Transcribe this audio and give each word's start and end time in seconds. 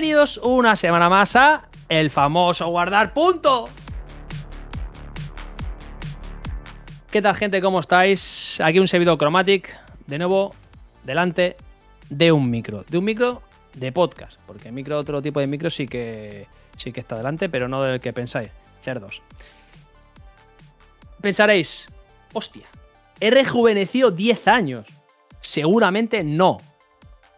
Bienvenidos 0.00 0.40
una 0.42 0.76
semana 0.76 1.10
más 1.10 1.36
a 1.36 1.68
el 1.90 2.08
famoso 2.08 2.66
guardar 2.68 3.12
punto. 3.12 3.68
¿Qué 7.10 7.20
tal 7.20 7.36
gente? 7.36 7.60
¿Cómo 7.60 7.80
estáis? 7.80 8.62
Aquí 8.62 8.78
un 8.78 8.88
servidor 8.88 9.18
Chromatic, 9.18 9.76
de 10.06 10.16
nuevo, 10.16 10.54
delante 11.04 11.58
de 12.08 12.32
un 12.32 12.50
micro. 12.50 12.82
De 12.88 12.96
un 12.96 13.04
micro 13.04 13.42
de 13.74 13.92
podcast, 13.92 14.40
porque 14.46 14.72
micro, 14.72 14.96
otro 14.96 15.20
tipo 15.20 15.38
de 15.38 15.46
micro 15.46 15.68
sí 15.68 15.86
que, 15.86 16.46
sí 16.78 16.92
que 16.92 17.00
está 17.00 17.18
delante, 17.18 17.50
pero 17.50 17.68
no 17.68 17.82
del 17.82 18.00
que 18.00 18.14
pensáis, 18.14 18.48
cerdos. 18.80 19.20
Pensaréis, 21.20 21.90
hostia, 22.32 22.64
he 23.20 23.30
rejuvenecido 23.30 24.10
10 24.10 24.48
años. 24.48 24.86
Seguramente 25.42 26.24
no. 26.24 26.56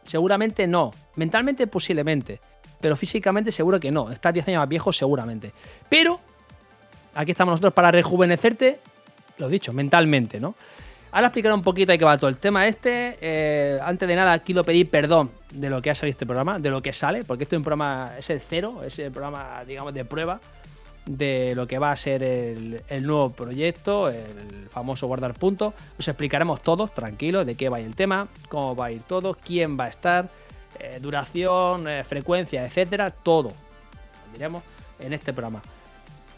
Seguramente 0.04 0.68
no. 0.68 0.92
Mentalmente 1.16 1.66
posiblemente. 1.66 2.40
Pero 2.82 2.96
físicamente 2.96 3.50
seguro 3.50 3.80
que 3.80 3.90
no. 3.90 4.10
Estás 4.10 4.34
10 4.34 4.48
años 4.48 4.58
más 4.58 4.68
viejo 4.68 4.92
seguramente. 4.92 5.52
Pero 5.88 6.20
aquí 7.14 7.30
estamos 7.30 7.52
nosotros 7.52 7.72
para 7.72 7.90
rejuvenecerte, 7.90 8.80
lo 9.38 9.48
dicho, 9.48 9.72
mentalmente, 9.72 10.38
¿no? 10.38 10.54
Ahora 11.12 11.28
explicaré 11.28 11.54
un 11.54 11.62
poquito 11.62 11.92
de 11.92 11.98
qué 11.98 12.04
va 12.04 12.16
todo 12.16 12.28
el 12.30 12.38
tema 12.38 12.66
este. 12.66 13.18
Eh, 13.20 13.78
antes 13.82 14.08
de 14.08 14.16
nada, 14.16 14.38
quiero 14.40 14.64
pedir 14.64 14.88
perdón 14.90 15.30
de 15.50 15.70
lo 15.70 15.80
que 15.80 15.90
ha 15.90 15.94
salido 15.94 16.12
este 16.12 16.26
programa, 16.26 16.58
de 16.58 16.70
lo 16.70 16.82
que 16.82 16.92
sale, 16.92 17.24
porque 17.24 17.44
este 17.44 17.56
es 17.56 17.58
un 17.58 17.64
programa, 17.64 18.12
es 18.18 18.28
el 18.30 18.40
cero, 18.40 18.82
es 18.84 18.98
el 18.98 19.12
programa, 19.12 19.62
digamos, 19.66 19.94
de 19.94 20.04
prueba 20.04 20.40
de 21.04 21.54
lo 21.54 21.66
que 21.66 21.78
va 21.78 21.90
a 21.90 21.96
ser 21.96 22.22
el, 22.22 22.80
el 22.88 23.06
nuevo 23.06 23.30
proyecto, 23.30 24.08
el 24.08 24.68
famoso 24.70 25.06
guardar 25.06 25.34
puntos. 25.34 25.74
Os 25.98 26.08
explicaremos 26.08 26.62
todos, 26.62 26.94
tranquilos, 26.94 27.44
de 27.44 27.56
qué 27.56 27.68
va 27.68 27.80
el 27.80 27.94
tema, 27.94 28.28
cómo 28.48 28.74
va 28.76 28.86
a 28.86 28.92
ir 28.92 29.02
todo, 29.02 29.36
quién 29.44 29.78
va 29.78 29.84
a 29.84 29.88
estar, 29.88 30.28
eh, 30.82 30.98
duración, 31.00 31.86
eh, 31.86 32.02
frecuencia, 32.02 32.66
etcétera, 32.66 33.12
todo, 33.12 33.52
diremos, 34.32 34.64
en 34.98 35.12
este 35.12 35.32
programa. 35.32 35.62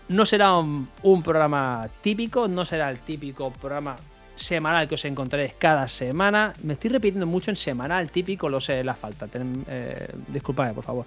No 0.08 0.26
será 0.26 0.58
un, 0.58 1.22
programa 1.22 1.88
típico, 2.02 2.46
no 2.46 2.66
será 2.66 2.90
el 2.90 2.98
típico 2.98 3.50
programa 3.50 3.96
semanal 4.36 4.86
que 4.86 4.96
os 4.96 5.04
encontraréis 5.06 5.54
cada 5.54 5.88
semana. 5.88 6.52
Me 6.62 6.74
estoy 6.74 6.90
repitiendo 6.90 7.26
mucho 7.26 7.50
en 7.50 7.56
semanal, 7.56 8.10
típico, 8.10 8.50
lo 8.50 8.60
sé, 8.60 8.84
la 8.84 8.94
falta. 8.94 9.28
Ten, 9.28 9.64
eh, 9.66 10.08
disculpadme, 10.28 10.74
por 10.74 10.84
favor. 10.84 11.06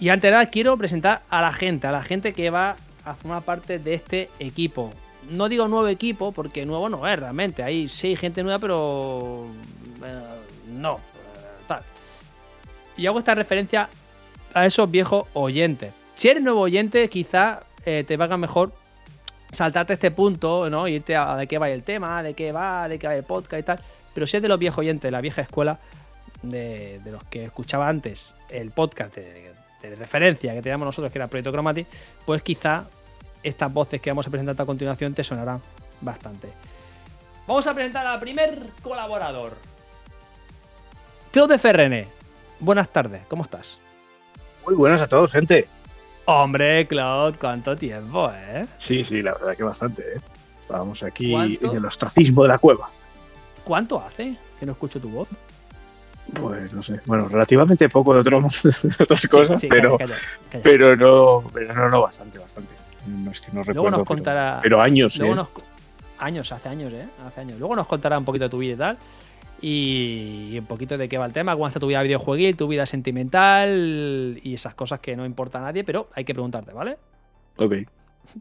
Y 0.00 0.08
antes 0.08 0.28
de 0.28 0.32
nada, 0.32 0.46
quiero 0.46 0.76
presentar 0.76 1.22
a 1.28 1.40
la 1.40 1.52
gente, 1.52 1.86
a 1.86 1.92
la 1.92 2.02
gente 2.02 2.32
que 2.32 2.50
va 2.50 2.74
a 3.04 3.14
formar 3.14 3.42
parte 3.42 3.78
de 3.78 3.94
este 3.94 4.30
equipo. 4.40 4.92
No 5.30 5.48
digo 5.48 5.68
nuevo 5.68 5.86
equipo, 5.86 6.32
porque 6.32 6.66
nuevo 6.66 6.88
no 6.88 7.06
es 7.06 7.16
realmente. 7.16 7.62
Hay 7.62 7.86
seis 7.86 8.18
gente 8.18 8.42
nueva, 8.42 8.58
pero. 8.58 9.46
no. 10.72 11.09
Y 13.00 13.06
hago 13.06 13.18
esta 13.18 13.34
referencia 13.34 13.88
a 14.52 14.66
esos 14.66 14.90
viejos 14.90 15.26
oyentes. 15.32 15.94
Si 16.14 16.28
eres 16.28 16.42
nuevo 16.42 16.60
oyente, 16.60 17.08
quizá 17.08 17.62
eh, 17.86 18.04
te 18.06 18.18
valga 18.18 18.36
mejor 18.36 18.74
saltarte 19.50 19.94
este 19.94 20.10
punto, 20.10 20.68
¿no? 20.68 20.86
Irte 20.86 21.16
a, 21.16 21.34
de 21.34 21.46
qué 21.46 21.56
va 21.56 21.70
el 21.70 21.82
tema, 21.82 22.22
de 22.22 22.34
qué 22.34 22.52
va, 22.52 22.88
de 22.88 22.98
qué 22.98 23.06
va 23.06 23.14
el 23.14 23.24
podcast 23.24 23.60
y 23.60 23.62
tal. 23.62 23.80
Pero 24.12 24.26
si 24.26 24.36
es 24.36 24.42
de 24.42 24.48
los 24.48 24.58
viejos 24.58 24.80
oyentes, 24.80 25.08
de 25.08 25.12
la 25.12 25.22
vieja 25.22 25.40
escuela, 25.40 25.78
de, 26.42 27.00
los 27.06 27.24
que 27.24 27.46
escuchaba 27.46 27.88
antes 27.88 28.34
el 28.50 28.70
podcast 28.70 29.14
de, 29.16 29.50
referencia 29.96 30.52
que 30.52 30.60
teníamos 30.60 30.84
nosotros, 30.84 31.10
que 31.10 31.18
era 31.18 31.26
Proyecto 31.26 31.52
Chromatic, 31.52 31.86
pues 32.26 32.42
quizá 32.42 32.84
estas 33.42 33.72
voces 33.72 33.98
que 33.98 34.10
vamos 34.10 34.26
a 34.26 34.30
presentar 34.30 34.60
a 34.60 34.66
continuación 34.66 35.14
te 35.14 35.24
sonarán 35.24 35.62
bastante. 36.02 36.48
Vamos 37.46 37.66
a 37.66 37.72
presentar 37.72 38.06
al 38.06 38.20
primer 38.20 38.58
colaborador. 38.82 39.56
Claude 41.32 41.56
Ferrene. 41.56 42.19
Buenas 42.60 42.88
tardes, 42.90 43.22
¿cómo 43.28 43.42
estás? 43.42 43.78
Muy 44.66 44.74
buenas 44.74 45.00
a 45.00 45.08
todos, 45.08 45.32
gente. 45.32 45.66
Hombre, 46.26 46.86
Claude, 46.86 47.36
cuánto 47.38 47.76
tiempo, 47.76 48.30
¿eh? 48.32 48.66
Sí, 48.78 49.02
sí, 49.02 49.22
la 49.22 49.32
verdad 49.32 49.56
que 49.56 49.62
bastante, 49.62 50.02
¿eh? 50.02 50.20
Estábamos 50.60 51.02
aquí 51.02 51.32
¿Cuánto? 51.32 51.70
en 51.70 51.76
el 51.78 51.84
ostracismo 51.84 52.42
de 52.42 52.48
la 52.48 52.58
cueva. 52.58 52.88
¿Cuánto 53.64 53.98
hace 54.00 54.36
que 54.58 54.66
no 54.66 54.72
escucho 54.72 55.00
tu 55.00 55.08
voz? 55.08 55.28
Pues 56.40 56.72
no 56.72 56.82
sé, 56.82 57.00
bueno, 57.06 57.26
relativamente 57.28 57.88
poco 57.88 58.14
de, 58.14 58.20
otro- 58.20 58.40
de 58.62 59.02
otras 59.02 59.26
cosas, 59.26 59.60
Sí, 59.60 59.66
pero, 59.68 59.96
calla, 59.98 60.14
calla, 60.14 60.20
calla. 60.50 60.62
pero 60.62 60.96
no, 60.96 61.50
pero 61.52 61.74
no, 61.74 61.88
no, 61.88 62.02
bastante, 62.02 62.38
bastante. 62.38 62.72
No 63.06 63.30
es 63.30 63.40
que 63.40 63.48
no 63.48 63.54
Luego 63.64 63.72
recuerdo. 63.72 63.90
nos 63.90 64.00
pero- 64.00 64.04
contará. 64.16 64.58
Pero, 64.62 64.80
años, 64.80 65.16
luego 65.16 65.32
¿eh? 65.32 65.36
nos- 65.36 65.48
años, 66.18 66.52
hace 66.52 66.68
años, 66.68 66.92
¿eh? 66.92 67.06
Hace 67.26 67.40
años. 67.40 67.58
Luego 67.58 67.74
nos 67.74 67.86
contará 67.86 68.18
un 68.18 68.24
poquito 68.26 68.44
de 68.44 68.50
tu 68.50 68.58
vida 68.58 68.74
y 68.74 68.76
tal. 68.76 68.98
Y, 69.62 70.56
un 70.58 70.66
poquito 70.66 70.96
de 70.96 71.08
qué 71.08 71.18
va 71.18 71.26
el 71.26 71.32
tema, 71.32 71.52
cómo 71.54 71.66
está 71.66 71.80
tu 71.80 71.86
vida 71.86 72.02
videojueguil, 72.02 72.56
tu 72.56 72.66
vida 72.68 72.86
sentimental 72.86 74.40
y 74.42 74.54
esas 74.54 74.74
cosas 74.74 75.00
que 75.00 75.16
no 75.16 75.26
importa 75.26 75.58
a 75.58 75.62
nadie, 75.62 75.84
pero 75.84 76.08
hay 76.14 76.24
que 76.24 76.32
preguntarte, 76.34 76.72
¿vale? 76.72 76.98
Ok. 77.56 77.74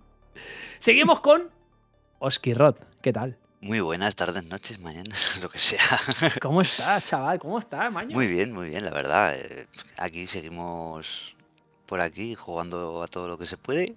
Seguimos 0.80 1.20
con 1.20 1.50
Oski 2.20 2.54
Rod. 2.54 2.76
¿Qué 3.02 3.12
tal? 3.14 3.38
Muy 3.62 3.82
buenas 3.82 4.16
tardes, 4.16 4.46
noches, 4.46 4.80
mañanas, 4.80 5.40
lo 5.44 5.50
que 5.50 5.60
sea. 5.60 5.80
¿Cómo 6.42 6.62
estás, 6.62 7.06
chaval? 7.06 7.40
¿Cómo 7.40 7.60
estás, 7.60 7.92
maño? 7.92 8.12
Muy 8.16 8.28
bien, 8.28 8.54
muy 8.54 8.70
bien, 8.70 8.86
la 8.86 8.92
verdad. 8.92 9.36
eh, 9.38 9.68
Aquí 9.98 10.26
seguimos 10.28 11.36
por 11.86 12.00
aquí 12.00 12.36
jugando 12.36 13.04
a 13.04 13.08
todo 13.08 13.28
lo 13.28 13.38
que 13.38 13.46
se 13.46 13.58
puede. 13.58 13.96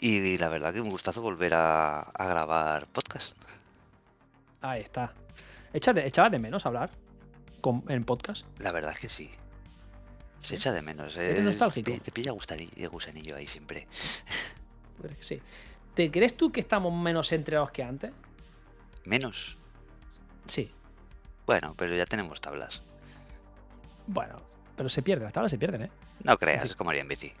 Y 0.00 0.38
la 0.38 0.48
verdad 0.48 0.72
que 0.72 0.80
un 0.80 0.90
gustazo 0.90 1.22
volver 1.22 1.54
a, 1.54 2.00
a 2.00 2.26
grabar 2.26 2.86
podcast. 2.88 3.36
Ahí 4.60 4.82
está. 4.82 5.12
Echa 5.72 5.92
de- 5.92 6.06
¿Echabas 6.06 6.32
de 6.32 6.38
menos 6.38 6.64
hablar 6.66 6.90
con- 7.60 7.84
en 7.88 8.04
podcast? 8.04 8.46
La 8.58 8.72
verdad 8.72 8.92
es 8.92 8.98
que 8.98 9.08
sí. 9.08 9.30
Se 10.40 10.54
echa 10.54 10.72
de 10.72 10.82
menos. 10.82 11.16
¿Eres 11.16 11.32
eh, 11.32 11.34
te, 11.38 11.42
nostálgico? 11.42 11.90
pi- 11.92 11.98
te 12.00 12.12
pilla 12.12 12.32
gusanillo, 12.32 12.90
gusanillo 12.90 13.36
ahí 13.36 13.46
siempre. 13.46 13.86
¿Tú 14.96 15.02
crees 15.02 15.18
que 15.18 15.24
Sí. 15.24 15.42
¿Te 15.94 16.10
crees 16.12 16.36
tú 16.36 16.52
que 16.52 16.60
estamos 16.60 16.92
menos 16.94 17.32
entrenados 17.32 17.72
que 17.72 17.82
antes? 17.82 18.12
Menos. 19.04 19.56
Sí. 20.46 20.70
Bueno, 21.44 21.74
pero 21.76 21.96
ya 21.96 22.04
tenemos 22.04 22.40
tablas. 22.40 22.82
Bueno, 24.06 24.36
pero 24.76 24.88
se 24.88 25.02
pierden, 25.02 25.24
las 25.24 25.32
tablas 25.32 25.50
se 25.50 25.58
pierden, 25.58 25.82
¿eh? 25.82 25.90
No 26.22 26.38
creas, 26.38 26.68
Sí. 26.70 26.74
como 26.76 26.90
haría 26.90 27.02
en 27.02 27.08
bici. 27.08 27.32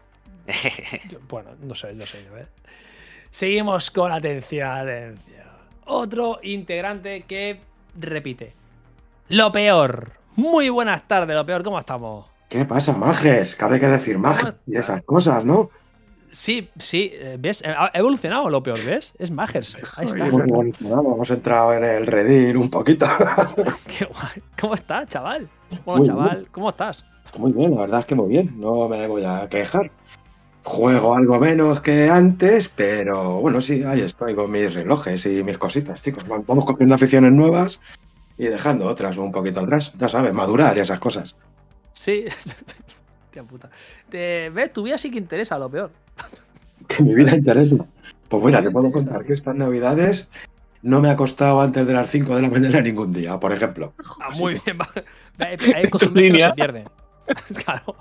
Yo- 1.10 1.20
bueno, 1.28 1.54
no 1.60 1.74
sé, 1.74 1.94
no 1.94 2.04
sé 2.04 2.20
¿eh? 2.22 2.46
Seguimos 3.30 3.90
con 3.90 4.10
atención, 4.10 4.66
atención. 4.68 5.46
Otro 5.84 6.40
integrante 6.42 7.22
que 7.22 7.60
repite. 7.98 8.54
Lo 9.28 9.52
peor. 9.52 10.12
Muy 10.36 10.68
buenas 10.68 11.06
tardes, 11.06 11.34
lo 11.36 11.44
peor, 11.44 11.62
¿cómo 11.62 11.78
estamos? 11.78 12.26
¿Qué 12.48 12.64
pasa, 12.64 12.92
majes? 12.92 13.54
Que 13.54 13.64
hay 13.64 13.80
que 13.80 13.88
decir 13.88 14.18
majes 14.18 14.56
y 14.66 14.76
esas 14.76 15.02
cosas, 15.02 15.44
¿no? 15.44 15.70
Sí, 16.30 16.68
sí, 16.78 17.10
eh, 17.14 17.36
¿ves? 17.38 17.62
Ha 17.64 17.90
evolucionado 17.94 18.50
lo 18.50 18.62
peor, 18.62 18.84
¿ves? 18.84 19.14
Es 19.18 19.30
Magers. 19.30 19.76
Ahí 19.96 20.06
está. 20.06 20.26
Hemos 20.26 20.42
evolucionado, 20.42 21.14
hemos 21.14 21.30
entrado 21.30 21.72
en 21.74 21.84
el 21.84 22.06
redil 22.06 22.56
un 22.58 22.70
poquito. 22.70 23.06
Qué 23.98 24.04
guay. 24.04 24.42
¿Cómo 24.60 24.74
estás, 24.74 25.08
chaval? 25.08 25.48
Muy 25.70 25.80
Bueno, 25.84 26.02
bien. 26.02 26.16
chaval, 26.16 26.48
¿cómo 26.50 26.70
estás? 26.70 27.04
Muy 27.38 27.52
bien, 27.52 27.74
la 27.74 27.82
verdad 27.82 28.00
es 28.00 28.06
que 28.06 28.14
muy 28.14 28.28
bien, 28.28 28.54
no 28.58 28.88
me 28.88 29.06
voy 29.06 29.24
a 29.24 29.48
quejar. 29.48 29.90
Juego 30.68 31.14
algo 31.16 31.40
menos 31.40 31.80
que 31.80 32.10
antes, 32.10 32.68
pero 32.68 33.40
bueno, 33.40 33.60
sí, 33.62 33.82
ahí 33.84 34.02
estoy 34.02 34.34
con 34.34 34.50
mis 34.50 34.74
relojes 34.74 35.24
y 35.24 35.42
mis 35.42 35.56
cositas, 35.56 36.02
chicos. 36.02 36.24
Va- 36.30 36.42
Vamos 36.46 36.66
cogiendo 36.66 36.94
aficiones 36.94 37.32
nuevas 37.32 37.80
y 38.36 38.44
dejando 38.44 38.84
otras 38.86 39.16
un 39.16 39.32
poquito 39.32 39.60
atrás. 39.60 39.92
Ya 39.98 40.08
sabes, 40.10 40.34
madurar 40.34 40.76
y 40.76 40.80
esas 40.80 41.00
cosas. 41.00 41.36
Sí. 41.92 42.26
Tía 43.30 43.42
puta. 43.44 43.70
Te, 44.10 44.50
¿Ves? 44.50 44.70
Tu 44.72 44.82
vida 44.82 44.98
sí 44.98 45.10
que 45.10 45.16
interesa, 45.18 45.58
lo 45.58 45.70
peor. 45.70 45.90
Que 46.86 47.02
mi 47.02 47.14
vida 47.14 47.34
interesa. 47.34 47.84
Pues 48.28 48.44
mira, 48.44 48.62
te 48.62 48.70
puedo 48.70 48.90
contar 48.92 49.24
que 49.24 49.32
estas 49.34 49.54
navidades 49.56 50.30
no 50.82 51.00
me 51.00 51.08
ha 51.10 51.16
costado 51.16 51.60
antes 51.62 51.86
de 51.86 51.92
las 51.94 52.10
5 52.10 52.36
de 52.36 52.42
la 52.42 52.50
mañana 52.50 52.80
ningún 52.82 53.12
día, 53.12 53.38
por 53.40 53.52
ejemplo. 53.52 53.94
Ah, 54.20 54.28
Así 54.30 54.42
muy 54.42 54.54
que- 54.58 54.72
bien. 54.72 54.78
va. 54.80 54.88
Hay, 55.46 55.56
hay 55.74 55.90
costumbres 55.90 56.30
que 56.32 56.38
no 56.38 56.44
se 56.44 56.52
pierden. 56.52 56.84
claro. 57.64 57.96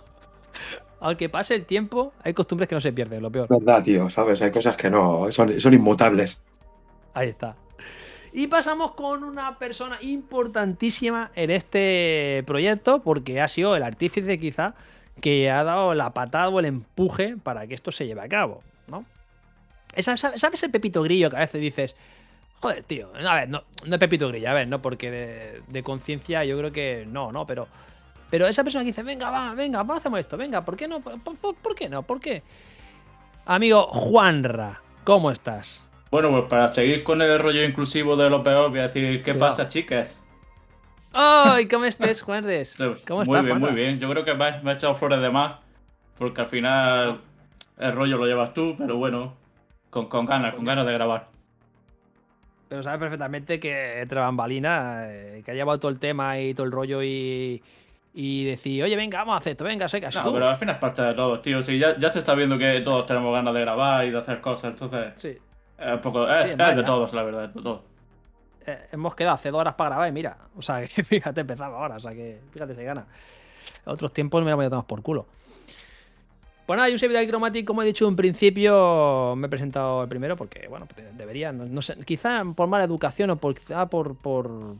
Aunque 0.99 1.29
pase 1.29 1.55
el 1.55 1.65
tiempo, 1.65 2.13
hay 2.23 2.33
costumbres 2.33 2.67
que 2.67 2.75
no 2.75 2.81
se 2.81 2.91
pierden, 2.91 3.21
lo 3.21 3.31
peor. 3.31 3.47
verdad, 3.49 3.83
tío, 3.83 4.09
¿sabes? 4.09 4.41
Hay 4.41 4.51
cosas 4.51 4.75
que 4.75 4.89
no, 4.89 5.31
son, 5.31 5.59
son 5.59 5.73
inmutables. 5.73 6.39
Ahí 7.13 7.29
está. 7.29 7.55
Y 8.33 8.47
pasamos 8.47 8.91
con 8.91 9.23
una 9.23 9.57
persona 9.57 9.97
importantísima 10.01 11.31
en 11.35 11.51
este 11.51 12.43
proyecto, 12.45 13.01
porque 13.01 13.41
ha 13.41 13.47
sido 13.47 13.75
el 13.75 13.83
artífice 13.83 14.37
quizá 14.39 14.73
que 15.21 15.49
ha 15.49 15.63
dado 15.63 15.93
la 15.93 16.13
patada 16.13 16.49
o 16.49 16.59
el 16.59 16.65
empuje 16.65 17.37
para 17.41 17.65
que 17.67 17.73
esto 17.73 17.91
se 17.91 18.05
lleve 18.05 18.21
a 18.21 18.27
cabo, 18.27 18.61
¿no? 18.87 19.05
¿Sabes 19.97 20.21
sabes 20.35 20.63
el 20.63 20.71
pepito 20.71 21.01
grillo 21.01 21.29
que 21.29 21.37
a 21.37 21.39
veces 21.39 21.61
dices, 21.61 21.95
joder, 22.61 22.83
tío, 22.83 23.11
a 23.15 23.35
ver, 23.35 23.49
no, 23.49 23.63
no 23.85 23.95
es 23.95 23.99
pepito 23.99 24.27
grillo, 24.27 24.49
a 24.49 24.53
ver, 24.53 24.67
no, 24.67 24.81
porque 24.81 25.09
de, 25.09 25.61
de 25.67 25.83
conciencia 25.83 26.43
yo 26.43 26.57
creo 26.57 26.71
que 26.71 27.05
no, 27.07 27.31
no, 27.31 27.47
pero, 27.47 27.67
pero 28.29 28.47
esa 28.47 28.63
persona 28.63 28.83
que 28.83 28.87
dice, 28.87 29.03
venga, 29.03 29.29
va, 29.29 29.53
venga, 29.53 29.79
vamos 29.79 29.95
a 29.95 29.97
hacemos 29.99 30.19
esto, 30.19 30.37
venga, 30.37 30.63
¿por 30.65 30.75
qué 30.77 30.87
no? 30.87 30.99
¿Por, 31.01 31.19
por- 31.21 31.55
por 31.55 31.75
qué 31.75 31.89
no? 31.89 32.03
¿Por 32.03 32.19
qué? 32.19 32.43
Amigo 33.45 33.87
Juanra, 33.87 34.81
¿cómo 35.03 35.31
estás? 35.31 35.83
Bueno, 36.11 36.31
pues 36.31 36.43
para 36.49 36.69
seguir 36.69 37.03
con 37.03 37.21
el 37.21 37.39
rollo 37.39 37.63
inclusivo 37.63 38.15
de 38.15 38.29
lo 38.29 38.43
peor, 38.43 38.69
voy 38.69 38.79
a 38.79 38.83
decir, 38.83 39.23
¿qué 39.23 39.33
Cuidado. 39.33 39.39
pasa, 39.39 39.67
chicas? 39.67 40.21
¡Ay! 41.13 41.67
¿Cómo 41.67 41.85
estés, 41.85 42.21
Juanres? 42.21 42.77
¿Cómo 43.07 43.21
muy 43.21 43.23
estás, 43.23 43.43
bien, 43.43 43.59
Juanra? 43.59 43.71
muy 43.71 43.75
bien. 43.75 43.99
Yo 43.99 44.09
creo 44.09 44.23
que 44.25 44.33
me 44.33 44.45
ha, 44.45 44.61
me 44.61 44.71
ha 44.71 44.73
echado 44.75 44.95
flores 44.95 45.19
de 45.21 45.29
más. 45.29 45.59
Porque 46.17 46.41
al 46.41 46.47
final 46.47 47.21
el 47.77 47.91
rollo 47.93 48.17
lo 48.17 48.25
llevas 48.25 48.53
tú, 48.53 48.75
pero 48.77 48.97
bueno, 48.97 49.35
con, 49.89 50.07
con 50.09 50.25
ganas, 50.25 50.55
con 50.55 50.65
ganas 50.65 50.85
de 50.85 50.93
grabar. 50.93 51.27
Pero 52.69 52.83
sabes 52.83 52.99
perfectamente 52.99 53.59
que 53.59 54.01
entre 54.01 54.19
bambalinas, 54.19 55.07
eh, 55.09 55.41
que 55.45 55.51
ha 55.51 55.53
llevado 55.53 55.79
todo 55.79 55.91
el 55.91 55.99
tema 55.99 56.39
y 56.39 56.53
todo 56.53 56.65
el 56.65 56.71
rollo 56.71 57.01
y, 57.03 57.61
y 58.19 58.45
decir, 58.45 58.81
oye, 58.83 58.95
venga, 58.95 59.19
vamos 59.19 59.35
a 59.35 59.37
hacer 59.37 59.51
esto, 59.51 59.63
venga, 59.63 59.87
soy 59.87 60.01
casi 60.01 60.17
No, 60.17 60.33
pero 60.33 60.49
al 60.49 60.57
final 60.57 60.73
es 60.73 60.81
parte 60.81 61.03
de 61.03 61.13
todo, 61.13 61.39
tío. 61.39 61.61
Sí, 61.61 61.77
ya, 61.77 61.95
ya 61.99 62.09
se 62.09 62.17
está 62.17 62.33
viendo 62.33 62.57
que 62.57 62.79
todos 62.81 63.05
tenemos 63.05 63.31
ganas 63.31 63.53
de 63.53 63.61
grabar 63.61 64.05
y 64.05 64.09
de 64.09 64.17
hacer 64.17 64.41
cosas, 64.41 64.71
entonces 64.71 65.13
Sí. 65.17 65.37
es 65.77 65.93
un 65.93 66.01
poco. 66.01 66.27
Es, 66.27 66.41
Sí, 66.41 66.49
es 66.49 66.57
vaya. 66.57 66.75
de 66.77 66.83
todos, 66.83 67.13
la 67.13 67.21
verdad, 67.21 67.45
es 67.45 67.53
de 67.53 67.61
todos. 67.61 67.81
Eh, 68.65 68.87
hemos 68.91 69.13
quedado 69.13 69.35
hace 69.35 69.51
dos 69.51 69.61
horas 69.61 69.75
para 69.75 69.91
grabar 69.91 70.09
y 70.09 70.11
mira, 70.13 70.35
o 70.57 70.63
sea, 70.63 70.81
que 70.95 71.03
fíjate, 71.03 71.41
empezaba 71.41 71.77
ahora, 71.77 71.97
o 71.97 71.99
sea 71.99 72.11
que 72.11 72.39
fíjate 72.51 72.73
si 72.73 72.83
gana. 72.83 73.05
Otros 73.85 74.11
tiempos 74.11 74.43
me 74.43 74.49
la 74.49 74.55
voy 74.55 74.65
a 74.65 74.69
tomar 74.71 74.87
por 74.87 75.03
culo. 75.03 75.27
Pues 76.65 76.75
nada, 76.75 76.89
yo 76.89 76.97
soy 76.97 77.09
Vidal 77.09 77.27
Chromatic, 77.27 77.67
como 77.67 77.83
he 77.83 77.85
dicho 77.85 78.07
en 78.07 78.15
principio, 78.15 79.35
me 79.37 79.45
he 79.45 79.49
presentado 79.49 80.01
el 80.01 80.09
primero 80.09 80.35
porque, 80.35 80.67
bueno, 80.67 80.87
pues, 80.91 81.15
debería, 81.15 81.51
no, 81.51 81.65
no 81.65 81.81
sé, 81.83 81.95
quizá 82.03 82.43
por 82.55 82.67
mala 82.67 82.83
educación 82.83 83.29
o 83.29 83.35
por, 83.35 83.53
quizá 83.53 83.85
por, 83.85 84.15
por, 84.17 84.75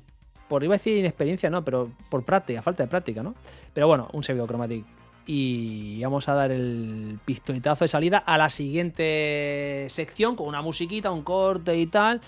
por, 0.48 0.64
iba 0.64 0.76
a 0.76 0.78
decir 0.78 0.98
inexperiencia, 0.98 1.50
no, 1.50 1.64
pero 1.64 1.90
por 2.10 2.24
práctica, 2.24 2.62
falta 2.62 2.84
de 2.84 2.90
práctica, 2.90 3.24
¿no? 3.24 3.36
Pero 3.74 3.88
bueno, 3.88 4.08
un 4.14 4.24
servidor 4.24 4.48
Chromatic. 4.48 4.86
Y 5.26 6.02
vamos 6.02 6.30
a 6.30 6.34
dar 6.34 6.52
el 6.52 7.20
pistoletazo 7.26 7.84
de 7.84 7.90
salida 7.90 8.18
a 8.20 8.38
la 8.38 8.50
siguiente 8.50 9.88
sección 9.90 10.38
con 10.38 10.48
una 10.48 10.62
musiquita, 10.62 11.12
un 11.12 11.24
corte 11.24 11.78
y 11.78 11.88
tal 11.88 12.22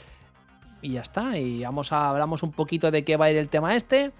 y 0.81 0.94
ya 0.94 1.01
está. 1.01 1.38
Y 1.38 1.63
vamos 1.63 1.92
a 1.92 2.10
hablamos 2.10 2.44
un 2.44 2.51
poquito 2.51 2.92
de 2.92 3.04
qué 3.04 3.18
va 3.18 3.25
a 3.25 3.31
ir 3.31 3.38
el 3.38 3.50
tema 3.50 3.75
este. 3.75 4.12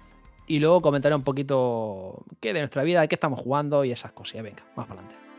Y 0.46 0.58
luego 0.58 0.80
comentaré 0.80 1.14
un 1.14 1.22
poquito 1.22 2.24
qué 2.40 2.52
de 2.52 2.60
nuestra 2.60 2.82
vida, 2.82 3.06
qué 3.06 3.14
estamos 3.14 3.38
jugando 3.38 3.84
y 3.84 3.92
esas 3.92 4.12
cosas. 4.12 4.42
Venga, 4.42 4.64
más 4.76 4.86
para 4.86 5.00
adelante. 5.00 5.29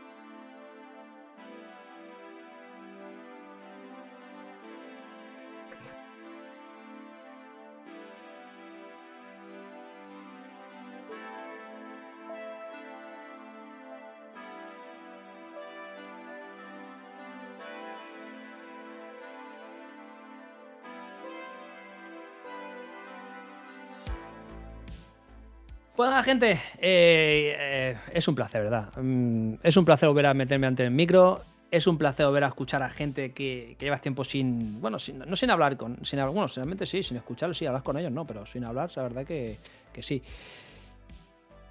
Pues 26.02 26.10
nada, 26.10 26.24
gente, 26.24 26.50
eh, 26.80 27.54
eh, 27.60 27.96
es 28.12 28.26
un 28.26 28.34
placer, 28.34 28.60
¿verdad? 28.64 28.88
Mm, 29.00 29.54
es 29.62 29.76
un 29.76 29.84
placer 29.84 30.08
volver 30.08 30.26
a 30.26 30.34
meterme 30.34 30.66
ante 30.66 30.82
el 30.82 30.90
micro. 30.90 31.40
Es 31.70 31.86
un 31.86 31.96
placer 31.96 32.26
volver 32.26 32.42
a 32.42 32.48
escuchar 32.48 32.82
a 32.82 32.88
gente 32.88 33.30
que, 33.30 33.76
que 33.78 33.84
llevas 33.84 34.00
tiempo 34.00 34.24
sin. 34.24 34.80
Bueno, 34.80 34.98
sin- 34.98 35.20
no 35.20 35.36
sin 35.36 35.50
hablar 35.52 35.76
con. 35.76 36.04
Sin, 36.04 36.18
bueno, 36.20 36.48
realmente 36.48 36.86
sí, 36.86 37.04
sin 37.04 37.18
escucharlos, 37.18 37.56
sí, 37.56 37.66
hablas 37.66 37.84
con 37.84 37.96
ellos, 37.98 38.10
no, 38.10 38.26
pero 38.26 38.44
sin 38.44 38.64
hablar, 38.64 38.90
la 38.96 39.02
verdad 39.04 39.24
que, 39.24 39.58
sí. 40.00 40.20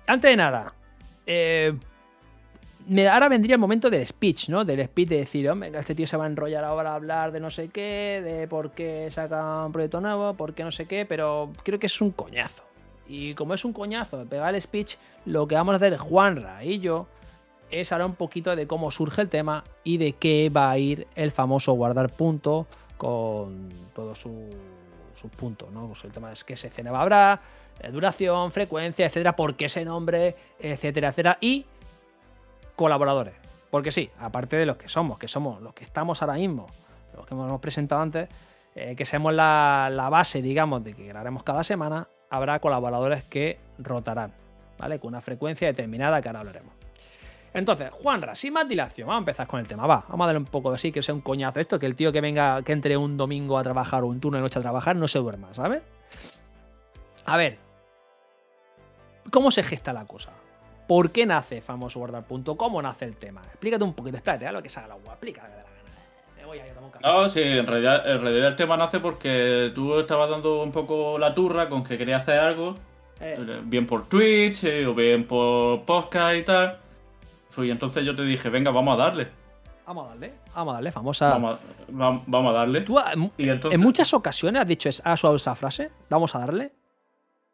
Antes 0.07 0.31
de 0.31 0.37
nada, 0.37 0.73
eh, 1.27 1.73
ahora 3.11 3.27
vendría 3.27 3.55
el 3.55 3.59
momento 3.59 3.89
del 3.89 4.07
speech, 4.07 4.47
¿no? 4.47 4.63
Del 4.63 4.81
speech 4.85 5.09
de 5.09 5.17
decir, 5.17 5.49
hombre, 5.49 5.73
este 5.77 5.93
tío 5.93 6.07
se 6.07 6.15
va 6.15 6.23
a 6.23 6.27
enrollar 6.27 6.63
ahora 6.63 6.91
a 6.93 6.95
hablar 6.95 7.33
de 7.33 7.41
no 7.41 7.49
sé 7.51 7.67
qué, 7.67 8.21
de 8.23 8.47
por 8.47 8.71
qué 8.71 9.11
saca 9.11 9.65
un 9.65 9.73
proyecto 9.73 9.99
nuevo, 9.99 10.35
por 10.35 10.53
qué 10.53 10.63
no 10.63 10.71
sé 10.71 10.87
qué, 10.87 11.05
pero 11.05 11.51
creo 11.65 11.79
que 11.79 11.87
es 11.87 11.99
un 11.99 12.11
coñazo. 12.11 12.70
Y 13.07 13.33
como 13.35 13.53
es 13.53 13.65
un 13.65 13.73
coñazo 13.73 14.17
de 14.17 14.25
pegar 14.25 14.55
el 14.55 14.61
speech, 14.61 14.95
lo 15.25 15.47
que 15.47 15.55
vamos 15.55 15.73
a 15.73 15.75
hacer 15.77 15.97
Juanra 15.97 16.63
y 16.63 16.79
yo 16.79 17.07
es 17.69 17.91
hablar 17.91 18.07
un 18.07 18.15
poquito 18.15 18.55
de 18.55 18.67
cómo 18.67 18.91
surge 18.91 19.21
el 19.21 19.29
tema 19.29 19.63
y 19.83 19.97
de 19.97 20.13
qué 20.13 20.49
va 20.49 20.71
a 20.71 20.77
ir 20.77 21.07
el 21.15 21.31
famoso 21.31 21.73
guardar 21.73 22.09
punto 22.11 22.67
con 22.97 23.69
todos 23.93 24.19
su- 24.19 24.49
sus 25.15 25.31
puntos, 25.31 25.71
¿no? 25.71 25.87
Pues 25.87 26.03
el 26.03 26.11
tema 26.11 26.31
es 26.31 26.43
qué 26.43 26.53
escena 26.53 26.91
habrá, 26.99 27.39
eh, 27.79 27.89
duración, 27.91 28.51
frecuencia, 28.51 29.05
etcétera, 29.05 29.35
por 29.35 29.55
qué 29.55 29.65
ese 29.65 29.85
nombre, 29.85 30.35
etcétera, 30.59 31.09
etcétera, 31.09 31.37
y 31.41 31.65
colaboradores. 32.75 33.33
Porque 33.69 33.91
sí, 33.91 34.09
aparte 34.19 34.57
de 34.57 34.65
los 34.65 34.77
que 34.77 34.89
somos, 34.89 35.17
que 35.17 35.27
somos 35.27 35.61
los 35.61 35.73
que 35.73 35.83
estamos 35.83 36.21
ahora 36.21 36.33
mismo, 36.35 36.67
los 37.15 37.25
que 37.25 37.33
hemos 37.33 37.59
presentado 37.61 38.01
antes, 38.01 38.27
eh, 38.75 38.95
que 38.95 39.05
seamos 39.05 39.33
la, 39.33 39.89
la 39.93 40.09
base, 40.09 40.41
digamos, 40.41 40.83
de 40.83 40.93
que 40.93 41.05
grabaremos 41.05 41.43
cada 41.43 41.63
semana, 41.63 42.07
habrá 42.31 42.59
colaboradores 42.59 43.23
que 43.25 43.59
rotarán, 43.77 44.31
¿vale? 44.79 44.99
Con 44.99 45.09
una 45.09 45.21
frecuencia 45.21 45.67
determinada 45.67 46.21
que 46.21 46.29
ahora 46.29 46.39
hablaremos. 46.39 46.73
Entonces, 47.53 47.91
Juanra, 47.91 48.33
sin 48.33 48.53
más 48.53 48.67
dilación, 48.67 49.09
vamos 49.09 49.19
a 49.19 49.23
empezar 49.23 49.45
con 49.45 49.59
el 49.59 49.67
tema, 49.67 49.85
va. 49.85 50.05
Vamos 50.07 50.23
a 50.23 50.27
darle 50.27 50.39
un 50.39 50.45
poco 50.45 50.69
de 50.69 50.77
así, 50.77 50.93
que 50.93 51.03
sea 51.03 51.13
un 51.13 51.19
coñazo 51.19 51.59
esto, 51.59 51.77
que 51.77 51.85
el 51.85 51.95
tío 51.95 52.13
que 52.13 52.21
venga, 52.21 52.63
que 52.63 52.71
entre 52.71 52.95
un 52.95 53.17
domingo 53.17 53.57
a 53.57 53.63
trabajar 53.63 54.03
o 54.03 54.07
un 54.07 54.21
turno 54.21 54.37
de 54.37 54.43
noche 54.43 54.59
a 54.59 54.61
trabajar, 54.61 54.95
no 54.95 55.09
se 55.09 55.19
duerma, 55.19 55.53
¿sabes? 55.53 55.83
A 57.25 57.35
ver, 57.35 57.57
¿cómo 59.29 59.51
se 59.51 59.63
gesta 59.63 59.91
la 59.91 60.05
cosa? 60.05 60.31
¿Por 60.87 61.11
qué 61.11 61.25
nace 61.25 61.61
famoso 61.61 62.01
punto? 62.25 62.55
¿Cómo 62.55 62.81
nace 62.81 63.03
el 63.05 63.17
tema? 63.17 63.41
Explícate 63.41 63.83
un 63.83 63.93
poquito, 63.93 64.15
explícate, 64.15 64.47
haz 64.47 64.53
lo 64.53 64.63
que 64.63 64.69
salga 64.69 64.87
la 64.87 64.93
agua, 64.93 65.13
explica 65.13 65.49
voy 66.51 66.59
a 66.59 66.65
ir 66.65 66.71
a 66.71 66.75
tomar 66.75 66.85
un 66.87 66.91
café. 66.91 67.07
No, 67.07 67.29
sí, 67.29 67.41
en 67.41 67.65
realidad, 67.67 68.07
en 68.09 68.21
realidad 68.21 68.47
el 68.49 68.55
tema 68.55 68.77
nace 68.77 68.99
porque 68.99 69.71
tú 69.73 69.97
estabas 69.99 70.29
dando 70.29 70.61
un 70.63 70.71
poco 70.71 71.17
la 71.17 71.33
turra 71.33 71.69
con 71.69 71.83
que 71.83 71.97
querías 71.97 72.21
hacer 72.21 72.39
algo, 72.39 72.75
Eh, 73.19 73.37
eh, 73.39 73.61
bien 73.63 73.85
por 73.85 74.07
Twitch 74.09 74.63
eh, 74.63 74.85
o 74.87 74.93
bien 74.95 75.25
por 75.27 75.83
podcast 75.85 76.35
y 76.37 76.43
tal. 76.43 76.77
Y 77.57 77.69
entonces 77.69 78.03
yo 78.05 78.15
te 78.15 78.23
dije, 78.23 78.49
venga, 78.49 78.71
vamos 78.71 78.95
a 78.95 79.03
darle. 79.03 79.27
vamos 79.85 80.05
a 80.05 80.09
darle, 80.09 80.33
vamos 80.55 80.71
a 80.71 80.75
darle, 80.75 80.91
famosa. 80.91 81.29
Vamos, 81.29 81.59
a, 81.59 81.91
vam- 81.91 82.23
vamos 82.25 82.55
a 82.55 82.59
darle. 82.59 82.81
¿Tú 82.81 82.97
ah, 82.97 83.13
Y 83.37 83.49
entonces, 83.49 83.77
en 83.79 83.83
muchas 83.83 84.13
ocasiones 84.13 84.61
has 84.61 84.67
dicho 84.67 84.89
has 84.89 85.19
usado 85.19 85.35
esa 85.35 85.53
frase? 85.55 85.91
¿Vamos 86.09 86.33
a 86.35 86.39
darle? 86.39 86.71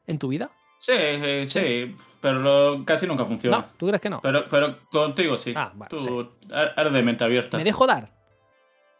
¿En 0.06 0.18
tu 0.20 0.27
vida? 0.30 0.50
Sí, 0.80 0.94
eh, 0.96 1.46
sí, 1.48 1.96
pero 2.22 2.84
casi 2.86 3.06
nunca 3.08 3.25
funciona. 3.25 3.58
No, 3.58 3.66
¿tú 3.77 3.88
crees 3.88 4.00
que 4.01 4.10
no? 4.10 4.22
Pero, 4.22 4.46
pero 4.50 4.77
contigo 4.89 5.38
sí. 5.38 5.54
Ah, 5.56 5.72
vale, 5.75 5.89
Tú 5.89 6.00
sí. 6.00 6.10
eres 6.77 6.94
de 6.94 7.01
mente 7.04 7.24
abierta. 7.24 7.58
¿Me 7.58 7.63
dejo 7.63 7.86
dar? 7.88 8.12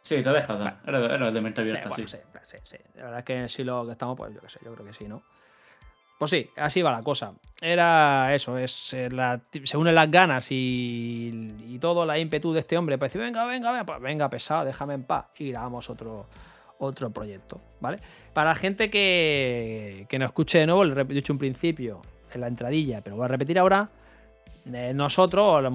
Sí, 0.08 0.24
te 0.24 0.30
dejas 0.30 0.60
dar. 0.60 0.80
Eres, 0.86 1.02
de- 1.10 1.16
eres 1.16 1.34
de 1.34 1.42
mente 1.42 1.64
Sí, 1.66 1.70
abierta, 1.72 1.90
bueno, 1.90 2.08
sí. 2.08 2.18
sí, 2.18 2.40
sí, 2.42 2.58
sí. 2.64 2.78
De 2.96 3.04
verdad 3.04 3.24
que 3.24 3.50
si 3.50 3.64
lo 3.64 3.86
que 3.86 3.92
estamos, 3.94 4.16
pues 4.18 4.34
yo 4.34 4.42
qué 4.42 4.50
sé, 4.50 4.60
yo 4.64 4.74
creo 4.74 4.86
que 4.86 4.94
sí, 4.94 5.08
¿no? 5.08 5.22
Pues 6.20 6.32
sí, 6.32 6.50
así 6.58 6.82
va 6.82 6.92
la 6.92 7.04
cosa. 7.04 7.34
Era 7.62 8.34
eso, 8.34 8.58
es 8.58 8.94
eh, 8.94 9.10
la- 9.12 9.40
se 9.64 9.78
unen 9.78 9.94
las 9.94 10.10
ganas 10.10 10.52
y, 10.52 11.54
y 11.68 11.78
todo, 11.80 12.06
la 12.06 12.18
ímpetu 12.18 12.54
de 12.54 12.60
este 12.62 12.78
hombre. 12.78 12.98
Pues 12.98 13.12
decir, 13.14 13.24
venga, 13.26 13.46
venga, 13.46 13.72
venga, 13.72 13.86
pues 13.86 14.02
venga, 14.02 14.30
pesado, 14.30 14.66
déjame 14.66 14.96
en 14.96 15.04
paz. 15.04 15.28
Y 15.38 15.52
grabamos 15.52 15.90
otro, 15.92 16.28
otro 16.80 17.12
proyecto, 17.12 17.62
¿vale? 17.82 18.00
Para 18.34 18.50
la 18.52 18.56
gente 18.56 18.90
que, 18.90 20.08
que 20.10 20.18
nos 20.18 20.28
escuche 20.30 20.58
de 20.60 20.66
nuevo, 20.66 20.84
lo 20.86 21.00
he 21.00 21.04
dicho 21.06 21.34
en 21.34 21.40
principio, 21.40 22.02
en 22.34 22.42
la 22.42 22.48
entradilla, 22.48 23.02
pero 23.02 23.16
voy 23.16 23.26
a 23.26 23.28
repetir 23.28 23.60
ahora. 23.60 23.90
eh, 24.74 24.94
nosotros, 24.96 25.44
o 25.46 25.62
la 25.62 25.72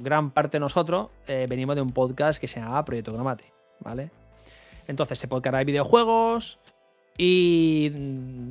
gran 0.00 0.32
parte 0.32 0.56
de 0.56 0.60
nosotros, 0.60 1.08
eh, 1.28 1.46
venimos 1.48 1.76
de 1.76 1.82
un 1.82 1.92
podcast 1.92 2.40
que 2.40 2.48
se 2.48 2.58
llamaba 2.60 2.84
Proyecto 2.84 3.12
Gromate, 3.12 3.44
¿vale? 3.80 4.10
Entonces, 4.86 5.18
ese 5.18 5.28
podcast 5.28 5.56
hay 5.56 5.64
videojuegos 5.64 6.58
y 7.16 7.90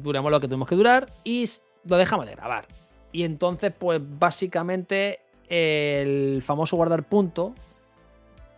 duramos 0.01 0.31
lo 0.31 0.39
que 0.39 0.47
tuvimos 0.47 0.67
que 0.67 0.75
durar 0.75 1.07
y 1.23 1.49
lo 1.85 1.97
dejamos 1.97 2.25
de 2.25 2.35
grabar. 2.35 2.65
Y 3.11 3.23
entonces, 3.23 3.71
pues 3.77 4.01
básicamente 4.01 5.19
el 5.47 6.41
famoso 6.41 6.75
guardar 6.75 7.03
punto 7.03 7.53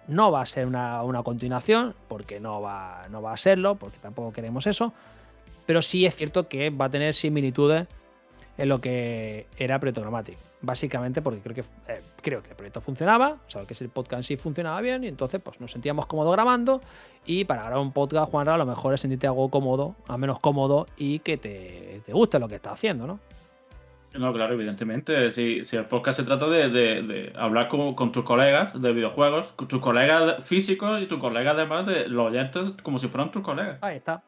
no 0.07 0.31
va 0.31 0.41
a 0.41 0.45
ser 0.45 0.67
una, 0.67 1.03
una 1.03 1.23
continuación, 1.23 1.95
porque 2.07 2.39
no 2.39 2.61
va, 2.61 3.03
no 3.09 3.21
va 3.21 3.33
a 3.33 3.37
serlo, 3.37 3.75
porque 3.75 3.97
tampoco 3.97 4.31
queremos 4.31 4.67
eso. 4.67 4.93
Pero 5.65 5.81
sí 5.81 6.05
es 6.05 6.15
cierto 6.15 6.47
que 6.47 6.69
va 6.69 6.85
a 6.85 6.89
tener 6.89 7.13
similitudes 7.13 7.87
en 8.57 8.69
lo 8.69 8.79
que 8.79 9.47
era 9.57 9.79
Proyecto 9.79 10.01
Grammatic. 10.01 10.37
Básicamente 10.61 11.21
porque 11.21 11.39
creo 11.41 11.53
que, 11.55 11.61
eh, 11.91 12.01
creo 12.21 12.41
que 12.41 12.49
el 12.49 12.55
proyecto 12.55 12.81
funcionaba, 12.81 13.37
o 13.45 13.49
sea, 13.49 13.65
que 13.65 13.75
el 13.79 13.89
podcast 13.89 14.19
en 14.19 14.23
sí 14.23 14.37
funcionaba 14.37 14.81
bien, 14.81 15.03
y 15.03 15.07
entonces 15.07 15.39
pues 15.43 15.59
nos 15.61 15.71
sentíamos 15.71 16.07
cómodos 16.07 16.33
grabando. 16.33 16.81
Y 17.25 17.45
para 17.45 17.63
grabar 17.63 17.79
un 17.79 17.91
podcast, 17.91 18.31
Juan, 18.31 18.47
a 18.47 18.57
lo 18.57 18.65
mejor 18.65 18.93
es 18.93 19.01
sentirte 19.01 19.27
algo 19.27 19.49
cómodo, 19.49 19.95
al 20.07 20.17
menos 20.17 20.39
cómodo, 20.39 20.87
y 20.97 21.19
que 21.19 21.37
te, 21.37 22.01
te 22.05 22.13
guste 22.13 22.39
lo 22.39 22.47
que 22.47 22.55
estás 22.55 22.73
haciendo, 22.73 23.05
¿no? 23.05 23.19
No, 24.17 24.31
claro, 24.31 24.53
evidentemente. 24.53 25.29
Si, 25.33 25.65
si 25.65 25.75
el 25.75 25.85
podcast 25.85 26.19
se 26.19 26.25
trata 26.25 26.47
de, 26.47 26.69
de- 26.69 27.01
de 27.03 27.33
hablar 27.35 27.67
con, 27.67 27.93
con 27.95 28.13
tus 28.13 28.23
colegas 28.23 28.79
de 28.81 28.93
videojuegos, 28.93 29.49
con 29.57 29.67
tus 29.67 29.81
colegas 29.81 30.41
físicos 30.45 31.01
y 31.01 31.05
tus 31.05 31.19
colegas 31.19 31.53
además 31.55 31.85
de 31.85 32.07
los 32.07 32.27
oyentes 32.31 32.63
como 32.81 32.97
si 32.97 33.09
fueran 33.09 33.29
tus 33.29 33.41
colegas. 33.43 33.77
Ahí 33.81 33.97
está. 33.97 34.23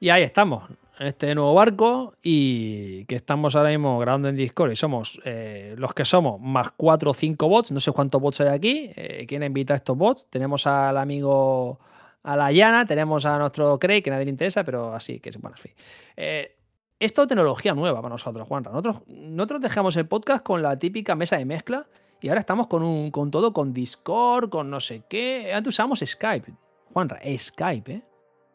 Y 0.00 0.08
ahí 0.08 0.22
estamos, 0.22 0.64
en 0.98 1.06
este 1.06 1.34
nuevo 1.34 1.54
barco 1.54 2.14
y 2.22 3.04
que 3.06 3.16
estamos 3.16 3.56
ahora 3.56 3.70
mismo 3.70 3.98
grabando 3.98 4.28
en 4.28 4.36
Discord 4.36 4.72
y 4.72 4.76
somos 4.76 5.20
eh, 5.24 5.74
los 5.78 5.94
que 5.94 6.04
somos 6.04 6.40
más 6.40 6.70
cuatro 6.76 7.10
o 7.10 7.14
cinco 7.14 7.48
bots, 7.48 7.72
no 7.72 7.80
sé 7.80 7.92
cuántos 7.92 8.20
bots 8.20 8.40
hay 8.42 8.48
aquí, 8.48 8.90
eh, 8.94 9.24
¿quién 9.26 9.42
invita 9.42 9.74
a 9.74 9.76
estos 9.78 9.96
bots? 9.96 10.26
Tenemos 10.28 10.66
al 10.66 10.96
amigo, 10.98 11.80
a 12.22 12.36
la 12.36 12.52
Yana, 12.52 12.84
tenemos 12.86 13.24
a 13.26 13.38
nuestro 13.38 13.78
Craig, 13.78 14.02
que 14.02 14.10
nadie 14.10 14.26
le 14.26 14.30
interesa, 14.30 14.64
pero 14.64 14.92
así, 14.92 15.18
que 15.18 15.30
es 15.30 15.40
bueno, 15.40 15.56
en 15.56 15.62
fin. 15.62 15.72
Eh, 16.16 16.56
Esto 17.00 17.22
es 17.22 17.28
tecnología 17.28 17.74
nueva 17.74 18.00
para 18.00 18.12
nosotros, 18.12 18.46
Juanra. 18.46 18.70
Nosotros, 18.70 19.02
nosotros 19.08 19.60
dejamos 19.60 19.96
el 19.96 20.06
podcast 20.06 20.44
con 20.44 20.62
la 20.62 20.78
típica 20.78 21.16
mesa 21.16 21.36
de 21.36 21.44
mezcla 21.44 21.86
y 22.20 22.28
ahora 22.28 22.40
estamos 22.40 22.68
con 22.68 22.84
un 22.84 23.10
con 23.10 23.30
todo, 23.32 23.52
con 23.52 23.72
Discord, 23.72 24.50
con 24.50 24.70
no 24.70 24.78
sé 24.78 25.02
qué. 25.08 25.52
Antes 25.52 25.74
usamos 25.74 25.98
Skype. 26.06 26.52
Juanra, 26.92 27.18
Skype, 27.36 27.92
¿eh? 27.92 28.02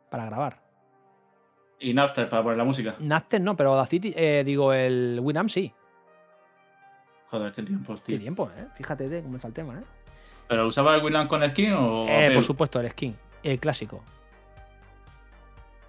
Para 0.10 0.28
grabar. 0.28 0.67
Y 1.80 1.94
Napster 1.94 2.28
para 2.28 2.44
poner 2.44 2.58
la 2.58 2.64
música. 2.64 2.96
Napster 3.00 3.40
no, 3.42 3.56
pero 3.56 3.72
Audacity, 3.74 4.14
eh, 4.16 4.44
digo, 4.46 4.74
el 4.74 5.20
Winamp 5.22 5.50
sí. 5.50 5.72
Joder, 7.30 7.52
qué 7.54 7.62
tiempos, 7.64 8.02
tío. 8.02 8.16
Qué 8.16 8.22
tiempo, 8.22 8.50
¿eh? 8.58 8.68
Fíjate 8.76 9.08
de 9.10 9.22
cómo 9.22 9.36
está 9.36 9.48
el 9.48 9.54
tema, 9.54 9.76
¿eh? 9.80 9.84
¿Pero 10.48 10.68
usaba 10.68 10.96
el 10.96 11.04
Winland 11.04 11.28
con 11.30 11.44
skin 11.48 11.74
o.? 11.74 12.06
Eh, 12.08 12.32
por 12.34 12.42
supuesto, 12.44 12.80
el 12.80 12.90
skin, 12.90 13.16
el 13.44 13.60
clásico. 13.60 14.02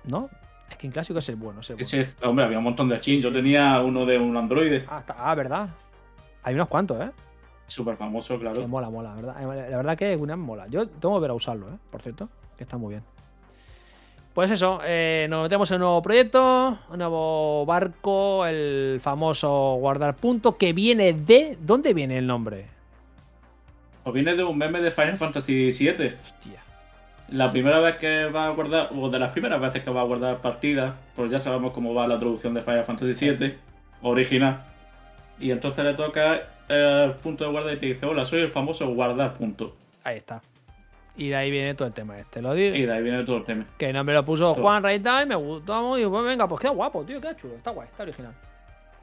¿No? 0.04 0.28
Skin 0.72 0.90
clásico 0.90 1.20
es 1.20 1.28
el 1.28 1.36
bueno, 1.36 1.60
es 1.60 1.70
el 1.70 1.76
bueno. 1.76 1.88
sí, 1.88 2.04
hombre, 2.22 2.44
había 2.44 2.58
un 2.58 2.64
montón 2.64 2.88
de 2.88 2.96
skins. 2.98 3.22
Yo 3.22 3.32
tenía 3.32 3.80
uno 3.80 4.04
de 4.04 4.18
un 4.18 4.36
Android. 4.36 4.82
Ah, 4.88 5.02
ah, 5.16 5.34
¿verdad? 5.34 5.68
Hay 6.42 6.54
unos 6.54 6.68
cuantos, 6.68 7.00
¿eh? 7.00 7.10
Súper 7.66 7.96
famoso, 7.96 8.34
Que 8.34 8.40
claro. 8.40 8.66
mola, 8.68 8.90
mola, 8.90 9.14
¿verdad? 9.14 9.36
Eh, 9.42 9.70
La 9.70 9.76
verdad 9.76 9.96
que 9.96 10.16
Winamp 10.16 10.42
mola. 10.44 10.66
Yo 10.68 10.88
tengo 10.88 11.16
que 11.16 11.20
ver 11.22 11.30
a 11.30 11.34
usarlo, 11.34 11.68
¿eh? 11.68 11.78
Por 11.90 12.02
cierto, 12.02 12.28
que 12.56 12.64
está 12.64 12.76
muy 12.76 12.94
bien. 12.94 13.04
Pues 14.38 14.52
eso, 14.52 14.80
eh, 14.86 15.26
nos 15.28 15.42
metemos 15.42 15.68
en 15.72 15.74
un 15.74 15.80
nuevo 15.80 16.00
proyecto, 16.00 16.78
un 16.90 16.98
nuevo 16.98 17.66
barco, 17.66 18.46
el 18.46 19.00
famoso 19.00 19.74
guardar 19.80 20.14
punto, 20.14 20.56
que 20.56 20.72
viene 20.72 21.12
de... 21.12 21.58
¿Dónde 21.60 21.92
viene 21.92 22.18
el 22.18 22.28
nombre? 22.28 22.66
Pues 24.04 24.14
viene 24.14 24.36
de 24.36 24.44
un 24.44 24.56
meme 24.56 24.80
de 24.80 24.92
Final 24.92 25.18
Fantasy 25.18 25.72
VII. 25.72 26.14
Hostia. 26.22 26.62
La 27.30 27.50
primera 27.50 27.80
vez 27.80 27.96
que 27.96 28.26
va 28.26 28.46
a 28.46 28.50
guardar, 28.50 28.90
o 28.94 29.10
de 29.10 29.18
las 29.18 29.32
primeras 29.32 29.60
veces 29.60 29.82
que 29.82 29.90
va 29.90 30.02
a 30.02 30.04
guardar 30.04 30.40
partidas, 30.40 30.94
pues 31.16 31.32
ya 31.32 31.40
sabemos 31.40 31.72
cómo 31.72 31.92
va 31.92 32.06
la 32.06 32.16
traducción 32.16 32.54
de 32.54 32.62
Final 32.62 32.84
Fantasy 32.84 33.30
VII, 33.30 33.56
original. 34.02 34.64
Y 35.40 35.50
entonces 35.50 35.84
le 35.84 35.94
toca 35.94 36.42
el 36.68 37.10
punto 37.14 37.42
de 37.42 37.50
guarda 37.50 37.72
y 37.72 37.78
te 37.78 37.86
dice, 37.86 38.06
hola, 38.06 38.24
soy 38.24 38.42
el 38.42 38.50
famoso 38.50 38.86
guardar 38.94 39.34
punto. 39.34 39.74
Ahí 40.04 40.18
está. 40.18 40.40
Y 41.18 41.30
de 41.30 41.36
ahí 41.36 41.50
viene 41.50 41.74
todo 41.74 41.88
el 41.88 41.92
tema 41.92 42.16
este. 42.16 42.40
Lo 42.40 42.54
digo. 42.54 42.76
Y 42.76 42.86
de 42.86 42.92
ahí 42.92 43.02
viene 43.02 43.24
todo 43.24 43.38
el 43.38 43.44
tema. 43.44 43.66
Que 43.76 43.92
no 43.92 44.04
me 44.04 44.14
lo 44.14 44.24
puso 44.24 44.54
Todo. 44.54 44.62
Juan 44.62 44.88
y 44.90 45.00
tal, 45.00 45.26
me 45.26 45.34
gustó 45.34 45.82
muy. 45.82 46.06
Pues 46.06 46.24
venga, 46.24 46.46
pues 46.48 46.60
qué 46.60 46.68
guapo, 46.68 47.04
tío, 47.04 47.20
qué 47.20 47.34
chulo. 47.34 47.56
Está 47.56 47.72
guay, 47.72 47.88
está 47.88 48.04
original. 48.04 48.34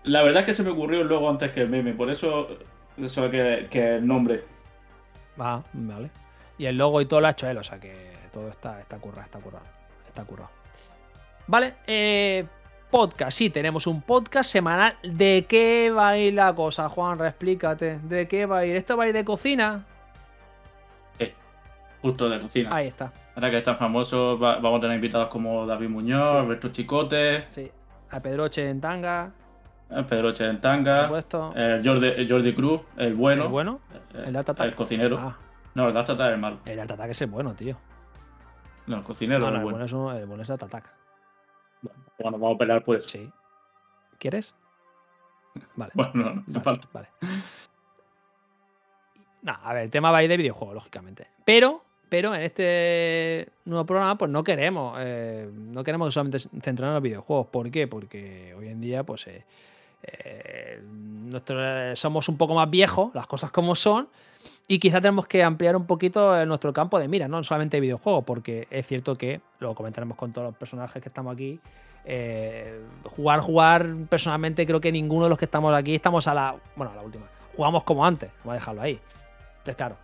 La 0.06 0.24
verdad 0.24 0.42
es 0.42 0.46
que 0.46 0.54
se 0.54 0.64
me 0.64 0.70
ocurrió 0.70 1.04
luego 1.04 1.30
antes 1.30 1.52
que 1.52 1.64
el 1.64 1.70
meme, 1.70 1.94
por 1.94 2.10
eso, 2.10 2.48
eso 2.98 3.30
que, 3.30 3.68
que 3.70 3.96
el 3.96 4.08
nombre. 4.08 4.46
Va, 5.40 5.62
vale. 5.74 6.10
Y 6.58 6.66
el 6.68 6.78
logo 6.78 7.02
y 7.02 7.06
todo 7.06 7.20
lo 7.20 7.28
ha 7.28 7.32
hecho 7.32 7.50
él, 7.50 7.58
o 7.58 7.64
sea 7.64 7.80
que 7.80 8.14
todo 8.32 8.48
está, 8.48 8.80
está 8.80 8.98
currado, 8.98 9.24
está 9.24 9.40
currado. 9.40 9.66
Está 10.08 10.24
currado. 10.24 10.52
Vale, 11.48 11.74
eh, 11.86 12.46
podcast. 12.90 13.38
Sí, 13.38 13.50
tenemos 13.50 13.88
un 13.88 14.02
podcast 14.02 14.50
semanal. 14.50 14.96
¿De 15.04 15.46
qué 15.50 15.92
va 15.92 16.10
a 16.10 16.18
ir 16.18 16.34
la 16.36 16.56
cosa, 16.56 16.88
Juan? 16.88 17.20
Explícate. 17.26 18.00
¿De 18.00 18.26
qué 18.28 18.46
va 18.46 18.60
a 18.60 18.66
ir? 18.66 18.78
¿Esto 18.78 18.96
va 18.96 19.04
a 19.04 19.08
ir 19.08 19.14
de 19.14 19.26
cocina? 19.26 19.86
Justo 22.10 22.30
de 22.30 22.40
cocina. 22.42 22.76
Ahí 22.76 22.88
está. 22.88 23.12
Ahora 23.36 23.50
que 23.50 23.58
están 23.58 23.78
famosos, 23.78 24.42
va- 24.42 24.58
vamos 24.60 24.78
a 24.78 24.82
tener 24.82 24.96
invitados 24.96 25.28
como 25.30 25.66
David 25.66 25.90
Muñoz, 25.90 26.30
Sí. 26.30 26.36
Alberto 26.36 26.70
Chicote, 26.70 27.46
Sí. 27.50 27.72
A 28.12 28.20
Pedroche 28.20 28.70
en 28.70 28.80
tanga, 28.80 29.32
eh, 29.90 30.04
Pedroche 30.08 30.46
en 30.46 30.58
por 30.58 30.62
tanga, 30.62 31.04
supuesto. 31.06 31.54
el 31.56 31.84
Jordi, 31.88 32.08
el 32.08 32.30
Jordi 32.32 32.54
Cruz, 32.54 32.82
el 32.98 33.16
bueno, 33.16 33.44
el 33.46 33.50
bueno. 33.50 33.80
eh, 34.14 34.24
el 34.28 34.36
Art 34.36 34.50
Attack. 34.50 34.68
el 34.68 34.76
cocinero. 34.76 35.18
Ah, 35.20 35.36
No, 35.74 35.88
el 35.88 35.94
de 35.94 36.00
Art 36.00 36.10
Attack 36.12 36.28
es 36.28 36.34
el 36.34 36.40
malo. 36.40 36.60
el 36.66 36.76
de 36.76 36.82
Art 36.82 36.92
Attack 36.92 37.10
es 37.10 37.22
el 37.22 37.30
bueno, 37.30 37.54
tío. 37.56 37.76
No, 38.88 38.98
el 38.98 39.04
cocinero 39.04 39.40
No, 39.40 39.48
el 39.50 39.56
el 39.56 39.62
bueno. 39.62 39.72
bueno 39.78 39.86
es, 39.86 39.92
un- 39.94 40.16
el 40.16 40.26
bueno 40.28 40.44
es 40.44 40.50
Attack. 40.52 40.94
Cuando 42.18 42.38
vamos 42.40 42.56
a 42.56 42.58
pelear, 42.60 42.84
pues. 42.84 43.04
Sí. 43.06 43.30
¿Quieres? 44.20 44.54
Vale. 45.76 45.92
Bueno, 45.96 46.12
no, 46.14 46.24
no, 46.36 46.44
Vale, 46.48 46.62
falta. 46.64 46.88
vale. 46.94 47.08
No, 49.42 49.54
a 49.64 49.74
ver, 49.74 49.84
el 49.84 49.90
tema 49.92 50.12
va 50.12 50.20
a 50.20 50.24
ir 50.24 50.30
de 50.30 50.38
videojuegos, 50.38 50.74
lógicamente. 50.76 51.28
Pero, 51.46 51.84
pero 52.16 52.34
en 52.34 52.44
este 52.44 53.50
nuevo 53.66 53.86
programa, 53.86 54.18
pues 54.18 54.32
no 54.32 54.42
queremos. 54.42 54.98
eh, 55.02 55.50
no 55.54 55.84
queremos 55.84 56.14
solamente 56.14 56.40
centrarnos 56.40 56.92
en 56.92 56.94
los 56.94 57.04
videojuegos. 57.04 57.48
¿Por 57.48 57.70
qué? 57.70 57.88
Porque 57.90 58.56
hoy 58.58 58.70
en 58.70 58.80
día, 58.80 59.04
pues. 59.04 59.28
eh, 59.28 59.44
eh, 60.02 61.94
somos 61.98 62.30
un 62.30 62.38
poco 62.38 62.56
más 62.56 62.70
viejos, 62.70 63.14
las 63.14 63.28
cosas 63.28 63.52
como 63.52 63.76
son. 63.76 64.08
Y 64.66 64.80
quizá 64.80 65.02
tenemos 65.02 65.28
que 65.28 65.44
ampliar 65.44 65.76
un 65.76 65.86
poquito 65.86 66.40
eh, 66.40 66.46
nuestro 66.46 66.72
campo 66.72 67.00
de 67.00 67.10
mira, 67.10 67.28
no 67.28 67.44
solamente 67.44 67.82
videojuegos, 67.82 68.24
porque 68.24 68.70
es 68.72 68.88
cierto 68.88 69.18
que, 69.18 69.42
lo 69.60 69.76
comentaremos 69.76 70.16
con 70.16 70.32
todos 70.32 70.48
los 70.48 70.56
personajes 70.56 71.04
que 71.04 71.10
estamos 71.10 71.34
aquí, 71.34 71.60
jugar, 73.04 73.42
jugar, 73.42 73.94
personalmente 74.10 74.66
creo 74.66 74.80
que 74.80 74.94
ninguno 74.94 75.26
de 75.26 75.32
los 75.32 75.38
que 75.38 75.46
estamos 75.46 75.76
aquí 75.76 75.96
estamos 75.96 76.30
a 76.30 76.34
la, 76.34 76.56
bueno, 76.78 76.94
a 76.94 76.96
la 76.96 77.02
última. 77.02 77.26
Jugamos 77.58 77.84
como 77.84 78.06
antes, 78.06 78.32
voy 78.46 78.52
a 78.52 78.56
dejarlo 78.56 78.82
ahí. 78.84 79.02
Entonces, 79.58 79.76
claro, 79.76 79.98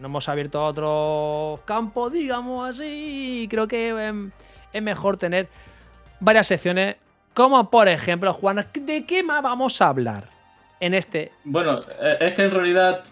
no 0.00 0.06
hemos 0.06 0.28
abierto 0.28 0.60
a 0.60 0.68
otros 0.68 1.60
campos, 1.60 2.12
digamos 2.12 2.68
así, 2.68 3.42
y 3.42 3.48
creo 3.48 3.66
que 3.68 3.88
em, 3.88 4.30
es 4.72 4.82
mejor 4.82 5.16
tener 5.16 5.48
varias 6.20 6.46
secciones, 6.46 6.96
como 7.34 7.70
por 7.70 7.88
ejemplo, 7.88 8.32
Juan, 8.32 8.66
¿de 8.72 9.04
qué 9.04 9.22
más 9.22 9.42
vamos 9.42 9.80
a 9.82 9.88
hablar 9.88 10.24
en 10.80 10.94
este 10.94 11.32
Bueno, 11.44 11.80
eh, 12.00 12.16
es 12.20 12.34
que 12.34 12.44
en 12.44 12.50
realidad, 12.50 13.04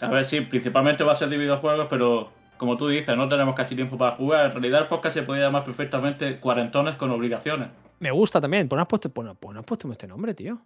a 0.00 0.08
ver, 0.08 0.24
sí, 0.24 0.40
principalmente 0.42 1.04
va 1.04 1.12
a 1.12 1.16
ser 1.16 1.28
de 1.28 1.36
videojuegos, 1.36 1.86
pero 1.88 2.30
como 2.56 2.76
tú 2.76 2.86
dices, 2.86 3.16
no 3.16 3.28
tenemos 3.28 3.56
casi 3.56 3.74
tiempo 3.74 3.98
para 3.98 4.14
jugar. 4.14 4.46
En 4.46 4.52
realidad 4.52 4.82
el 4.82 4.86
podcast 4.86 5.16
se 5.16 5.24
podría 5.24 5.46
llamar 5.46 5.64
perfectamente 5.64 6.38
Cuarentones 6.38 6.94
con 6.94 7.10
obligaciones. 7.10 7.70
Me 7.98 8.12
gusta 8.12 8.40
también. 8.40 8.68
Pues 8.68 8.76
no 8.76 8.82
has 8.82 8.88
puesto, 8.88 9.10
pues 9.10 9.26
no, 9.26 9.34
pues 9.34 9.54
no 9.54 9.60
has 9.60 9.66
puesto 9.66 9.90
este 9.90 10.06
nombre, 10.06 10.32
tío. 10.32 10.60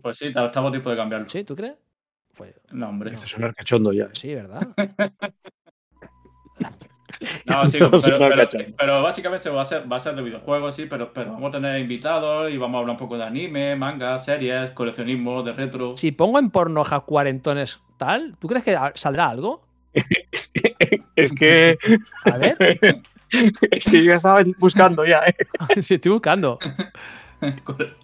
Pues 0.00 0.16
sí, 0.16 0.26
estamos 0.26 0.70
tiempo 0.70 0.90
de 0.90 0.96
cambiarlo. 0.96 1.28
¿Sí? 1.28 1.42
¿Tú 1.42 1.56
crees? 1.56 1.74
Fue- 2.32 2.54
No, 2.70 2.88
hombre. 2.88 3.10
Empieza 3.10 3.26
a 3.26 3.28
sonar 3.28 3.54
cachondo 3.54 3.92
ya. 3.92 4.04
¿eh? 4.04 4.08
sí, 4.12 4.34
¿verdad? 4.34 4.60
No, 7.44 7.66
sí, 7.66 7.78
No 7.80 7.90
pero, 7.90 8.28
pero- 8.28 8.48
pero 8.78 9.02
básicamente 9.02 9.50
va 9.50 9.62
a, 9.62 9.64
ser, 9.64 9.90
va 9.90 9.96
a 9.96 10.00
ser 10.00 10.14
de 10.14 10.22
videojuegos, 10.22 10.74
sí, 10.76 10.86
pero, 10.88 11.12
pero 11.12 11.32
vamos 11.32 11.48
a 11.50 11.52
tener 11.52 11.78
invitados 11.80 12.50
y 12.50 12.56
vamos 12.56 12.76
a 12.76 12.80
hablar 12.80 12.92
un 12.94 12.98
poco 12.98 13.18
de 13.18 13.24
anime, 13.24 13.76
manga, 13.76 14.18
series, 14.20 14.70
coleccionismo, 14.70 15.42
de 15.42 15.52
retro. 15.52 15.96
si 15.96 16.12
pongo 16.12 16.38
en 16.38 16.50
pornoja 16.50 17.00
cuarentones 17.00 17.80
tal, 17.98 18.36
¿tú 18.38 18.46
crees 18.48 18.64
que 18.64 18.76
a- 18.76 18.92
saldrá 18.94 19.28
algo? 19.28 19.62
Es 21.16 21.32
que, 21.32 21.76
A 22.24 22.36
ver, 22.38 22.56
es 23.70 23.84
que 23.84 23.98
yo 24.04 24.10
ya 24.10 24.14
estaba 24.16 24.40
buscando 24.58 25.04
ya, 25.04 25.20
¿eh? 25.26 25.82
si 25.82 25.94
estoy 25.94 26.12
buscando. 26.12 26.58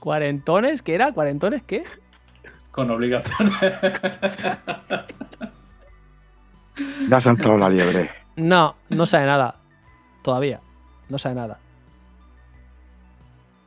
¿Cuarentones? 0.00 0.83
¿Qué 0.83 0.95
era? 0.95 1.12
¿Cuarentones 1.12 1.62
qué? 1.62 1.85
Con 2.76 2.90
obligaciones. 2.90 3.54
Ya 7.09 7.18
se 7.21 7.28
ha 7.30 7.33
entrado 7.33 7.56
la 7.56 7.71
liebre. 7.71 8.11
No, 8.37 8.76
no 8.90 9.06
sabe 9.06 9.25
nada. 9.25 9.56
Todavía. 10.23 10.61
No 11.09 11.16
sabe 11.18 11.35
nada. 11.37 11.59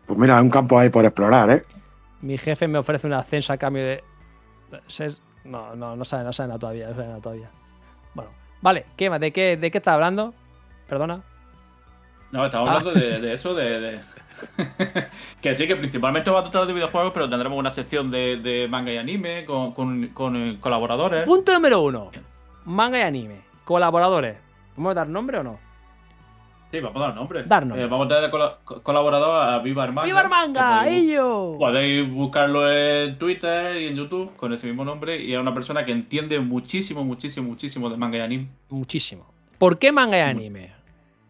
Pues 0.05 0.19
mira, 0.19 0.37
hay 0.37 0.43
un 0.43 0.51
campo 0.51 0.77
ahí 0.77 0.89
por 0.89 1.05
explorar, 1.05 1.49
¿eh? 1.49 1.65
Mi 2.21 2.37
jefe 2.37 2.67
me 2.67 2.77
ofrece 2.77 3.07
un 3.07 3.13
ascenso 3.13 3.51
a 3.51 3.57
cambio 3.57 3.83
de. 3.83 4.03
ser- 4.85 5.15
No, 5.43 5.75
no, 5.75 5.95
no 5.95 6.05
sabe, 6.05 6.23
no 6.23 6.31
sabe 6.33 6.49
nada 6.49 6.59
todavía. 6.59 6.87
No 6.89 6.93
sabe 6.93 7.07
nada 7.07 7.19
todavía. 7.19 7.49
Bueno, 8.13 8.29
vale, 8.61 8.85
¿qué 8.95 9.09
más? 9.09 9.19
¿De 9.19 9.31
qué, 9.31 9.57
de 9.57 9.71
qué 9.71 9.79
estás 9.79 9.95
hablando? 9.95 10.35
Perdona. 10.87 11.23
No, 12.31 12.45
estamos 12.45 12.69
Ah. 12.69 12.73
hablando 12.77 12.99
de, 12.99 13.19
de 13.19 13.33
eso, 13.33 13.53
de, 13.55 13.79
de- 13.79 13.99
que 15.41 15.55
sí, 15.55 15.67
que 15.67 15.75
principalmente 15.75 16.29
va 16.31 16.39
a 16.39 16.43
tratar 16.43 16.65
de 16.67 16.73
videojuegos, 16.73 17.11
pero 17.13 17.29
tendremos 17.29 17.57
una 17.57 17.71
sección 17.71 18.09
de, 18.11 18.37
de 18.37 18.67
manga 18.67 18.91
y 18.93 18.97
anime 18.97 19.45
con, 19.45 19.73
con- 19.73 20.07
con, 20.09 20.35
eh, 20.35 20.57
colaboradores. 20.59 21.25
Punto 21.25 21.53
número 21.53 21.81
uno. 21.81 22.11
Manga 22.65 22.99
y 22.99 23.01
anime. 23.01 23.41
Colaboradores. 23.65 24.37
¿Podemos 24.75 24.95
dar 24.95 25.07
nombre 25.09 25.39
o 25.39 25.43
no? 25.43 25.59
Sí, 26.71 26.79
vamos 26.79 26.97
a 27.01 27.07
dar 27.07 27.15
nombre. 27.15 27.43
Dar 27.45 27.65
nombre. 27.65 27.83
Eh, 27.83 27.87
vamos 27.87 28.05
a 28.05 28.09
tener 28.09 28.23
de 28.25 28.29
cola- 28.29 28.57
co- 28.63 28.81
colaborador 28.83 29.49
a 29.49 29.57
Viva 29.59 29.87
Manga. 29.87 30.03
¡Viva 30.03 30.21
el 30.21 30.29
manga! 30.29 30.87
¡Ello! 30.87 31.55
Podéis 31.57 32.07
buscarlo 32.09 32.71
en 32.71 33.17
Twitter 33.17 33.75
y 33.77 33.87
en 33.87 33.95
YouTube 33.95 34.35
con 34.35 34.53
ese 34.53 34.67
mismo 34.67 34.85
nombre. 34.85 35.19
Y 35.19 35.33
es 35.33 35.39
una 35.39 35.53
persona 35.53 35.83
que 35.83 35.91
entiende 35.91 36.39
muchísimo, 36.39 37.03
muchísimo, 37.03 37.49
muchísimo 37.49 37.89
de 37.89 37.97
manga 37.97 38.19
y 38.19 38.21
anime. 38.21 38.47
Muchísimo. 38.69 39.25
¿Por 39.57 39.79
qué 39.79 39.91
manga 39.91 40.17
y 40.17 40.21
anime? 40.21 40.71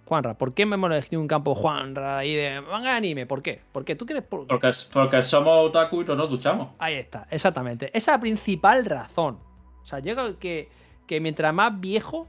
Juanra, 0.09 0.33
¿por 0.37 0.53
qué 0.55 0.65
me 0.65 0.73
hemos 0.75 0.89
elegido 0.91 1.21
un 1.21 1.27
campo 1.27 1.53
Juanra 1.55 2.17
ahí 2.17 2.33
de 2.35 2.61
manga 2.61 2.95
anime? 2.95 3.25
¿Por 3.27 3.41
qué? 3.43 3.61
¿Por 3.71 3.85
qué? 3.85 3.95
¿Tú 3.95 4.05
crees 4.07 4.23
por 4.23 4.47
Porque, 4.47 4.71
porque 4.91 5.21
somos 5.23 5.67
otaku 5.69 6.01
y 6.01 6.05
no 6.05 6.15
nos 6.15 6.29
duchamos. 6.29 6.69
Ahí 6.79 6.95
está, 6.95 7.27
exactamente. 7.29 7.85
Esa 7.93 7.97
es 8.11 8.17
la 8.17 8.19
principal 8.19 8.85
razón. 8.85 9.37
O 9.83 9.85
sea, 9.85 9.99
llega 9.99 10.33
que, 10.39 10.67
que 11.07 11.19
mientras 11.19 11.53
más 11.53 11.79
viejo, 11.79 12.27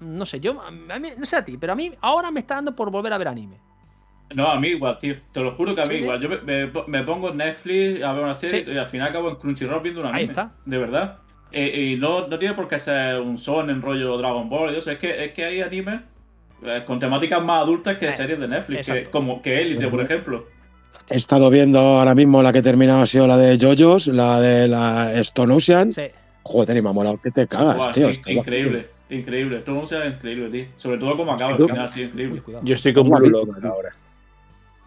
no 0.00 0.24
sé, 0.24 0.38
yo, 0.40 0.60
a 0.62 0.70
mí- 0.70 1.08
no 1.18 1.24
sé 1.24 1.36
a 1.36 1.44
ti, 1.44 1.56
pero 1.58 1.72
a 1.72 1.76
mí 1.76 1.92
ahora 2.00 2.30
me 2.30 2.38
está 2.40 2.54
dando 2.54 2.74
por 2.76 2.90
volver 2.90 3.12
a 3.12 3.18
ver 3.18 3.28
anime. 3.28 3.58
No, 4.34 4.46
a 4.48 4.58
mí 4.58 4.68
igual, 4.68 4.96
tío. 4.98 5.16
Te 5.32 5.40
lo 5.40 5.52
juro 5.52 5.74
que 5.74 5.82
a 5.82 5.84
mí 5.84 5.96
Sí, 5.96 6.00
igual. 6.02 6.20
Yo 6.20 6.28
me, 6.28 6.38
me- 6.40 6.70
me 6.86 7.02
pongo 7.02 7.30
en 7.30 7.36
Netflix 7.38 8.02
a 8.02 8.12
ver 8.12 8.24
una 8.24 8.34
serie 8.34 8.64
Sí. 8.64 8.70
y 8.70 8.78
al 8.78 8.86
final 8.86 9.08
acabo 9.08 9.28
en 9.28 9.36
Crunchyroll 9.36 9.82
viendo 9.82 10.00
un 10.00 10.06
anime. 10.06 10.20
Ahí 10.20 10.24
está. 10.26 10.52
De 10.64 10.78
verdad. 10.78 11.18
Eh, 11.50 11.90
y 11.92 11.96
no, 11.96 12.28
no 12.28 12.38
tiene 12.38 12.54
por 12.54 12.66
qué 12.68 12.78
ser 12.78 13.20
un 13.20 13.36
son 13.36 13.68
en 13.68 13.82
rollo 13.82 14.16
Dragon 14.16 14.48
Ball 14.48 14.74
eso. 14.74 14.90
Es 14.90 14.98
que, 14.98 15.24
es 15.26 15.32
que 15.32 15.44
hay 15.44 15.60
animes 15.60 16.00
eh, 16.64 16.82
con 16.86 16.98
temáticas 17.00 17.42
más 17.42 17.62
adultas 17.62 17.98
que 17.98 18.08
Eh, 18.08 18.12
series 18.12 18.38
de 18.38 18.48
Netflix. 18.48 18.86
Que, 18.86 19.04
como 19.04 19.40
que 19.42 19.60
Elite, 19.62 19.88
por 19.88 20.00
ejemplo. 20.00 20.46
He 21.08 21.16
estado 21.16 21.50
viendo 21.50 21.78
ahora 21.80 22.14
mismo 22.14 22.42
la 22.42 22.52
que 22.52 22.58
he 22.60 22.62
terminado 22.62 23.02
ha 23.02 23.06
sido 23.06 23.26
la 23.26 23.36
de 23.36 23.58
JoJo's, 23.58 24.06
la 24.08 24.40
de 24.40 24.68
la 24.68 25.12
Stone 25.20 25.52
Ocean. 25.54 25.92
Sí. 25.92 26.02
Joder, 26.44 26.76
y 26.76 26.82
me 26.82 26.88
ha 26.88 26.92
molado 26.92 27.20
que 27.20 27.30
te 27.30 27.46
cagas, 27.46 27.76
Buah, 27.76 27.90
tío. 27.92 28.10
increíble, 28.26 28.88
increíble. 29.10 29.58
Todo 29.60 29.76
no 29.76 29.86
sea 29.86 30.06
increíble, 30.06 30.48
tío. 30.50 30.66
Sobre 30.76 30.98
todo 30.98 31.16
como 31.16 31.32
acaba 31.32 31.52
al 31.52 31.56
final, 31.58 31.90
tío, 31.92 32.04
increíble. 32.06 32.42
cuidado. 32.42 32.64
Yo 32.64 32.74
estoy 32.74 32.92
con 32.92 33.08
Blue 33.08 33.28
Lock 33.30 33.64
ahora. 33.64 33.94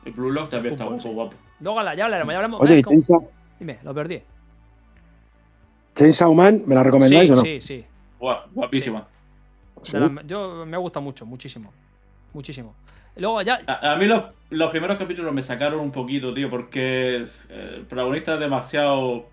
El 0.06 0.12
Blue 0.14 0.32
Lock 0.32 0.50
también 0.52 0.74
está 0.74 0.86
Fútbol, 0.86 1.14
guapo. 1.14 1.36
Luego 1.62 1.82
la- 1.82 1.96
ya 1.96 2.06
hablaremos, 2.06 2.34
ya 2.34 2.38
hablaremos. 2.38 2.62
Oye, 2.62 2.76
Eh, 2.76 2.80
¿y 2.80 2.82
¿cómo? 2.84 2.96
Chainsaw, 3.02 3.30
Dime, 3.60 3.78
lo 3.84 3.94
perdí. 3.94 4.22
Chainsaw 5.96 6.34
Man, 6.34 6.62
¿me 6.68 6.76
la 6.76 6.84
recomendáis 6.84 7.28
Sí, 7.28 7.32
o 7.32 7.36
no? 7.36 7.42
sí, 7.42 7.62
sí. 7.62 7.86
Guau, 8.20 8.38
guapísima. 8.54 9.08
Sí. 9.82 9.98
la- 9.98 10.22
yo 10.26 10.66
me 10.66 10.78
gusta 10.78 11.00
mucho, 11.00 11.26
muchísimo. 11.26 11.72
Muchísimo. 12.34 12.76
Luego 13.18 13.42
ya. 13.44 13.62
A, 13.68 13.94
a 13.94 13.96
mí 13.96 14.06
los, 14.06 14.24
los 14.50 14.70
primeros 14.72 14.98
capítulos 14.98 15.34
me 15.34 15.42
sacaron 15.42 15.80
un 15.80 15.92
poquito, 15.92 16.34
tío, 16.34 16.50
porque 16.50 17.18
eh, 17.50 17.74
el 17.78 17.86
protagonista 17.86 18.34
es 18.34 18.40
demasiado 18.42 19.26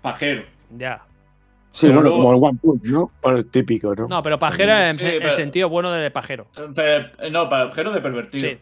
pajero. 0.00 0.44
Ya. 0.76 1.02
Sí, 1.70 1.86
Pero 1.88 1.94
bueno, 2.00 2.08
luego- 2.08 2.24
como 2.24 2.32
el 2.46 2.50
One 2.50 2.58
Punch, 2.62 2.84
¿no? 2.84 3.10
Bueno, 3.22 3.38
el 3.38 3.46
típico, 3.46 3.94
¿no? 3.94 4.08
No, 4.08 4.22
pero 4.22 4.38
pajero 4.38 4.72
en, 4.72 4.98
Sí, 4.98 5.06
en 5.06 5.18
pero- 5.18 5.30
sentido 5.32 5.68
bueno 5.68 5.90
de 5.90 6.10
pajero. 6.10 6.46
Eh, 6.76 7.10
no, 7.30 7.48
pajero 7.50 7.92
de 7.92 8.00
pervertido. 8.00 8.48
Sí. 8.48 8.58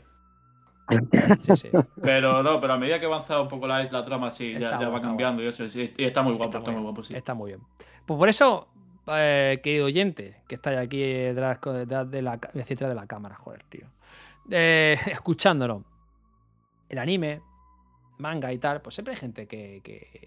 Sí, 1.42 1.56
sí. 1.56 1.68
Pero 2.02 2.44
no, 2.44 2.60
pero 2.60 2.74
a 2.74 2.78
medida 2.78 3.00
que 3.00 3.06
avanza 3.06 3.40
un 3.40 3.48
poco 3.48 3.66
la, 3.66 3.82
la 3.82 4.04
trama, 4.04 4.30
sí, 4.30 4.54
ya, 4.56 4.78
va 4.88 5.00
cambiando 5.00 5.42
y 5.42 5.46
eso. 5.46 5.68
sí, 5.68 5.92
y 5.96 6.04
está 6.04 6.22
muy 6.22 6.34
guapo, 6.34 6.58
Está 6.58 6.70
muy 6.70 6.80
guapo, 6.82 7.02
sí. 7.02 7.12
Está 7.14 7.34
muy 7.34 7.50
bien. 7.50 7.60
Pues 8.04 8.16
por 8.16 8.28
eso, 8.28 8.68
eh, 9.08 9.60
querido 9.62 9.86
oyente, 9.86 10.36
que 10.48 10.54
estáis 10.56 10.78
aquí 10.78 11.00
detrás, 11.02 11.60
de 11.60 12.22
la, 12.22 12.36
detrás 12.54 12.88
de 12.88 12.94
la 12.94 13.06
cámara, 13.06 13.34
joder, 13.36 13.62
tío. 13.64 13.86
Eh, 14.50 14.96
escuchándolo. 15.10 15.84
El 16.88 16.98
anime, 16.98 17.40
manga 18.18 18.52
y 18.52 18.58
tal, 18.58 18.80
pues 18.80 18.94
siempre 18.94 19.14
hay 19.14 19.20
gente 19.20 19.46
que, 19.46 19.80
que- 19.82 20.26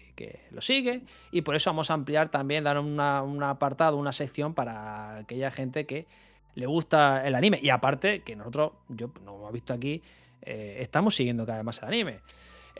lo 0.50 0.60
sigue. 0.60 1.02
Y 1.30 1.40
por 1.42 1.54
eso 1.56 1.70
vamos 1.70 1.90
a 1.90 1.94
ampliar 1.94 2.28
también, 2.28 2.64
dar 2.64 2.78
una- 2.78 3.22
un 3.22 3.42
apartado, 3.42 3.96
una 3.96 4.12
sección 4.12 4.52
para 4.52 5.16
aquella 5.16 5.50
gente 5.50 5.86
que 5.86 6.06
le 6.54 6.66
gusta 6.66 7.26
el 7.26 7.34
anime. 7.34 7.58
Y 7.62 7.70
aparte, 7.70 8.22
que 8.22 8.36
nosotros, 8.36 8.72
yo 8.88 9.10
no 9.24 9.36
hemos 9.36 9.52
visto 9.52 9.72
aquí, 9.72 10.02
eh, 10.42 10.78
estamos 10.80 11.14
siguiendo 11.14 11.46
cada 11.46 11.58
vez 11.58 11.64
más 11.64 11.78
el 11.78 11.84
anime. 11.88 12.20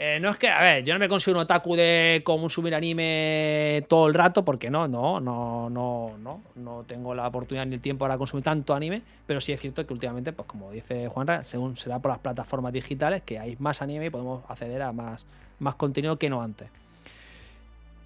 Eh, 0.02 0.18
no 0.18 0.30
es 0.30 0.38
que, 0.38 0.48
a 0.48 0.62
ver, 0.62 0.82
yo 0.82 0.94
no 0.94 0.98
me 0.98 1.10
considero 1.10 1.40
un 1.40 1.42
otaku 1.42 1.76
de 1.76 2.22
consumir 2.24 2.74
anime 2.74 3.84
todo 3.86 4.06
el 4.08 4.14
rato, 4.14 4.42
porque 4.42 4.70
no, 4.70 4.88
no, 4.88 5.20
no, 5.20 5.68
no, 5.68 6.12
no, 6.18 6.40
no 6.54 6.84
tengo 6.86 7.14
la 7.14 7.26
oportunidad 7.26 7.66
ni 7.66 7.74
el 7.74 7.82
tiempo 7.82 8.06
para 8.06 8.16
consumir 8.16 8.42
tanto 8.42 8.72
anime, 8.74 9.02
pero 9.26 9.42
sí 9.42 9.52
es 9.52 9.60
cierto 9.60 9.86
que 9.86 9.92
últimamente, 9.92 10.32
pues 10.32 10.48
como 10.48 10.70
dice 10.70 11.06
Juanra, 11.08 11.44
según 11.44 11.76
será 11.76 11.98
por 11.98 12.12
las 12.12 12.20
plataformas 12.20 12.72
digitales, 12.72 13.20
que 13.26 13.38
hay 13.38 13.56
más 13.58 13.82
anime 13.82 14.06
y 14.06 14.10
podemos 14.10 14.42
acceder 14.48 14.80
a 14.80 14.92
más, 14.92 15.26
más 15.58 15.74
contenido 15.74 16.16
que 16.16 16.30
no 16.30 16.40
antes. 16.40 16.70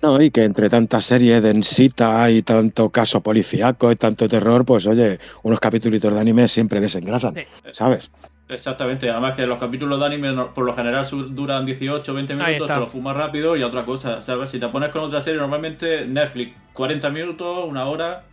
No, 0.03 0.21
y 0.21 0.33
que 0.33 0.43
entre 0.43 0.69
tantas 0.69 1.05
series 1.05 1.45
densita 1.45 2.29
y 2.29 2.43
tanto 2.43 2.91
caso 2.91 3.21
policíaco 3.21 3.93
y 3.93 3.97
tanto 3.97 4.29
terror, 4.29 4.65
pues 4.65 4.85
oye, 4.89 5.21
unos 5.45 5.61
capítulos 5.61 6.01
de 6.01 6.21
anime 6.21 6.49
siempre 6.49 6.81
desengrasan, 6.81 7.37
Sí. 7.37 7.45
¿sabes? 7.71 8.11
Exactamente, 8.49 9.09
además 9.09 9.33
que 9.35 9.47
los 9.47 9.59
capítulos 9.59 9.99
de 9.99 10.05
anime 10.07 10.35
por 10.55 10.65
lo 10.67 10.75
general 10.75 11.07
duran 11.31 11.65
18 11.65 12.13
o 12.13 12.15
20 12.15 12.35
Ahí 12.35 12.55
minutos, 12.55 12.67
te 12.75 12.81
lo 12.81 12.87
fumas 12.87 13.17
rápido 13.17 13.57
y 13.57 13.63
otra 13.63 13.87
cosa, 13.87 14.23
¿sabes? 14.23 14.51
Si 14.51 14.61
te 14.61 14.69
pones 14.69 14.91
con 14.91 15.03
otra 15.03 15.23
serie, 15.23 15.41
normalmente 15.41 16.07
Netflix 16.07 16.53
40 16.75 17.09
minutos, 17.09 17.65
una 17.67 17.87
hora, 17.87 18.25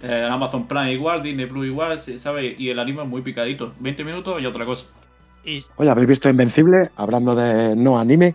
eh, 0.00 0.28
Amazon 0.28 0.66
Prime 0.66 0.92
igual, 0.92 1.22
Disney 1.22 1.46
Plus 1.46 1.66
igual, 1.66 1.98
¿sabes? 2.00 2.58
Y 2.58 2.70
el 2.70 2.78
anime 2.80 3.02
es 3.04 3.08
muy 3.08 3.22
picadito, 3.22 3.72
20 3.78 4.02
minutos 4.04 4.42
y 4.42 4.46
otra 4.46 4.64
cosa. 4.64 4.86
Y 5.44 5.64
Oye, 5.76 5.90
¿habéis 5.90 6.08
visto 6.08 6.28
Invencible? 6.28 6.90
Hablando 6.96 7.34
de 7.36 7.76
no 7.76 7.98
anime. 8.00 8.34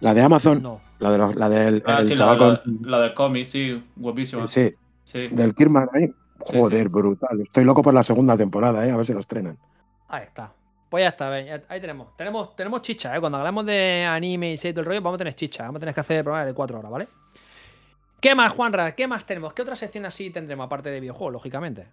La 0.00 0.14
de 0.14 0.22
Amazon, 0.22 0.62
no, 0.62 0.80
la, 1.00 1.10
de 1.10 1.18
los- 1.18 1.34
la 1.34 1.48
del 1.48 1.82
Ah, 1.84 1.98
el 1.98 2.04
sí, 2.06 2.10
la, 2.12 2.16
chaval 2.16 2.38
la- 2.38 2.62
con- 2.62 2.78
la 2.82 3.00
del 3.00 3.14
cómic, 3.14 3.44
sí, 3.46 3.82
guapísima. 3.96 4.48
Sí. 4.48 4.72
Sí, 5.02 5.26
del 5.28 5.54
Kirman 5.54 5.88
ahí. 5.94 6.12
Sí, 6.46 6.58
Joder, 6.58 6.88
brutal. 6.88 7.40
Estoy 7.42 7.64
loco 7.64 7.82
por 7.82 7.94
la 7.94 8.02
segunda 8.02 8.36
temporada, 8.36 8.86
¿eh? 8.86 8.90
A 8.90 8.96
ver 8.96 9.06
si 9.06 9.12
lo 9.12 9.20
estrenan. 9.20 9.58
ahí 10.08 10.24
está. 10.24 10.52
Pues 10.88 11.02
ya 11.02 11.08
está, 11.10 11.28
ven, 11.28 11.62
ahí 11.68 11.80
tenemos. 11.80 12.16
Tenemos, 12.16 12.56
tenemos 12.56 12.80
chicha, 12.80 13.14
¿eh? 13.14 13.20
Cuando 13.20 13.38
hablamos 13.38 13.66
de 13.66 14.04
anime 14.04 14.54
y 14.54 14.56
todo 14.56 14.80
el 14.80 14.86
rollo, 14.86 15.02
vamos 15.02 15.16
a 15.16 15.18
tener 15.18 15.34
chicha. 15.34 15.64
Vamos 15.64 15.76
a 15.76 15.80
tener 15.80 15.94
que 15.94 16.00
hacer 16.00 16.24
programas 16.24 16.46
de 16.46 16.54
4 16.54 16.78
horas, 16.78 16.90
¿vale? 16.90 17.08
¿Qué 18.20 18.34
más, 18.34 18.52
Juanra? 18.52 18.94
¿Qué 18.94 19.06
más 19.06 19.26
tenemos? 19.26 19.52
¿Qué 19.52 19.62
otra 19.62 19.76
sección 19.76 20.06
así 20.06 20.30
tendremos, 20.30 20.64
aparte 20.66 20.90
de 20.90 21.00
videojuegos, 21.00 21.34
lógicamente? 21.34 21.88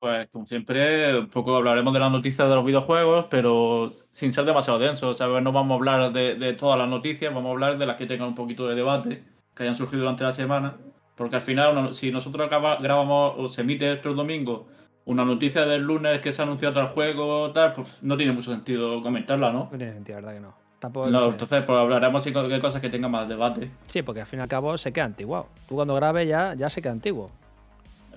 Pues 0.00 0.28
como 0.30 0.46
siempre, 0.46 1.18
un 1.18 1.28
poco 1.28 1.56
hablaremos 1.56 1.92
de 1.92 1.98
las 2.00 2.12
noticias 2.12 2.48
de 2.48 2.54
los 2.54 2.64
videojuegos, 2.64 3.26
pero 3.30 3.90
sin 4.10 4.32
ser 4.32 4.44
demasiado 4.44 4.78
denso, 4.78 5.12
¿sabes? 5.14 5.42
No 5.42 5.50
vamos 5.52 5.72
a 5.72 5.74
hablar 5.76 6.12
de, 6.12 6.34
de 6.36 6.52
todas 6.52 6.78
las 6.78 6.88
noticias, 6.88 7.34
vamos 7.34 7.48
a 7.50 7.52
hablar 7.52 7.78
de 7.78 7.86
las 7.86 7.96
que 7.96 8.06
tengan 8.06 8.28
un 8.28 8.34
poquito 8.36 8.68
de 8.68 8.76
debate, 8.76 9.24
que 9.54 9.62
hayan 9.64 9.74
surgido 9.74 10.02
durante 10.02 10.22
la 10.22 10.32
semana, 10.32 10.76
porque 11.18 11.36
al 11.36 11.42
final, 11.42 11.92
si 11.92 12.10
nosotros 12.10 12.46
acaba- 12.46 12.76
grabamos 12.76 13.34
o 13.36 13.48
se 13.48 13.60
emite 13.62 13.92
esto 13.92 14.08
el 14.10 14.16
domingo, 14.16 14.68
una 15.04 15.24
noticia 15.24 15.66
del 15.66 15.82
lunes 15.82 16.20
que 16.20 16.32
se 16.32 16.40
anunció 16.42 16.72
tal 16.72 16.88
juego, 16.88 17.50
tal, 17.52 17.72
pues 17.72 17.98
no 18.02 18.16
tiene 18.16 18.32
mucho 18.32 18.50
sentido 18.50 19.02
comentarla, 19.02 19.50
¿no? 19.52 19.68
No 19.72 19.76
tiene 19.78 19.92
sentido, 19.94 20.16
¿verdad 20.16 20.34
que 20.34 20.40
no? 20.40 20.54
Tampoco 20.78 21.10
No, 21.10 21.24
entonces 21.30 21.64
pues 21.64 21.76
hablaremos 21.78 22.24
de 22.24 22.60
cosas 22.60 22.80
que 22.80 22.88
tengan 22.88 23.10
más 23.10 23.28
debate. 23.28 23.68
Sí, 23.86 24.02
porque 24.02 24.20
al 24.20 24.26
fin 24.28 24.38
y 24.38 24.42
al 24.42 24.48
cabo 24.48 24.78
se 24.78 24.92
queda 24.92 25.06
antiguo. 25.06 25.48
Tú 25.68 25.74
cuando 25.74 25.94
grabes 25.96 26.28
ya, 26.28 26.54
ya 26.54 26.70
se 26.70 26.80
queda 26.80 26.92
antiguo. 26.92 27.30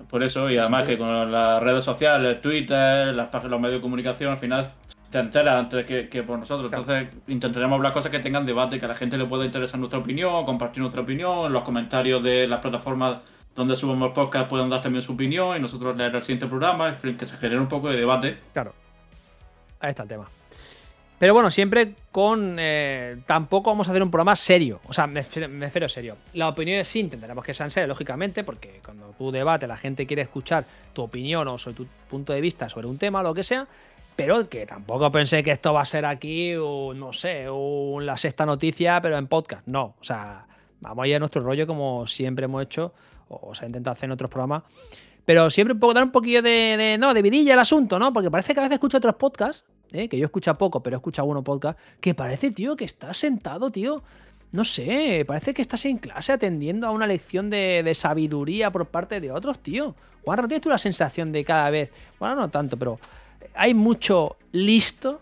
Por 0.08 0.22
eso, 0.22 0.50
y 0.50 0.58
además 0.58 0.86
que 0.86 0.96
con 0.98 1.30
las 1.32 1.62
redes 1.62 1.84
sociales, 1.84 2.40
Twitter, 2.40 3.14
las 3.14 3.28
páginas, 3.28 3.52
los 3.52 3.60
medios 3.60 3.78
de 3.78 3.82
comunicación, 3.82 4.30
al 4.32 4.38
final 4.38 4.66
te 5.12 5.20
enteras 5.20 5.54
antes 5.54 5.86
que, 5.86 6.08
que 6.08 6.24
por 6.24 6.38
nosotros. 6.38 6.68
Claro. 6.68 6.82
Entonces 6.82 7.22
intentaremos 7.28 7.76
hablar 7.76 7.92
cosas 7.92 8.10
que 8.10 8.18
tengan 8.18 8.44
debate, 8.44 8.80
que 8.80 8.84
a 8.86 8.88
la 8.88 8.94
gente 8.96 9.16
le 9.16 9.26
pueda 9.26 9.44
interesar 9.44 9.78
nuestra 9.78 10.00
opinión, 10.00 10.44
compartir 10.44 10.80
nuestra 10.80 11.02
opinión, 11.02 11.46
en 11.46 11.52
los 11.52 11.62
comentarios 11.62 12.22
de 12.22 12.48
las 12.48 12.60
plataformas 12.60 13.18
donde 13.54 13.76
subamos 13.76 14.08
el 14.08 14.14
podcast 14.14 14.48
puedan 14.48 14.70
dar 14.70 14.82
también 14.82 15.02
su 15.02 15.12
opinión 15.12 15.56
y 15.56 15.60
nosotros 15.60 15.96
leer 15.96 16.16
el 16.16 16.22
siguiente 16.22 16.46
programa, 16.46 16.88
en 16.88 16.98
fin, 16.98 17.16
que 17.16 17.26
se 17.26 17.36
genere 17.36 17.60
un 17.60 17.68
poco 17.68 17.90
de 17.90 17.96
debate. 17.96 18.38
Claro. 18.52 18.72
Ahí 19.78 19.90
está 19.90 20.04
el 20.04 20.08
tema. 20.08 20.26
Pero 21.22 21.34
bueno, 21.34 21.50
siempre 21.50 21.94
con. 22.10 22.56
eh, 22.58 23.18
tampoco 23.26 23.70
vamos 23.70 23.86
a 23.86 23.92
hacer 23.92 24.02
un 24.02 24.10
programa 24.10 24.34
serio. 24.34 24.80
O 24.88 24.92
sea, 24.92 25.06
me 25.06 25.22
refiero, 25.22 25.88
serio. 25.88 26.16
Las 26.34 26.50
opiniones 26.50 26.88
sí 26.88 26.98
intentaremos 26.98 27.44
que 27.44 27.54
sean 27.54 27.70
serias, 27.70 27.88
lógicamente, 27.88 28.42
porque 28.42 28.80
cuando 28.84 29.14
tú 29.16 29.30
debates, 29.30 29.68
la 29.68 29.76
gente 29.76 30.04
quiere 30.04 30.22
escuchar 30.22 30.64
tu 30.92 31.02
opinión 31.02 31.46
o 31.46 31.58
sobre 31.58 31.76
tu 31.76 31.86
punto 32.10 32.32
de 32.32 32.40
vista 32.40 32.68
sobre 32.68 32.88
un 32.88 32.98
tema 32.98 33.20
o 33.20 33.22
lo 33.22 33.34
que 33.34 33.44
sea. 33.44 33.68
Pero 34.16 34.48
que 34.48 34.66
tampoco 34.66 35.10
pensé 35.10 35.42
que 35.42 35.52
esto 35.52 35.72
va 35.72 35.82
a 35.82 35.86
ser 35.86 36.04
aquí, 36.04 36.54
un, 36.54 36.98
no 37.00 37.12
sé, 37.12 37.48
un- 37.48 38.04
la 38.04 38.16
sexta 38.16 38.44
noticia, 38.44 39.00
pero 39.00 39.16
en 39.16 39.26
podcast. 39.26 39.66
No. 39.66 39.96
O 40.00 40.04
sea, 40.04 40.46
vamos 40.80 41.04
a 41.04 41.08
ir 41.08 41.16
a 41.16 41.18
nuestro 41.18 41.40
rollo 41.42 41.66
como 41.66 42.06
siempre 42.06 42.44
hemos 42.44 42.62
hecho, 42.62 42.92
o 43.28 43.54
se 43.54 43.64
ha 43.64 43.66
intentado 43.66 43.92
hacer 43.92 44.06
en 44.06 44.12
otros 44.12 44.30
programas. 44.30 44.64
Pero 45.24 45.50
siempre 45.50 45.72
un 45.74 45.80
poco, 45.80 45.94
dar 45.94 46.02
un 46.02 46.10
poquillo 46.10 46.42
de, 46.42 46.96
no, 46.98 47.14
de 47.14 47.22
vidilla 47.22 47.54
el 47.54 47.60
asunto, 47.60 47.98
¿no? 47.98 48.12
Porque 48.12 48.30
parece 48.30 48.54
que 48.54 48.60
a 48.60 48.64
veces 48.64 48.74
escucho 48.74 48.98
otros 48.98 49.14
podcasts, 49.14 49.64
¿eh? 49.92 50.08
que 50.08 50.18
yo 50.18 50.26
escucho 50.26 50.52
poco, 50.56 50.82
pero 50.82 50.96
he 50.96 50.98
escuchado 50.98 51.24
algunos 51.24 51.44
podcast, 51.44 51.78
que 52.00 52.14
parece, 52.14 52.50
tío, 52.50 52.76
que 52.76 52.84
estás 52.84 53.18
sentado, 53.18 53.70
tío. 53.70 54.02
No 54.50 54.64
sé, 54.64 55.24
parece 55.26 55.54
que 55.54 55.62
estás 55.62 55.84
en 55.86 55.96
clase 55.98 56.32
atendiendo 56.32 56.86
a 56.86 56.90
una 56.90 57.06
lección 57.06 57.48
de, 57.48 57.90
sabiduría 57.94 58.70
por 58.70 58.86
parte 58.86 59.20
de 59.20 59.30
otros, 59.30 59.60
tío. 59.60 59.94
Juan, 60.24 60.40
¿no 60.42 60.48
tienes 60.48 60.62
tú 60.62 60.68
la 60.68 60.78
sensación 60.78 61.32
de 61.32 61.44
cada 61.44 61.70
vez, 61.70 61.90
bueno, 62.18 62.36
no 62.36 62.50
tanto, 62.50 62.76
pero 62.76 62.98
hay 63.54 63.74
mucho 63.74 64.36
listo 64.52 65.20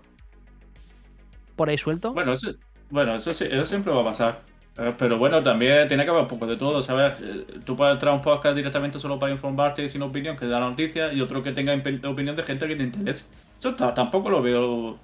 por 1.56 1.68
ahí 1.68 1.78
suelto? 1.78 2.12
Bueno, 2.12 2.32
eso, 2.32 2.52
bueno, 2.90 3.14
eso, 3.16 3.34
siempre 3.34 3.92
va 3.92 4.00
a 4.00 4.04
pasar. 4.04 4.40
Eh, 4.78 4.94
Pero 4.98 5.18
bueno, 5.18 5.42
también 5.42 5.88
tiene 5.88 6.04
que 6.04 6.10
haber 6.10 6.22
un 6.22 6.28
poco 6.28 6.46
de 6.46 6.56
todo, 6.56 6.82
¿sabes? 6.82 7.14
Eh, 7.20 7.44
Tú 7.64 7.76
puedes 7.76 7.92
entrar 7.94 8.12
a 8.12 8.16
un 8.16 8.22
podcast 8.22 8.56
directamente 8.56 8.98
solo 8.98 9.18
para 9.18 9.32
informarte 9.32 9.84
y 9.84 9.88
sin 9.88 10.02
opinión, 10.02 10.36
que 10.36 10.46
da 10.46 10.60
la 10.60 10.70
noticia, 10.70 11.12
y 11.12 11.20
otro 11.20 11.42
que 11.42 11.52
tenga 11.52 11.74
opinión 11.74 12.36
de 12.36 12.42
gente 12.42 12.66
que 12.66 12.76
te 12.76 12.82
interese. 12.84 13.26
Eso 13.58 13.74
ta- 13.74 13.92
tampoco 13.92 14.30
lo 14.30 14.40
veo. 14.40 14.96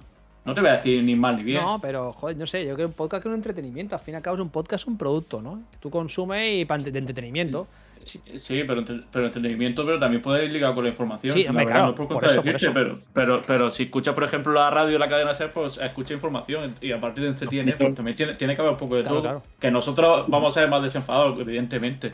No 0.45 0.53
te 0.55 0.61
voy 0.61 0.69
a 0.69 0.73
decir 0.77 1.03
ni 1.03 1.15
mal 1.15 1.35
ni 1.35 1.43
bien. 1.43 1.61
No, 1.61 1.77
pero 1.79 2.13
joder, 2.13 2.37
no 2.37 2.47
sé, 2.47 2.61
yo 2.65 2.73
creo 2.73 2.87
que 2.87 2.91
un 2.91 2.93
podcast 2.93 3.21
es 3.23 3.27
un 3.27 3.33
entretenimiento. 3.35 3.95
Al 3.95 4.01
fin 4.01 4.13
y 4.13 4.17
al 4.17 4.23
cabo 4.23 4.37
es 4.37 4.41
un 4.41 4.49
podcast, 4.49 4.83
es 4.83 4.87
un 4.87 4.97
producto, 4.97 5.41
¿no? 5.41 5.61
Tú 5.81 5.89
consumes 5.89 6.61
y 6.61 6.65
para 6.65 6.81
de 6.81 6.97
entretenimiento. 6.97 7.67
Sí, 7.69 7.86
Sí, 8.07 8.63
pero, 8.65 8.79
entre- 8.79 9.01
pero 9.11 9.25
entretenimiento, 9.25 9.85
pero 9.85 9.99
también 9.99 10.21
puede 10.21 10.45
ir 10.45 10.51
ligado 10.51 10.73
con 10.75 10.83
la 10.85 10.89
información. 10.89 11.33
Sí, 11.33 11.43
la 11.43 11.49
hombre, 11.49 11.65
verdad, 11.65 11.79
claro, 11.79 11.91
no 11.91 11.95
por 11.95 12.07
por 12.07 12.23
eso, 12.25 12.35
por 12.41 12.43
contradecirte, 12.43 12.65
eso. 12.65 12.73
Pero, 12.73 12.99
pero, 13.13 13.43
pero 13.45 13.71
si 13.71 13.83
escuchas, 13.83 14.13
por 14.13 14.23
ejemplo, 14.23 14.53
la 14.53 14.69
radio 14.69 14.95
y 14.95 14.99
la 14.99 15.07
cadena 15.09 15.33
SER, 15.33 15.51
pues 15.51 15.77
escucha 15.77 16.13
información 16.13 16.75
y 16.81 16.91
a 16.91 16.99
partir 17.01 17.23
de 17.23 17.29
entretiene, 17.29 17.73
pues 17.73 17.95
también 17.95 18.15
tiene, 18.17 18.33
tiene 18.35 18.55
que 18.55 18.61
haber 18.61 18.73
un 18.73 18.79
poco 18.79 18.95
de 18.95 19.01
Claro, 19.03 19.15
todo. 19.15 19.23
claro. 19.23 19.43
Que 19.59 19.69
nosotros 19.71 20.25
vamos 20.27 20.55
a 20.55 20.61
ser 20.61 20.69
más 20.69 20.81
desenfadados, 20.81 21.39
evidentemente. 21.39 22.13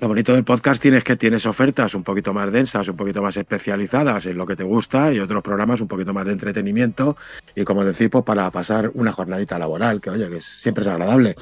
Lo 0.00 0.08
bonito 0.08 0.32
del 0.32 0.44
podcast 0.44 0.80
tienes 0.80 1.04
que 1.04 1.14
tienes 1.16 1.44
ofertas 1.44 1.94
un 1.94 2.02
poquito 2.02 2.32
más 2.32 2.50
densas, 2.50 2.88
un 2.88 2.96
poquito 2.96 3.20
más 3.20 3.36
especializadas 3.36 4.24
en 4.24 4.38
lo 4.38 4.46
que 4.46 4.56
te 4.56 4.64
gusta 4.64 5.12
y 5.12 5.18
otros 5.18 5.42
programas 5.42 5.82
un 5.82 5.88
poquito 5.88 6.14
más 6.14 6.24
de 6.24 6.32
entretenimiento 6.32 7.18
y 7.54 7.64
como 7.64 7.84
decís, 7.84 8.08
pues 8.10 8.24
para 8.24 8.50
pasar 8.50 8.90
una 8.94 9.12
jornadita 9.12 9.58
laboral, 9.58 10.00
que 10.00 10.08
oye, 10.08 10.30
que 10.30 10.40
siempre 10.40 10.80
es 10.82 10.88
agradable. 10.88 11.34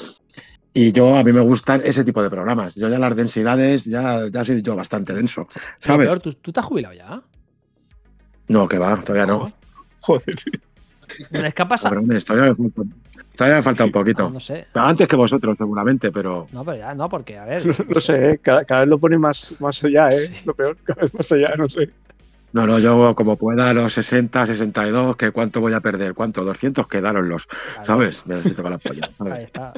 Y 0.74 0.92
yo, 0.92 1.16
a 1.16 1.24
mí 1.24 1.32
me 1.32 1.40
gustan 1.40 1.80
ese 1.84 2.04
tipo 2.04 2.22
de 2.22 2.30
programas. 2.30 2.74
Yo 2.74 2.88
ya 2.88 2.98
las 2.98 3.16
densidades, 3.16 3.84
ya, 3.84 4.28
ya 4.28 4.44
soy 4.44 4.62
yo 4.62 4.76
bastante 4.76 5.12
denso, 5.12 5.46
¿sabes? 5.78 6.06
peor, 6.06 6.20
¿tú, 6.20 6.32
tú 6.34 6.52
te 6.52 6.60
has 6.60 6.66
jubilado 6.66 6.94
ya? 6.94 7.22
No, 8.48 8.68
que 8.68 8.78
va, 8.78 8.96
todavía 9.00 9.26
no. 9.26 9.46
Joder. 10.00 10.36
Es 11.30 11.54
que 11.54 11.62
ha 11.62 11.68
pasado. 11.68 11.98
Hombre, 11.98 12.16
hombre, 12.16 12.24
todavía 12.24 12.54
me 12.56 12.70
falta, 12.70 12.94
todavía 13.34 13.56
me 13.56 13.62
falta 13.62 13.84
un 13.84 13.92
poquito. 13.92 14.22
No, 14.24 14.30
no 14.30 14.40
sé. 14.40 14.66
Pero 14.72 14.86
Antes 14.86 15.08
que 15.08 15.16
vosotros, 15.16 15.56
seguramente, 15.58 16.12
pero. 16.12 16.46
No, 16.52 16.64
pero 16.64 16.78
ya, 16.78 16.94
no, 16.94 17.08
porque, 17.08 17.38
a 17.38 17.44
ver. 17.44 17.64
No 17.88 18.00
sé, 18.00 18.30
¿eh? 18.30 18.38
cada, 18.38 18.64
cada 18.64 18.80
vez 18.80 18.88
lo 18.88 18.98
pone 18.98 19.18
más, 19.18 19.54
más 19.58 19.82
allá, 19.82 20.08
¿eh? 20.08 20.28
Sí. 20.28 20.42
Lo 20.44 20.54
peor, 20.54 20.76
cada 20.84 21.02
vez 21.02 21.14
más 21.14 21.32
allá, 21.32 21.54
no 21.56 21.68
sé. 21.68 21.90
No, 22.52 22.66
no, 22.66 22.78
yo 22.78 23.14
como 23.14 23.36
pueda 23.36 23.74
los 23.74 23.92
60, 23.92 24.46
62, 24.46 25.16
que 25.16 25.32
cuánto 25.32 25.60
voy 25.60 25.74
a 25.74 25.80
perder, 25.80 26.14
cuánto, 26.14 26.44
200 26.44 26.88
quedaron 26.88 27.28
los, 27.28 27.46
Claro, 27.46 27.84
¿sabes? 27.84 28.26
Me 28.26 28.36
necesito 28.36 28.62
con 28.62 28.72
la 28.72 28.78
polla. 28.78 29.10
Ahí 29.18 29.44
está. 29.44 29.74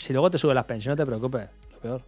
Si 0.00 0.14
luego 0.14 0.30
te 0.30 0.38
sube 0.38 0.54
las 0.54 0.64
pensiones, 0.64 0.98
no 0.98 1.04
te 1.04 1.06
preocupes. 1.06 1.46
Lo 1.74 1.78
peor. 1.78 2.02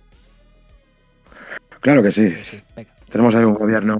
Claro 1.80 2.02
que 2.02 2.10
sí. 2.10 2.30
Sí, 2.36 2.44
sí, 2.44 2.60
venga. 2.74 2.90
Tenemos 3.10 3.34
ahí 3.34 3.44
un 3.44 3.52
gobierno 3.52 3.98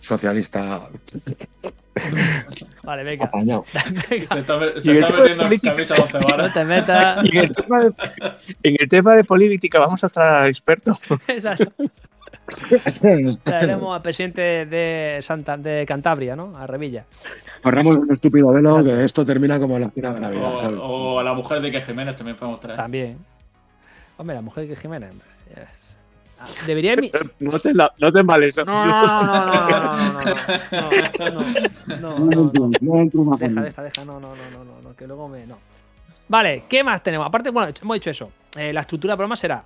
socialista 0.00 0.88
Vale, 2.82 3.04
venga. 3.04 3.30
Venga. 3.34 3.64
Se 4.08 4.16
está, 4.40 4.80
se 4.80 4.98
está 4.98 5.10
metiendo 5.10 5.26
en 5.26 5.36
política- 5.38 5.70
camisa 5.72 5.94
once 5.96 6.18
No 6.38 6.52
te 6.52 6.64
metas. 6.64 7.24
En 7.30 7.36
el 7.38 7.50
tema 7.50 7.80
de, 7.80 7.92
en 8.62 8.76
el 8.80 8.88
tema 8.88 9.14
de 9.16 9.24
política 9.24 9.78
vamos 9.80 10.02
a 10.02 10.08
traer 10.08 10.44
a 10.44 10.48
expertos. 10.48 10.98
Exacto. 11.28 11.66
Traeremos 13.42 13.94
al 13.94 14.02
presidente 14.02 14.66
de, 14.66 15.84
Cantabria, 15.86 16.36
¿no? 16.36 16.56
A 16.56 16.66
Revilla. 16.66 17.04
Ahorramos 17.62 17.96
un 17.96 18.12
estúpido 18.12 18.50
velo 18.52 18.82
que 18.82 19.04
esto 19.04 19.24
termina 19.24 19.58
como 19.58 19.78
la 19.78 19.90
final 19.90 20.14
de 20.14 20.20
la 20.20 20.30
vida. 20.30 20.48
O, 20.80 21.18
a 21.18 21.24
la 21.24 21.34
mujer 21.34 21.60
de 21.60 21.70
que 21.70 21.80
Jiménez 21.82 22.16
también 22.16 22.36
podemos 22.36 22.60
traer. 22.60 22.78
También. 22.78 23.18
Hombre, 24.16 24.36
la 24.36 24.42
mujer 24.42 24.66
de 24.66 24.74
que 24.74 24.80
Jiménez. 24.80 25.12
Debería 26.66 26.96
mi... 26.96 27.12
No 27.40 27.58
te, 27.58 27.74
la, 27.74 27.92
no 27.98 28.10
te. 28.10 28.22
No, 28.22 28.34
no, 28.34 28.54
no, 28.64 28.64
no, 28.64 29.44
no, 29.44 30.12
no, 32.00 32.24
no, 33.12 33.36
Deja, 33.36 33.60
deja, 33.60 33.82
deja, 33.82 34.04
no, 34.06 34.18
no, 34.18 34.34
no, 34.34 34.64
no, 34.64 34.80
no, 34.82 34.96
que 34.96 35.06
luego 35.06 35.28
me... 35.28 35.46
No. 35.46 35.58
Vale, 36.28 36.64
¿qué 36.68 36.82
más 36.82 37.02
tenemos? 37.02 37.26
Aparte, 37.26 37.50
bueno, 37.50 37.70
hemos 37.82 37.94
dicho 37.94 38.10
eso. 38.10 38.30
la 38.56 38.80
estructura 38.80 39.12
del 39.12 39.18
programa 39.18 39.36
será 39.36 39.62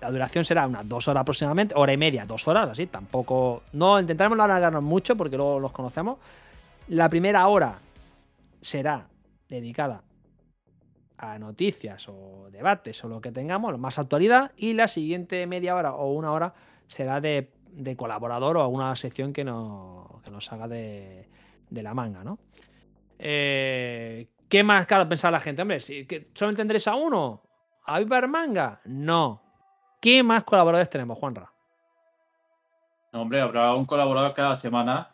la 0.00 0.10
duración 0.10 0.44
será 0.44 0.66
unas 0.66 0.88
dos 0.88 1.08
horas 1.08 1.22
aproximadamente, 1.22 1.74
hora 1.76 1.92
y 1.92 1.96
media, 1.96 2.24
dos 2.24 2.46
horas, 2.48 2.70
así, 2.70 2.86
tampoco. 2.86 3.62
No 3.72 4.00
intentaremos 4.00 4.36
no 4.36 4.44
alargarnos 4.44 4.82
mucho 4.82 5.16
porque 5.16 5.36
luego 5.36 5.60
los 5.60 5.72
conocemos. 5.72 6.18
La 6.88 7.08
primera 7.08 7.46
hora 7.48 7.78
será 8.60 9.06
dedicada 9.48 10.02
a 11.18 11.38
noticias 11.38 12.08
o 12.08 12.48
debates 12.50 13.04
o 13.04 13.08
lo 13.08 13.20
que 13.20 13.30
tengamos, 13.30 13.72
lo 13.72 13.78
más 13.78 13.98
actualidad, 13.98 14.52
y 14.56 14.72
la 14.72 14.88
siguiente 14.88 15.46
media 15.46 15.76
hora 15.76 15.92
o 15.92 16.12
una 16.12 16.32
hora 16.32 16.54
será 16.86 17.20
de, 17.20 17.50
colaborador 17.96 18.56
o 18.56 18.62
alguna 18.62 18.96
sección 18.96 19.32
que 19.32 19.44
nos, 19.44 20.22
que 20.22 20.30
nos 20.30 20.50
haga 20.50 20.66
de, 20.66 21.28
de 21.68 21.82
la 21.82 21.92
manga, 21.92 22.24
¿no? 22.24 22.38
Eh, 23.18 24.28
¿Qué 24.48 24.64
más, 24.64 24.86
claro, 24.86 25.08
pensar 25.08 25.30
la 25.30 25.40
gente? 25.40 25.62
Hombre, 25.62 25.78
¿solo 26.34 26.54
tendréis 26.54 26.88
a 26.88 26.96
uno? 26.96 27.42
¿A 27.84 27.98
Vivar 27.98 28.26
Manga? 28.26 28.80
No. 28.86 29.49
¿Qué 30.00 30.22
más 30.22 30.44
colaboradores 30.44 30.88
tenemos, 30.90 31.18
Juanra? 31.18 31.50
No, 33.12 33.22
hombre, 33.22 33.40
habrá 33.40 33.74
un 33.74 33.84
colaborador 33.84 34.34
cada 34.34 34.56
semana. 34.56 35.10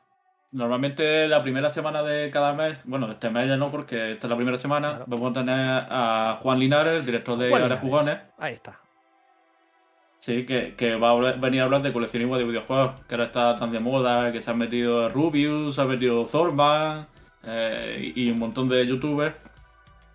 Normalmente 0.53 1.27
la 1.29 1.43
primera 1.43 1.71
semana 1.71 2.03
de 2.03 2.31
cada 2.31 2.53
mes, 2.53 2.79
bueno, 2.85 3.11
este 3.11 3.29
mes 3.31 3.49
ya 3.49 3.57
no, 3.57 3.71
porque 3.71 4.13
esta 4.13 4.27
es 4.27 4.31
la 4.31 4.37
primera 4.37 4.57
semana, 4.57 4.89
Claro. 4.91 5.05
vamos 5.09 5.31
a 5.33 5.35
tener 5.35 5.87
a 5.91 6.39
Juan 6.41 6.59
Linares, 6.59 6.93
el 6.95 7.05
director 7.07 7.37
de 7.37 7.49
Linares. 7.49 7.81
Jugones, 7.81 8.19
Ahí 8.39 8.55
está. 8.55 8.79
sí, 10.19 10.47
que, 10.47 10.75
que 10.77 10.95
va 10.97 11.09
a 11.09 11.11
hablar- 11.13 11.41
venir 11.41 11.61
a 11.61 11.65
hablar 11.65 11.83
de 11.83 11.93
coleccionismo 11.93 12.39
de 12.39 12.45
videojuegos, 12.45 12.93
que 13.09 13.15
ahora 13.17 13.25
está 13.27 13.57
tan 13.59 13.73
de 13.73 13.81
moda, 13.81 14.31
que 14.33 14.41
se 14.41 14.51
han 14.51 14.59
metido 14.59 15.09
Rubius, 15.09 15.75
se 15.75 15.81
ha 15.83 15.85
metido 15.85 16.25
Thorman 16.25 17.07
eh, 17.43 18.13
y 18.15 18.29
y 18.29 18.31
un 18.31 18.39
montón 18.39 18.69
de 18.69 18.87
youtubers. 18.87 19.35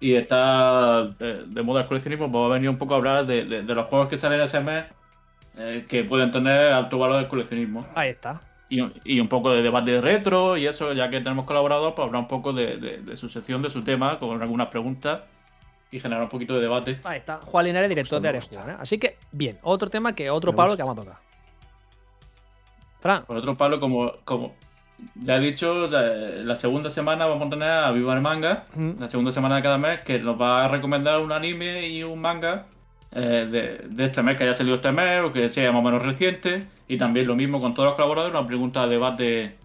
Y 0.01 0.15
está 0.15 1.11
eh, 1.19 1.43
de 1.45 1.61
moda 1.61 1.81
el 1.81 1.87
coleccionismo, 1.87 2.29
pues 2.29 2.41
va 2.41 2.47
a 2.47 2.49
venir 2.49 2.69
un 2.69 2.77
poco 2.77 2.95
a 2.95 2.97
hablar 2.97 3.25
de, 3.25 3.45
de- 3.45 3.61
de 3.61 3.75
los 3.75 3.85
juegos 3.87 4.07
que 4.09 4.17
salen 4.17 4.41
ese 4.41 4.59
mes 4.59 4.85
eh, 5.57 5.85
que 5.87 6.03
pueden 6.03 6.31
tener 6.31 6.73
alto 6.73 6.97
valor 6.97 7.17
del 7.17 7.27
coleccionismo. 7.27 7.85
Ahí 7.95 8.09
está. 8.09 8.41
Y, 8.67 8.81
un- 8.81 8.93
y 9.03 9.19
un 9.19 9.27
poco 9.27 9.51
de 9.51 9.61
debate 9.61 10.01
retro 10.01 10.57
y 10.57 10.65
eso, 10.65 10.91
ya 10.93 11.09
que 11.09 11.19
tenemos 11.21 11.45
colaborador, 11.45 11.93
pues 11.93 12.07
hablar 12.07 12.21
un 12.23 12.27
poco 12.27 12.51
de, 12.51 12.77
de- 12.77 12.97
de 12.97 13.15
su 13.15 13.29
sección, 13.29 13.61
de 13.61 13.69
su 13.69 13.83
tema, 13.83 14.17
con 14.17 14.41
algunas 14.41 14.67
preguntas 14.67 15.21
y 15.91 15.99
generar 15.99 16.23
un 16.23 16.29
poquito 16.29 16.55
de 16.55 16.61
debate. 16.61 16.99
Ahí 17.03 17.17
está. 17.19 17.39
Juan 17.43 17.65
Linares, 17.65 17.89
director 17.89 18.19
de. 18.21 18.39
Jugones. 18.41 18.77
Así 18.79 18.97
que, 18.97 19.17
bien. 19.31 19.59
Otro 19.61 19.89
tema 19.89 20.15
que 20.15 20.29
otro 20.31 20.55
palo 20.55 20.75
que 20.75 20.81
vamos 20.83 20.97
a 20.97 21.01
tocar. 21.01 21.17
Fran. 23.01 23.25
Por 23.25 23.37
otro 23.37 23.55
palo, 23.57 23.79
como, 23.79 24.11
como 24.23 24.55
ya 25.15 25.37
he 25.37 25.39
dicho, 25.39 25.87
la, 25.87 26.01
la 26.01 26.55
segunda 26.55 26.89
semana 26.89 27.25
vamos 27.25 27.47
a 27.47 27.49
tener 27.49 27.69
a 27.69 27.91
Viva 27.91 28.13
el 28.13 28.21
Manga, 28.21 28.65
mm, 28.73 28.91
la 28.99 29.07
segunda 29.07 29.31
semana 29.31 29.57
de 29.57 29.61
cada 29.61 29.77
mes, 29.77 30.01
que 30.01 30.19
nos 30.19 30.39
va 30.39 30.65
a 30.65 30.67
recomendar 30.67 31.19
un 31.19 31.31
anime 31.31 31.87
y 31.87 32.03
un 32.03 32.19
manga 32.19 32.65
eh, 33.11 33.47
de, 33.49 33.87
de 33.89 34.03
este 34.03 34.23
mes, 34.23 34.37
que 34.37 34.43
haya 34.43 34.53
salido 34.53 34.75
este 34.75 34.91
mes 34.91 35.21
o 35.23 35.33
que 35.33 35.49
sea 35.49 35.71
más 35.71 35.79
o 35.79 35.83
menos 35.83 36.01
reciente. 36.01 36.65
Y 36.87 36.97
también 36.97 37.27
lo 37.27 37.35
mismo 37.35 37.61
con 37.61 37.73
todos 37.73 37.87
los 37.87 37.95
colaboradores, 37.95 38.37
una 38.37 38.47
pregunta 38.47 38.83
de 38.83 38.89
debate 38.89 39.55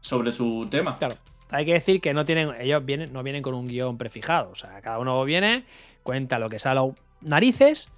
sobre 0.00 0.32
su 0.32 0.66
tema. 0.70 0.96
Claro. 0.98 1.14
Hay 1.50 1.64
que 1.64 1.74
decir 1.74 2.00
que 2.00 2.12
no 2.12 2.24
tienen, 2.24 2.50
ellos 2.58 2.84
vienen, 2.84 3.12
no 3.12 3.22
vienen 3.22 3.42
con 3.42 3.54
un 3.54 3.68
guion 3.68 3.98
prefijado. 3.98 4.50
O 4.50 4.54
sea, 4.54 4.80
cada 4.82 4.98
uno 4.98 5.24
viene, 5.24 5.64
cuenta 6.02 6.38
lo 6.38 6.48
que 6.48 6.58
sale 6.58 6.80
a 6.80 6.84
narices 7.20 7.88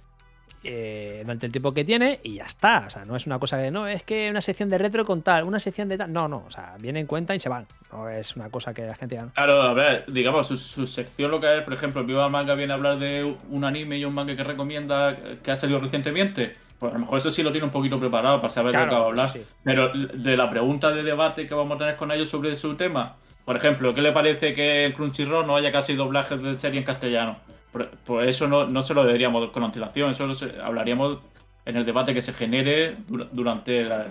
eh, 0.63 1.19
durante 1.23 1.45
el 1.45 1.51
tiempo 1.51 1.73
que 1.73 1.85
tiene 1.85 2.19
y 2.23 2.35
ya 2.35 2.43
está. 2.43 2.85
O 2.87 2.89
sea, 2.89 3.05
no 3.05 3.15
es 3.15 3.25
una 3.27 3.39
cosa 3.39 3.57
de 3.57 3.71
no, 3.71 3.87
es 3.87 4.03
que 4.03 4.29
una 4.29 4.41
sección 4.41 4.69
de 4.69 4.77
retro 4.77 5.05
con 5.05 5.21
tal, 5.21 5.43
una 5.43 5.59
sección 5.59 5.87
de 5.87 5.97
tal. 5.97 6.11
No, 6.11 6.27
no. 6.27 6.43
O 6.45 6.51
sea, 6.51 6.75
vienen, 6.79 7.05
cuentan 7.07 7.35
y 7.37 7.39
se 7.39 7.49
van. 7.49 7.67
No 7.91 8.09
es 8.09 8.35
una 8.35 8.49
cosa 8.49 8.73
que 8.73 8.83
la 8.83 8.95
gente 8.95 9.15
diga. 9.15 9.29
Claro, 9.33 9.61
a 9.61 9.73
ver, 9.73 10.05
digamos, 10.07 10.47
su, 10.47 10.57
su 10.57 10.87
sección 10.87 11.31
lo 11.31 11.39
que 11.39 11.57
es, 11.57 11.63
por 11.63 11.73
ejemplo, 11.73 12.03
Viva 12.03 12.29
Manga 12.29 12.55
viene 12.55 12.73
a 12.73 12.75
hablar 12.75 12.99
de 12.99 13.35
un 13.49 13.63
anime 13.63 13.97
y 13.97 14.05
un 14.05 14.13
manga 14.13 14.35
que 14.35 14.43
recomienda 14.43 15.17
que 15.41 15.51
ha 15.51 15.55
salido 15.55 15.79
recientemente. 15.79 16.55
Pues 16.77 16.91
a 16.91 16.93
lo 16.93 17.01
mejor 17.01 17.17
eso 17.17 17.31
sí 17.31 17.43
lo 17.43 17.51
tiene 17.51 17.65
un 17.65 17.71
poquito 17.71 17.99
preparado 17.99 18.37
para 18.37 18.49
saber 18.49 18.73
de 18.73 18.85
lo 18.85 18.89
que 18.89 18.95
va 18.95 19.01
a 19.01 19.05
hablar. 19.05 19.29
sí. 19.31 19.43
Pero 19.63 19.91
de 19.93 20.37
la 20.37 20.49
pregunta 20.49 20.91
de 20.91 21.03
debate 21.03 21.45
que 21.45 21.53
vamos 21.53 21.75
a 21.75 21.79
tener 21.79 21.97
con 21.97 22.11
ellos 22.11 22.29
sobre 22.29 22.55
su 22.55 22.75
tema, 22.75 23.17
por 23.43 23.57
ejemplo, 23.57 23.93
¿qué 23.93 24.01
le 24.01 24.11
parece 24.11 24.53
que 24.53 24.85
en 24.85 24.93
Crunchyroll 24.93 25.45
no 25.45 25.55
haya 25.55 25.71
casi 25.71 25.95
doblajes 25.95 26.41
de 26.41 26.55
serie 26.55 26.79
en 26.79 26.85
castellano? 26.85 27.37
Pues 27.71 27.87
pues 28.05 28.29
eso 28.29 28.47
no, 28.47 28.65
no 28.67 28.81
se 28.81 28.93
lo 28.93 29.03
deberíamos 29.03 29.49
con 29.51 29.63
antelación, 29.63 30.11
eso 30.11 30.25
lo 30.25 30.33
se- 30.33 30.59
hablaríamos 30.61 31.19
en 31.65 31.77
el 31.77 31.85
debate 31.85 32.13
que 32.13 32.21
se 32.21 32.33
genere 32.33 32.97
dura- 33.07 33.27
durante 33.31 33.83
la- 33.83 34.07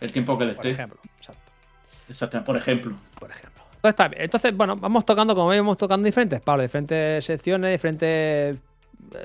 el 0.00 0.10
tiempo 0.12 0.38
que 0.38 0.46
le 0.46 0.54
Por 0.54 0.66
esté. 0.66 0.70
ejemplo. 0.82 0.98
Exacto. 1.18 1.52
Exacto, 2.08 2.44
por 2.44 2.56
ejemplo. 2.56 2.94
Por 3.18 3.30
ejemplo. 3.30 3.62
Entonces, 3.76 3.90
está 3.90 4.08
bien. 4.08 4.22
Entonces, 4.22 4.56
bueno, 4.56 4.76
vamos 4.76 5.04
tocando, 5.04 5.34
como 5.34 5.48
vemos, 5.48 5.76
tocando 5.76 6.06
diferentes 6.06 6.40
palos, 6.40 6.62
diferentes 6.64 7.24
secciones, 7.24 7.70
diferentes. 7.72 8.56
eh, 8.56 8.58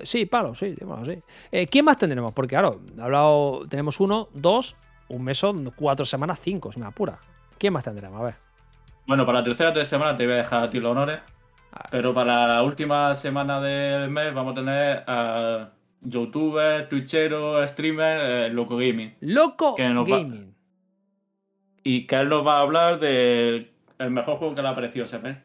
Sí, 0.04 0.26
palos, 0.26 0.58
sí, 0.58 0.76
bueno, 0.82 1.06
sí. 1.06 1.22
Eh, 1.52 1.68
¿Quién 1.68 1.86
más 1.86 1.98
tendremos? 1.98 2.34
Porque, 2.34 2.50
claro, 2.50 2.82
he 2.98 3.02
hablado, 3.02 3.64
tenemos 3.70 4.00
uno, 4.00 4.28
dos, 4.34 4.76
un 5.10 5.24
mes 5.24 5.38
son 5.38 5.72
cuatro 5.76 6.06
semanas, 6.06 6.40
cinco, 6.42 6.72
si 6.72 6.80
me 6.80 6.88
apura. 6.88 7.20
¿Quién 7.58 7.72
más 7.74 7.84
tendremos? 7.84 8.20
A 8.20 8.24
ver. 8.26 8.36
Bueno, 9.06 9.26
para 9.26 9.40
la 9.40 9.46
tercera 9.46 9.72
tres 9.72 9.88
semanas 9.88 10.18
te 10.18 10.26
voy 10.26 10.34
a 10.34 10.38
dejar 10.38 10.64
a 10.64 10.70
ti 10.70 10.80
los 10.80 10.92
honores. 10.92 11.20
Pero 11.92 12.14
para 12.14 12.48
la 12.48 12.64
última 12.64 13.16
semana 13.16 13.60
del 13.62 14.10
mes 14.10 14.34
vamos 14.34 14.54
a 14.54 14.56
tener 14.56 15.04
a 15.08 15.70
youtuber, 16.02 16.88
twitchero, 16.90 17.66
streamer, 17.68 18.20
eh, 18.22 18.50
Loco 18.50 18.78
Gaming. 18.78 19.16
Loco 19.22 19.76
Que 19.76 19.90
nos 19.90 20.06
va- 20.10 20.18
Gaming. 20.18 20.54
Y 21.84 22.06
que 22.06 22.16
él 22.16 22.30
nos 22.30 22.46
va 22.46 22.58
a 22.58 22.62
hablar 22.62 23.00
del 23.00 23.72
el 23.98 24.12
mejor 24.12 24.38
juego 24.38 24.54
que 24.56 24.62
le 24.62 24.68
ha 24.68 24.76
parecido 24.76 25.06
ese 25.06 25.20
mes. 25.20 25.38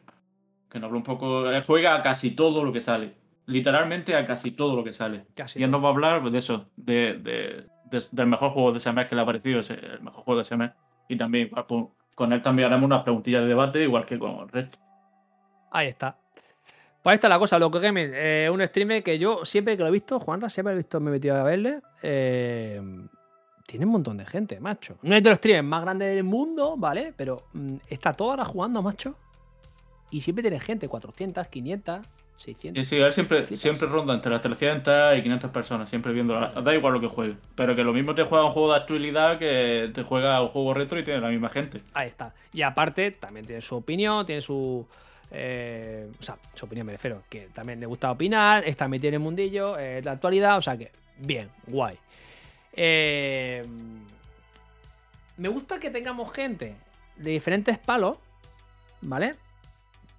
Que 0.69 0.79
nos 0.79 0.87
habla 0.87 0.97
un 0.97 1.03
poco. 1.03 1.49
Él 1.49 1.63
juega 1.63 1.95
a 1.95 2.01
casi 2.01 2.31
todo 2.31 2.63
lo 2.63 2.71
que 2.73 2.81
sale. 2.81 3.13
Literalmente 3.45 4.15
a 4.15 4.25
casi 4.25 4.51
todo 4.51 4.75
lo 4.75 4.83
que 4.83 4.93
sale. 4.93 5.25
Casi 5.35 5.59
y 5.59 5.63
él 5.63 5.69
todo. 5.69 5.79
nos 5.79 5.85
va 5.85 5.89
a 5.89 5.91
hablar 5.93 6.31
de 6.31 6.37
eso, 6.37 6.67
de, 6.75 7.13
de- 7.19 7.65
de- 7.89 8.07
del 8.11 8.27
mejor 8.27 8.51
juego 8.51 8.71
de 8.71 8.77
ese 8.77 8.91
mes 8.91 9.07
que 9.07 9.15
le 9.15 9.21
ha 9.21 9.25
parecido, 9.25 9.59
ese- 9.59 9.73
el 9.73 10.01
mejor 10.01 10.23
juego 10.23 10.37
de 10.37 10.41
ese 10.43 10.57
mes. 10.57 10.71
Y 11.07 11.15
también 11.17 11.49
pues, 11.49 11.85
con 12.15 12.31
él 12.33 12.41
también 12.41 12.67
haremos 12.67 12.85
unas 12.87 13.03
preguntillas 13.03 13.41
de 13.43 13.47
debate, 13.49 13.83
igual 13.83 14.05
que 14.05 14.17
con 14.19 14.39
el 14.39 14.49
resto. 14.49 14.79
Ahí 15.71 15.87
está. 15.87 16.17
Pues 17.03 17.11
ahí 17.11 17.15
está 17.15 17.27
la 17.29 17.37
cosa, 17.37 17.59
Loco 17.59 17.79
Gaming. 17.79 18.11
eh, 18.13 18.49
un 18.51 18.65
streamer 18.65 19.03
que 19.03 19.19
yo 19.19 19.43
siempre 19.43 19.75
que 19.75 19.83
lo 19.83 19.89
he 19.89 19.91
visto, 19.91 20.19
Juanra, 20.19 20.49
siempre 20.49 20.73
lo 20.73 20.79
he 20.79 20.83
visto, 20.83 20.99
me 21.01 21.09
he 21.09 21.13
metido 21.13 21.35
a 21.35 21.43
verle. 21.43 21.79
eh, 22.01 22.81
tiene 23.65 23.85
un 23.85 23.91
montón 23.93 24.17
de 24.17 24.25
gente, 24.25 24.59
macho. 24.59 24.97
No 25.01 25.15
es 25.15 25.23
de 25.23 25.29
los 25.29 25.37
streamers 25.37 25.65
más 25.67 25.81
grandes 25.83 26.13
del 26.13 26.23
mundo, 26.25 26.75
¿vale? 26.77 27.13
Pero 27.15 27.45
mm, 27.53 27.75
está 27.87 28.13
toda 28.13 28.33
hora 28.33 28.45
jugando, 28.45 28.81
macho. 28.81 29.15
Y 30.11 30.21
siempre 30.21 30.43
tiene 30.43 30.59
gente, 30.59 30.87
400, 30.87 31.47
500, 31.47 32.05
600. 32.37 32.85
Sí, 32.87 32.95
sí, 32.97 33.01
él 33.01 33.13
siempre, 33.13 33.55
siempre 33.55 33.87
ronda 33.87 34.13
entre 34.13 34.31
las 34.31 34.41
300 34.41 35.17
y 35.17 35.23
500 35.23 35.49
personas, 35.49 35.89
siempre 35.89 36.11
viendo. 36.13 36.37
Da 36.39 36.75
igual 36.75 36.93
lo 36.93 36.99
que 37.01 37.07
juegue. 37.07 37.35
Pero 37.55 37.75
que 37.75 37.83
lo 37.83 37.93
mismo 37.93 38.13
te 38.13 38.23
juega 38.23 38.45
un 38.45 38.51
juego 38.51 38.71
de 38.73 38.79
actualidad 38.79 39.39
que 39.39 39.89
te 39.93 40.03
juega 40.03 40.41
un 40.41 40.49
juego 40.49 40.73
retro 40.73 40.99
y 40.99 41.03
tiene 41.03 41.21
la 41.21 41.29
misma 41.29 41.49
gente. 41.49 41.81
Ahí 41.93 42.09
está. 42.09 42.33
Y 42.51 42.61
aparte, 42.63 43.11
también 43.11 43.45
tiene 43.45 43.61
su 43.61 43.75
opinión, 43.75 44.25
tiene 44.25 44.41
su. 44.41 44.85
Eh, 45.33 46.09
o 46.19 46.23
sea, 46.23 46.37
su 46.53 46.65
opinión 46.65 46.87
me 46.87 46.93
refiero, 46.93 47.23
que 47.29 47.47
también 47.47 47.79
le 47.79 47.85
gusta 47.85 48.11
opinar, 48.11 48.67
está 48.67 48.87
metido 48.87 49.09
en 49.09 49.13
el 49.15 49.19
mundillo, 49.19 49.77
eh, 49.77 50.01
la 50.03 50.11
actualidad, 50.11 50.57
o 50.57 50.61
sea 50.61 50.77
que, 50.77 50.91
bien, 51.17 51.49
guay. 51.67 51.97
Eh, 52.71 53.65
me 55.37 55.49
gusta 55.49 55.79
que 55.79 55.89
tengamos 55.89 56.31
gente 56.31 56.75
de 57.17 57.31
diferentes 57.31 57.77
palos, 57.79 58.17
¿vale? 59.01 59.35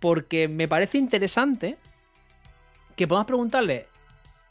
porque 0.05 0.49
me 0.49 0.69
parece 0.69 0.99
interesante 0.99 1.79
que 2.95 3.09
podamos 3.09 3.27
preguntarle 3.27 3.89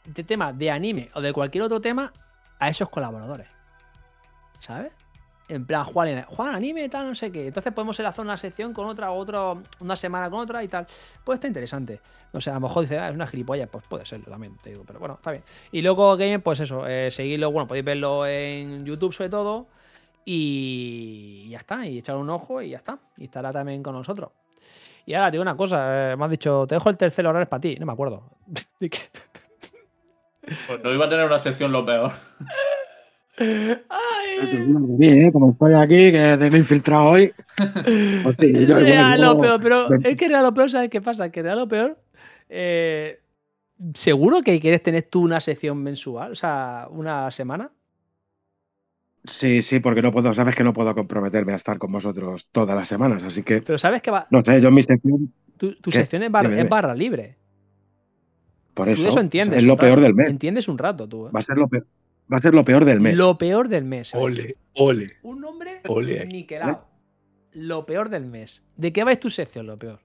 de 0.04 0.24
temas 0.24 0.58
de 0.58 0.68
anime 0.68 1.10
o 1.14 1.20
de 1.20 1.32
cualquier 1.32 1.62
otro 1.62 1.80
tema 1.80 2.12
a 2.58 2.70
esos 2.70 2.88
colaboradores. 2.88 3.46
¿Sabes? 4.58 4.92
En 5.46 5.66
plan, 5.66 5.84
Juan, 5.84 6.22
Juan, 6.22 6.54
anime, 6.54 6.88
tal, 6.88 7.08
no 7.08 7.14
sé 7.14 7.30
qué. 7.30 7.48
Entonces 7.48 7.72
podemos 7.72 8.00
hacer 8.00 8.24
una 8.24 8.36
sección 8.36 8.72
con 8.72 8.86
otra, 8.86 9.10
otra, 9.10 9.54
una 9.80 9.94
semana 9.94 10.30
con 10.30 10.40
otra 10.40 10.64
y 10.64 10.68
tal. 10.68 10.86
Pues 11.22 11.36
está 11.36 11.46
interesante. 11.46 12.00
No 12.32 12.40
sé, 12.40 12.50
a 12.50 12.54
lo 12.54 12.60
mejor 12.60 12.82
dice, 12.82 12.98
ah, 12.98 13.08
es 13.08 13.14
una 13.14 13.26
gilipollas, 13.26 13.68
pues 13.68 13.84
puede 13.86 14.06
serlo 14.06 14.26
también, 14.26 14.56
te 14.62 14.70
digo. 14.70 14.84
Pero 14.86 14.98
bueno, 14.98 15.16
está 15.16 15.32
bien. 15.32 15.44
Y 15.70 15.82
luego 15.82 16.16
Game, 16.16 16.38
pues 16.38 16.60
eso, 16.60 16.86
eh, 16.86 17.10
seguirlo, 17.10 17.52
bueno, 17.52 17.68
podéis 17.68 17.84
verlo 17.84 18.26
en 18.26 18.86
YouTube 18.86 19.12
sobre 19.12 19.28
todo. 19.28 19.66
Y 20.24 21.48
ya 21.50 21.58
está, 21.58 21.86
y 21.86 21.98
echar 21.98 22.16
un 22.16 22.30
ojo 22.30 22.62
y 22.62 22.70
ya 22.70 22.78
está. 22.78 22.98
Y 23.18 23.24
estará 23.24 23.52
también 23.52 23.82
con 23.82 23.94
nosotros. 23.94 24.30
Y 25.04 25.12
ahora, 25.12 25.30
te 25.30 25.32
digo 25.32 25.42
una 25.42 25.56
cosa, 25.56 26.12
eh, 26.12 26.16
me 26.16 26.24
has 26.24 26.30
dicho, 26.30 26.66
te 26.66 26.76
dejo 26.76 26.88
el 26.88 26.96
tercer 26.96 27.26
horario 27.26 27.48
para 27.48 27.60
ti, 27.60 27.76
no 27.78 27.84
me 27.84 27.92
acuerdo. 27.92 28.30
pues 28.80 29.10
no 30.82 30.90
iba 30.90 31.04
a 31.04 31.08
tener 31.10 31.26
una 31.26 31.38
sección 31.38 31.70
lo 31.70 31.84
peor. 31.84 32.12
Ay. 34.40 35.32
Como 35.32 35.52
estoy 35.52 35.74
aquí, 35.74 36.12
que 36.12 36.36
tengo 36.38 36.56
infiltrado 36.56 37.10
hoy. 37.10 37.32
era 38.38 39.16
lo 39.16 39.38
peor, 39.38 39.60
pero 39.62 39.94
es 39.94 40.16
que 40.16 40.24
era 40.24 40.42
lo 40.42 40.52
peor, 40.54 40.70
¿sabes 40.70 40.90
qué 40.90 41.00
pasa? 41.00 41.30
Que 41.30 41.40
era 41.40 41.54
lo 41.54 41.68
peor. 41.68 41.98
Eh, 42.48 43.20
¿Seguro 43.94 44.42
que 44.42 44.60
quieres 44.60 44.82
tener 44.82 45.02
tú 45.04 45.22
una 45.22 45.40
sección 45.40 45.82
mensual? 45.82 46.32
O 46.32 46.34
sea, 46.34 46.86
una 46.90 47.30
semana. 47.30 47.70
Sí, 49.24 49.62
sí, 49.62 49.80
porque 49.80 50.02
no 50.02 50.12
puedo, 50.12 50.34
sabes 50.34 50.54
que 50.54 50.64
no 50.64 50.74
puedo 50.74 50.94
comprometerme 50.94 51.52
a 51.52 51.56
estar 51.56 51.78
con 51.78 51.90
vosotros 51.90 52.48
todas 52.52 52.76
las 52.76 52.88
semanas, 52.88 53.22
así 53.22 53.42
que. 53.42 53.62
Pero 53.62 53.78
sabes 53.78 54.02
que 54.02 54.10
va. 54.10 54.26
No 54.30 54.42
sé, 54.44 54.60
yo 54.60 54.70
mi 54.70 54.82
sección. 54.82 55.32
Tu, 55.56 55.90
sección 55.90 56.22
es 56.24 56.30
barra, 56.30 56.94
libre. 56.94 57.36
Por 58.74 58.88
eso. 58.88 59.08
eso 59.08 59.20
entiendes. 59.20 59.58
Es 59.58 59.64
lo 59.64 59.76
peor 59.76 60.00
del 60.00 60.14
mes. 60.14 60.28
Entiendes 60.28 60.68
un 60.68 60.76
rato 60.76 61.08
tú. 61.08 61.28
¿eh? 61.28 61.30
Va 61.34 61.40
a 61.40 61.42
ser 61.42 61.56
lo 61.56 61.68
peor. 61.68 61.86
Va 62.32 62.38
a 62.38 62.40
ser 62.40 62.54
lo 62.54 62.64
peor 62.64 62.84
del 62.84 63.00
mes. 63.00 63.18
Lo 63.18 63.36
peor 63.36 63.68
del 63.68 63.84
mes. 63.84 64.14
Ole, 64.14 64.56
ole. 64.74 65.06
Un 65.22 65.40
nombre 65.40 65.80
ole. 65.86 66.24
niquelado. 66.26 66.86
Lo 67.52 67.86
peor 67.86 68.08
del 68.08 68.26
mes. 68.26 68.62
¿De 68.76 68.92
qué 68.92 69.04
va 69.04 69.14
tu 69.16 69.30
sección, 69.30 69.66
lo 69.66 69.78
peor? 69.78 70.00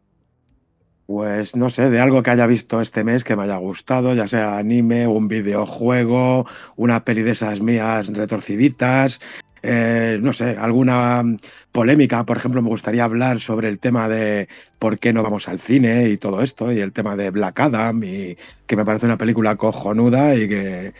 Pues 1.07 1.55
no 1.55 1.71
sé, 1.71 1.89
de 1.89 1.99
algo 1.99 2.21
que 2.21 2.29
haya 2.29 2.45
visto 2.45 2.81
este 2.81 3.03
mes 3.03 3.23
que 3.23 3.35
me 3.35 3.43
haya 3.43 3.57
gustado, 3.57 4.13
ya 4.13 4.27
sea 4.27 4.59
anime, 4.59 5.07
un 5.07 5.27
videojuego, 5.27 6.45
una 6.75 7.03
peli 7.03 7.23
de 7.23 7.31
esas 7.31 7.61
mías 7.61 8.07
retorciditas, 8.13 9.19
eh, 9.63 10.19
no 10.21 10.33
sé, 10.33 10.55
alguna 10.57 11.23
polémica. 11.71 12.23
Por 12.25 12.37
ejemplo, 12.37 12.61
me 12.61 12.69
gustaría 12.69 13.05
hablar 13.05 13.39
sobre 13.39 13.69
el 13.69 13.79
tema 13.79 14.07
de 14.07 14.47
por 14.77 14.99
qué 14.99 15.11
no 15.11 15.23
vamos 15.23 15.47
al 15.47 15.59
cine 15.59 16.09
y 16.09 16.17
todo 16.17 16.43
esto, 16.43 16.71
y 16.71 16.79
el 16.79 16.93
tema 16.93 17.15
de 17.15 17.31
Black 17.31 17.59
Adam, 17.59 18.03
y 18.03 18.37
que 18.67 18.75
me 18.75 18.85
parece 18.85 19.07
una 19.07 19.17
película 19.17 19.55
cojonuda 19.55 20.35
y 20.35 20.47
que. 20.47 20.93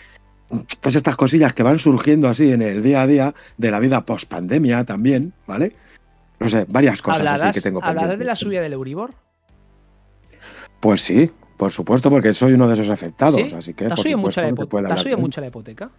Pues 0.81 0.95
estas 0.95 1.15
cosillas 1.15 1.53
que 1.53 1.63
van 1.63 1.77
surgiendo 1.77 2.27
así 2.27 2.51
en 2.51 2.61
el 2.61 2.81
día 2.81 3.03
a 3.03 3.07
día 3.07 3.35
de 3.57 3.71
la 3.71 3.79
vida 3.79 4.05
post 4.05 4.27
pandemia 4.27 4.83
también, 4.83 5.33
¿vale? 5.45 5.73
No 6.39 6.49
sé, 6.49 6.65
varias 6.67 7.01
cosas 7.01 7.41
así 7.41 7.51
que 7.51 7.61
tengo 7.61 7.83
¿Hablarás 7.83 8.17
de 8.17 8.25
la 8.25 8.35
subida 8.35 8.61
del 8.61 8.73
Euribor? 8.73 9.13
Pues 10.79 11.01
sí, 11.01 11.29
por 11.57 11.71
supuesto, 11.71 12.09
porque 12.09 12.33
soy 12.33 12.53
uno 12.53 12.67
de 12.67 12.73
esos 12.73 12.89
afectados. 12.89 13.51
Así 13.53 13.73
que, 13.73 13.87
¿Te 13.87 13.93
has 13.93 13.99
subido 13.99 14.17
mucho 14.17 14.41
la 15.41 15.47
hipoteca? 15.47 15.91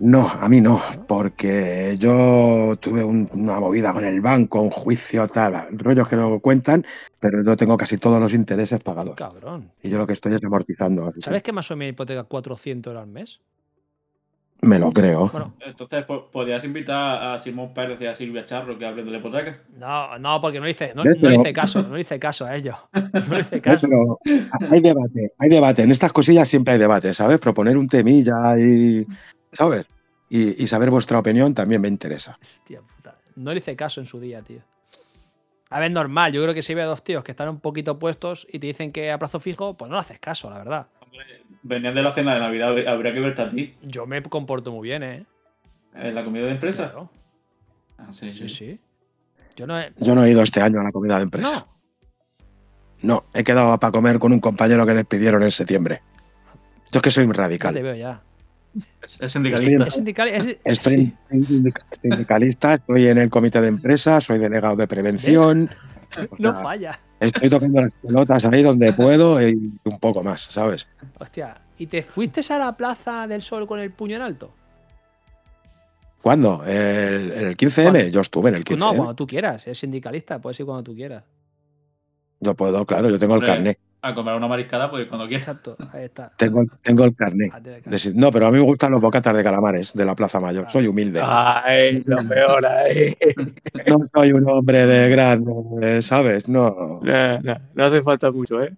No, 0.00 0.26
a 0.30 0.48
mí 0.48 0.62
no, 0.62 0.80
porque 1.06 1.94
yo 1.98 2.74
tuve 2.80 3.04
una 3.04 3.60
movida 3.60 3.92
con 3.92 4.02
el 4.02 4.22
banco, 4.22 4.62
un 4.62 4.70
juicio, 4.70 5.28
tal, 5.28 5.68
rollos 5.72 6.08
que 6.08 6.16
no 6.16 6.40
cuentan, 6.40 6.86
pero 7.18 7.44
yo 7.44 7.54
tengo 7.54 7.76
casi 7.76 7.98
todos 7.98 8.18
los 8.18 8.32
intereses 8.32 8.82
pagados. 8.82 9.14
Cabrón. 9.14 9.70
Y 9.82 9.90
yo 9.90 9.98
lo 9.98 10.06
que 10.06 10.14
estoy 10.14 10.32
es 10.32 10.42
amortizando. 10.42 11.12
¿Sabes 11.20 11.42
que 11.42 11.52
más 11.52 11.66
subido 11.66 11.80
mi 11.80 11.88
hipoteca 11.88 12.24
400 12.24 12.90
euros 12.90 13.02
al 13.02 13.10
mes? 13.10 13.40
Me 14.62 14.78
lo 14.78 14.90
creo. 14.90 15.28
Bueno, 15.28 15.52
entonces 15.66 16.04
podrías 16.32 16.64
invitar 16.64 17.34
a 17.34 17.38
Simón 17.38 17.74
Pérez 17.74 18.00
y 18.00 18.06
a 18.06 18.14
Silvia 18.14 18.44
Charro 18.46 18.78
que 18.78 18.86
hablen 18.86 19.04
de 19.04 19.12
la 19.12 19.18
hipoteca. 19.18 19.58
No, 19.78 20.18
no, 20.18 20.40
porque 20.40 20.60
no 20.60 20.68
hice, 20.68 20.92
no, 20.94 21.02
hice 21.04 21.52
caso, 21.52 21.82
no 21.82 21.98
hice 21.98 22.18
caso 22.18 22.46
a 22.46 22.56
ellos. 22.56 22.76
No 23.28 23.38
hice 23.38 23.60
caso. 23.60 23.86
Pero 23.86 24.18
hay 24.70 24.80
debate, 24.80 25.32
hay 25.38 25.48
debate. 25.50 25.82
En 25.82 25.90
estas 25.90 26.12
cosillas 26.12 26.48
siempre 26.48 26.72
hay 26.72 26.80
debate, 26.80 27.12
¿sabes? 27.12 27.38
Proponer 27.38 27.76
un 27.76 27.88
temilla 27.88 28.58
y 28.58 29.06
¿sabes? 29.52 29.86
Y, 30.28 30.66
saber 30.68 30.90
vuestra 30.90 31.18
opinión 31.18 31.54
también 31.54 31.80
me 31.80 31.88
interesa. 31.88 32.38
Hostia 32.40 32.80
puta. 32.82 33.16
No 33.34 33.52
le 33.52 33.58
hice 33.58 33.74
caso 33.74 34.00
en 34.00 34.06
su 34.06 34.20
día, 34.20 34.42
tío. 34.42 34.60
A 35.70 35.80
ver, 35.80 35.90
normal. 35.90 36.32
Yo 36.32 36.40
creo 36.42 36.54
que 36.54 36.62
si 36.62 36.74
ve 36.74 36.82
a 36.82 36.86
dos 36.86 37.02
tíos 37.02 37.24
que 37.24 37.32
están 37.32 37.48
un 37.48 37.58
poquito 37.58 37.98
puestos 37.98 38.46
y 38.50 38.60
te 38.60 38.68
dicen 38.68 38.92
que 38.92 39.10
a 39.10 39.18
plazo 39.18 39.40
fijo, 39.40 39.76
pues 39.76 39.88
no 39.88 39.96
le 39.96 40.00
haces 40.00 40.20
caso, 40.20 40.48
la 40.48 40.58
verdad. 40.58 40.86
Venían 41.62 41.94
de 41.94 42.02
la 42.02 42.12
cena 42.12 42.34
de 42.34 42.40
Navidad, 42.40 42.68
habría 42.88 43.12
que 43.12 43.20
verte 43.20 43.42
a 43.42 43.50
ti. 43.50 43.74
Yo 43.82 44.06
me 44.06 44.22
comporto 44.22 44.70
muy 44.70 44.88
bien, 44.88 45.02
¿eh? 45.02 45.26
¿En 45.94 46.14
la 46.14 46.24
comida 46.24 46.44
de 46.44 46.52
empresa? 46.52 46.92
Ah, 47.98 48.12
sí, 48.12 48.32
sí, 48.32 48.48
sí. 48.48 48.80
Yo, 49.56 49.66
no 49.66 49.80
he... 49.80 49.92
Yo 49.98 50.14
no 50.14 50.24
he 50.24 50.30
ido 50.30 50.42
este 50.42 50.60
año 50.60 50.80
a 50.80 50.84
la 50.84 50.92
comida 50.92 51.16
de 51.16 51.24
empresa. 51.24 51.52
No. 51.52 51.80
No, 53.02 53.24
he 53.34 53.42
quedado 53.44 53.78
para 53.78 53.90
comer 53.90 54.18
con 54.18 54.32
un 54.32 54.40
compañero 54.40 54.86
que 54.86 54.94
despidieron 54.94 55.42
en 55.42 55.50
septiembre. 55.50 56.02
Yo 56.92 56.98
es 56.98 57.02
que 57.02 57.10
soy 57.10 57.26
radical. 57.26 57.74
Ya 57.74 57.78
te 57.78 57.82
veo 57.82 57.94
ya. 57.94 58.22
Es, 59.02 59.32
sindicalista. 59.32 59.88
Estoy, 60.64 61.14
sindicalista, 62.02 62.74
estoy 62.74 63.08
en 63.08 63.18
el 63.18 63.30
comité 63.30 63.60
de 63.60 63.68
empresa, 63.68 64.20
soy 64.20 64.38
delegado 64.38 64.76
de 64.76 64.86
prevención. 64.86 65.70
no 66.38 66.54
falla. 66.62 67.00
Estoy 67.18 67.50
tocando 67.50 67.82
las 67.82 67.92
pelotas 68.02 68.44
ahí 68.44 68.62
donde 68.62 68.92
puedo 68.92 69.40
y 69.46 69.54
un 69.84 69.98
poco 69.98 70.22
más, 70.22 70.42
¿sabes? 70.42 70.86
Hostia, 71.18 71.60
¿y 71.78 71.86
te 71.86 72.02
fuiste 72.02 72.40
a 72.52 72.58
la 72.58 72.76
Plaza 72.76 73.26
del 73.26 73.42
Sol 73.42 73.66
con 73.66 73.80
el 73.80 73.90
puño 73.90 74.16
en 74.16 74.22
alto? 74.22 74.52
¿Cuándo? 76.22 76.64
¿El, 76.64 77.32
el 77.32 77.56
15M? 77.56 78.10
Yo 78.10 78.20
estuve 78.20 78.50
en 78.50 78.56
el 78.56 78.64
15M. 78.64 78.78
No, 78.78 78.94
cuando 78.94 79.14
tú 79.14 79.26
quieras, 79.26 79.66
es 79.66 79.78
sindicalista, 79.78 80.38
puedes 80.38 80.60
ir 80.60 80.66
cuando 80.66 80.84
tú 80.84 80.94
quieras. 80.94 81.24
Yo 82.40 82.54
puedo, 82.54 82.86
claro, 82.86 83.10
yo 83.10 83.18
tengo 83.18 83.36
el 83.36 83.42
carnet 83.42 83.78
a 84.02 84.14
comer 84.14 84.34
una 84.34 84.48
mariscada, 84.48 84.90
pues 84.90 85.06
cuando 85.06 85.28
quieras. 85.28 85.48
Exacto, 85.48 85.76
ahí 85.92 86.04
está. 86.04 86.32
Tengo, 86.36 86.64
tengo 86.82 87.04
el 87.04 87.14
carnet. 87.14 87.52
Ah, 87.52 87.60
no, 88.14 88.30
pero 88.32 88.46
a 88.46 88.50
mí 88.50 88.58
me 88.58 88.64
gustan 88.64 88.92
los 88.92 89.00
bocatas 89.00 89.36
de 89.36 89.42
calamares 89.42 89.92
de 89.92 90.04
la 90.04 90.14
Plaza 90.14 90.40
Mayor. 90.40 90.66
Soy 90.72 90.86
humilde. 90.86 91.20
Ay, 91.22 92.02
lo 92.06 92.26
peor 92.26 92.66
ahí. 92.66 93.16
No 93.86 93.98
soy 94.14 94.32
un 94.32 94.48
hombre 94.48 94.86
de 94.86 95.10
grande, 95.10 96.02
¿sabes? 96.02 96.48
No. 96.48 97.00
No, 97.02 97.40
no, 97.40 97.56
no 97.74 97.84
hace 97.84 98.02
falta 98.02 98.30
mucho, 98.30 98.62
¿eh? 98.62 98.74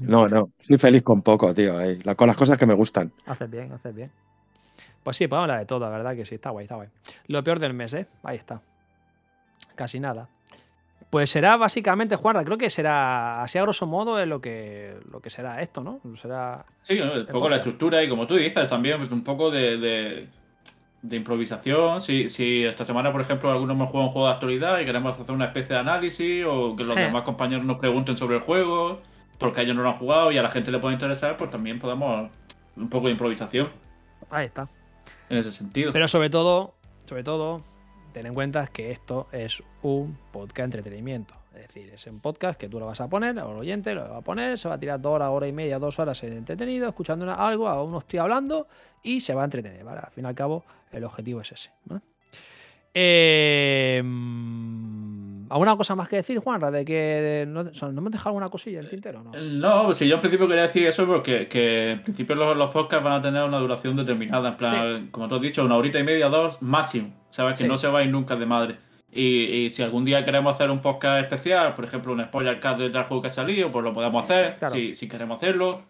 No, 0.00 0.28
no. 0.28 0.50
Soy 0.66 0.78
feliz 0.78 1.02
con 1.02 1.22
poco, 1.22 1.54
tío. 1.54 1.74
Con 2.16 2.26
las 2.26 2.36
cosas 2.36 2.58
que 2.58 2.66
me 2.66 2.74
gustan. 2.74 3.12
Haces 3.26 3.50
bien, 3.50 3.72
haces 3.72 3.94
bien. 3.94 4.10
Pues 5.02 5.18
sí, 5.18 5.26
podemos 5.26 5.44
hablar 5.44 5.60
de 5.60 5.66
todo, 5.66 5.80
la 5.80 5.90
verdad 5.90 6.16
que 6.16 6.24
sí. 6.24 6.36
Está 6.36 6.50
guay, 6.50 6.64
está 6.64 6.76
guay. 6.76 6.88
Lo 7.26 7.44
peor 7.44 7.58
del 7.58 7.74
mes, 7.74 7.92
¿eh? 7.94 8.06
Ahí 8.22 8.36
está. 8.36 8.60
Casi 9.74 10.00
nada. 10.00 10.28
Pues 11.10 11.30
será 11.30 11.56
básicamente, 11.56 12.16
Juanra, 12.16 12.44
creo 12.44 12.58
que 12.58 12.70
será 12.70 13.42
así 13.42 13.58
a 13.58 13.62
grosso 13.62 13.86
modo 13.86 14.24
lo 14.26 14.40
que, 14.40 14.96
lo 15.10 15.20
que 15.20 15.30
será 15.30 15.62
esto, 15.62 15.82
¿no? 15.82 16.00
Será 16.16 16.64
sí, 16.82 17.00
un 17.00 17.26
poco 17.26 17.48
la 17.48 17.56
estructura 17.56 18.02
y 18.02 18.08
como 18.08 18.26
tú 18.26 18.34
dices, 18.34 18.68
también 18.68 19.00
un 19.12 19.22
poco 19.22 19.50
de, 19.50 20.28
improvisación. 21.08 22.00
Si, 22.00 22.28
si, 22.28 22.64
esta 22.64 22.84
semana, 22.84 23.12
por 23.12 23.20
ejemplo, 23.20 23.52
algunos 23.52 23.76
hemos 23.76 23.90
jugado 23.90 24.08
un 24.08 24.12
juego 24.12 24.28
de 24.28 24.34
actualidad 24.34 24.80
y 24.80 24.84
queremos 24.84 25.18
hacer 25.18 25.34
una 25.34 25.46
especie 25.46 25.74
de 25.74 25.80
análisis 25.80 26.44
o 26.48 26.74
que 26.74 26.84
los 26.84 26.96
eh. 26.96 27.00
demás 27.00 27.22
compañeros 27.22 27.64
nos 27.64 27.78
pregunten 27.78 28.16
sobre 28.16 28.36
el 28.36 28.42
juego, 28.42 29.00
porque 29.38 29.62
ellos 29.62 29.76
no 29.76 29.82
lo 29.82 29.90
han 29.90 29.96
jugado 29.96 30.32
y 30.32 30.38
a 30.38 30.42
la 30.42 30.50
gente 30.50 30.70
le 30.70 30.78
puede 30.78 30.94
interesar, 30.94 31.36
pues 31.36 31.50
también 31.50 31.78
podemos 31.78 32.30
un 32.76 32.88
poco 32.88 33.06
de 33.06 33.12
improvisación. 33.12 33.68
Ahí 34.30 34.46
está. 34.46 34.68
En 35.28 35.38
ese 35.38 35.52
sentido. 35.52 35.92
Pero 35.92 36.08
sobre 36.08 36.30
todo, 36.30 36.74
sobre 37.06 37.22
todo, 37.22 37.62
ten 38.14 38.26
en 38.26 38.32
cuenta 38.32 38.68
que 38.68 38.92
esto 38.92 39.26
es 39.32 39.62
un 39.82 40.16
podcast 40.32 40.56
de 40.56 40.78
entretenimiento. 40.78 41.34
Es 41.54 41.68
decir, 41.68 41.90
es 41.92 42.06
un 42.06 42.20
podcast 42.20 42.58
que 42.58 42.68
tú 42.68 42.78
lo 42.78 42.86
vas 42.86 43.00
a 43.00 43.08
poner, 43.08 43.36
o 43.40 43.50
el 43.50 43.58
oyente 43.58 43.94
lo 43.94 44.08
va 44.08 44.18
a 44.18 44.22
poner, 44.22 44.56
se 44.56 44.68
va 44.68 44.76
a 44.76 44.78
tirar 44.78 45.00
dos 45.00 45.12
horas, 45.12 45.30
hora 45.30 45.46
y 45.48 45.52
media, 45.52 45.78
dos 45.78 45.98
horas 45.98 46.22
entretenido, 46.22 46.88
escuchando 46.88 47.30
algo, 47.32 47.68
a 47.68 47.82
uno 47.82 47.98
estoy 47.98 48.20
hablando 48.20 48.68
y 49.02 49.20
se 49.20 49.34
va 49.34 49.42
a 49.42 49.44
entretener. 49.44 49.86
Al 49.86 50.10
fin 50.12 50.24
y 50.24 50.28
al 50.28 50.34
cabo, 50.34 50.64
el 50.92 51.04
objetivo 51.04 51.40
es 51.40 51.52
ese. 51.52 51.70
Eh, 52.94 54.00
¿Alguna 55.54 55.76
cosa 55.76 55.94
más 55.94 56.08
que 56.08 56.16
decir, 56.16 56.40
Juanra? 56.40 56.72
¿De 56.72 56.84
que 56.84 57.44
no, 57.46 57.60
hemos 57.60 58.10
dejado 58.10 58.30
alguna 58.30 58.48
cosilla 58.48 58.80
en 58.80 58.86
el 58.86 58.90
tintero? 58.90 59.22
No, 59.22 59.30
no 59.38 59.84
pues 59.84 59.98
si 59.98 60.08
yo 60.08 60.16
en 60.16 60.20
principio 60.20 60.48
quería 60.48 60.64
decir 60.64 60.84
eso 60.84 61.06
porque 61.06 61.46
que 61.46 61.92
en 61.92 62.02
principio 62.02 62.34
los, 62.34 62.56
los 62.56 62.70
podcasts 62.72 63.04
van 63.04 63.12
a 63.12 63.22
tener 63.22 63.40
una 63.44 63.60
duración 63.60 63.94
determinada. 63.94 64.48
En 64.48 64.56
plan, 64.56 65.08
como 65.12 65.28
tú 65.28 65.36
has 65.36 65.40
dicho, 65.40 65.64
una 65.64 65.76
horita 65.76 66.00
y 66.00 66.02
media, 66.02 66.28
dos 66.28 66.60
máximo. 66.60 67.14
Sabes 67.30 67.56
que 67.56 67.68
no 67.68 67.78
se 67.78 67.86
va 67.86 68.00
a 68.00 68.02
ir 68.02 68.10
nunca 68.10 68.34
de 68.34 68.46
madre. 68.46 68.78
Y, 69.12 69.70
si 69.70 69.84
algún 69.84 70.04
día 70.04 70.24
queremos 70.24 70.52
hacer 70.52 70.72
un 70.72 70.80
podcast 70.80 71.22
especial, 71.22 71.74
por 71.74 71.84
ejemplo, 71.84 72.12
un 72.12 72.24
spoiler 72.24 72.58
cast 72.58 72.80
de 72.80 72.90
tal 72.90 73.04
juego 73.04 73.22
que 73.22 73.28
ha 73.28 73.30
salido, 73.30 73.70
pues 73.70 73.84
lo 73.84 73.94
podemos 73.94 74.24
hacer. 74.24 74.56
Si, 74.72 74.96
si, 74.96 75.08
queremos 75.08 75.36
hacerlo. 75.36 75.82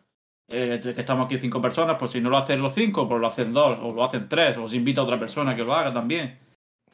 Eh, 0.46 0.78
que 0.82 1.00
estamos 1.00 1.24
aquí 1.24 1.38
cinco 1.38 1.62
personas, 1.62 1.96
pues 1.98 2.10
si 2.10 2.20
no 2.20 2.28
lo 2.28 2.36
hacen 2.36 2.60
los 2.60 2.74
cinco, 2.74 3.08
pues 3.08 3.18
lo 3.18 3.28
hacen 3.28 3.54
dos, 3.54 3.78
o 3.80 3.94
lo 3.94 4.04
hacen 4.04 4.28
tres, 4.28 4.58
o 4.58 4.64
os 4.64 4.74
invita 4.74 5.00
a 5.00 5.04
otra 5.04 5.18
persona 5.18 5.56
que 5.56 5.64
lo 5.64 5.74
haga 5.74 5.90
también. 5.90 6.43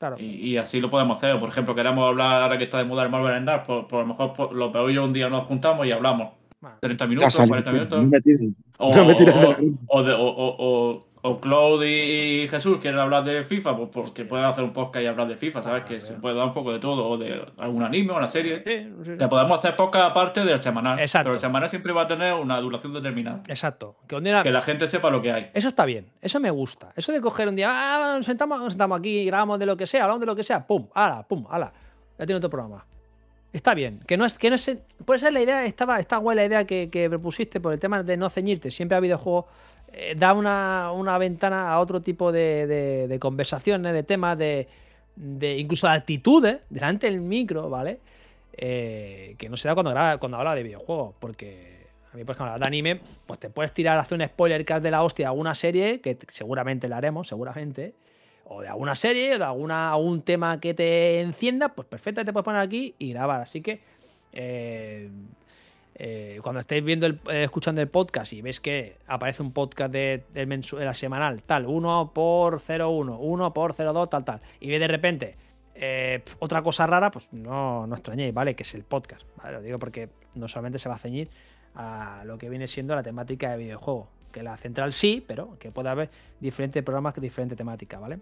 Claro. 0.00 0.16
Y, 0.18 0.24
y 0.24 0.56
así 0.56 0.80
lo 0.80 0.88
podemos 0.88 1.18
hacer. 1.18 1.38
Por 1.38 1.50
ejemplo, 1.50 1.74
queremos 1.74 2.08
hablar, 2.08 2.40
ahora 2.42 2.56
que 2.56 2.64
está 2.64 2.78
de 2.78 2.84
moda 2.84 3.02
el 3.02 3.10
Marvel 3.10 3.38
Snap, 3.42 3.66
pues, 3.66 3.84
pues 3.86 3.98
a 4.00 4.02
lo 4.02 4.06
mejor 4.06 4.32
pues, 4.32 4.50
lo 4.52 4.72
peor 4.72 4.90
yo 4.90 5.04
un 5.04 5.12
día 5.12 5.28
nos 5.28 5.46
juntamos 5.46 5.86
y 5.86 5.92
hablamos. 5.92 6.30
Bueno, 6.58 6.76
30 6.80 7.04
Ya 7.04 7.08
minutos, 7.08 7.34
salió, 7.34 7.48
40 7.50 7.70
minutos. 7.72 8.02
no 8.02 8.08
me 8.08 8.18
tires- 8.20 8.54
no 8.78 9.04
me 9.06 9.14
tires 9.14 9.34
o- 9.36 9.98
o 9.98 10.02
de- 10.02 10.14
o- 10.18 11.06
o- 11.22 11.28
o- 11.28 11.30
o 11.33 11.40
Claude 11.40 11.88
y 11.90 12.48
Jesús 12.48 12.78
quieren 12.78 12.98
hablar 13.00 13.24
de 13.24 13.44
FIFA, 13.44 13.76
pues 13.76 13.88
porque 13.92 14.24
pueden 14.24 14.46
hacer 14.46 14.64
un 14.64 14.72
podcast 14.72 15.02
y 15.04 15.06
hablar 15.06 15.28
de 15.28 15.37
FIFA, 15.37 15.62
¿sabes? 15.62 15.83
Ah, 15.83 15.85
que 15.85 16.00
se 16.00 16.14
puede 16.14 16.35
dar 16.37 16.46
un 16.46 16.54
poco 16.54 16.72
de 16.72 16.78
todo, 16.78 17.09
o 17.09 17.18
de 17.18 17.44
algún 17.59 17.83
anime 17.83 18.12
una 18.12 18.28
serie. 18.28 18.62
sí, 18.66 18.87
no 18.96 19.04
sé. 19.04 19.16
Te 19.16 19.28
podemos 19.28 19.59
hacer 19.59 19.76
podcast 19.76 20.11
aparte 20.11 20.44
del 20.44 20.61
semanal. 20.61 20.98
Exacto. 20.98 21.24
Pero 21.26 21.35
el 21.35 21.38
semanal 21.40 21.68
siempre 21.68 21.92
va 21.92 22.02
a 22.02 22.09
tener 22.09 22.35
una 22.35 22.59
duración 22.61 22.92
determinada. 22.92 23.42
Exacto. 23.48 23.96
Que 24.06 24.16
un 24.16 24.24
día- 24.24 24.42
Que 24.42 24.50
la 24.50 24.62
gente 24.62 24.87
sepa 24.88 25.11
lo 25.11 25.20
que 25.22 25.33
hay. 25.33 25.50
Eso 25.54 25.68
está 25.68 25.85
bien, 25.85 26.06
eso 26.20 26.40
me 26.40 26.50
gusta. 26.50 26.92
Eso 26.96 27.12
de 27.12 27.20
coger 27.20 27.48
un 27.48 27.56
día, 27.56 27.68
ah, 27.70 28.16
nos 28.16 28.26
sentamos, 28.26 28.59
nos 28.61 28.72
sentamos 28.72 28.98
aquí, 28.98 29.24
grabamos 29.26 29.59
de 29.59 29.66
lo 29.66 29.76
que 29.76 29.87
sea, 29.87 30.02
hablamos 30.04 30.20
de 30.20 30.26
lo 30.26 30.37
que 30.37 30.42
sea, 30.42 30.66
pum, 30.66 30.88
ala, 30.94 31.26
pum, 31.28 31.46
ala. 31.50 31.72
Ya 32.18 32.26
tiene 32.26 32.37
otro 32.37 32.50
programa. 32.50 32.85
Está 33.52 33.74
bien, 33.74 34.00
que 34.06 34.16
no 34.16 34.24
es, 34.24 34.38
que 34.38 34.48
no 34.48 34.54
es, 34.54 34.78
puede 35.04 35.18
ser 35.18 35.33
la 35.33 35.40
idea, 35.40 35.64
estaba, 35.64 35.98
está 35.98 36.18
guay 36.18 36.37
la 36.37 36.44
idea 36.44 36.64
que, 36.66 36.88
que 36.88 37.09
propusiste 37.11 37.59
por 37.61 37.72
el 37.72 37.80
tema 37.80 38.02
de 38.04 38.16
no 38.16 38.28
ceñirte 38.30 38.70
siempre 38.70 38.96
a 38.96 39.00
videojuegos, 39.00 39.46
eh, 39.92 40.14
da 40.16 40.33
una, 40.35 40.92
una 40.92 41.18
ventana 41.18 41.72
a 41.72 41.81
otro 41.81 42.00
tipo 42.00 42.33
de, 42.33 42.66
de- 42.66 43.09
de 43.09 43.18
conversaciones, 43.18 43.92
de 43.92 44.03
temas, 44.03 44.38
de, 44.38 44.66
incluso 45.59 45.87
de 45.87 45.92
actitudes 45.94 46.59
delante 46.70 47.07
del 47.11 47.20
micro, 47.20 47.68
¿vale? 47.68 48.00
Eh, 48.53 49.35
que 49.38 49.48
no 49.48 49.57
se 49.57 49.68
da 49.68 49.74
cuando, 49.74 49.90
graba- 49.90 50.18
cuando 50.18 50.38
habla 50.38 50.55
de 50.55 50.62
videojuegos, 50.62 51.14
porque 51.18 51.87
a 52.12 52.16
mí, 52.16 52.24
por 52.24 52.35
ejemplo, 52.35 52.59
de 52.59 52.66
anime, 52.66 53.00
pues 53.26 53.38
te 53.40 53.50
puedes 53.50 53.72
tirar 53.72 53.96
a 53.98 54.00
hacer 54.03 54.18
un 54.20 54.26
spoiler 54.26 54.64
cast 54.64 54.83
de 54.83 54.90
la 54.90 55.03
hostia 55.03 55.26
a 55.26 55.31
alguna 55.31 55.55
serie, 55.55 56.00
que 56.00 56.18
seguramente 56.29 56.88
la 56.88 56.96
haremos, 56.98 57.29
seguramente, 57.29 57.94
o 58.44 58.61
de 58.61 58.68
alguna 58.68 58.96
serie, 58.96 59.37
o 59.37 59.38
de 59.38 59.44
alguna, 59.44 59.92
algún 59.92 60.22
tema 60.22 60.59
que 60.61 60.74
te 60.74 61.20
encienda, 61.20 61.68
pues 61.70 61.87
perfecto, 61.87 62.24
te 62.24 62.33
puedes 62.33 62.44
poner 62.44 62.61
aquí 62.61 62.94
y 62.98 63.12
grabar. 63.12 63.40
Así 63.42 63.61
que 63.61 63.81
eh, 64.33 65.09
eh, 66.02 66.40
cuando 66.42 66.60
estéis 66.60 66.82
viendo 66.82 67.04
el, 67.04 67.20
eh, 67.30 67.44
escuchando 67.44 67.82
el 67.82 67.88
podcast 67.88 68.32
y 68.32 68.40
ves 68.40 68.58
que 68.58 68.96
aparece 69.06 69.42
un 69.42 69.52
podcast 69.52 69.92
de, 69.92 70.24
de 70.32 70.62
la 70.82 70.94
semanal, 70.94 71.42
tal, 71.42 71.66
1 71.66 72.12
por 72.14 72.58
01, 72.58 73.18
1 73.18 73.52
por 73.52 73.74
02, 73.74 74.08
tal, 74.08 74.24
tal, 74.24 74.40
y 74.60 74.70
ve 74.70 74.78
de 74.78 74.88
repente 74.88 75.36
eh, 75.74 76.24
otra 76.38 76.62
cosa 76.62 76.86
rara, 76.86 77.10
pues 77.10 77.28
no, 77.32 77.86
no 77.86 77.94
extrañéis, 77.94 78.32
¿vale? 78.32 78.56
Que 78.56 78.62
es 78.62 78.74
el 78.74 78.82
podcast, 78.82 79.24
¿vale? 79.36 79.52
Lo 79.52 79.60
digo 79.60 79.78
porque 79.78 80.08
no 80.36 80.48
solamente 80.48 80.78
se 80.78 80.88
va 80.88 80.94
a 80.94 80.98
ceñir 80.98 81.28
a 81.74 82.22
lo 82.24 82.38
que 82.38 82.48
viene 82.48 82.66
siendo 82.66 82.94
la 82.94 83.02
temática 83.02 83.50
de 83.50 83.58
videojuego. 83.58 84.08
Que 84.32 84.42
la 84.42 84.56
central 84.56 84.94
sí, 84.94 85.22
pero 85.26 85.58
que 85.58 85.70
puede 85.70 85.90
haber 85.90 86.08
diferentes 86.40 86.82
programas 86.82 87.12
con 87.12 87.22
diferente 87.22 87.56
temática, 87.56 87.98
¿vale? 87.98 88.20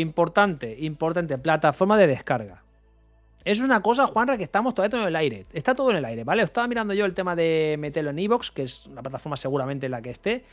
Importante, 0.00 0.76
importante, 0.78 1.38
plataforma 1.38 1.98
de 1.98 2.06
descarga. 2.06 2.62
Es 3.44 3.60
una 3.60 3.80
cosa, 3.80 4.06
Juanra, 4.06 4.36
que 4.36 4.44
estamos 4.44 4.74
todavía 4.74 5.00
en 5.00 5.08
el 5.08 5.16
aire. 5.16 5.46
Está 5.52 5.74
todo 5.74 5.90
en 5.90 5.96
el 5.96 6.04
aire, 6.04 6.24
¿vale? 6.24 6.42
Estaba 6.42 6.66
mirando 6.68 6.92
yo 6.92 7.06
el 7.06 7.14
tema 7.14 7.34
de 7.34 7.76
meterlo 7.78 8.10
en 8.10 8.18
Evox, 8.18 8.50
que 8.50 8.62
es 8.62 8.86
una 8.86 9.02
plataforma 9.02 9.36
seguramente 9.36 9.86
en 9.86 9.92
la 9.92 10.02
que 10.02 10.10
esté, 10.10 10.44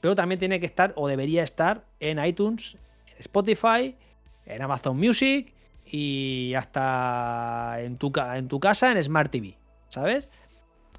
pero 0.00 0.14
también 0.14 0.38
tiene 0.38 0.58
que 0.58 0.66
estar, 0.66 0.92
o 0.96 1.06
debería 1.06 1.42
estar, 1.44 1.84
en 2.00 2.24
iTunes, 2.24 2.76
en 3.08 3.18
Spotify, 3.18 3.94
en 4.46 4.62
Amazon 4.62 4.96
Music 4.96 5.52
y 5.84 6.54
hasta 6.56 7.76
en 7.80 7.98
tu, 7.98 8.10
en 8.34 8.48
tu 8.48 8.58
casa 8.58 8.90
en 8.90 9.02
Smart 9.02 9.30
TV, 9.30 9.56
¿sabes? 9.88 10.28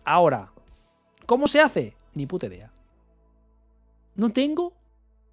Ahora, 0.03 0.51
¿cómo 1.25 1.47
se 1.47 1.59
hace? 1.59 1.95
Ni 2.13 2.27
puta 2.27 2.47
idea. 2.47 2.71
No 4.15 4.29
tengo 4.29 4.73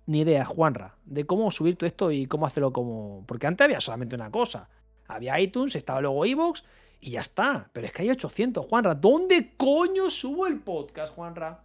ni 0.07 0.21
idea, 0.21 0.47
Juanra, 0.47 0.95
de 1.05 1.27
cómo 1.27 1.51
subir 1.51 1.77
todo 1.77 1.87
esto 1.87 2.11
y 2.11 2.27
cómo 2.27 2.47
hacerlo 2.47 2.73
como... 2.73 3.25
Porque 3.27 3.47
antes 3.47 3.65
había 3.67 3.81
solamente 3.81 4.15
una 4.15 4.31
cosa. 4.31 4.71
Había 5.09 5.41
iTunes, 5.41 5.75
estaba 5.75 6.01
luego 6.01 6.25
Evox 6.25 6.63
y 7.01 7.11
ya 7.13 7.21
está. 7.23 7.69
Pero 7.73 7.87
es 7.87 7.93
que 7.93 8.03
hay 8.03 8.11
800, 8.11 8.65
Juanra. 8.67 8.95
¿Dónde 8.95 9.55
coño 9.57 10.09
subo 10.11 10.47
el 10.47 10.61
podcast, 10.61 11.15
Juanra? 11.15 11.65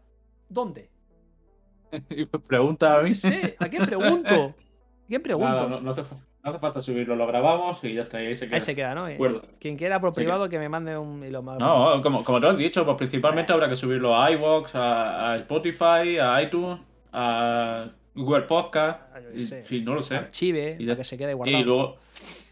¿Dónde? 0.49 0.89
Pregunta 2.47 2.97
a 2.99 3.01
mí. 3.03 3.09
No 3.09 3.15
sé, 3.15 3.55
¿a 3.59 3.69
quién 3.69 3.85
pregunto? 3.85 4.33
¿A 4.33 4.53
quién 5.07 5.21
pregunto? 5.21 5.47
Nada, 5.53 5.67
no, 5.67 5.81
no 5.81 5.91
hace, 5.91 6.03
fa- 6.03 6.15
no 6.43 6.49
hace 6.49 6.59
falta 6.59 6.81
subirlo, 6.81 7.15
lo 7.15 7.27
grabamos 7.27 7.83
y 7.83 7.93
ya 7.93 8.03
está, 8.03 8.17
ahí 8.17 8.33
se 8.35 8.45
queda. 8.47 8.55
Ahí 8.55 8.61
se 8.61 8.75
queda, 8.75 8.95
¿no? 8.95 9.05
Acuerdo. 9.05 9.43
Quien 9.59 9.77
quiera 9.77 9.99
por 10.01 10.13
privado 10.13 10.49
que 10.49 10.57
me 10.59 10.69
mande 10.69 10.97
un 10.97 11.23
hilo 11.23 11.41
más. 11.43 11.59
No, 11.59 12.01
como, 12.01 12.23
como 12.23 12.39
te 12.41 12.47
has 12.47 12.57
dicho, 12.57 12.83
pues 12.85 12.97
principalmente 12.97 13.53
habrá 13.53 13.69
que 13.69 13.75
subirlo 13.75 14.15
a 14.19 14.31
iVoox, 14.31 14.75
a, 14.75 15.31
a 15.33 15.37
Spotify, 15.37 16.17
a 16.19 16.41
iTunes, 16.41 16.79
a 17.11 17.89
Google 18.15 18.41
Podcast. 18.43 19.01
Ah, 19.13 19.19
yo 19.21 19.29
y- 19.35 19.63
fin, 19.63 19.85
no 19.85 19.93
lo 19.95 20.03
sé. 20.03 20.15
Archive, 20.17 20.77
Y 20.79 20.85
ya- 20.85 20.95
que 20.95 21.03
se 21.03 21.17
quede 21.17 21.33
guardado. 21.33 21.59
Y 21.59 21.63
luego, 21.63 21.97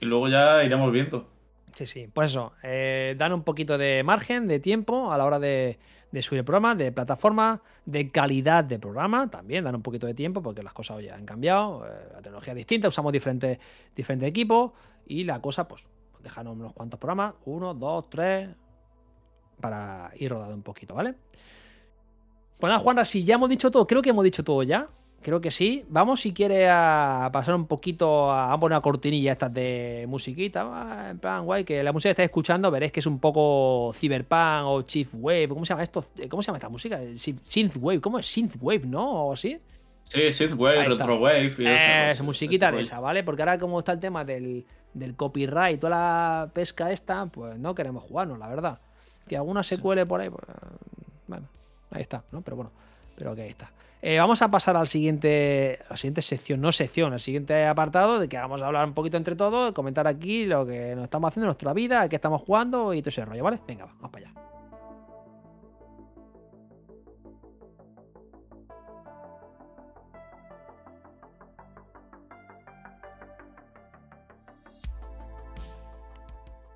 y 0.01 0.05
luego 0.05 0.27
ya 0.27 0.63
iremos 0.63 0.91
viendo. 0.91 1.27
Sí, 1.75 1.85
sí. 1.85 2.09
Pues 2.11 2.31
eso, 2.31 2.51
eh, 2.63 3.15
dan 3.17 3.31
un 3.31 3.43
poquito 3.43 3.77
de 3.77 4.03
margen, 4.03 4.47
de 4.47 4.59
tiempo 4.59 5.13
a 5.13 5.17
la 5.17 5.25
hora 5.25 5.39
de, 5.39 5.79
de 6.11 6.21
subir 6.21 6.39
el 6.39 6.45
programa, 6.45 6.75
de 6.75 6.91
plataforma, 6.91 7.61
de 7.85 8.11
calidad 8.11 8.63
de 8.65 8.77
programa, 8.77 9.29
también 9.29 9.63
dan 9.63 9.75
un 9.75 9.81
poquito 9.81 10.07
de 10.07 10.13
tiempo 10.13 10.41
porque 10.41 10.63
las 10.63 10.73
cosas 10.73 11.01
ya 11.01 11.15
han 11.15 11.25
cambiado, 11.25 11.85
eh, 11.87 12.09
la 12.13 12.21
tecnología 12.21 12.51
es 12.51 12.57
distinta, 12.57 12.89
usamos 12.89 13.13
diferentes, 13.13 13.59
diferentes 13.95 14.27
equipos 14.27 14.71
y 15.05 15.23
la 15.23 15.41
cosa, 15.41 15.67
pues, 15.67 15.83
dejaron 16.21 16.59
unos 16.59 16.73
cuantos 16.73 16.99
programas, 16.99 17.35
uno, 17.45 17.73
dos, 17.73 18.09
tres, 18.09 18.49
para 19.61 20.11
ir 20.17 20.31
rodando 20.31 20.55
un 20.55 20.63
poquito, 20.63 20.95
¿vale? 20.95 21.15
Pues 22.59 22.69
nada, 22.69 22.79
Juanra, 22.79 23.05
si 23.05 23.23
ya 23.23 23.35
hemos 23.35 23.49
dicho 23.49 23.71
todo, 23.71 23.87
creo 23.87 24.01
que 24.01 24.09
hemos 24.09 24.23
dicho 24.23 24.43
todo 24.43 24.61
ya. 24.63 24.87
Creo 25.21 25.39
que 25.39 25.51
sí. 25.51 25.85
Vamos, 25.89 26.21
si 26.21 26.33
quiere, 26.33 26.67
a 26.69 27.29
pasar 27.31 27.53
un 27.55 27.67
poquito 27.67 28.31
a, 28.31 28.51
a 28.51 28.59
poner 28.59 28.75
una 28.75 28.81
cortinilla 28.81 29.33
estas 29.33 29.53
de 29.53 30.05
musiquita. 30.07 31.09
En 31.11 31.19
plan, 31.19 31.45
guay, 31.45 31.63
que 31.63 31.83
la 31.83 31.93
música 31.93 32.09
que 32.09 32.11
estáis 32.13 32.29
escuchando 32.29 32.71
veréis 32.71 32.91
que 32.91 33.01
es 33.01 33.05
un 33.05 33.19
poco 33.19 33.93
cyberpunk 33.95 34.65
o 34.65 34.81
chief 34.81 35.09
wave. 35.13 35.47
¿Cómo 35.49 35.63
se 35.65 35.73
llama 35.73 35.83
esto? 35.83 36.03
¿Cómo 36.29 36.41
se 36.41 36.47
llama 36.47 36.57
esta 36.57 36.69
música? 36.69 36.99
Synth 37.15 37.75
wave. 37.79 38.01
¿Cómo 38.01 38.17
es 38.19 38.25
synth 38.25 38.55
wave, 38.61 38.81
no? 38.85 39.27
¿O 39.27 39.33
así? 39.33 39.59
Sí, 40.03 40.33
Synthwave. 40.33 40.89
Retrowave 40.89 41.45
eso. 41.45 41.61
Es 41.61 42.15
ese- 42.15 42.23
musiquita 42.23 42.67
ese 42.69 42.75
de 42.75 42.81
esa, 42.81 42.99
¿vale? 42.99 43.23
Porque 43.23 43.43
ahora 43.43 43.57
como 43.59 43.79
está 43.79 43.91
el 43.93 43.99
tema 43.99 44.25
del, 44.25 44.65
del 44.93 45.15
copyright 45.15 45.75
y 45.75 45.79
toda 45.79 45.91
la 45.91 46.49
pesca 46.51 46.91
esta, 46.91 47.27
pues 47.27 47.57
no 47.59 47.73
queremos 47.75 48.03
jugarnos, 48.03 48.37
la 48.39 48.49
verdad. 48.49 48.79
Que 49.27 49.37
alguna 49.37 49.61
se 49.63 49.79
cuele 49.79 50.05
por 50.07 50.19
ahí, 50.19 50.29
pues, 50.29 50.43
bueno, 51.27 51.47
ahí 51.91 52.01
está, 52.01 52.23
¿no? 52.31 52.41
Pero 52.41 52.57
bueno, 52.57 52.71
pero 53.15 53.35
que 53.35 53.43
ahí 53.43 53.49
está. 53.49 53.71
Eh, 54.03 54.17
vamos 54.17 54.41
a 54.41 54.49
pasar 54.49 54.75
al 54.77 54.87
siguiente, 54.87 55.79
a 55.87 55.91
la 55.91 55.97
siguiente 55.97 56.23
sección, 56.23 56.59
no 56.59 56.71
sección, 56.71 57.13
al 57.13 57.19
siguiente 57.19 57.67
apartado, 57.67 58.19
de 58.19 58.27
que 58.27 58.37
vamos 58.37 58.61
a 58.61 58.67
hablar 58.67 58.87
un 58.87 58.95
poquito 58.95 59.17
entre 59.17 59.35
todos, 59.35 59.73
comentar 59.73 60.07
aquí 60.07 60.45
lo 60.45 60.65
que 60.65 60.95
nos 60.95 61.03
estamos 61.03 61.27
haciendo 61.27 61.45
en 61.45 61.49
nuestra 61.49 61.73
vida, 61.73 62.09
qué 62.09 62.15
estamos 62.15 62.41
jugando 62.41 62.95
y 62.95 63.01
todo 63.01 63.09
ese 63.09 63.23
rollo, 63.25 63.43
¿vale? 63.43 63.59
Venga, 63.67 63.85
va, 63.85 63.93
vamos 63.93 64.09
para 64.09 64.25
allá. 64.25 64.41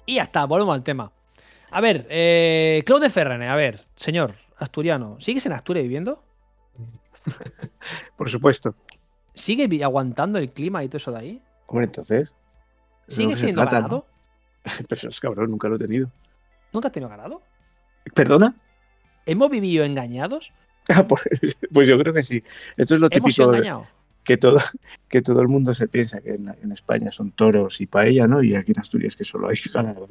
Y 0.05 0.15
ya 0.15 0.23
está, 0.23 0.45
volvemos 0.45 0.75
al 0.75 0.83
tema. 0.83 1.11
A 1.71 1.81
ver, 1.81 2.05
eh, 2.09 2.83
Claude 2.85 3.09
Ferrane, 3.09 3.49
a 3.49 3.55
ver, 3.55 3.81
señor 3.95 4.35
asturiano, 4.57 5.17
¿sigues 5.19 5.45
en 5.47 5.53
Asturias 5.53 5.83
viviendo? 5.83 6.24
Por 8.17 8.29
supuesto. 8.29 8.75
¿Sigues 9.33 9.67
vi- 9.69 9.83
aguantando 9.83 10.39
el 10.39 10.51
clima 10.51 10.83
y 10.83 10.87
todo 10.87 10.97
eso 10.97 11.11
de 11.11 11.19
ahí? 11.19 11.41
Hombre, 11.67 11.85
entonces. 11.85 12.29
de 12.29 12.35
lo 13.07 13.15
¿Sigues 13.15 13.35
que 13.35 13.35
se 13.35 13.41
teniendo 13.47 13.61
trata, 13.63 13.75
ganado? 13.77 14.05
¿no? 14.65 14.75
Pero 14.89 15.09
es 15.09 15.19
cabrón, 15.19 15.51
nunca 15.51 15.67
lo 15.67 15.75
he 15.75 15.79
tenido. 15.79 16.11
¿Nunca 16.73 16.87
has 16.87 16.93
tenido 16.93 17.09
ganado? 17.09 17.41
¿Perdona? 18.13 18.55
¿Hemos 19.25 19.49
vivido 19.49 19.83
engañados? 19.85 20.51
Ah, 20.87 21.03
Pues, 21.07 21.23
pues 21.73 21.87
yo 21.87 21.97
creo 21.97 22.13
que 22.13 22.21
sí. 22.21 22.43
Esto 22.77 22.93
es 22.93 23.01
lo 23.01 23.07
¿Hemos 23.09 23.33
sido 23.33 23.51
típico 23.51 23.87
que 24.23 24.37
todo, 24.37 24.59
que 25.09 25.23
todo 25.23 25.41
el 25.41 25.47
mundo 25.47 25.73
se 25.73 25.87
piensa 25.87 26.21
que 26.21 26.35
en, 26.35 26.47
en 26.61 26.71
España 26.71 27.11
son 27.11 27.31
toros 27.31 27.81
y 27.81 27.87
paella, 27.87 28.27
¿no? 28.27 28.43
Y 28.43 28.53
aquí 28.55 28.71
en 28.71 28.79
Asturias 28.79 29.15
que 29.15 29.23
solo 29.23 29.47
hay 29.49 29.55
ganado. 29.73 30.07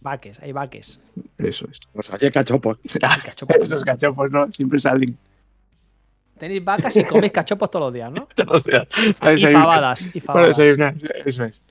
Vaques, 0.00 0.40
hay 0.40 0.50
vaques. 0.50 0.98
Eso 1.38 1.68
es. 1.70 1.78
Pues 1.92 2.12
allí 2.12 2.32
cachopos. 2.32 2.78
Hay 3.00 3.20
cachopos. 3.20 3.56
Esos 3.60 3.84
cachopos, 3.84 4.28
¿no? 4.32 4.52
Siempre 4.52 4.80
salen. 4.80 5.16
Tenéis 6.38 6.64
vacas 6.64 6.96
y 6.96 7.04
coméis 7.04 7.32
cachopos 7.32 7.70
todos 7.70 7.86
los 7.86 7.94
días, 7.94 8.10
¿no? 8.12 8.28
O 8.48 8.58
sea, 8.58 8.86
para 9.18 9.34
Y 9.34 9.44
fabadas. 9.46 10.06
Y 10.14 10.20
fabadas. 10.20 10.58
Eso 10.58 11.44
es. 11.44 11.62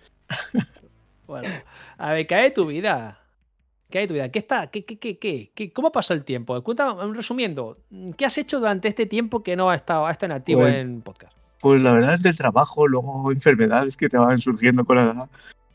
Bueno, 1.25 1.47
a 1.97 2.13
ver, 2.13 2.27
¿qué 2.27 2.35
hay 2.35 2.43
de 2.45 2.51
tu 2.51 2.65
vida? 2.65 3.19
¿Qué 3.89 3.99
hay 3.99 4.03
de 4.03 4.07
tu 4.07 4.13
vida? 4.13 4.29
¿Qué 4.29 4.39
está? 4.39 4.67
¿Qué, 4.67 4.85
qué, 4.85 4.97
qué, 4.99 5.17
qué, 5.17 5.51
qué- 5.53 5.71
¿Cómo 5.71 5.91
pasa 5.91 6.13
el 6.13 6.23
tiempo? 6.23 6.61
Cuéntame, 6.63 7.13
resumiendo, 7.13 7.77
¿qué 8.17 8.25
has 8.25 8.37
hecho 8.37 8.59
durante 8.59 8.87
este 8.87 9.05
tiempo 9.05 9.43
que 9.43 9.55
no 9.55 9.69
has 9.69 9.77
estado, 9.81 10.05
has 10.05 10.13
estado 10.13 10.33
inactivo 10.33 10.61
Pues- 10.61 10.75
en 10.75 11.01
podcast? 11.01 11.33
Pues 11.59 11.81
la 11.81 11.91
verdad 11.91 12.13
es 12.13 12.21
del 12.21 12.37
trabajo, 12.37 12.87
luego 12.87 13.31
enfermedades 13.31 13.97
que 13.97 14.07
te 14.09 14.17
van 14.17 14.37
surgiendo 14.37 14.85
con 14.85 14.97
la 14.97 15.03
edad. 15.05 15.29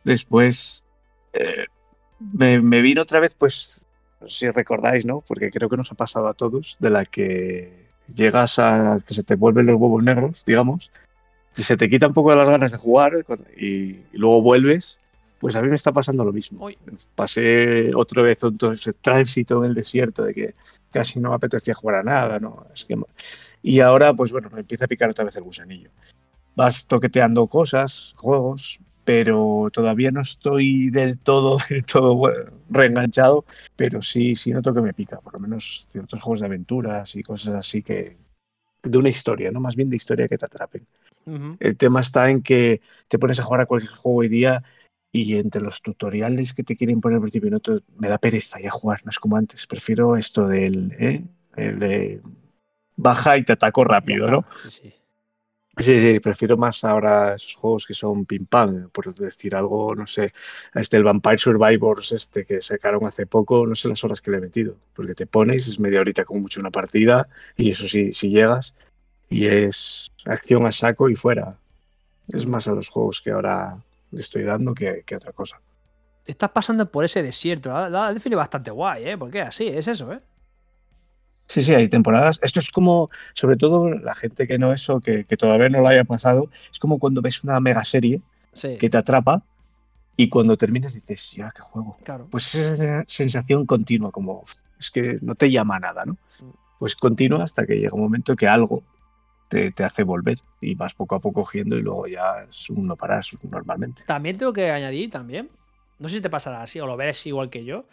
Después 0.04 0.84
eh, 1.32 1.64
me, 2.32 2.60
me 2.60 2.80
vino 2.80 3.02
otra 3.02 3.18
vez, 3.18 3.34
pues, 3.34 3.88
si 4.26 4.48
recordáis, 4.48 5.04
¿no? 5.04 5.22
Porque 5.26 5.50
creo 5.50 5.68
que 5.68 5.76
nos 5.76 5.90
ha 5.90 5.96
pasado 5.96 6.28
a 6.28 6.34
todos, 6.34 6.76
de 6.78 6.88
la 6.90 7.04
que 7.04 7.81
llegas 8.14 8.58
a 8.58 9.00
que 9.06 9.14
se 9.14 9.22
te 9.22 9.36
vuelven 9.36 9.66
los 9.66 9.76
huevos 9.76 10.02
negros, 10.02 10.44
digamos, 10.44 10.90
se 11.52 11.76
te 11.76 11.88
quita 11.88 12.06
un 12.06 12.14
poco 12.14 12.34
las 12.34 12.48
ganas 12.48 12.72
de 12.72 12.78
jugar 12.78 13.12
y, 13.56 13.64
y 13.64 14.04
luego 14.12 14.42
vuelves, 14.42 14.98
pues 15.38 15.56
a 15.56 15.60
mí 15.60 15.68
me 15.68 15.74
está 15.74 15.92
pasando 15.92 16.24
lo 16.24 16.32
mismo. 16.32 16.64
Uy. 16.64 16.78
Pasé 17.14 17.92
otra 17.94 18.22
vez 18.22 18.38
todo 18.38 18.72
ese 18.72 18.92
tránsito 18.92 19.64
en 19.64 19.70
el 19.70 19.74
desierto 19.74 20.22
de 20.22 20.34
que 20.34 20.54
casi 20.92 21.18
no 21.18 21.30
me 21.30 21.34
apetecía 21.34 21.74
jugar 21.74 21.96
a 21.96 22.02
nada, 22.04 22.38
¿no? 22.38 22.66
Es 22.72 22.84
que, 22.84 22.96
y 23.60 23.80
ahora, 23.80 24.14
pues 24.14 24.30
bueno, 24.30 24.48
me 24.52 24.60
empieza 24.60 24.84
a 24.84 24.88
picar 24.88 25.10
otra 25.10 25.24
vez 25.24 25.36
el 25.36 25.42
gusanillo. 25.42 25.90
Vas 26.54 26.86
toqueteando 26.86 27.46
cosas, 27.48 28.14
juegos, 28.16 28.78
pero 29.04 29.68
todavía 29.72 30.10
no 30.10 30.20
estoy 30.20 30.90
del 30.90 31.18
todo, 31.18 31.58
del 31.68 31.84
todo 31.84 32.14
bueno, 32.14 32.50
reenganchado, 32.70 33.44
pero 33.76 34.02
sí, 34.02 34.34
sí 34.34 34.50
noto 34.50 34.72
que 34.74 34.80
me 34.80 34.94
pica, 34.94 35.20
por 35.20 35.34
lo 35.34 35.40
menos 35.40 35.86
ciertos 35.90 36.20
juegos 36.20 36.40
de 36.40 36.46
aventuras 36.46 37.14
y 37.16 37.22
cosas 37.22 37.54
así 37.54 37.82
que 37.82 38.16
de 38.82 38.98
una 38.98 39.08
historia, 39.08 39.50
¿no? 39.50 39.60
Más 39.60 39.76
bien 39.76 39.90
de 39.90 39.96
historia 39.96 40.26
que 40.26 40.38
te 40.38 40.46
atrapen. 40.46 40.86
Ujú. 41.24 41.56
El 41.60 41.76
tema 41.76 42.00
está 42.00 42.30
en 42.30 42.42
que 42.42 42.80
te 43.08 43.18
pones 43.18 43.38
a 43.38 43.44
jugar 43.44 43.60
a 43.60 43.66
cualquier 43.66 43.92
juego 43.92 44.18
hoy 44.18 44.28
día 44.28 44.62
y 45.12 45.36
entre 45.36 45.60
los 45.60 45.82
tutoriales 45.82 46.54
que 46.54 46.64
te 46.64 46.76
quieren 46.76 47.00
poner 47.00 47.16
al 47.16 47.22
principio 47.22 47.50
me 47.96 48.08
da 48.08 48.18
pereza 48.18 48.58
ya 48.60 48.70
jugar, 48.70 49.00
no 49.04 49.10
es 49.10 49.18
como 49.18 49.36
antes. 49.36 49.66
Prefiero 49.66 50.16
esto 50.16 50.48
del, 50.48 50.92
¿eh? 50.98 51.22
El 51.54 51.78
de 51.78 52.22
baja 52.96 53.36
y 53.36 53.44
te 53.44 53.52
ataco 53.52 53.84
rápido. 53.84 54.28
¿no? 54.28 54.44
Sí, 54.62 54.70
sí. 54.70 54.94
Sí, 55.78 56.00
sí, 56.00 56.20
prefiero 56.20 56.58
más 56.58 56.84
ahora 56.84 57.34
esos 57.34 57.54
juegos 57.54 57.86
que 57.86 57.94
son 57.94 58.26
pim 58.26 58.44
pam, 58.44 58.90
por 58.90 59.14
decir 59.14 59.54
algo, 59.54 59.94
no 59.94 60.06
sé, 60.06 60.30
a 60.74 60.80
este 60.80 60.98
el 60.98 61.04
Vampire 61.04 61.38
Survivors 61.38 62.12
este 62.12 62.44
que 62.44 62.60
sacaron 62.60 63.06
hace 63.06 63.24
poco, 63.26 63.66
no 63.66 63.74
sé 63.74 63.88
las 63.88 64.04
horas 64.04 64.20
que 64.20 64.30
le 64.30 64.36
he 64.36 64.40
metido, 64.40 64.76
porque 64.94 65.14
te 65.14 65.26
pones, 65.26 65.66
es 65.68 65.80
media 65.80 66.00
horita 66.00 66.26
como 66.26 66.40
mucho 66.40 66.60
una 66.60 66.70
partida, 66.70 67.26
y 67.56 67.70
eso 67.70 67.88
sí, 67.88 68.12
si 68.12 68.28
llegas, 68.28 68.74
y 69.30 69.46
es 69.46 70.12
acción 70.26 70.66
a 70.66 70.72
saco 70.72 71.08
y 71.08 71.16
fuera. 71.16 71.56
Es 72.28 72.46
más 72.46 72.68
a 72.68 72.72
los 72.72 72.88
juegos 72.90 73.22
que 73.22 73.30
ahora 73.30 73.78
le 74.10 74.20
estoy 74.20 74.42
dando 74.42 74.74
que, 74.74 75.02
que 75.06 75.16
otra 75.16 75.32
cosa. 75.32 75.58
Estás 76.26 76.50
pasando 76.50 76.90
por 76.90 77.04
ese 77.04 77.22
desierto. 77.22 77.70
La 77.88 78.12
define 78.12 78.36
bastante 78.36 78.70
guay, 78.70 79.08
¿eh? 79.08 79.18
Porque 79.18 79.40
así, 79.40 79.66
es 79.66 79.88
eso, 79.88 80.12
¿eh? 80.12 80.20
Sí, 81.46 81.62
sí, 81.62 81.74
hay 81.74 81.88
temporadas. 81.88 82.38
Esto 82.42 82.60
es 82.60 82.70
como, 82.70 83.10
sobre 83.34 83.56
todo 83.56 83.90
la 83.90 84.14
gente 84.14 84.46
que 84.46 84.58
no 84.58 84.72
eso, 84.72 85.00
que, 85.00 85.24
que 85.24 85.36
todavía 85.36 85.68
no 85.68 85.80
lo 85.80 85.88
haya 85.88 86.04
pasado, 86.04 86.48
es 86.70 86.78
como 86.78 86.98
cuando 86.98 87.20
ves 87.20 87.44
una 87.44 87.60
mega 87.60 87.84
serie 87.84 88.20
Sí. 88.54 88.76
que 88.78 88.90
te 88.90 88.96
atrapa 88.98 89.42
y 90.16 90.28
cuando 90.28 90.56
terminas 90.56 90.92
dices, 90.94 91.32
ya, 91.32 91.50
qué 91.54 91.62
juego. 91.62 91.96
Claro. 92.04 92.26
Pues 92.30 92.54
es 92.54 92.78
esa 92.78 93.04
sensación 93.08 93.64
continua, 93.66 94.10
como 94.10 94.44
es 94.78 94.90
que 94.90 95.18
no 95.22 95.34
te 95.34 95.50
llama 95.50 95.76
a 95.76 95.80
nada, 95.80 96.04
¿no? 96.04 96.12
Mm. 96.40 96.50
Pues 96.78 96.94
continua 96.96 97.44
hasta 97.44 97.66
que 97.66 97.76
llega 97.76 97.94
un 97.94 98.02
momento 98.02 98.36
que 98.36 98.46
algo 98.46 98.82
te, 99.48 99.70
te 99.72 99.84
hace 99.84 100.02
volver 100.02 100.38
y 100.60 100.74
vas 100.74 100.94
poco 100.94 101.14
a 101.14 101.20
poco 101.20 101.42
cogiendo 101.42 101.76
y 101.78 101.82
luego 101.82 102.06
ya 102.06 102.46
es 102.48 102.68
un 102.70 102.86
no 102.86 102.96
parar 102.96 103.24
normalmente. 103.50 104.02
También 104.06 104.36
tengo 104.38 104.52
que 104.52 104.70
añadir 104.70 105.10
también, 105.10 105.48
no 105.98 106.08
sé 106.08 106.16
si 106.16 106.20
te 106.20 106.30
pasará 106.30 106.62
así 106.62 106.78
o 106.80 106.86
lo 106.86 106.96
verás 106.96 107.24
igual 107.26 107.48
que 107.50 107.64
yo, 107.64 107.84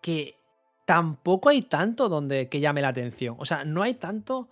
que 0.00 0.34
tampoco 0.84 1.48
hay 1.48 1.62
tanto 1.62 2.08
donde 2.08 2.48
que 2.48 2.60
llame 2.60 2.82
la 2.82 2.88
atención. 2.88 3.36
O 3.38 3.44
sea, 3.44 3.64
no 3.64 3.82
hay 3.82 3.94
tanto 3.94 4.48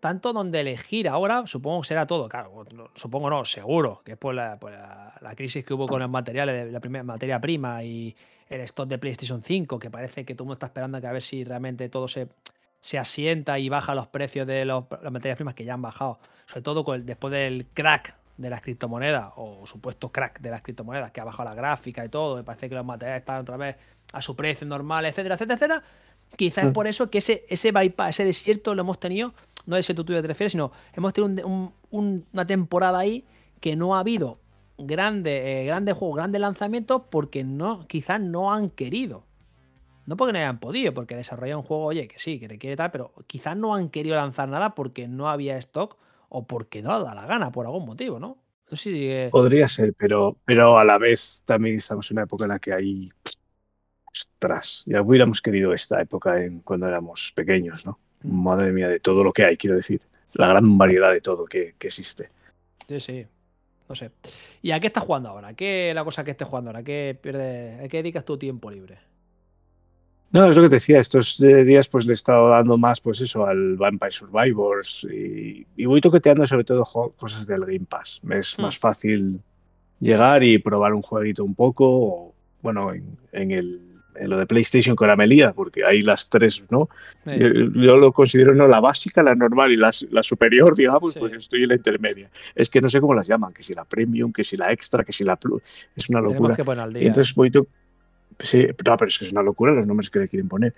tanto 0.00 0.32
donde 0.32 0.58
elegir. 0.58 1.08
Ahora, 1.08 1.46
supongo 1.46 1.82
que 1.82 1.86
será 1.88 2.08
todo, 2.08 2.28
claro, 2.28 2.64
supongo 2.96 3.30
no, 3.30 3.44
seguro, 3.44 4.02
que 4.04 4.12
es 4.12 4.18
por 4.18 4.34
la, 4.34 4.58
la, 5.20 5.34
crisis 5.36 5.64
que 5.64 5.74
hubo 5.74 5.86
con 5.86 6.00
los 6.00 6.10
materiales, 6.10 6.72
la 6.72 6.80
primera 6.80 7.04
materia 7.04 7.40
prima 7.40 7.84
y 7.84 8.16
el 8.48 8.62
stock 8.62 8.88
de 8.88 8.98
PlayStation 8.98 9.44
5, 9.44 9.78
que 9.78 9.90
parece 9.92 10.24
que 10.24 10.34
todo 10.34 10.42
el 10.42 10.46
mundo 10.46 10.54
está 10.54 10.66
esperando 10.66 11.00
que 11.00 11.06
a 11.06 11.12
ver 11.12 11.22
si 11.22 11.44
realmente 11.44 11.88
todo 11.88 12.08
se, 12.08 12.26
se 12.80 12.98
asienta 12.98 13.60
y 13.60 13.68
baja 13.68 13.94
los 13.94 14.08
precios 14.08 14.44
de 14.44 14.64
los- 14.64 14.86
las 14.90 15.12
materias 15.12 15.36
primas 15.36 15.54
que 15.54 15.64
ya 15.64 15.74
han 15.74 15.82
bajado, 15.82 16.18
sobre 16.46 16.62
todo 16.62 16.82
con 16.82 16.96
el- 16.96 17.06
después 17.06 17.30
del 17.32 17.66
crack 17.72 18.16
de 18.38 18.50
las 18.50 18.60
criptomonedas 18.60 19.32
o 19.36 19.68
supuesto 19.68 20.10
crack 20.10 20.40
de 20.40 20.50
las 20.50 20.62
criptomonedas 20.62 21.12
que 21.12 21.20
ha 21.20 21.24
bajado 21.24 21.48
la 21.48 21.54
gráfica 21.54 22.04
y 22.04 22.08
todo, 22.08 22.40
y 22.40 22.42
parece 22.42 22.68
que 22.68 22.74
los 22.74 22.84
materiales 22.84 23.20
están 23.20 23.42
otra 23.42 23.56
vez 23.56 23.76
a 24.12 24.22
su 24.22 24.36
precio 24.36 24.66
normal, 24.66 25.04
etcétera, 25.06 25.34
etcétera, 25.34 25.54
etcétera. 25.54 25.82
Quizás 26.36 26.64
es 26.64 26.70
Mm. 26.70 26.74
por 26.74 26.86
eso 26.86 27.10
que 27.10 27.18
ese, 27.18 27.44
ese 27.48 27.72
bypass, 27.72 28.10
ese 28.16 28.24
desierto 28.24 28.74
lo 28.74 28.82
hemos 28.82 28.98
tenido, 29.00 29.34
no 29.66 29.76
ese 29.76 29.94
tú 29.94 30.04
te 30.04 30.20
refieres, 30.22 30.52
sino 30.52 30.72
hemos 30.94 31.12
tenido 31.12 31.44
un- 31.44 31.52
un- 31.52 31.72
un- 31.90 32.26
una 32.32 32.46
temporada 32.46 32.98
ahí 32.98 33.24
que 33.60 33.76
no 33.76 33.94
ha 33.96 34.00
habido 34.00 34.38
grandes 34.78 35.40
eh, 35.44 35.64
grandes 35.66 35.94
juegos, 35.96 36.16
grandes 36.16 36.40
lanzamientos, 36.40 37.02
porque 37.10 37.44
no, 37.44 37.86
quizás 37.86 38.20
no 38.20 38.52
han 38.52 38.70
querido. 38.70 39.24
No 40.06 40.16
porque 40.16 40.32
no 40.32 40.38
hayan 40.40 40.58
podido, 40.58 40.92
porque 40.94 41.14
desarrollar 41.14 41.56
un 41.56 41.62
juego, 41.62 41.84
oye, 41.84 42.08
que 42.08 42.18
sí, 42.18 42.40
que 42.40 42.48
requiere 42.48 42.74
tal, 42.76 42.90
pero 42.90 43.12
quizás 43.28 43.56
no 43.56 43.74
han 43.76 43.88
querido 43.88 44.16
lanzar 44.16 44.48
nada 44.48 44.74
porque 44.74 45.06
no 45.06 45.28
había 45.28 45.56
stock 45.58 45.96
o 46.28 46.44
porque 46.46 46.82
no 46.82 46.98
da 47.04 47.14
la 47.14 47.26
gana, 47.26 47.52
por 47.52 47.66
algún 47.66 47.84
motivo, 47.86 48.18
¿no? 48.18 48.38
No 48.68 48.76
sé 48.76 48.90
si. 48.90 49.06
eh, 49.08 49.28
Podría 49.30 49.68
ser, 49.68 49.94
pero, 49.96 50.36
pero 50.44 50.78
a 50.78 50.84
la 50.84 50.98
vez 50.98 51.42
también 51.44 51.76
estamos 51.76 52.10
en 52.10 52.16
una 52.16 52.24
época 52.24 52.44
en 52.46 52.48
la 52.48 52.58
que 52.58 52.72
hay... 52.72 53.12
Ostras, 54.12 54.82
ya 54.86 55.00
hubiéramos 55.02 55.40
querido 55.40 55.72
esta 55.72 56.00
época 56.00 56.42
en, 56.42 56.60
cuando 56.60 56.86
éramos 56.86 57.32
pequeños, 57.34 57.86
¿no? 57.86 57.98
Mm. 58.22 58.42
Madre 58.42 58.72
mía, 58.72 58.88
de 58.88 59.00
todo 59.00 59.24
lo 59.24 59.32
que 59.32 59.44
hay, 59.44 59.56
quiero 59.56 59.76
decir. 59.76 60.00
La 60.34 60.46
gran 60.48 60.78
variedad 60.78 61.10
de 61.12 61.20
todo 61.20 61.44
que, 61.44 61.74
que 61.78 61.88
existe. 61.88 62.30
Sí, 62.88 63.00
sí. 63.00 63.26
No 63.88 63.94
sé. 63.94 64.10
¿Y 64.62 64.70
a 64.70 64.80
qué 64.80 64.86
estás 64.86 65.04
jugando 65.04 65.28
ahora? 65.30 65.52
¿Qué 65.54 65.90
es 65.90 65.94
la 65.94 66.04
cosa 66.04 66.24
que 66.24 66.30
estés 66.30 66.48
jugando 66.48 66.70
ahora? 66.70 66.82
¿Qué 66.82 67.18
pierdes, 67.20 67.80
¿A 67.84 67.88
qué 67.88 67.98
dedicas 67.98 68.24
tu 68.24 68.38
tiempo 68.38 68.70
libre? 68.70 68.98
No, 70.30 70.48
es 70.48 70.56
lo 70.56 70.62
que 70.62 70.70
te 70.70 70.76
decía, 70.76 70.98
estos 70.98 71.38
eh, 71.42 71.62
días 71.62 71.88
pues 71.88 72.06
le 72.06 72.12
he 72.12 72.14
estado 72.14 72.48
dando 72.48 72.78
más 72.78 73.02
pues 73.02 73.20
eso 73.20 73.44
al 73.44 73.76
Vampire 73.76 74.12
Survivors 74.12 75.06
y, 75.12 75.66
y 75.76 75.84
voy 75.84 76.00
toqueteando 76.00 76.46
sobre 76.46 76.64
todo 76.64 76.84
cosas 77.16 77.46
del 77.46 77.66
Game 77.66 77.84
Pass. 77.86 78.20
Me 78.22 78.38
es 78.38 78.56
Hmm. 78.56 78.62
más 78.62 78.78
fácil 78.78 79.40
llegar 80.00 80.42
y 80.42 80.56
probar 80.56 80.94
un 80.94 81.02
jueguito 81.02 81.44
un 81.44 81.54
poco, 81.54 81.84
o, 81.86 82.34
bueno, 82.62 82.94
en, 82.94 83.04
en 83.32 83.50
el, 83.50 83.80
en 84.14 84.30
lo 84.30 84.38
de 84.38 84.46
PlayStation 84.46 84.96
me 85.16 85.26
lía, 85.26 85.52
porque 85.52 85.84
hay 85.84 86.02
las 86.02 86.28
tres, 86.28 86.64
¿no? 86.70 86.88
Eh, 87.26 87.38
Yo, 87.38 87.80
yo 87.80 87.96
lo 87.96 88.12
considero 88.12 88.54
no 88.54 88.66
la 88.66 88.80
básica, 88.80 89.22
la 89.22 89.34
normal 89.34 89.72
y 89.72 89.76
la, 89.76 89.90
la 90.10 90.22
superior, 90.22 90.76
digamos, 90.76 91.12
Sí. 91.12 91.18
pues 91.18 91.32
estoy 91.32 91.62
en 91.62 91.68
la 91.70 91.74
intermedia. 91.76 92.30
Es 92.54 92.70
que 92.70 92.80
no 92.80 92.88
sé 92.88 93.00
cómo 93.00 93.14
las 93.14 93.26
llaman, 93.26 93.52
que 93.52 93.62
si 93.62 93.74
la 93.74 93.84
Premium, 93.84 94.32
que 94.32 94.44
si 94.44 94.56
la 94.56 94.72
Extra, 94.72 95.04
que 95.04 95.12
si 95.12 95.24
la 95.24 95.36
Plus, 95.36 95.62
es 95.96 96.08
una 96.08 96.20
locura. 96.20 96.54
Y 96.94 97.06
entonces 97.06 97.34
voy 97.34 97.50
Sí, 98.38 98.66
no, 98.66 98.96
pero 98.96 99.08
es 99.08 99.18
que 99.18 99.24
es 99.24 99.32
una 99.32 99.42
locura 99.42 99.72
los 99.72 99.86
nombres 99.86 100.10
que 100.10 100.18
le 100.18 100.28
quieren 100.28 100.48
poner. 100.48 100.74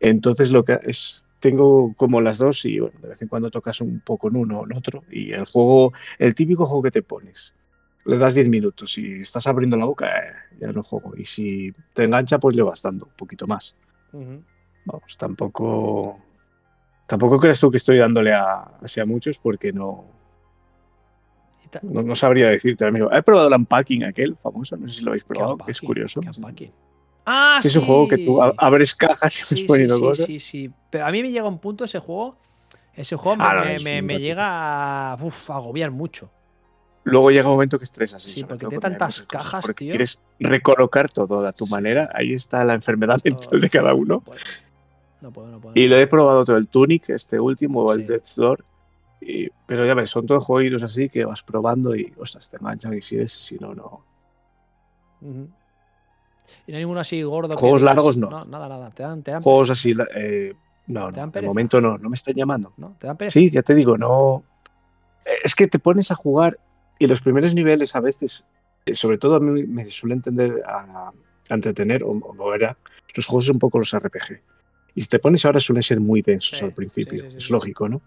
Entonces 0.00 0.50
lo 0.50 0.64
que 0.64 0.78
es, 0.82 1.26
tengo 1.40 1.94
como 1.96 2.20
las 2.20 2.38
dos 2.38 2.64
y 2.64 2.80
bueno, 2.80 2.98
de 3.00 3.08
vez 3.08 3.22
en 3.22 3.28
cuando 3.28 3.50
tocas 3.50 3.80
un 3.80 4.00
poco 4.00 4.28
en 4.28 4.36
uno 4.36 4.60
o 4.60 4.66
en 4.66 4.76
otro. 4.76 5.04
Y 5.10 5.32
el 5.32 5.44
juego, 5.44 5.92
el 6.18 6.34
típico 6.34 6.66
juego 6.66 6.82
que 6.82 6.90
te 6.90 7.02
pones, 7.02 7.54
le 8.06 8.18
das 8.18 8.34
10 8.34 8.48
minutos 8.48 8.96
y 8.98 9.20
estás 9.20 9.46
abriendo 9.46 9.76
la 9.76 9.84
boca, 9.84 10.06
eh, 10.06 10.32
ya 10.60 10.72
no 10.72 10.82
juego. 10.82 11.16
Y 11.16 11.24
si 11.24 11.72
te 11.92 12.04
engancha, 12.04 12.38
pues 12.38 12.54
le 12.56 12.62
vas 12.62 12.82
dando 12.82 13.06
un 13.06 13.12
poquito 13.12 13.46
más. 13.46 13.74
Vamos, 14.84 15.16
tampoco. 15.16 16.24
Tampoco 17.06 17.38
creas 17.38 17.60
tú 17.60 17.70
que 17.70 17.76
estoy 17.76 17.98
dándole 17.98 18.32
a, 18.32 18.60
así 18.82 19.00
a 19.00 19.06
muchos 19.06 19.38
porque 19.38 19.72
no, 19.72 20.06
no, 21.82 22.02
no 22.02 22.14
sabría 22.14 22.48
decirte, 22.48 22.84
amigo. 22.84 23.10
He 23.12 23.22
probado 23.22 23.48
el 23.48 23.54
unpacking 23.54 24.04
aquel 24.04 24.36
famoso, 24.36 24.76
no 24.76 24.88
sé 24.88 24.94
si 24.96 25.02
lo 25.02 25.10
habéis 25.10 25.24
¿Qué 25.24 25.34
probado, 25.34 25.58
que 25.58 25.70
es 25.70 25.80
curioso. 25.80 26.20
Ah, 27.24 27.58
Sí, 27.60 27.68
es 27.68 27.76
un 27.76 27.84
juego 27.84 28.08
que 28.08 28.18
tú 28.18 28.40
abres 28.42 28.94
cajas 28.94 29.36
y 29.38 29.40
vas 29.42 29.48
Sí, 29.48 29.56
sí, 29.56 29.66
poniendo 29.66 29.94
sí, 29.94 30.00
cosas. 30.00 30.26
sí, 30.26 30.40
sí. 30.40 30.70
Pero 30.90 31.06
a 31.06 31.10
mí 31.10 31.22
me 31.22 31.30
llega 31.30 31.48
un 31.48 31.58
punto 31.58 31.84
ese 31.84 31.98
juego. 31.98 32.36
Ese 32.94 33.16
juego 33.16 33.36
Ah, 33.42 33.52
me, 33.54 33.60
no, 33.60 33.64
me- 33.66 33.74
es 33.74 33.84
me- 33.84 34.02
un 34.02 34.08
me 34.08 34.14
ratito. 34.14 34.28
llega 34.28 35.12
a, 35.12 35.14
uf, 35.22 35.50
a 35.50 35.56
agobiar 35.56 35.90
mucho. 35.90 36.30
Luego 37.08 37.30
llega 37.30 37.46
un 37.48 37.54
momento 37.54 37.78
que 37.78 37.84
estresas. 37.84 38.20
Sí, 38.22 38.42
porque 38.44 38.66
hay 38.66 38.78
tantas 38.78 39.22
cosas, 39.22 39.26
cajas, 39.28 39.62
porque 39.62 39.84
tío. 39.84 39.90
quieres 39.92 40.18
recolocar 40.40 41.08
todo 41.08 41.46
a 41.46 41.52
tu 41.52 41.66
manera. 41.68 42.10
Ahí 42.12 42.32
está 42.32 42.64
la 42.64 42.74
enfermedad 42.74 43.18
No, 43.24 43.30
mental 43.30 43.60
de 43.60 43.70
cada 43.70 43.90
No 43.90 43.96
uno. 43.96 44.20
puedo, 44.20 44.40
no 45.20 45.30
puedo. 45.30 45.48
No 45.52 45.60
puedo, 45.60 45.72
Y 45.76 45.84
no 45.88 45.94
lo 45.94 46.00
he 46.00 46.06
probado 46.08 46.44
todo 46.44 46.56
el 46.56 46.66
Tunic, 46.66 47.08
este 47.10 47.38
último, 47.38 47.82
o 47.84 47.92
el 47.92 48.00
Sí. 48.00 48.06
Death's 48.12 48.34
Door. 48.36 48.64
y- 49.20 49.48
pero 49.66 49.86
ya 49.86 49.94
ves, 49.94 50.10
son 50.10 50.26
todos 50.26 50.44
juegos 50.44 50.82
así 50.82 51.08
que 51.08 51.24
vas 51.24 51.42
probando 51.42 51.94
y, 51.96 52.12
ostras, 52.18 52.50
te 52.50 52.58
enganchan 52.58 52.92
y 52.94 53.02
si 53.02 53.18
es, 53.18 53.32
si 53.32 53.56
no, 53.56 53.74
no. 53.74 54.02
Y 55.22 56.70
no 56.72 56.76
hay 56.76 56.78
ninguno 56.78 57.00
así 57.00 57.22
gordo. 57.22 57.56
Juegos 57.56 57.82
largos, 57.82 58.16
no. 58.16 58.28
Nada, 58.44 58.68
nada. 58.68 58.90
Te 58.90 59.02
dan, 59.02 59.22
te 59.22 59.30
dan, 59.30 59.42
Juegos 59.42 59.70
así, 59.70 59.94
eh, 60.14 60.54
no, 60.88 61.10
¿Te 61.12 61.20
dan 61.20 61.30
no, 61.34 61.40
de 61.40 61.46
momento 61.46 61.80
no, 61.80 61.98
no 61.98 62.08
me 62.08 62.14
están 62.16 62.34
llamando. 62.34 62.72
¿no? 62.76 62.94
Te 62.98 63.06
dan 63.06 63.16
pereza. 63.16 63.32
Sí, 63.34 63.50
ya 63.50 63.62
te 63.62 63.74
digo, 63.74 63.96
no. 63.96 64.42
Es 65.44 65.54
que 65.54 65.66
te 65.66 65.78
pones 65.78 66.10
a 66.10 66.14
jugar 66.14 66.58
y 66.98 67.06
los 67.06 67.20
primeros 67.20 67.54
niveles 67.54 67.94
a 67.94 68.00
veces, 68.00 68.46
eh, 68.86 68.94
sobre 68.94 69.18
todo 69.18 69.36
a 69.36 69.40
mí 69.40 69.64
me 69.64 69.84
suele 69.84 70.14
entender 70.14 70.62
a, 70.66 71.10
a 71.50 71.54
entretener, 71.54 72.02
o, 72.02 72.10
o 72.10 72.54
era, 72.54 72.76
los 73.14 73.26
juegos 73.26 73.48
un 73.48 73.58
poco 73.58 73.78
los 73.78 73.92
RPG. 73.92 74.40
Y 74.94 75.02
si 75.02 75.08
te 75.08 75.18
pones 75.18 75.44
ahora 75.44 75.60
suelen 75.60 75.82
ser 75.82 76.00
muy 76.00 76.22
densos 76.22 76.58
Sí, 76.58 76.64
al 76.64 76.72
principio, 76.72 77.18
sí, 77.18 77.24
sí, 77.24 77.30
sí, 77.32 77.36
es 77.36 77.50
lógico, 77.50 77.88
¿no? 77.88 78.00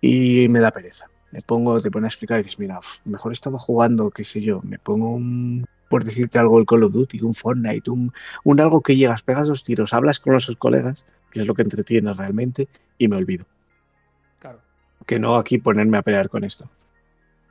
Y 0.00 0.48
me 0.48 0.60
da 0.60 0.70
pereza. 0.70 1.06
Me 1.30 1.40
pongo, 1.40 1.80
te 1.80 1.90
pones 1.90 2.06
a 2.06 2.08
explicar 2.08 2.38
y 2.38 2.42
dices, 2.42 2.58
mira, 2.58 2.78
uf, 2.78 2.98
mejor 3.04 3.32
estaba 3.32 3.58
jugando, 3.58 4.10
qué 4.10 4.22
sé 4.24 4.40
yo, 4.40 4.60
me 4.62 4.78
pongo 4.78 5.10
un, 5.10 5.64
por 5.88 6.04
decirte 6.04 6.38
algo, 6.38 6.58
el 6.58 6.66
Call 6.66 6.84
of 6.84 6.92
Duty, 6.92 7.20
un 7.22 7.34
Fortnite, 7.34 7.90
un, 7.90 8.12
un 8.44 8.60
algo 8.60 8.80
que 8.82 8.96
llegas, 8.96 9.22
pegas 9.22 9.48
dos 9.48 9.64
tiros, 9.64 9.92
hablas 9.92 10.20
con 10.20 10.32
los 10.34 10.46
colegas, 10.56 11.04
que 11.30 11.40
es 11.40 11.46
lo 11.46 11.54
que 11.54 11.62
entretiene 11.62 12.12
realmente, 12.12 12.68
y 12.98 13.08
me 13.08 13.16
olvido 13.16 13.46
Claro. 14.38 14.60
que 15.06 15.18
no 15.18 15.36
aquí 15.36 15.58
ponerme 15.58 15.98
a 15.98 16.02
pelear 16.02 16.28
con 16.28 16.44
esto. 16.44 16.68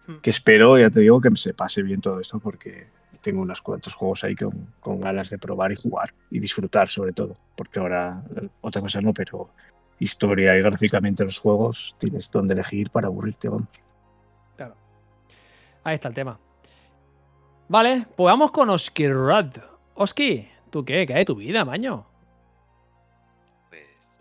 Hmm. 0.05 0.17
que 0.17 0.29
espero, 0.29 0.77
ya 0.77 0.89
te 0.89 0.99
digo, 0.99 1.21
que 1.21 1.33
se 1.35 1.53
pase 1.53 1.81
bien 1.81 2.01
todo 2.01 2.19
esto 2.19 2.39
porque 2.39 2.87
tengo 3.21 3.41
unos 3.41 3.61
cuantos 3.61 3.93
juegos 3.93 4.23
ahí 4.23 4.35
con, 4.35 4.67
con 4.81 4.99
ganas 4.99 5.29
de 5.29 5.37
probar 5.37 5.71
y 5.71 5.75
jugar 5.75 6.13
y 6.29 6.39
disfrutar 6.39 6.87
sobre 6.89 7.13
todo, 7.13 7.37
porque 7.55 7.79
ahora 7.79 8.21
eh, 8.35 8.49
otra 8.61 8.81
cosa 8.81 8.99
no, 8.99 9.13
pero 9.13 9.49
historia 9.99 10.57
y 10.57 10.61
gráficamente 10.61 11.23
los 11.23 11.39
juegos 11.39 11.95
tienes 11.97 12.29
donde 12.31 12.53
elegir 12.53 12.89
para 12.89 13.07
aburrirte, 13.07 13.47
vamos. 13.47 13.67
Claro. 14.57 14.75
Ahí 15.83 15.95
está 15.95 16.09
el 16.09 16.13
tema. 16.13 16.37
Vale, 17.69 18.05
pues 18.15 18.31
vamos 18.31 18.51
con 18.51 18.69
Oski 18.69 19.07
Rad. 19.07 19.55
Oski, 19.95 20.47
¿tú 20.69 20.83
qué? 20.83 21.05
¿Qué 21.07 21.13
hay 21.13 21.19
de 21.19 21.25
tu 21.25 21.35
vida, 21.35 21.63
maño? 21.63 22.05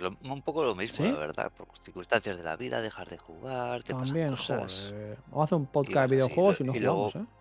Lo- 0.03 0.17
un 0.33 0.43
poco 0.43 0.63
lo 0.65 0.75
mismo, 0.75 1.05
¿Sí? 1.07 1.11
la 1.13 1.19
verdad. 1.19 1.53
Por 1.57 1.67
circunstancias 1.79 2.37
de 2.37 2.43
la 2.43 2.57
vida, 2.57 2.81
dejar 2.81 3.09
de 3.09 3.19
jugar, 3.19 3.83
te 3.83 3.93
pasan 3.93 4.09
También, 4.09 4.31
cosas. 4.31 4.87
joder. 4.91 5.19
Vamos 5.31 5.41
a 5.41 5.45
hacer 5.45 5.59
un 5.59 5.67
podcast 5.67 6.09
de 6.11 6.17
videojuegos 6.17 6.61
y 6.61 6.63
y 6.63 6.81
luego- 6.81 7.11
jugamos, 7.11 7.17
¿eh? 7.17 7.33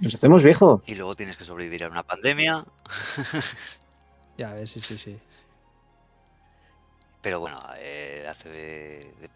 Nos 0.00 0.14
hacemos 0.14 0.42
viejos. 0.42 0.82
Y 0.86 0.94
luego 0.96 1.14
tienes 1.14 1.36
que 1.36 1.44
sobrevivir 1.44 1.84
a 1.84 1.88
una 1.88 2.02
pandemia. 2.02 2.64
Ya 4.36 4.52
ves, 4.52 4.68
sí, 4.70 4.80
sí, 4.80 4.98
sí. 4.98 5.16
Pero 7.22 7.40
bueno, 7.40 7.58
eh, 7.78 8.26
hace 8.28 8.48
de- 8.50 9.30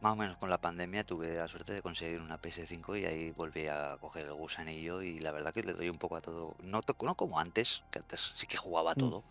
más 0.00 0.14
o 0.14 0.16
menos 0.16 0.36
con 0.38 0.48
la 0.50 0.58
pandemia 0.58 1.04
tuve 1.04 1.34
la 1.36 1.46
suerte 1.46 1.72
de 1.74 1.82
conseguir 1.82 2.20
una 2.20 2.40
PS5 2.40 2.96
y 3.00 3.04
ahí 3.04 3.30
volví 3.32 3.66
a 3.68 3.98
coger 4.00 4.24
el 4.26 4.32
gusanillo 4.32 5.02
y 5.02 5.18
la 5.20 5.30
verdad 5.30 5.52
que 5.52 5.62
le 5.62 5.74
doy 5.74 5.90
un 5.90 5.98
poco 5.98 6.16
a 6.16 6.20
todo. 6.22 6.56
No, 6.62 6.80
no 7.02 7.14
como 7.14 7.38
antes, 7.38 7.84
que 7.90 7.98
antes 8.00 8.32
sí 8.34 8.46
que 8.46 8.56
jugaba 8.56 8.92
a 8.92 8.94
Mm. 8.94 8.98
todo. 8.98 9.24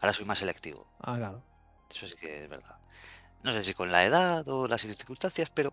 Ahora 0.00 0.12
soy 0.12 0.26
más 0.26 0.38
selectivo. 0.40 0.86
Ah, 1.00 1.16
claro. 1.16 1.40
Eso 1.90 2.06
sí 2.08 2.14
que 2.20 2.44
es 2.44 2.48
verdad. 2.48 2.76
No 3.42 3.52
sé 3.52 3.62
si 3.64 3.74
con 3.74 3.92
la 3.92 4.04
edad 4.04 4.46
o 4.48 4.68
las 4.68 4.82
circunstancias, 4.82 5.50
pero 5.50 5.72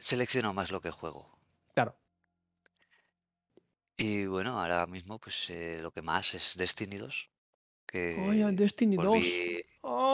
selecciono 0.00 0.52
más 0.54 0.70
lo 0.70 0.80
que 0.80 0.90
juego. 0.90 1.30
Claro. 1.74 1.96
Y 3.96 4.26
bueno, 4.26 4.58
ahora 4.58 4.86
mismo 4.86 5.18
pues 5.18 5.50
eh, 5.50 5.78
lo 5.82 5.90
que 5.92 6.02
más 6.02 6.34
es 6.34 6.56
Destiny 6.56 6.96
2. 6.96 7.30
Que 7.86 8.16
Ay, 8.30 8.42
el 8.42 8.56
Destiny 8.56 8.96
2. 8.96 9.06
volví, 9.12 9.62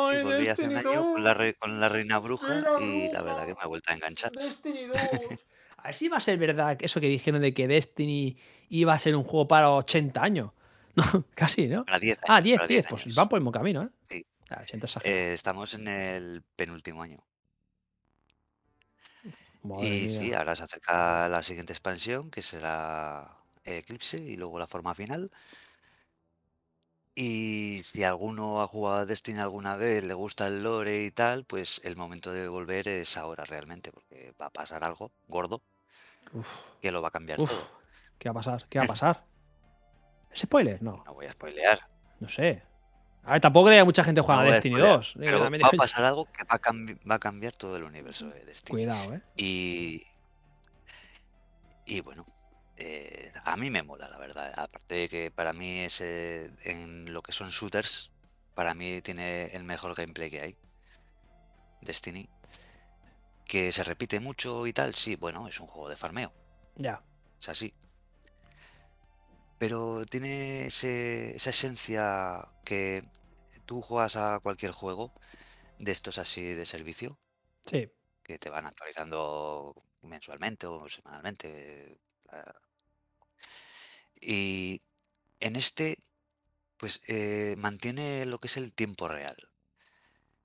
y 0.09 0.17
Ay, 0.17 0.19
volví 0.19 0.49
hace 0.49 0.67
un 0.69 0.77
Destiny 0.77 0.77
año 0.77 1.05
con 1.13 1.25
la, 1.25 1.35
2. 1.35 1.39
re- 1.39 1.55
con 1.55 1.81
la 1.81 1.89
Reina 1.89 2.19
Bruja 2.19 2.53
Reina 2.53 2.71
y 2.77 3.09
la 3.11 3.23
verdad 3.23 3.47
que 3.47 3.55
me 3.55 3.61
ha 3.63 3.67
vuelto 3.67 3.91
a 3.91 3.95
enganchar. 3.95 4.33
Destiny 4.33 4.87
2. 4.87 5.41
A 5.79 5.83
ver 5.85 5.95
si 5.95 6.09
va 6.09 6.17
a 6.19 6.21
ser 6.21 6.39
verdad 6.39 6.77
eso 6.81 7.01
que 7.01 7.09
dijeron 7.09 7.43
de 7.43 7.55
que 7.55 7.69
Destiny 7.69 8.37
iba 8.71 8.93
a 8.95 8.99
ser 8.99 9.15
un 9.17 9.25
juego 9.25 9.49
para 9.49 9.71
80 9.73 10.23
años. 10.23 10.53
No, 10.97 11.27
casi, 11.35 11.67
¿no? 11.69 11.85
Para 11.85 11.99
10 11.99 12.19
Ah, 12.27 12.41
años, 12.41 12.45
10, 12.45 12.57
para 12.57 12.69
10. 12.69 12.87
10 12.87 12.87
Pues 12.89 13.15
van 13.15 13.29
por 13.29 13.37
el 13.39 13.43
mismo 13.43 13.53
camino, 13.53 13.83
¿eh? 13.83 13.91
Sí. 14.09 14.25
Ah, 14.51 14.61
80 14.63 14.87
exagerado. 14.87 15.25
Eh, 15.25 15.33
estamos 15.35 15.75
en 15.75 15.89
el 15.89 16.43
penúltimo 16.57 17.03
año. 17.03 17.25
Madre 19.63 19.99
Y 19.99 20.09
sí, 20.09 20.33
ahora 20.33 20.57
se 20.57 20.65
acerca 20.65 21.29
la 21.29 21.43
siguiente 21.43 21.73
expansión, 21.73 22.31
que 22.31 22.43
será 22.43 23.39
Eclipse 23.65 24.19
y 24.19 24.37
luego 24.37 24.59
la 24.59 24.67
forma 24.67 24.95
final. 24.95 25.31
Y 27.17 27.83
si 27.83 28.05
alguno 28.05 28.61
ha 28.63 28.69
jugado 28.69 28.99
a 28.99 29.07
Destiny 29.07 29.41
alguna 29.41 29.77
vez, 29.77 30.05
le 30.05 30.15
gusta 30.15 30.47
el 30.47 30.63
lore 30.63 31.03
y 31.05 31.11
tal, 31.11 31.45
pues 31.45 31.81
el 31.83 31.97
momento 31.97 32.33
de 32.33 32.47
volver 32.49 32.87
es 32.89 33.17
ahora 33.17 33.45
realmente, 33.45 33.91
porque 33.91 34.33
va 34.41 34.47
a 34.47 34.53
pasar 34.53 34.85
algo 34.85 35.13
gordo 35.27 35.63
Uf, 36.33 36.53
que 36.81 36.91
lo 36.93 37.03
va 37.03 37.09
a 37.09 37.11
cambiar 37.11 37.43
uf. 37.43 37.51
todo. 37.51 37.71
¿Qué 38.19 38.29
va 38.29 38.33
a 38.33 38.35
pasar? 38.35 38.69
¿Qué 38.69 38.79
va 38.79 38.85
a 38.85 38.89
pasar? 38.95 39.29
¿Es 40.31 40.41
spoiler? 40.43 40.83
No, 40.83 40.95
No 41.07 41.15
voy 41.15 41.25
a 41.27 41.33
spoilear. 41.33 41.81
no 42.21 42.29
sé. 42.29 42.63
A 43.27 43.33
ver, 43.33 43.41
tampoco 43.41 43.67
creo 43.67 43.81
que 43.81 43.85
mucha 43.85 44.05
gente 44.05 44.21
juega 44.21 44.41
a 44.41 44.45
Destiny 44.45 44.77
spoilear, 44.77 44.97
2. 44.97 45.15
Digo, 45.15 45.25
pero 45.27 45.41
también 45.43 45.63
va 45.65 45.67
a 45.69 45.71
pasar 45.73 46.05
algo 46.05 46.27
que 46.27 46.45
va 46.45 46.55
a, 46.55 46.61
cambi- 46.61 47.11
va 47.11 47.15
a 47.17 47.19
cambiar 47.19 47.53
todo 47.55 47.77
el 47.77 47.83
universo 47.83 48.29
de 48.29 48.45
Destiny. 48.45 48.71
Cuidado, 48.71 49.15
¿eh? 49.15 49.23
Y, 49.37 50.03
y 51.87 52.01
bueno, 52.01 52.25
eh, 52.77 53.33
a 53.45 53.57
mí 53.57 53.71
me 53.71 53.83
mola, 53.83 54.09
la 54.09 54.19
verdad. 54.19 54.53
Aparte 54.57 54.95
de 54.95 55.09
que 55.09 55.31
para 55.33 55.53
mí 55.53 55.81
es 55.81 56.01
eh, 56.01 56.51
en 56.65 57.13
lo 57.13 57.21
que 57.23 57.33
son 57.33 57.51
shooters, 57.51 58.13
para 58.55 58.75
mí 58.75 59.01
tiene 59.03 59.47
el 59.47 59.65
mejor 59.65 59.95
gameplay 59.95 60.31
que 60.31 60.41
hay. 60.41 60.57
Destiny. 61.81 62.29
Que 63.45 63.71
se 63.73 63.83
repite 63.85 64.19
mucho 64.21 64.67
y 64.67 64.73
tal, 64.73 64.95
sí, 64.95 65.15
bueno, 65.17 65.47
es 65.49 65.61
un 65.61 65.67
juego 65.69 65.89
de 65.89 65.97
farmeo, 65.97 66.33
Ya. 66.77 67.03
es 67.41 67.49
así. 67.49 67.73
Pero 69.59 70.05
tiene 70.07 70.67
ese- 70.67 71.35
esa 71.37 71.51
esencia 71.51 72.47
que 72.65 73.03
tú 73.65 73.81
juegas 73.83 74.17
a 74.17 74.39
cualquier 74.41 74.73
juego 74.73 75.13
de 75.79 75.93
estos 75.93 76.19
así 76.19 76.43
de 76.55 76.67
servicio, 76.67 77.19
Sí. 77.67 77.91
que 78.23 78.39
te 78.39 78.51
van 78.51 78.67
actualizando 78.67 79.75
mensualmente 80.03 80.67
o 80.67 80.89
semanalmente. 80.89 81.99
Y 84.21 84.83
en 85.41 85.57
este, 85.57 85.99
pues 86.77 87.01
eh, 87.09 87.55
mantiene 87.59 88.27
lo 88.27 88.39
que 88.39 88.49
es 88.49 88.57
el 88.57 88.75
tiempo 88.75 89.09
real. 89.09 89.37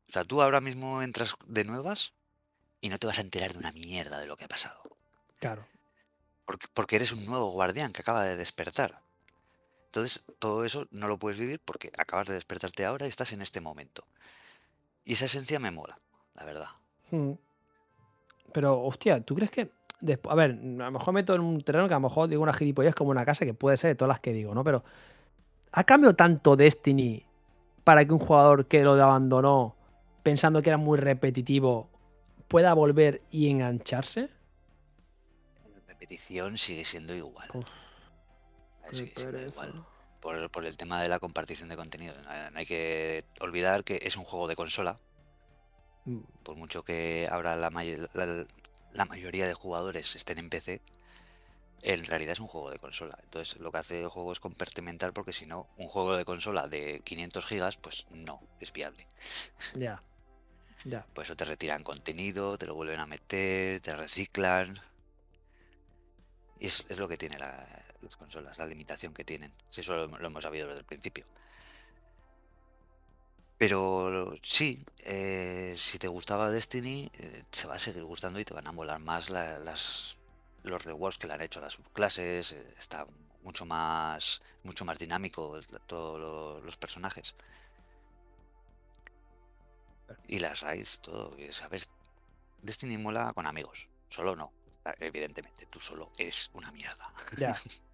O 0.08 0.12
sea, 0.12 0.24
tú 0.26 0.42
ahora 0.42 0.62
mismo 0.62 1.02
entras 1.02 1.36
de 1.48 1.64
nuevas 1.64 2.14
y 2.82 2.90
no 2.90 2.98
te 2.98 3.08
vas 3.08 3.18
a 3.18 3.22
enterar 3.22 3.54
de 3.54 3.60
una 3.60 3.72
mierda 3.72 4.20
de 4.20 4.28
lo 4.28 4.36
que 4.38 4.46
ha 4.46 4.50
pasado. 4.50 4.82
Claro. 5.40 5.66
Porque, 6.46 6.96
eres 6.96 7.12
un 7.12 7.26
nuevo 7.26 7.52
guardián 7.52 7.92
que 7.92 8.02
acaba 8.02 8.24
de 8.26 8.36
despertar. 8.36 9.02
Entonces, 9.86 10.24
todo 10.40 10.66
eso 10.66 10.88
no 10.92 11.08
lo 11.08 11.18
puedes 11.18 11.40
vivir 11.40 11.60
porque 11.64 11.92
acabas 11.98 12.28
de 12.28 12.34
despertarte 12.34 12.86
ahora 12.86 13.06
y 13.06 13.10
estás 13.10 13.34
en 13.34 13.42
este 13.42 13.62
momento. 13.62 14.06
Y 15.04 15.14
esa 15.14 15.26
esencia 15.26 15.60
me 15.60 15.72
mola, 15.72 16.00
la 16.36 16.46
verdad. 16.46 16.70
Mm. 17.12 17.34
Pero, 18.54 18.82
hostia, 18.82 19.22
¿tú 19.22 19.36
crees 19.36 19.52
que 19.52 19.72
después, 20.02 20.32
a 20.32 20.36
ver, 20.36 20.52
a 20.52 20.86
lo 20.86 20.92
mejor 20.92 21.14
meto 21.14 21.36
en 21.36 21.42
un 21.42 21.62
terreno 21.62 21.88
que 21.88 21.94
a 21.94 21.98
lo 21.98 22.08
mejor 22.08 22.28
digo 22.28 22.42
una 22.42 22.54
gilipollez 22.54 22.96
como 22.96 23.12
una 23.12 23.26
casa 23.26 23.46
que 23.46 23.54
puede 23.54 23.78
ser 23.78 23.90
de 23.90 23.96
todas 23.96 24.10
las 24.10 24.20
que 24.20 24.34
digo, 24.34 24.54
¿no? 24.54 24.64
Pero 24.64 24.84
¿ha 25.72 25.84
cambiado 25.84 26.16
tanto 26.16 26.56
Destiny 26.56 27.26
para 27.84 28.06
que 28.06 28.14
un 28.14 28.20
jugador 28.20 28.66
que 28.66 28.84
lo 28.84 28.92
abandonó 28.94 29.76
pensando 30.24 30.62
que 30.62 30.70
era 30.70 30.78
muy 30.78 30.98
repetitivo 30.98 31.90
pueda 32.48 32.74
volver 32.74 33.22
y 33.32 33.50
engancharse? 33.50 34.30
La 36.02 36.06
repetición 36.08 36.58
sigue 36.58 36.84
siendo 36.84 37.14
igual. 37.14 37.48
Uf, 37.54 37.68
Sigue 38.92 39.14
siendo 39.16 39.40
igual. 39.40 39.86
Por, 40.20 40.50
por 40.50 40.66
el 40.66 40.76
tema 40.76 41.00
de 41.00 41.08
la 41.08 41.20
compartición 41.20 41.70
de 41.70 41.76
contenido. 41.76 42.16
No, 42.24 42.58
hay 42.58 42.66
que 42.66 43.24
olvidar 43.40 43.84
que 43.84 44.00
es 44.02 44.18
un 44.18 44.24
juego 44.24 44.48
de 44.48 44.56
consola. 44.56 45.00
Mm, 46.06 46.22
Por 46.44 46.56
mucho 46.56 46.84
que 46.84 47.28
ahora 47.32 47.56
la, 47.56 47.70
may- 47.70 47.98
la- 48.14 48.46
la 48.94 49.06
mayoría 49.06 49.46
de 49.46 49.54
jugadores 49.54 50.16
estén 50.16 50.40
en 50.40 50.50
PC, 50.50 50.82
en 51.84 52.04
realidad 52.06 52.34
es 52.34 52.40
un 52.40 52.48
juego 52.48 52.72
de 52.72 52.80
consola. 52.80 53.16
Entonces 53.22 53.60
lo 53.60 53.72
que 53.72 53.78
hace 53.78 54.02
el 54.02 54.08
juego 54.10 54.32
es 54.32 54.40
compartimentar 54.40 55.14
porque 55.14 55.34
si 55.34 55.46
no, 55.46 55.68
un 55.78 55.88
juego 55.88 56.18
de 56.18 56.26
consola 56.26 56.68
de 56.68 57.02
500 57.06 57.46
gigas, 57.46 57.78
pues 57.78 58.08
no 58.10 58.42
es 58.60 58.74
viable. 58.74 59.08
Ya. 59.76 60.02
Ya. 60.84 61.06
Por 61.14 61.26
eso 61.26 61.36
te 61.36 61.46
retiran 61.46 61.84
contenido, 61.84 62.58
te 62.58 62.66
lo 62.66 62.74
vuelven 62.74 63.00
a 63.00 63.06
meter, 63.06 63.80
te 63.82 63.96
reciclan. 63.96 64.82
Y 66.62 66.68
es, 66.68 66.86
es 66.88 66.98
lo 66.98 67.08
que 67.10 67.18
tiene 67.18 67.38
la- 67.40 67.86
las 68.02 68.16
consolas, 68.16 68.58
la 68.58 68.66
limitación 68.68 69.14
que 69.14 69.26
tienen. 69.26 69.54
Si 69.70 69.82
eso 69.82 69.96
lo, 69.98 70.08
lo 70.18 70.28
hemos 70.28 70.44
sabido 70.44 70.68
desde 70.68 70.80
el 70.82 70.86
principio. 70.86 71.26
Pero 73.58 74.34
sí, 74.42 74.84
eh, 75.06 75.76
si 75.78 76.00
te 76.00 76.08
gustaba 76.08 76.50
Destiny, 76.50 77.10
eh, 77.20 77.44
te 77.50 77.68
va 77.68 77.76
a 77.76 77.80
seguir 77.80 78.04
gustando 78.04 78.40
y 78.40 78.46
te 78.46 78.54
van 78.56 78.68
a 78.68 78.72
molar 78.72 79.00
más 79.00 79.30
la- 79.30 79.60
las, 79.60 80.18
los 80.64 80.84
rewards 80.84 81.18
que 81.20 81.28
le 81.28 81.34
han 81.34 81.42
hecho 81.42 81.60
a 81.60 81.64
las 81.64 81.74
subclases. 81.74 82.54
eh, 82.54 82.74
está 82.80 83.06
mucho 83.44 83.66
más, 83.66 84.42
mucho 84.64 84.86
más 84.86 84.98
dinámico 85.00 85.60
todos 85.88 86.20
lo- 86.20 86.62
los 86.62 86.78
personajes. 86.78 87.36
Y 90.28 90.40
las 90.40 90.62
raids, 90.62 91.00
todo. 91.02 91.36
es, 91.38 91.62
a 91.62 91.68
ver, 91.68 91.84
Destiny 92.62 92.98
mola 92.98 93.34
con 93.36 93.48
amigos. 93.48 93.90
Solo 94.10 94.36
no. 94.36 94.52
Ah, 94.86 94.94
Evidentemente, 95.00 95.66
tú 95.68 95.80
solo 95.80 96.12
eres 96.18 96.50
una 96.54 96.72
mierda. 96.72 97.14
Ya. 97.38 97.56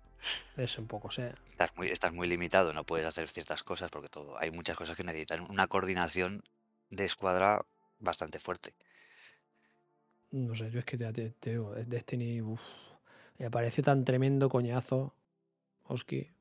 Es 0.58 0.78
un 0.80 0.88
poco, 0.88 1.12
sé. 1.12 1.36
Estás 1.52 1.70
muy, 1.76 1.88
estás 1.90 2.12
muy 2.12 2.28
limitado, 2.28 2.74
no 2.74 2.84
puedes 2.84 3.06
hacer 3.08 3.30
ciertas 3.30 3.64
cosas 3.64 3.92
porque 3.92 4.10
todo, 4.10 4.38
hay 4.40 4.50
muchas 4.52 4.76
cosas 4.76 4.98
que 4.98 5.04
necesitan 5.04 5.42
una 5.50 5.68
coordinación 5.68 6.44
de 6.90 7.06
escuadra 7.06 7.64
bastante 8.00 8.40
fuerte. 8.40 8.74
No 10.32 10.56
sé, 10.56 10.70
yo 10.72 10.80
es 10.80 10.86
que 10.86 10.98
te, 10.98 11.14
te- 11.14 11.30
te 11.32 11.52
digo, 11.52 11.76
es 11.76 11.88
Destiny, 11.88 12.42
me 13.38 13.52
parece 13.52 13.82
tan 13.84 14.04
tremendo 14.04 14.50
coñazo, 14.50 15.14
Oski. 15.84 16.32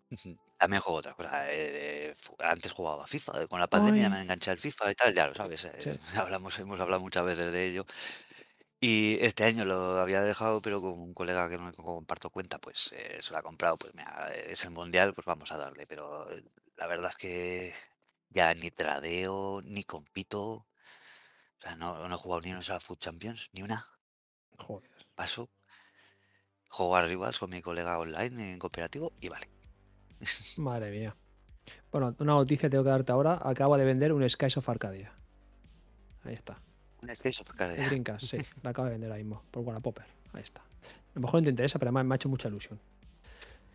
También 0.59 0.81
juego 0.81 0.99
otra 0.99 1.15
cosa. 1.15 1.45
eh, 1.53 2.15
fu- 2.17 2.35
antes 2.41 2.73
jugaba 2.73 3.07
FIFA, 3.07 3.43
eh, 3.43 3.47
con 3.49 3.61
la 3.61 3.69
pandemia 3.69 4.07
Ay. 4.07 4.11
me 4.11 4.21
enganché 4.23 4.51
al 4.51 4.59
FIFA 4.59 4.91
y 4.91 4.95
tal, 4.95 5.15
ya 5.15 5.27
lo 5.27 5.35
sabes. 5.35 5.65
eh, 5.67 5.73
Sí. 5.83 5.91
hablamos, 6.17 6.59
hemos 6.59 6.81
hablado 6.81 7.01
muchas 7.03 7.25
veces 7.25 7.53
de 7.53 7.67
ello. 7.67 7.85
Y 8.81 9.17
este 9.21 9.45
año 9.45 9.65
lo 9.65 9.99
había 9.99 10.21
dejado, 10.21 10.61
pero 10.61 10.81
con 10.81 11.01
un 11.01 11.15
colega 11.15 11.49
que 11.49 11.57
no 11.57 11.73
comparto 11.73 12.31
cuenta, 12.31 12.59
pues 12.59 12.93
eh, 12.93 13.19
se 13.21 13.33
lo 13.33 13.39
ha 13.39 13.43
comprado. 13.43 13.79
Pues 13.79 13.95
mira, 13.95 14.33
es 14.35 14.65
el 14.65 14.71
mundial, 14.71 15.15
pues 15.15 15.25
vamos 15.27 15.51
a 15.53 15.57
darle. 15.57 15.87
Pero 15.87 16.31
eh, 16.31 16.45
la 16.77 16.87
verdad 16.87 17.11
es 17.11 17.17
que 17.17 17.75
ya 18.31 18.53
ni 18.55 18.71
tradeo, 18.71 19.63
ni 19.63 19.85
compito. 19.85 20.43
O 20.47 21.61
sea, 21.61 21.75
no, 21.77 22.07
no 22.07 22.15
he 22.15 22.19
jugado 22.19 22.43
ni 22.43 22.53
una 22.53 22.63
sola 22.63 22.81
Food 22.81 22.99
Champions, 22.99 23.49
ni 23.53 23.63
una. 23.63 23.89
Joder. 24.59 24.91
Paso. 25.15 25.51
juego 26.69 26.97
a 26.97 27.03
Rivals 27.03 27.39
con 27.39 27.51
mi 27.51 27.63
colega 27.63 27.99
online 27.99 28.53
en 28.53 28.59
cooperativo 28.59 29.13
y 29.21 29.29
vale. 29.29 29.49
Madre 30.59 30.91
mía. 30.91 31.17
Bueno, 31.91 32.15
una 32.19 32.35
noticia 32.35 32.69
tengo 32.69 32.85
que 32.85 32.91
darte 32.91 33.13
ahora. 33.13 33.41
Acabo 33.43 33.79
de 33.79 33.85
vender 33.85 34.13
un 34.13 34.29
Skies 34.29 34.59
of 34.59 34.69
Arcadia. 34.69 35.13
Ahí 36.25 36.35
está. 36.35 36.63
Un 37.03 37.11
Space 37.11 37.41
of 37.43 37.49
El 37.51 37.53
Arcadia. 37.63 37.87
Dreamcast, 37.87 38.27
sí. 38.27 38.39
La 38.63 38.71
acabo 38.71 38.87
de 38.87 38.93
vender 38.93 39.11
ahora 39.11 39.23
mismo. 39.23 39.43
Por 39.51 39.63
Wallapopper. 39.65 40.05
Ahí 40.33 40.43
está. 40.43 40.61
A 40.61 40.65
lo 41.15 41.21
mejor 41.23 41.41
no 41.41 41.45
te 41.45 41.51
interesa, 41.51 41.79
pero 41.79 41.89
además 41.91 42.05
me 42.07 42.15
ha 42.15 42.17
hecho 42.17 42.29
mucha 42.29 42.49
ilusión. 42.49 42.81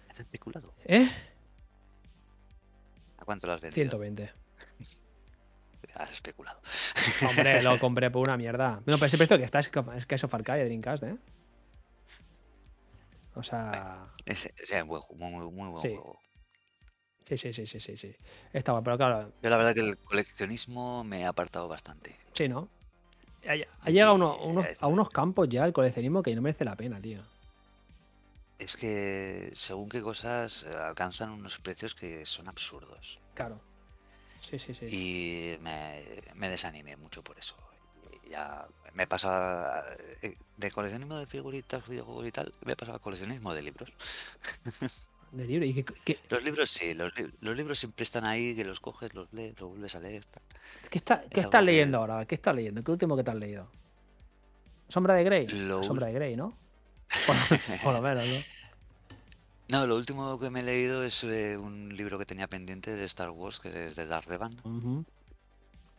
¿Has 0.09 0.19
especulado? 0.19 0.74
¿Eh? 0.86 1.09
¿A 3.17 3.26
cuánto 3.26 3.47
lo 3.47 3.53
has 3.53 3.61
vendido? 3.61 3.89
120. 3.89 4.32
Has 5.95 6.11
especulado. 6.11 6.59
Hombre, 7.30 7.61
lo 7.61 7.78
compré 7.80 8.09
por 8.09 8.22
una 8.28 8.38
mierda. 8.38 8.82
No, 8.86 8.95
pero 8.97 9.05
ese 9.05 9.17
precio 9.17 9.38
que 9.38 9.43
está 9.43 9.59
es 9.59 9.69
que 9.69 9.80
es 9.80 10.24
es 10.24 10.34
Arcadia 10.34 10.63
Dreamcast, 10.65 11.03
¿eh? 11.03 11.17
O 13.36 13.43
sea. 13.43 14.11
Ese 14.26 14.53
es 14.57 14.86
buen, 14.86 15.01
ju- 15.01 15.15
muy, 15.15 15.32
muy, 15.32 15.51
muy 15.51 15.69
buen 15.69 15.82
Sí. 15.82 15.89
juego. 15.89 16.19
Sí, 17.28 17.38
sí, 17.38 17.53
sí, 17.53 17.65
sí, 17.67 17.80
sí, 17.80 17.97
sí. 17.97 18.15
Está 18.51 18.74
bueno, 18.74 18.84
pero 18.84 18.97
claro, 18.97 19.34
Yo 19.41 19.49
la 19.49 19.57
verdad 19.57 19.74
que 19.74 19.80
el 19.82 19.97
coleccionismo 19.97 21.03
me 21.03 21.26
ha 21.26 21.30
apartado 21.30 21.67
bastante. 21.69 22.17
sí, 22.34 22.47
¿no? 22.49 22.67
Ha, 23.47 23.89
llegado 23.89 24.11
a 24.11 24.35
unos, 24.45 25.07
a 25.07 25.09
campos 25.09 25.49
ya 25.49 25.65
el 25.65 25.73
coleccionismo 25.73 26.21
que 26.21 26.35
no 26.35 26.41
merece 26.41 26.63
la 26.63 26.75
pena, 26.75 27.01
tío. 27.01 27.21
Es 28.59 28.77
que 28.77 29.49
según 29.53 29.89
qué 29.89 30.01
cosas 30.01 30.63
eh, 30.63 30.75
alcanzan 30.75 31.31
unos 31.31 31.57
precios 31.57 31.95
que 31.95 32.25
son 32.25 32.47
absurdos. 32.47 33.19
Claro. 33.33 33.59
Sí, 34.41 34.59
sí, 34.59 34.73
sí. 34.75 34.85
Y 34.85 35.57
me, 35.63 36.03
me 36.35 36.49
desanimé 36.49 36.95
mucho 36.97 37.23
por 37.23 37.39
eso. 37.39 37.55
Ya 38.29 38.67
me 38.93 39.07
pasa 39.07 39.83
eh, 40.21 40.37
de 40.57 40.71
coleccionismo 40.71 41.17
de 41.17 41.25
figuritas, 41.25 41.87
videojuegos 41.87 42.27
y 42.27 42.31
tal, 42.31 42.51
me 42.63 42.73
he 42.73 42.75
pasado 42.75 42.97
a 42.97 43.01
coleccionismo 43.01 43.53
de 43.53 43.61
libros. 43.63 43.91
De 45.32 45.45
libro. 45.45 45.65
¿Y 45.65 45.73
qué, 45.73 45.86
qué- 46.03 46.19
Los 46.29 46.43
libros 46.43 46.69
sí, 46.69 46.93
los, 46.93 47.15
li- 47.17 47.32
los 47.41 47.55
libros 47.55 47.79
siempre 47.79 48.03
están 48.03 48.25
ahí, 48.25 48.55
que 48.55 48.65
los 48.65 48.79
coges, 48.79 49.13
los 49.13 49.32
lees, 49.34 49.57
los 49.59 49.69
vuelves 49.69 49.95
a 49.95 49.99
leer. 49.99 50.25
tal. 50.25 50.43
qué 50.89 50.97
está, 50.97 51.21
qué 51.21 51.39
Es 51.39 51.45
estás 51.45 51.61
que- 51.61 51.65
leyendo 51.65 51.97
ahora? 51.99 52.25
¿Qué 52.25 52.36
estás 52.36 52.53
leyendo? 52.55 52.84
¿Qué 52.84 52.91
último 52.91 53.15
que 53.15 53.23
te 53.23 53.32
has 53.32 53.39
leído? 53.39 53.67
¿Sombra 54.89 55.13
de 55.15 55.23
Grey? 55.23 55.47
Lo 55.47 55.84
Sombra 55.84 56.07
de 56.07 56.13
Grey, 56.13 56.36
¿no? 56.36 56.53
Por, 57.84 57.93
lo 57.93 58.01
menos, 58.01 58.25
¿no? 58.27 58.43
No, 59.69 59.88
lo 59.88 59.95
último 59.95 60.38
que 60.38 60.49
me 60.49 60.59
he 60.59 60.63
leído 60.63 61.03
es 61.05 61.23
eh, 61.23 61.57
un 61.57 61.95
libro 61.95 62.17
que 62.19 62.25
tenía 62.25 62.47
pendiente 62.47 62.93
de 62.93 63.05
Star 63.05 63.29
Wars, 63.29 63.59
que 63.61 63.88
es 63.88 63.95
de 63.95 64.05
Dark 64.05 64.27
Revan. 64.27 64.51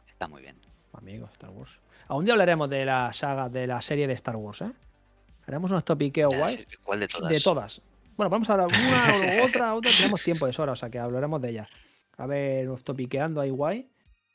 Está 0.06 0.28
muy 0.28 0.42
bien. 0.42 0.56
Amigos, 0.92 1.30
Star 1.32 1.48
Wars. 1.50 1.70
Algún 2.08 2.26
día 2.26 2.34
hablaremos 2.34 2.68
de 2.68 2.84
la 2.84 3.12
saga, 3.14 3.48
de 3.48 3.66
la 3.66 3.80
serie 3.80 4.06
de 4.06 4.12
Star 4.12 4.36
Wars, 4.36 4.60
¿eh? 4.60 4.70
Haremos 5.46 5.70
unos 5.70 5.84
topiqueos 5.86 6.30
Ya, 6.32 6.38
guay. 6.38 6.66
¿Cuál 6.84 7.00
de 7.00 7.08
todas? 7.08 7.30
De 7.30 7.40
todas. 7.40 7.80
Bueno, 8.16 8.30
vamos 8.30 8.48
a 8.48 8.52
hablar 8.52 8.68
una 8.68 9.42
o 9.42 9.44
otra, 9.46 9.74
otra. 9.74 9.90
Tenemos 9.96 10.22
tiempo 10.22 10.46
de 10.46 10.52
sobra, 10.52 10.72
o 10.72 10.76
sea 10.76 10.90
que 10.90 10.98
hablaremos 10.98 11.40
de 11.40 11.50
ellas. 11.50 11.68
A 12.18 12.26
ver, 12.26 12.66
nos 12.66 12.82
topiqueando 12.84 13.40
ahí 13.40 13.50
guay. 13.50 13.88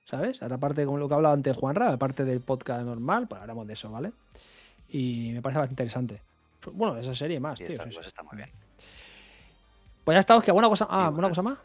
¿Sabes? 0.06 0.42
Ahora, 0.42 0.56
aparte, 0.56 0.86
como 0.86 0.98
lo 0.98 1.08
que 1.10 1.14
ha 1.16 1.18
hablado 1.18 1.34
antes 1.36 1.56
Juanra, 1.58 1.92
aparte 1.92 2.24
del 2.24 2.40
podcast 2.40 2.82
normal, 2.84 3.28
pues 3.28 3.42
hablamos 3.42 3.68
de 3.68 3.74
eso, 3.74 3.92
¿vale? 3.92 4.14
Y 4.90 5.32
me 5.34 5.42
parece 5.42 5.60
bastante 5.60 5.84
interesante. 5.84 6.22
Bueno, 6.72 6.96
de 6.96 7.02
esa 7.02 7.14
serie 7.14 7.42
más, 7.42 7.60
Y 7.60 7.66
tío. 7.66 7.78
Wars 7.78 7.94
sí. 7.94 8.02
está 8.06 8.24
muy 8.24 8.38
bien. 8.38 8.50
Pues 10.06 10.16
ya 10.16 10.20
está, 10.22 10.38
hostia, 10.38 10.54
buena 10.54 10.70
cosa. 10.70 10.88
Ah, 10.90 11.10
¿una 11.10 11.28
cosa 11.28 11.42
más? 11.42 11.58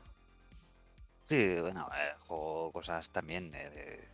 Sí, 1.28 1.56
bueno, 1.60 1.88
eh, 1.94 2.14
juego 2.26 2.72
cosas 2.72 3.08
también. 3.10 3.52
eh, 3.54 4.08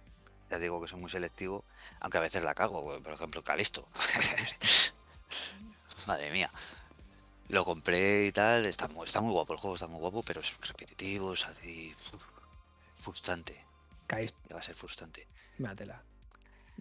ya 0.50 0.58
digo 0.58 0.78
que 0.80 0.88
soy 0.88 1.00
muy 1.00 1.10
selectivo, 1.10 1.64
aunque 2.00 2.18
a 2.18 2.22
veces 2.22 2.42
la 2.42 2.54
cago. 2.54 2.84
pues, 2.84 3.00
Por 3.00 3.14
ejemplo, 3.14 3.42
Calisto. 3.42 3.88
Madre 6.06 6.30
mía. 6.30 6.50
Lo 7.48 7.64
compré 7.64 8.26
y 8.26 8.32
tal. 8.32 8.66
Está 8.66 8.88
muy, 8.88 9.06
está 9.06 9.20
muy 9.20 9.32
guapo 9.32 9.52
el 9.54 9.58
juego, 9.58 9.74
está 9.74 9.86
muy 9.86 10.00
guapo, 10.00 10.22
pero 10.22 10.40
es 10.40 10.56
repetitivo, 10.66 11.32
es 11.32 11.46
así. 11.46 11.94
frustrante. 12.94 13.54
Caís, 14.06 14.34
Va 14.52 14.58
a 14.58 14.62
ser 14.62 14.74
frustrante. 14.74 15.26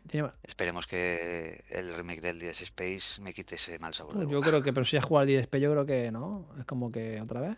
Tiene- 0.07 0.31
Esperemos 0.43 0.87
que 0.87 1.63
el 1.69 1.93
remake 1.93 2.21
del 2.21 2.39
DS 2.39 2.63
Space 2.63 3.21
me 3.21 3.33
quite 3.33 3.55
ese 3.55 3.77
mal 3.79 3.93
sabor. 3.93 4.27
Yo 4.29 4.41
creo 4.41 4.61
que, 4.63 4.71
pero 4.73 4.85
si 4.85 4.95
has 4.97 5.03
jugado 5.03 5.23
al 5.23 5.27
DSP, 5.27 5.59
yo 5.59 5.71
creo 5.71 5.85
que 5.85 6.11
no. 6.11 6.47
Es 6.57 6.65
como 6.65 6.91
que 6.91 7.19
otra 7.21 7.41
vez. 7.41 7.57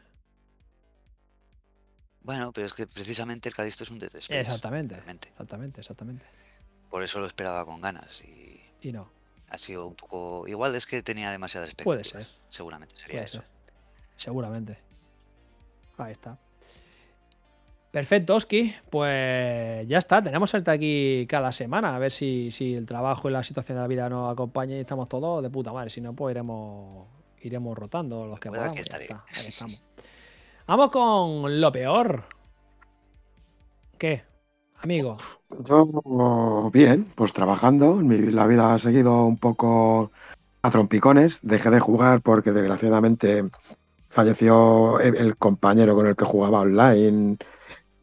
Bueno, 2.21 2.51
pero 2.51 2.67
es 2.67 2.73
que 2.73 2.85
precisamente 2.87 3.49
el 3.49 3.55
Calisto 3.55 3.83
es 3.83 3.91
un 3.91 3.99
Dead 3.99 4.13
Space. 4.15 4.39
Exactamente. 4.39 4.95
realmente. 4.95 5.29
Exactamente, 5.29 5.81
exactamente. 5.81 6.25
Por 6.89 7.03
eso 7.03 7.19
lo 7.19 7.27
esperaba 7.27 7.65
con 7.65 7.81
ganas 7.81 8.21
y 8.23 8.61
Y 8.81 8.91
no. 8.91 9.01
Ha 9.49 9.57
sido 9.57 9.87
un 9.87 9.95
poco. 9.95 10.47
Igual 10.47 10.75
es 10.75 10.85
que 10.87 11.01
tenía 11.01 11.31
demasiadas 11.31 11.73
Puede 11.75 12.01
expectativas. 12.01 12.27
ser. 12.27 12.39
Seguramente 12.49 12.95
sería 12.95 13.19
Puede 13.19 13.25
eso. 13.25 13.39
ser. 13.39 13.47
Seguramente. 14.17 14.77
Ahí 15.97 16.11
está. 16.11 16.37
Perfecto, 17.91 18.35
Oski. 18.35 18.75
Pues 18.89 19.87
ya 19.87 19.97
está. 19.97 20.21
Tenemos 20.21 20.49
suerte 20.49 20.69
aquí 20.71 21.25
cada 21.27 21.51
semana. 21.51 21.95
A 21.95 21.99
ver 21.99 22.11
si, 22.11 22.51
si 22.51 22.75
el 22.75 22.85
trabajo 22.85 23.29
y 23.29 23.31
la 23.33 23.43
situación 23.43 23.77
de 23.77 23.81
la 23.81 23.87
vida 23.87 24.09
nos 24.09 24.31
acompaña 24.31 24.75
y 24.75 24.79
estamos 24.81 25.09
todos 25.09 25.41
de 25.41 25.49
puta 25.49 25.73
madre. 25.73 25.89
Si 25.89 25.99
no, 25.99 26.13
pues 26.13 26.33
iremos, 26.33 27.07
iremos 27.41 27.77
rotando 27.77 28.27
los 28.27 28.39
que 28.39 28.49
podamos. 28.49 28.77
Ahí 28.77 29.47
estamos. 29.47 29.83
Vamos 30.67 30.91
con 30.91 31.59
lo 31.59 31.71
peor. 31.71 32.25
¿Qué? 33.97 34.28
Amigo. 34.81 35.17
Yo, 35.65 36.69
bien, 36.71 37.05
pues 37.15 37.33
trabajando. 37.33 37.99
La 38.01 38.47
vida 38.47 38.73
ha 38.73 38.79
seguido 38.79 39.25
un 39.25 39.37
poco 39.37 40.11
a 40.61 40.69
trompicones. 40.69 41.39
Dejé 41.41 41.69
de 41.69 41.79
jugar 41.79 42.21
porque 42.21 42.51
desgraciadamente 42.51 43.43
falleció 44.09 44.99
el, 44.99 45.35
compañero 45.37 45.95
con 45.95 46.07
el 46.07 46.15
que 46.15 46.25
jugaba 46.25 46.61
online 46.61 47.37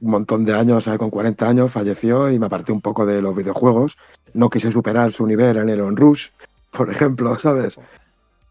un 0.01 0.11
montón 0.11 0.45
de 0.45 0.55
años, 0.55 0.85
¿sabes? 0.85 0.99
con 0.99 1.11
40 1.11 1.49
años, 1.49 1.73
falleció 1.73 2.31
y 2.31 2.39
me 2.39 2.47
aparté 2.47 2.71
un 2.71 2.83
poco 2.83 3.07
de 3.07 3.23
los 3.23 3.35
videojuegos. 3.35 3.97
No 4.35 4.51
quise 4.51 4.71
superar 4.71 5.13
su 5.13 5.27
nivel 5.27 5.57
en 5.57 5.71
el 5.71 5.81
Onrush, 5.81 6.29
por 6.71 6.91
ejemplo, 6.91 7.39
¿sabes? 7.41 7.79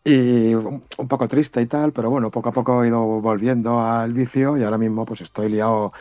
Y 0.03 0.53
un 0.53 1.07
poco 1.07 1.27
triste 1.27 1.61
y 1.61 1.65
tal, 1.67 1.91
pero 1.91 2.09
bueno, 2.09 2.29
poco 2.31 2.49
a 2.49 2.51
poco 2.51 2.83
he 2.83 2.87
ido 2.87 2.99
volviendo 3.21 3.81
al 3.81 4.13
vicio 4.13 4.57
y 4.57 4.63
ahora 4.63 4.77
mismo 4.77 5.05
pues 5.05 5.21
estoy 5.21 5.49
liado 5.49 5.93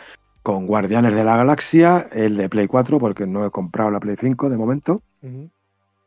con 0.45 0.67
Guardianes 0.67 1.15
de 1.15 1.25
la 1.25 1.39
Galaxia, 1.39 2.07
el 2.13 2.37
de 2.37 2.51
Play 2.51 2.67
4, 2.67 2.99
porque 2.99 3.27
no 3.27 3.47
he 3.47 3.51
comprado 3.51 3.91
la 3.91 3.99
Play 3.99 4.17
5 4.21 4.51
de 4.51 4.59
momento, 4.59 5.01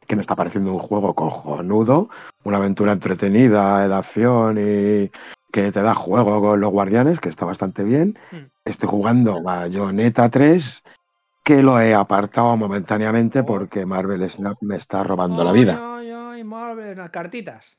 que 0.05 0.15
me 0.15 0.21
está 0.21 0.35
pareciendo 0.35 0.71
un 0.73 0.79
juego 0.79 1.15
cojonudo, 1.15 2.07
una 2.43 2.57
aventura 2.57 2.91
entretenida, 2.91 3.88
de 3.88 3.95
acción 3.95 4.57
y 4.59 5.11
que 5.51 5.71
te 5.71 5.81
da 5.81 5.95
juego 5.95 6.39
con 6.39 6.61
los 6.61 6.71
Guardianes, 6.71 7.19
que 7.19 7.29
está 7.29 7.45
bastante 7.45 7.83
bien. 7.83 8.19
Mm. 8.31 8.45
Estoy 8.63 8.88
jugando 8.88 9.41
Bayonetta 9.41 10.29
3, 10.29 10.83
que 11.43 11.63
lo 11.63 11.79
he 11.79 11.95
apartado 11.95 12.55
momentáneamente 12.57 13.39
Oh. 13.39 13.45
porque 13.45 13.88
Marvel 13.88 14.29
Snap 14.29 14.57
me 14.61 14.75
está 14.75 15.03
robando 15.03 15.43
la 15.43 15.51
vida. 15.51 15.97
Ay, 15.97 16.11
ay, 16.11 16.43
Marvel, 16.43 16.95
las 16.95 17.09
cartitas. 17.09 17.75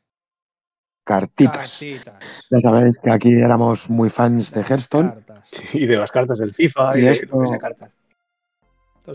Cartitas. 1.09 1.57
Cartitas. 1.57 2.15
Ya 2.51 2.61
sabéis 2.61 2.97
que 3.03 3.11
aquí 3.11 3.33
éramos 3.33 3.89
muy 3.89 4.11
fans 4.11 4.51
de 4.53 4.61
Hearthstone. 4.63 5.15
Y 5.73 5.87
de 5.87 5.97
las 5.97 6.13
cartas 6.13 6.39
del 6.39 6.53
FIFA 6.53 6.99
y, 6.99 7.01
Y 7.01 7.05
de 7.07 7.13
esto- 7.13 7.39
cartas. 7.59 7.91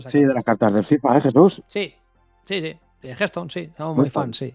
Sí, 0.08 0.24
de 0.24 0.34
las 0.34 0.42
cartas 0.42 0.74
del 0.74 0.82
FIFA, 0.84 1.18
¿eh, 1.18 1.20
Jesús? 1.20 1.62
Sí, 1.68 1.94
sí, 2.42 2.60
sí. 2.60 2.76
De 3.00 3.10
Hearthstone, 3.10 3.48
sí. 3.48 3.70
Somos 3.76 3.94
Muy 3.96 4.02
muy 4.04 4.10
fans, 4.10 4.36
sí. 4.38 4.52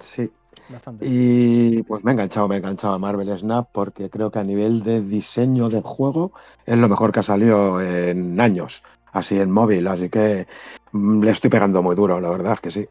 Sí. 0.00 0.30
Bastante. 0.70 1.04
Y 1.06 1.82
pues 1.82 2.02
me 2.02 2.12
he 2.12 2.14
enganchado, 2.14 2.48
me 2.48 2.54
he 2.54 2.58
enganchado 2.58 2.94
a 2.94 2.98
Marvel 2.98 3.38
Snap 3.38 3.68
porque 3.70 4.08
creo 4.08 4.30
que 4.30 4.38
a 4.38 4.44
nivel 4.44 4.82
de 4.82 5.02
diseño 5.02 5.68
de 5.68 5.82
juego 5.82 6.32
es 6.64 6.78
lo 6.78 6.88
mejor 6.88 7.12
que 7.12 7.20
ha 7.20 7.22
salido 7.22 7.82
en 7.82 8.40
años, 8.40 8.82
así 9.12 9.38
en 9.38 9.50
móvil, 9.50 9.86
así 9.86 10.08
que 10.08 10.46
mm, 10.92 11.22
le 11.24 11.30
estoy 11.30 11.50
pegando 11.50 11.82
muy 11.82 11.94
duro, 11.94 12.18
la 12.20 12.30
verdad 12.30 12.54
es 12.54 12.60
que 12.60 12.70
sí. 12.70 12.88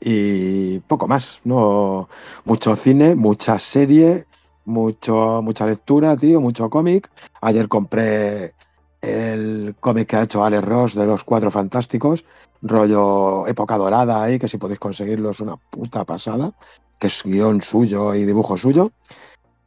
Y 0.00 0.78
poco 0.80 1.06
más, 1.06 1.40
no 1.44 2.08
mucho 2.44 2.74
cine, 2.74 3.14
mucha 3.14 3.58
serie, 3.58 4.26
mucho, 4.64 5.40
mucha 5.42 5.66
lectura, 5.66 6.16
tío, 6.16 6.40
mucho 6.40 6.70
cómic. 6.70 7.10
Ayer 7.42 7.68
compré 7.68 8.54
el 9.02 9.74
cómic 9.80 10.08
que 10.08 10.16
ha 10.16 10.22
hecho 10.22 10.44
Alex 10.44 10.64
Ross 10.64 10.94
de 10.94 11.06
los 11.06 11.24
Cuatro 11.24 11.50
Fantásticos, 11.50 12.24
rollo 12.62 13.46
época 13.46 13.76
dorada 13.78 14.22
ahí, 14.22 14.38
que 14.38 14.48
si 14.48 14.58
podéis 14.58 14.80
conseguirlo 14.80 15.30
es 15.30 15.40
una 15.40 15.56
puta 15.56 16.04
pasada 16.04 16.52
que 17.00 17.06
es 17.06 17.22
guion 17.24 17.62
suyo 17.62 18.14
y 18.14 18.24
dibujo 18.24 18.56
suyo. 18.56 18.92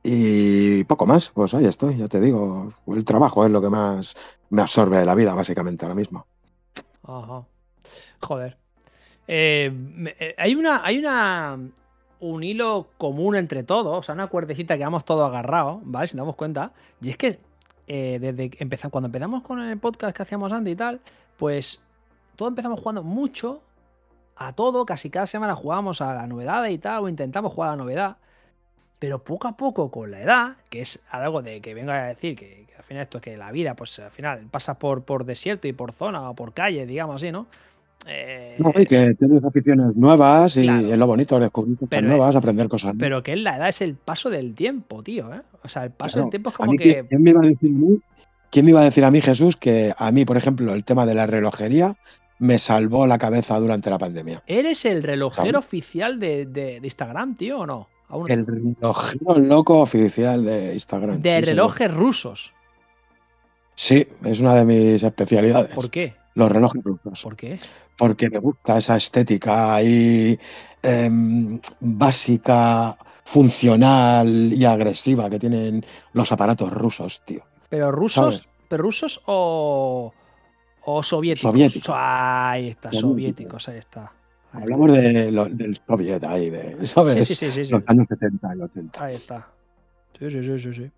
Y 0.04 0.84
poco 0.84 1.06
más, 1.06 1.32
pues 1.32 1.54
ahí 1.54 1.66
estoy, 1.66 1.98
ya 1.98 2.08
te 2.08 2.20
digo. 2.20 2.72
El 2.88 3.04
trabajo 3.04 3.46
es 3.46 3.52
lo 3.52 3.62
que 3.62 3.70
más 3.70 4.16
me 4.50 4.62
absorbe 4.62 4.98
de 5.00 5.06
la 5.06 5.16
vida, 5.16 5.34
básicamente, 5.34 5.86
ahora 5.86 5.96
mismo. 5.96 6.28
Ajá. 7.04 7.46
Joder. 8.22 8.63
Eh, 9.28 9.72
eh, 10.20 10.36
hay 10.38 10.56
una. 10.56 10.86
Hay 10.86 11.00
una. 11.00 11.60
Un 12.20 12.42
hilo 12.42 12.88
común 12.98 13.36
entre 13.36 13.64
todos, 13.64 13.98
o 13.98 14.02
sea, 14.02 14.16
una 14.16 14.28
cuerdecita 14.28 14.78
que 14.78 14.84
vamos 14.86 15.04
todos 15.04 15.28
agarrados, 15.28 15.82
¿vale? 15.84 16.08
Si 16.08 16.16
nos 16.16 16.24
damos 16.24 16.38
cuenta. 16.38 16.72
Y 17.02 17.10
es 17.10 17.18
que 17.18 17.38
eh, 17.88 18.18
desde 18.22 18.50
que 18.50 18.90
cuando 18.90 19.08
empezamos 19.08 19.44
con 19.44 19.62
el 19.62 19.78
podcast 19.78 20.16
que 20.16 20.24
hacíamos 20.24 20.54
antes 20.54 20.72
y 20.72 20.76
tal, 20.78 21.02
pues 21.38 21.82
todos 22.38 22.50
empezamos 22.50 22.80
jugando 22.80 23.04
mucho 23.04 23.62
a 24.38 24.54
todo, 24.54 24.86
casi 24.86 25.10
cada 25.10 25.28
semana 25.28 25.54
jugábamos 25.54 26.00
a 26.00 26.14
la 26.14 26.26
novedad 26.26 26.66
y 26.68 26.78
tal, 26.78 27.04
o 27.04 27.10
intentamos 27.10 27.52
jugar 27.52 27.70
a 27.70 27.72
la 27.74 27.84
novedad. 27.84 28.18
Pero 29.00 29.22
poco 29.22 29.50
a 29.50 29.58
poco, 29.58 29.92
con 29.92 30.12
la 30.12 30.22
edad, 30.22 30.56
que 30.70 30.80
es 30.80 31.04
algo 31.10 31.42
de 31.42 31.60
que 31.60 31.74
vengo 31.74 31.92
a 31.92 32.04
decir 32.04 32.38
que, 32.38 32.66
que 32.68 32.76
al 32.78 32.84
final 32.84 33.04
esto 33.04 33.18
es 33.18 33.22
que 33.24 33.36
la 33.36 33.52
vida, 33.52 33.76
pues 33.76 34.00
al 34.00 34.12
final 34.12 34.48
pasas 34.50 34.78
por, 34.78 35.04
por 35.04 35.26
desierto 35.26 35.68
y 35.68 35.74
por 35.74 35.92
zona 35.92 36.30
o 36.30 36.36
por 36.36 36.54
calle, 36.54 36.86
digamos 36.86 37.18
así, 37.18 37.34
¿no? 37.34 37.48
Eh, 38.06 38.56
No, 38.60 38.72
y 38.78 38.86
que 38.86 39.14
tienes 39.16 39.44
aficiones 39.44 39.96
nuevas 39.96 40.58
y 40.58 40.64
Claro. 40.64 40.88
es 40.92 40.98
lo 40.98 41.08
bonito, 41.08 41.40
descubrir 41.40 41.76
cosas 41.78 41.90
Pero, 41.90 42.08
nuevas, 42.08 42.36
aprender 42.36 42.68
cosas 42.68 42.86
nuevas. 42.94 43.00
pero 43.00 43.24
que 43.24 43.34
es 43.34 43.40
la 43.40 43.56
edad, 43.58 43.70
es 43.70 43.82
el 43.82 43.96
paso 43.96 44.30
del 44.30 44.54
tiempo, 44.56 45.02
tío, 45.04 45.34
¿eh? 45.34 45.42
O 45.64 45.70
sea, 45.70 45.86
el 45.86 45.92
paso 45.92 46.14
Claro. 46.16 46.26
del 46.26 46.32
tiempo 46.32 46.50
es 46.50 46.56
como 46.56 46.72
que. 46.74 47.06
¿quién, 47.08 47.24
me 47.24 47.30
iba 47.30 47.42
a 47.42 47.48
decir 47.48 47.70
a 47.70 47.74
mí, 47.74 48.00
quién 48.52 48.66
me 48.66 48.72
iba 48.72 48.82
a 48.82 48.84
decir 48.86 49.06
a 49.06 49.12
mí, 49.12 49.22
Jesús, 49.22 49.56
que 49.56 49.94
a 49.98 50.12
mí, 50.12 50.26
por 50.26 50.36
ejemplo, 50.38 50.74
el 50.74 50.84
tema 50.84 51.06
de 51.06 51.14
la 51.16 51.28
relojería 51.28 51.96
me 52.40 52.60
salvó 52.60 53.08
la 53.08 53.18
cabeza 53.18 53.58
durante 53.60 53.90
la 53.90 53.98
pandemia? 53.98 54.44
¿Eres 54.48 54.84
el 54.86 55.02
relojero 55.02 55.46
¿Sabes? 55.62 55.66
oficial 55.66 56.20
de, 56.20 56.46
de- 56.46 56.80
de 56.82 56.88
Instagram, 56.88 57.36
tío, 57.36 57.60
o 57.60 57.66
no? 57.66 57.88
Aún 58.10 58.28
no. 58.28 58.34
El 58.34 58.46
relojero 58.46 59.36
loco 59.38 59.80
oficial 59.80 60.44
de 60.44 60.74
Instagram. 60.74 61.22
de 61.22 61.30
sí, 61.30 61.36
señor. 61.36 61.46
relojes 61.48 61.94
rusos. 61.94 62.54
Sí, 63.76 64.06
es 64.26 64.40
una 64.40 64.54
de 64.56 64.66
mis 64.66 65.02
especialidades. 65.02 65.74
¿Por 65.74 65.90
qué? 65.90 66.14
Los 66.36 66.52
relojes 66.52 66.84
rusos. 66.84 67.24
¿Por 67.24 67.36
qué? 67.36 67.60
Porque 67.98 68.30
me 68.30 68.40
gusta 68.40 68.78
esa 68.78 68.98
estética 68.98 69.76
ahí 69.76 70.40
em, 70.82 71.60
básica, 71.80 72.98
funcional 73.24 74.28
y 74.54 74.66
agresiva 74.66 75.30
que 75.30 75.40
tienen 75.40 75.86
los 76.14 76.32
aparatos 76.32 76.72
rusos, 76.74 77.22
tío. 77.26 77.42
¿Pero 77.70 77.92
rusos, 77.92 78.36
¿Sabes? 78.36 78.50
pero 78.68 78.84
rusos 78.84 79.22
o, 79.26 80.12
o 80.86 81.04
soviéticos? 81.04 81.52
Soviéticos. 81.52 81.96
Ahí 81.98 82.70
está, 82.70 82.92
Soviéticos. 82.92 83.70
ahí 83.70 83.78
está. 83.78 84.12
Ahí 84.52 84.62
Hablamos 84.64 84.94
de 84.94 85.32
lo- 85.32 85.46
del 85.46 85.80
soviet 85.88 86.24
ahí, 86.26 86.50
de, 86.50 86.86
¿sabes? 86.86 87.26
Sí, 87.26 87.34
sí, 87.36 87.52
sí. 87.52 87.72
Los 87.72 87.82
años 87.88 88.06
70 88.10 88.56
y 88.56 88.62
80. 88.62 89.04
Ahí 89.04 89.16
está. 89.16 89.48
Sí, 90.20 90.30
sí, 90.30 90.44
sí, 90.44 90.60
sí, 90.60 90.74
sí. 90.74 90.92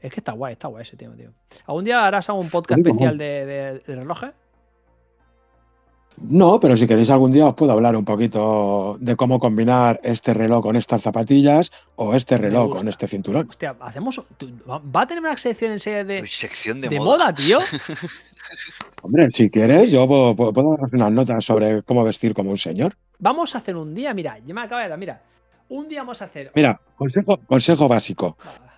Es 0.00 0.10
que 0.10 0.20
está 0.20 0.32
guay, 0.32 0.52
está 0.52 0.68
guay 0.68 0.82
ese 0.82 0.96
tema, 0.96 1.14
tío. 1.14 1.30
¿Algún 1.66 1.84
día 1.84 2.06
harás 2.06 2.28
algún 2.30 2.48
podcast 2.48 2.78
especial 2.78 3.18
de, 3.18 3.44
de- 3.44 3.78
de 3.80 3.96
relojes? 3.96 4.30
No, 6.18 6.58
pero 6.60 6.76
si 6.76 6.86
queréis 6.86 7.10
algún 7.10 7.30
día 7.32 7.46
os 7.46 7.54
puedo 7.54 7.72
hablar 7.72 7.94
un 7.94 8.04
poquito 8.04 8.96
de 9.00 9.16
cómo 9.16 9.38
combinar 9.38 10.00
este 10.02 10.32
reloj 10.32 10.62
con 10.62 10.76
estas 10.76 11.02
zapatillas 11.02 11.70
o 11.96 12.14
este 12.14 12.38
reloj 12.38 12.72
con 12.76 12.88
este 12.88 13.06
cinturón. 13.06 13.46
Hostia, 13.48 13.76
hacemos. 13.80 14.22
¿Va 14.68 15.00
a 15.02 15.06
tener 15.06 15.22
una 15.22 15.36
sección 15.36 15.72
en 15.72 15.80
serie 15.80 16.04
de, 16.04 16.26
sección 16.26 16.80
de, 16.80 16.88
de 16.88 16.98
moda. 16.98 17.16
moda, 17.26 17.34
tío? 17.34 17.58
Hombre, 19.02 19.28
si 19.32 19.50
quieres, 19.50 19.90
yo 19.90 20.06
puedo, 20.06 20.34
puedo- 20.34 20.76
daros 20.76 20.92
unas 20.92 21.12
notas 21.12 21.44
sobre 21.44 21.82
cómo 21.82 22.02
vestir 22.04 22.32
como 22.34 22.50
un 22.50 22.58
señor. 22.58 22.96
Vamos 23.18 23.54
a 23.54 23.58
hacer 23.58 23.76
un 23.76 23.94
día, 23.94 24.14
mira, 24.14 24.38
yo 24.44 24.54
me 24.54 24.62
acabo 24.62 24.80
de 24.80 24.88
dar, 24.88 24.98
mira. 24.98 25.22
Un 25.68 25.88
día 25.88 26.00
vamos 26.02 26.22
a 26.22 26.26
hacer. 26.26 26.52
Mira, 26.54 26.80
consejo, 26.96 27.38
consejo 27.46 27.88
básico. 27.88 28.36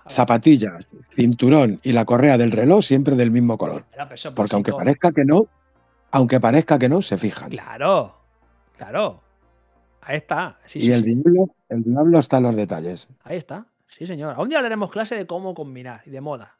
Zapatillas, 0.09 0.87
cinturón 1.15 1.79
y 1.83 1.93
la 1.93 2.07
correa 2.07 2.39
del 2.39 2.51
reloj 2.51 2.83
siempre 2.83 3.15
del 3.15 3.31
mismo 3.31 3.59
color. 3.59 3.85
Porque 4.35 4.55
aunque 4.55 4.73
parezca 4.73 5.13
que 5.13 5.25
no, 5.25 5.47
aunque 6.11 6.41
parezca 6.41 6.79
que 6.79 6.89
no, 6.89 7.03
se 7.03 7.19
fijan. 7.19 7.51
Claro, 7.51 8.15
claro. 8.77 9.21
Ahí 10.01 10.17
está. 10.17 10.59
Sí, 10.65 10.79
y 10.79 10.83
sí, 10.83 10.93
el 10.93 11.03
sí. 11.03 11.15
diablo, 11.15 11.55
el 11.69 11.83
diablo 11.85 12.19
está 12.19 12.39
en 12.39 12.43
los 12.45 12.57
detalles. 12.57 13.09
Ahí 13.25 13.37
está. 13.37 13.67
Sí, 13.87 14.07
señor. 14.07 14.35
A 14.37 14.41
un 14.41 14.49
día 14.49 14.59
hablaremos 14.59 14.91
clase 14.91 15.15
de 15.17 15.27
cómo 15.27 15.55
combinar 15.55 16.03
y 16.07 16.11
de 16.11 16.21
moda. 16.21 16.57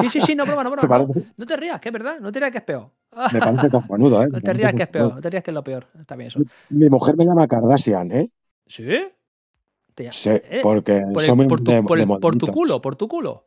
Sí, 0.00 0.08
sí, 0.08 0.20
sí, 0.20 0.34
no 0.34 0.44
broma, 0.46 0.64
no 0.64 0.70
broma. 0.76 0.98
No, 0.98 1.08
No 1.36 1.46
te 1.46 1.56
rías, 1.56 1.80
que 1.80 1.90
es 1.90 1.92
verdad. 1.92 2.18
No 2.20 2.32
te 2.32 2.40
rías 2.40 2.52
que 2.52 2.58
es 2.58 2.64
peor. 2.64 2.90
me 3.32 3.38
parece 3.38 3.70
cojonudo, 3.70 4.22
¿eh? 4.22 4.28
No 4.32 4.40
te 4.40 4.52
rías 4.52 4.74
que 4.74 4.82
es 4.82 4.88
peor. 4.88 5.14
No 5.14 5.20
te 5.20 5.30
rías 5.30 5.44
que 5.44 5.50
es 5.50 5.54
lo 5.54 5.62
peor. 5.64 5.86
Está 5.98 6.16
bien 6.16 6.28
eso. 6.28 6.40
Mi 6.70 6.88
mujer 6.88 7.16
me 7.16 7.24
llama 7.24 7.46
Kardashian, 7.46 8.10
¿eh? 8.12 8.30
¿Sí? 8.66 8.88
Te 9.94 10.04
llama- 10.04 10.12
Sí, 10.12 10.30
¿Eh? 10.30 10.60
porque 10.62 11.00
Por, 11.12 11.22
el- 11.22 11.46
por 11.48 11.60
tu, 11.60 11.70
de- 11.70 11.82
por 11.82 11.96
de 11.98 12.02
el- 12.04 12.08
por 12.08 12.18
tu 12.20 12.26
modelitos. 12.46 12.50
culo, 12.50 12.80
por 12.82 12.96
tu 12.96 13.08
culo. 13.08 13.46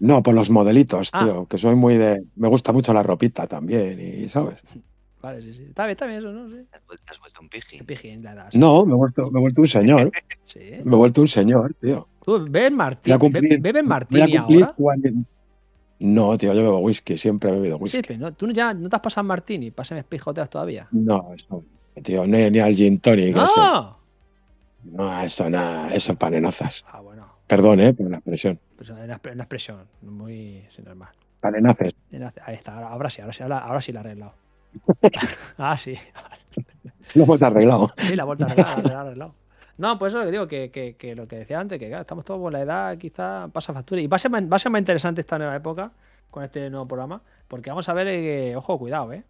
No, 0.00 0.22
por 0.22 0.34
los 0.34 0.50
modelitos, 0.50 1.10
Ah. 1.12 1.24
tío, 1.24 1.46
que 1.46 1.58
soy 1.58 1.76
muy 1.76 1.96
de... 1.96 2.22
Me 2.36 2.48
gusta 2.48 2.72
mucho 2.72 2.92
la 2.92 3.02
ropita 3.02 3.46
también, 3.46 4.00
y 4.00 4.28
¿sabes? 4.28 4.56
Vale, 5.22 5.42
sí, 5.42 5.52
sí. 5.52 5.64
Está 5.64 5.84
bien, 5.84 5.90
está 5.92 6.06
bien 6.06 6.18
eso, 6.20 6.32
¿no? 6.32 6.48
Sí. 6.48 6.64
Te 6.70 7.12
has 7.12 7.20
vuelto 7.20 7.40
un 7.42 7.48
pijín. 7.50 7.84
pijín 7.84 8.22
la 8.22 8.32
edad. 8.32 8.48
sí. 8.50 8.58
No, 8.58 8.86
me 8.86 8.92
he 8.94 8.96
vuelto, 8.96 9.30
me 9.30 9.38
he 9.38 9.42
vuelto 9.42 9.60
un 9.60 9.68
señor. 9.68 10.10
Sí. 10.46 10.58
Me 10.58 10.92
he 10.94 10.96
vuelto 10.96 11.20
un 11.20 11.28
señor, 11.28 11.74
tío. 11.80 12.08
¿Tú 12.24 12.44
bebes 12.50 12.72
a 12.72 12.74
Martini 12.74 13.18
cumplir 13.18 13.44
ahora? 14.38 14.74
40 14.76 15.10
No, 16.00 16.36
tío, 16.38 16.52
yo 16.54 16.62
bebo 16.62 16.78
whisky, 16.78 17.16
siempre 17.18 17.50
he 17.50 17.52
bebido 17.52 17.76
whisky. 17.76 17.98
Sí, 17.98 18.02
pero 18.04 18.18
no, 18.18 18.32
tú 18.32 18.50
ya 18.50 18.72
no 18.74 18.88
te 18.88 18.96
has 18.96 19.02
pasado 19.02 19.26
Martini, 19.26 19.70
pasen 19.70 20.02
pijoteas 20.08 20.48
todavía. 20.50 20.88
No, 20.90 21.32
eso, 21.34 21.62
tío, 22.02 22.26
ni, 22.26 22.50
ni 22.50 22.58
al 22.58 22.74
gin 22.74 22.98
tonic, 22.98 23.36
ese. 23.36 23.60
¡No! 23.60 23.98
No, 24.84 25.22
eso 25.22 25.48
nada, 25.50 25.94
eso 25.94 26.14
panenazas. 26.16 26.84
Ah, 26.88 27.00
bueno. 27.00 27.19
Perdón, 27.50 27.80
eh, 27.80 27.92
por 27.92 28.08
la 28.08 28.16
expresión. 28.18 28.58
Pues 28.76 28.88
una, 28.90 29.02
una 29.02 29.14
expresión 29.42 29.78
muy 30.02 30.64
sí, 30.74 30.82
normal. 30.82 31.08
Panenazas. 31.40 31.92
Ahí 32.44 32.54
está, 32.54 32.74
ahora, 32.74 32.88
ahora 32.88 33.10
sí, 33.10 33.20
ahora 33.20 33.32
sí, 33.32 33.42
ahora, 33.42 33.58
ahora 33.58 33.80
sí 33.80 33.92
la 33.92 34.00
he 34.00 34.02
arreglado. 34.04 34.34
ah, 35.58 35.76
sí. 35.76 35.96
Lo 37.14 37.24
hemos 37.24 37.42
arreglado. 37.42 37.90
Sí, 37.98 38.14
la 38.14 38.24
vuelta 38.24 38.46
a 38.46 38.48
arreglar, 38.52 38.84
la 38.86 38.92
he 38.92 38.96
arreglado. 38.96 39.34
No, 39.78 39.98
pues 39.98 40.12
eso 40.12 40.20
es 40.20 40.26
lo 40.26 40.30
que 40.30 40.32
digo, 40.32 40.46
que, 40.46 40.70
que- 40.70 40.94
que 40.96 41.14
lo 41.16 41.26
que 41.26 41.36
decía 41.36 41.58
antes, 41.58 41.78
que 41.78 41.88
claro, 41.88 42.02
estamos 42.02 42.24
todos 42.24 42.38
por 42.40 42.52
la 42.52 42.60
edad, 42.60 42.96
quizá 42.98 43.48
pasa 43.48 43.72
factura. 43.72 44.00
Y 44.00 44.06
va 44.06 44.16
a, 44.16 44.18
ser 44.20 44.30
más, 44.30 44.42
va 44.44 44.56
a 44.56 44.58
ser 44.58 44.70
más 44.70 44.78
interesante 44.80 45.22
esta 45.22 45.38
nueva 45.38 45.56
época 45.56 45.90
con 46.30 46.44
este 46.44 46.70
nuevo 46.70 46.86
programa, 46.86 47.20
porque 47.48 47.70
vamos 47.70 47.88
a 47.88 47.94
ver, 47.94 48.06
eh, 48.06 48.54
ojo, 48.54 48.78
cuidado, 48.78 49.12
¿eh? 49.12 49.24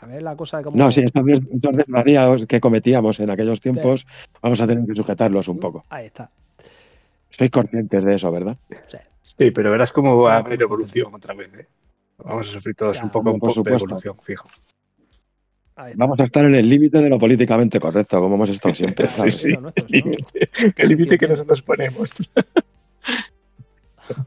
A 0.00 0.06
ver 0.06 0.22
la 0.22 0.34
cosa 0.34 0.58
de 0.58 0.64
cómo. 0.64 0.76
No, 0.76 0.90
sí, 0.90 1.04
estos 1.04 1.76
desvaríos 1.76 2.46
que 2.46 2.60
cometíamos 2.60 3.20
en 3.20 3.30
aquellos 3.30 3.60
tiempos, 3.60 4.04
vamos 4.40 4.60
a 4.60 4.66
tener 4.66 4.84
que 4.84 4.96
sujetarlos 4.96 5.46
un 5.46 5.60
poco. 5.60 5.84
Ahí 5.90 6.06
está. 6.06 6.28
Sois 7.36 7.50
conscientes 7.50 8.04
de 8.04 8.14
eso, 8.14 8.30
¿verdad? 8.30 8.56
Sí. 8.86 8.98
Sí, 9.22 9.50
pero 9.50 9.70
verás 9.70 9.92
cómo 9.92 10.16
va 10.18 10.34
a 10.34 10.38
haber 10.38 10.60
evolución 10.60 11.14
otra 11.14 11.34
vez. 11.34 11.52
¿eh? 11.58 11.66
Vamos 12.18 12.48
a 12.48 12.52
sufrir 12.52 12.74
todos 12.74 12.96
Ya, 12.98 13.04
un 13.04 13.10
poco, 13.10 13.30
un 13.32 13.40
poco 13.40 13.62
de 13.62 13.70
evolución, 13.74 14.16
fijo. 14.20 14.48
Vamos 15.96 16.20
a 16.20 16.24
estar 16.24 16.44
en 16.44 16.54
el 16.54 16.68
límite 16.68 17.00
de 17.00 17.08
lo 17.08 17.18
políticamente 17.18 17.80
correcto, 17.80 18.20
como 18.20 18.34
hemos 18.34 18.50
estado 18.50 18.74
siempre. 18.74 19.06
Sí, 19.06 19.16
¿sabes? 19.18 19.36
sí. 19.36 19.50
El 20.76 20.88
límite 20.88 21.16
que 21.18 21.26
nosotros 21.28 21.62
ponemos. 21.62 22.10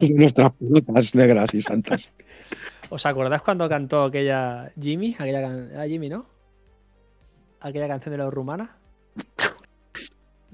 Nuestras 0.00 0.52
pelotas 0.54 1.14
negras 1.14 1.54
y 1.54 1.62
santas. 1.62 2.10
¿Os 2.88 3.04
acordáis 3.06 3.42
cuando 3.42 3.68
cantó 3.68 4.02
aquella 4.04 4.70
Jimmy? 4.80 5.14
Aquella 5.18 5.42
can- 5.42 5.70
Era 5.72 5.86
Jimmy, 5.86 6.08
¿no? 6.08 6.26
Aquella 7.60 7.86
canción 7.88 8.12
de 8.12 8.18
los 8.18 8.32
rumanas. 8.32 8.70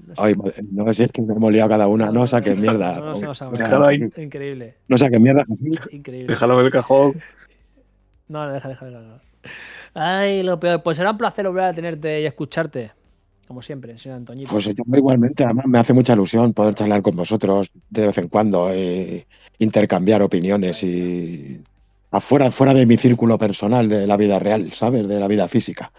No 0.07 0.15
sé. 0.15 0.21
Ay, 0.21 0.35
madre, 0.35 0.53
no 0.71 0.93
sé, 0.93 1.05
es 1.05 1.11
que 1.11 1.21
me 1.21 1.33
hemos 1.33 1.51
liado 1.51 1.69
cada 1.69 1.87
una. 1.87 2.09
No 2.11 2.27
saques 2.27 2.59
mierda. 2.59 2.93
No, 2.93 3.13
no, 3.13 3.13
no, 3.13 3.33
no, 3.33 3.51
no, 3.51 3.57
Déjalo 3.57 3.85
ahí. 3.85 3.99
Increíble, 4.17 4.75
No 4.87 4.97
saques 4.97 5.19
mierda. 5.19 5.45
increíble. 5.91 6.27
Déjalo 6.33 6.59
en 6.59 6.65
el 6.65 6.71
cajón. 6.71 7.13
No, 8.27 8.45
no, 8.45 8.53
deja, 8.53 8.69
deja, 8.69 8.85
deja. 8.85 9.21
Ay, 9.93 10.43
lo 10.43 10.59
peor. 10.59 10.81
Pues 10.83 10.97
será 10.97 11.11
un 11.11 11.17
placer 11.17 11.45
volver 11.47 11.65
a 11.65 11.73
tenerte 11.73 12.21
y 12.21 12.25
escucharte. 12.25 12.91
Como 13.47 13.61
siempre, 13.61 13.97
señor 13.97 14.17
Antoñito. 14.17 14.49
Pues 14.49 14.65
yo 14.65 14.83
igualmente, 14.93 15.43
además 15.43 15.65
me 15.67 15.77
hace 15.77 15.93
mucha 15.93 16.13
ilusión 16.13 16.53
poder 16.53 16.73
charlar 16.73 17.01
con 17.01 17.15
vosotros 17.15 17.69
de 17.89 18.07
vez 18.07 18.17
en 18.17 18.29
cuando, 18.29 18.71
e 18.71 19.27
intercambiar 19.59 20.21
opiniones 20.21 20.81
y 20.83 21.61
afuera, 22.09 22.49
fuera 22.51 22.73
de 22.73 22.85
mi 22.85 22.97
círculo 22.97 23.37
personal 23.37 23.89
de 23.89 24.07
la 24.07 24.17
vida 24.17 24.39
real, 24.39 24.71
¿sabes? 24.71 25.07
De 25.07 25.19
la 25.19 25.27
vida 25.27 25.47
física. 25.47 25.91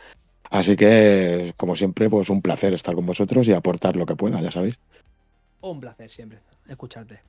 Así 0.51 0.77
que, 0.77 1.55
como 1.57 1.75
siempre, 1.75 2.09
pues 2.09 2.31
un 2.31 2.43
placer 2.43 2.75
estar 2.75 2.95
con 2.95 3.07
vosotros 3.07 3.49
y 3.49 3.53
aportar 3.53 3.97
lo 3.97 4.07
que 4.07 4.17
pueda, 4.17 4.41
ya 4.41 4.51
sabéis. 4.51 4.79
Un 5.61 5.81
placer 5.81 6.11
siempre 6.11 6.41
escucharte. 6.69 7.21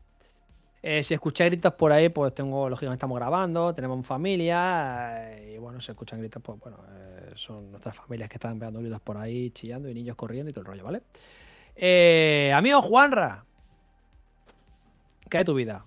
Eh, 0.87 1.01
si 1.01 1.15
escucháis 1.15 1.49
gritos 1.49 1.73
por 1.73 1.91
ahí, 1.91 2.09
pues 2.09 2.35
tengo, 2.35 2.69
lógicamente 2.69 2.97
estamos 2.97 3.17
grabando, 3.17 3.73
tenemos 3.73 4.05
familia, 4.05 5.33
eh, 5.33 5.53
y 5.55 5.57
bueno, 5.57 5.81
si 5.81 5.91
escuchan 5.91 6.19
gritos, 6.19 6.43
pues 6.43 6.59
bueno, 6.59 6.77
eh, 6.87 7.31
son 7.33 7.71
nuestras 7.71 7.95
familias 7.95 8.29
que 8.29 8.35
están 8.35 8.59
pegando 8.59 8.79
gritos 8.81 9.01
por 9.01 9.17
ahí, 9.17 9.49
chillando 9.49 9.89
y 9.89 9.95
niños 9.95 10.15
corriendo 10.15 10.51
y 10.51 10.53
todo 10.53 10.61
el 10.61 10.67
rollo, 10.67 10.83
¿vale? 10.83 11.01
Amigo 12.53 12.83
Juanra, 12.83 13.45
¿qué 15.27 15.39
de 15.39 15.45
tu 15.45 15.55
vida? 15.55 15.85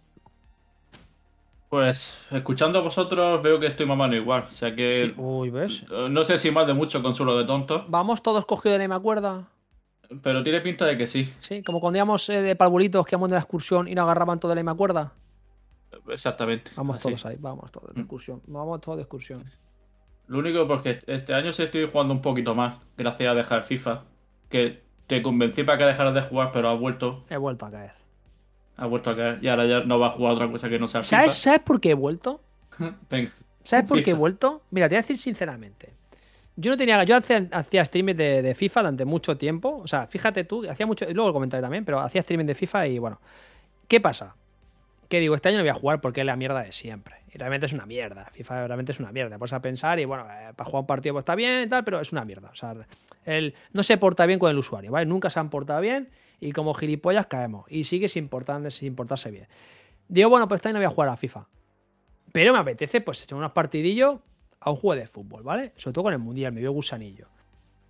Pues 1.69 2.27
escuchando 2.31 2.79
a 2.79 2.83
vosotros 2.83 3.43
veo 3.43 3.61
que 3.61 3.67
estoy 3.67 3.85
mamando 3.87 4.17
igual. 4.17 4.47
O 4.49 4.53
sea 4.53 4.75
que 4.75 4.99
Sí, 4.99 5.15
Uy, 5.19 5.51
¿ves? 5.51 5.85
eh, 5.91 6.09
no 6.11 6.25
sé 6.25 6.39
si 6.39 6.51
más 6.51 6.67
de 6.67 6.73
mucho 6.75 7.03
consuelo 7.03 7.37
de 7.37 7.45
tonto, 7.45 7.85
Vamos 7.89 8.23
todos 8.23 8.47
cogidos 8.47 8.73
de 8.75 8.79
la 8.79 8.85
misma 8.85 9.01
cuerda. 9.01 9.49
pero 10.23 10.43
tiene 10.43 10.61
pinta 10.63 10.87
de 10.87 10.97
que 10.97 11.07
sí. 11.07 11.31
Sí, 11.41 11.63
como 11.63 11.81
cuando 11.81 11.99
íbamos 11.99 12.27
eh, 12.31 12.41
de 12.41 12.57
parvulitos 12.57 13.05
que 13.05 13.15
íbamos 13.17 13.29
de 13.29 13.35
la 13.35 13.41
excursión 13.41 13.87
y 13.87 13.95
nos 13.95 14.05
agarraban 14.05 14.41
todos 14.41 14.53
de 14.53 14.57
la 14.57 14.63
misma 14.63 14.77
cuerda. 14.79 15.13
Exactamente. 16.09 16.71
Vamos 16.77 16.97
así. 16.97 17.09
todos 17.09 17.27
ahí, 17.27 17.37
vamos 17.39 17.71
todos 17.71 17.89
de 17.89 18.01
Mm. 18.01 18.05
excursión. 18.05 18.43
Vamos 18.47 18.81
todos 18.81 18.97
de 18.97 19.03
excursión. 19.03 19.45
Lo 20.27 20.39
único 20.39 20.67
porque 20.67 21.01
este 21.07 21.35
año 21.35 21.53
sí 21.53 21.63
estoy 21.63 21.89
jugando 21.91 22.13
un 22.15 22.23
poquito 22.23 22.55
más, 22.55 22.77
gracias 22.97 23.31
a 23.31 23.35
dejar 23.35 23.63
FIFA. 23.65 24.05
Que 24.49 24.83
te 25.07 25.23
convencí 25.23 25.65
para 25.65 25.77
que 25.79 25.85
dejaras 25.85 26.15
de 26.15 26.23
jugar, 26.23 26.51
pero 26.53 26.69
ha 26.69 26.75
vuelto. 26.75 27.25
He 27.29 27.37
vuelto 27.37 27.67
a 27.67 27.71
caer. 27.71 27.93
Ha 28.79 28.87
vuelto 28.87 29.11
a 29.11 29.17
caer. 29.17 29.39
Y 29.43 29.49
ahora 29.49 29.67
ya 29.67 29.81
no 29.81 29.99
va 29.99 30.07
a 30.07 30.11
jugar 30.11 30.33
otra 30.33 30.51
cosa 30.51 30.69
que 30.69 30.79
no 30.79 30.89
sea 30.89 31.03
FIFA. 31.03 31.17
¿Sabes, 31.17 31.35
¿Sabes 31.35 31.61
por 31.61 31.81
qué 31.81 31.91
he 31.91 31.95
vuelto? 31.95 32.41
Venga. 33.11 33.31
¿Sabes 33.65 33.87
por 33.87 34.03
qué 34.03 34.13
he 34.13 34.15
vuelto? 34.15 34.63
Mira, 34.71 34.89
te 34.89 34.95
voy 34.95 34.99
a 34.99 35.03
decir 35.03 35.19
sinceramente. 35.19 35.93
Yo 36.57 36.71
no 36.71 36.77
tenía. 36.77 37.03
Yo 37.05 37.17
hacía, 37.17 37.47
hacía 37.53 37.83
streaming 37.83 38.15
de, 38.15 38.43
de 38.43 38.55
FIFA 38.55 38.81
durante 38.81 39.05
mucho 39.05 39.37
tiempo. 39.37 39.81
O 39.83 39.87
sea, 39.87 40.07
fíjate 40.07 40.45
tú, 40.45 40.69
hacía 40.69 40.87
mucho. 40.87 41.05
Luego 41.13 41.29
lo 41.29 41.35
comentaré 41.35 41.61
también, 41.61 41.85
pero 41.85 42.01
hacía 42.01 42.21
streaming 42.21 42.47
de 42.47 42.55
FIFA 42.55 42.87
y 42.87 42.99
bueno. 42.99 43.21
¿Qué 43.89 44.01
pasa? 44.01 44.37
Que 45.09 45.19
digo, 45.19 45.35
este 45.35 45.49
año 45.49 45.59
no 45.59 45.65
voy 45.65 45.71
a 45.71 45.75
jugar 45.75 46.01
porque 46.01 46.21
es 46.21 46.27
la 46.27 46.37
mierda 46.37 46.63
de 46.63 46.73
siempre. 46.73 47.17
Y 47.33 47.39
realmente 47.39 47.67
es 47.67 47.73
una 47.73 47.87
mierda. 47.87 48.27
FIFA 48.33 48.67
realmente 48.67 48.93
es 48.93 49.01
una 49.01 49.11
mierda. 49.13 49.39
Vas 49.39 49.53
a 49.55 49.61
pensar 49.61 49.99
y 49.99 50.05
bueno, 50.05 50.25
eh, 50.25 50.53
para 50.55 50.69
jugar 50.69 50.83
un 50.83 50.87
partido 50.87 51.15
pues 51.15 51.23
está 51.23 51.35
bien 51.35 51.63
y 51.63 51.69
tal, 51.69 51.85
pero 51.85 52.01
es 52.01 52.13
una 52.13 52.25
mierda. 52.25 52.51
O 52.51 52.55
sea, 52.55 52.75
él 53.25 53.55
no 53.73 53.83
se 53.83 53.97
porta 53.97 54.27
bien 54.27 54.39
con 54.39 54.51
el 54.51 54.59
usuario, 54.59 54.93
¿vale? 54.93 55.07
Nunca 55.07 55.31
se 55.31 55.41
han 55.41 55.49
portado 55.49 55.81
bien 55.81 56.11
y 56.41 56.53
como 56.53 56.75
gilipollas 56.75 57.27
caemos. 57.27 57.67
Y 57.69 57.85
sigue 57.85 58.09
sin, 58.09 58.31
sin 58.71 58.95
portarse 58.95 59.31
bien. 59.31 59.49
Digo, 60.09 60.31
bueno, 60.31 60.49
pues 60.49 60.65
año 60.65 60.75
no 60.75 60.79
voy 60.79 60.87
a 60.87 60.91
jugar 60.91 61.09
a 61.09 61.17
FIFA. 61.17 61.47
Pero 62.33 62.53
me 62.53 62.59
apetece, 62.59 63.01
pues, 63.01 63.23
echar 63.23 63.39
unos 63.39 63.53
partidillos 63.53 64.21
a 64.61 64.71
un 64.71 64.77
juego 64.77 65.01
de 65.01 65.07
fútbol, 65.07 65.43
¿vale? 65.43 65.73
Sobre 65.77 65.95
todo 65.95 66.05
con 66.05 66.13
el 66.13 66.19
mundial, 66.19 66.53
me 66.53 66.61
vio 66.61 66.73
gusanillo. 66.73 67.27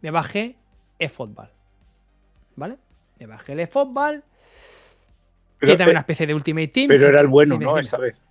Me 0.01 0.11
bajé 0.11 0.57
eFootball, 0.99 1.51
¿vale? 2.57 2.77
Me 3.19 3.27
bajé 3.27 3.53
el 3.53 3.61
eFootball, 3.61 4.23
Pero, 5.59 5.73
también 5.77 5.91
una 5.91 6.01
especie 6.01 6.27
de 6.27 6.35
Ultimate 6.35 6.69
Team. 6.69 6.89
pero 6.89 7.09
era 7.09 7.21
el 7.21 7.27
bueno, 7.27 7.59
¿no? 7.59 7.79
Esta 7.79 7.99
vez. 7.99 8.25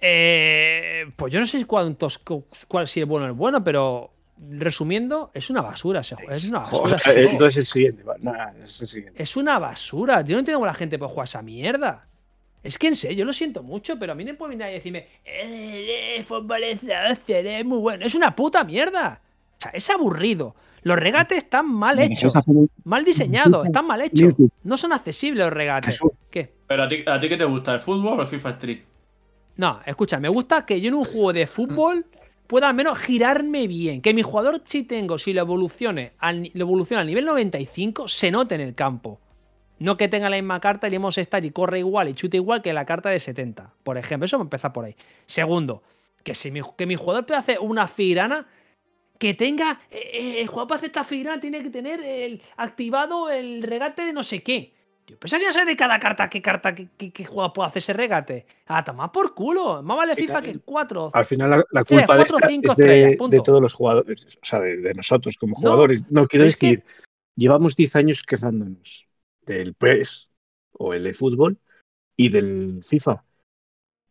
Eh, 0.00 1.10
pues 1.16 1.32
yo 1.32 1.40
no 1.40 1.46
sé 1.46 1.64
cuántos, 1.66 2.18
cuál 2.68 2.86
si 2.86 3.00
es 3.00 3.06
bueno 3.06 3.26
o 3.26 3.30
es 3.30 3.36
bueno, 3.36 3.64
pero 3.64 4.12
resumiendo, 4.38 5.30
es 5.34 5.50
una 5.50 5.62
basura 5.62 6.00
ese 6.00 6.14
juego. 6.14 6.32
Es 6.32 6.44
una 6.48 6.60
basura. 6.60 6.80
Joder, 6.80 6.96
ese 6.96 7.12
juego. 7.12 7.30
entonces 7.30 7.56
el 7.56 7.66
siguiente. 7.66 8.04
Nada, 8.20 8.54
es 8.62 8.80
el 8.80 8.88
siguiente. 8.88 9.22
Es 9.22 9.36
una 9.36 9.58
basura. 9.58 10.22
Yo 10.22 10.34
no 10.34 10.40
entiendo 10.40 10.58
cómo 10.58 10.66
la 10.66 10.74
gente 10.74 10.98
puede 10.98 11.10
jugar 11.10 11.24
esa 11.24 11.42
mierda. 11.42 12.06
Es 12.62 12.78
que 12.78 12.88
en 12.88 12.96
serio, 12.96 13.18
yo 13.18 13.24
lo 13.24 13.32
siento 13.32 13.62
mucho, 13.62 13.98
pero 13.98 14.12
a 14.12 14.14
mí 14.16 14.24
no 14.24 14.34
puede 14.34 14.50
venir 14.50 14.60
nadie 14.64 14.72
y 14.72 14.78
decirme, 14.78 14.98
eh, 15.24 16.16
eh, 16.18 16.22
fútbol 16.24 16.64
es 16.64 16.82
la 16.82 17.12
hostia, 17.12 17.38
es 17.38 17.64
muy 17.64 17.78
bueno. 17.78 18.04
Es 18.04 18.14
una 18.14 18.34
puta 18.34 18.64
mierda. 18.64 19.20
O 19.58 19.62
sea, 19.62 19.70
es 19.70 19.88
aburrido. 19.88 20.56
Los 20.82 20.98
regates 20.98 21.38
están 21.38 21.68
mal 21.68 21.98
hechos, 21.98 22.32
mal 22.84 23.04
diseñados, 23.04 23.66
están 23.66 23.86
mal 23.86 24.02
hechos. 24.02 24.34
No 24.62 24.76
son 24.76 24.92
accesibles 24.92 25.44
los 25.44 25.52
regates. 25.52 26.00
Pero 26.66 26.82
a 26.82 26.88
ti, 26.88 27.04
¿a 27.06 27.20
ti 27.20 27.28
qué 27.28 27.36
te 27.36 27.44
gusta? 27.44 27.74
¿El 27.74 27.80
fútbol 27.80 28.18
o 28.18 28.22
el 28.22 28.28
FIFA 28.28 28.50
Street? 28.50 28.80
No, 29.56 29.80
escucha, 29.84 30.20
me 30.20 30.28
gusta 30.28 30.66
que 30.66 30.80
yo 30.80 30.88
en 30.88 30.94
un 30.94 31.04
juego 31.04 31.32
de 31.32 31.46
fútbol 31.46 32.06
pueda 32.46 32.68
al 32.68 32.74
menos 32.74 32.98
girarme 32.98 33.66
bien. 33.66 34.00
Que 34.02 34.14
mi 34.14 34.22
jugador, 34.22 34.62
si 34.64 34.84
tengo, 34.84 35.18
si 35.18 35.32
lo 35.32 35.42
evolucione, 35.42 36.12
al, 36.18 36.50
lo 36.54 36.64
evoluciona 36.64 37.02
al 37.02 37.06
nivel 37.06 37.24
95, 37.24 38.08
se 38.08 38.30
note 38.30 38.54
en 38.54 38.60
el 38.60 38.74
campo. 38.74 39.20
No 39.78 39.96
que 39.96 40.08
tenga 40.08 40.30
la 40.30 40.36
misma 40.36 40.60
carta 40.60 40.86
y 40.86 40.90
le 40.90 40.96
hemos 40.96 41.18
estar 41.18 41.44
y 41.44 41.50
corre 41.50 41.80
igual 41.80 42.08
y 42.08 42.14
chute 42.14 42.38
igual 42.38 42.62
que 42.62 42.72
la 42.72 42.86
carta 42.86 43.10
de 43.10 43.20
70. 43.20 43.74
Por 43.82 43.98
ejemplo, 43.98 44.24
eso 44.24 44.38
me 44.38 44.44
empieza 44.44 44.72
por 44.72 44.86
ahí. 44.86 44.96
Segundo, 45.26 45.82
que 46.22 46.34
si 46.34 46.50
mi, 46.50 46.60
que 46.76 46.86
mi 46.86 46.96
jugador 46.96 47.26
pueda 47.26 47.40
hacer 47.40 47.58
una 47.60 47.86
filigrana 47.86 48.46
que 49.18 49.34
tenga. 49.34 49.80
eh, 49.90 50.10
eh, 50.12 50.40
el 50.40 50.46
jugador 50.46 50.68
para 50.68 50.76
hacer 50.78 50.88
esta 50.88 51.04
filigrana 51.04 51.40
tiene 51.40 51.62
que 51.62 51.70
tener 51.70 52.00
el, 52.00 52.40
activado 52.56 53.30
el 53.30 53.62
regate 53.62 54.04
de 54.04 54.12
no 54.12 54.22
sé 54.22 54.42
qué. 54.42 54.75
Yo 55.06 55.16
pensaba 55.18 55.40
que 55.40 55.64
de 55.64 55.76
cada 55.76 55.98
carta 56.00 56.28
qué 56.28 56.42
carta, 56.42 56.74
qué, 56.74 56.88
qué, 56.96 57.12
qué 57.12 57.24
puede 57.24 57.68
hacer 57.68 57.78
ese 57.78 57.92
regate. 57.92 58.46
Ah, 58.66 58.84
toma 58.84 59.12
por 59.12 59.34
culo. 59.34 59.80
Más 59.82 59.96
vale 59.96 60.14
Sí, 60.14 60.22
FIFA 60.22 60.42
que 60.42 60.50
el 60.50 60.60
4. 60.62 61.10
Al 61.14 61.24
final 61.24 61.50
la, 61.50 61.64
la 61.70 61.84
culpa 61.84 62.16
de, 62.16 62.24
cuatro, 62.24 62.36
esta 62.38 62.48
cinco 62.48 62.72
es 62.72 62.76
de, 62.76 63.16
de 63.30 63.40
todos 63.40 63.62
los 63.62 63.72
jugadores, 63.72 64.26
o 64.42 64.44
sea, 64.44 64.60
de, 64.60 64.78
de 64.78 64.94
nosotros 64.94 65.36
como 65.36 65.54
jugadores. 65.54 66.10
No, 66.10 66.26
quiero 66.26 66.44
que- 66.44 66.46
decir, 66.48 66.84
llevamos 67.36 67.76
10 67.76 67.94
años 67.94 68.22
quejándonos 68.24 69.06
del 69.42 69.74
PES 69.74 70.28
o 70.72 70.92
el 70.92 71.06
eFootball 71.06 71.58
y 72.16 72.28
del 72.30 72.80
FIFA. 72.82 73.22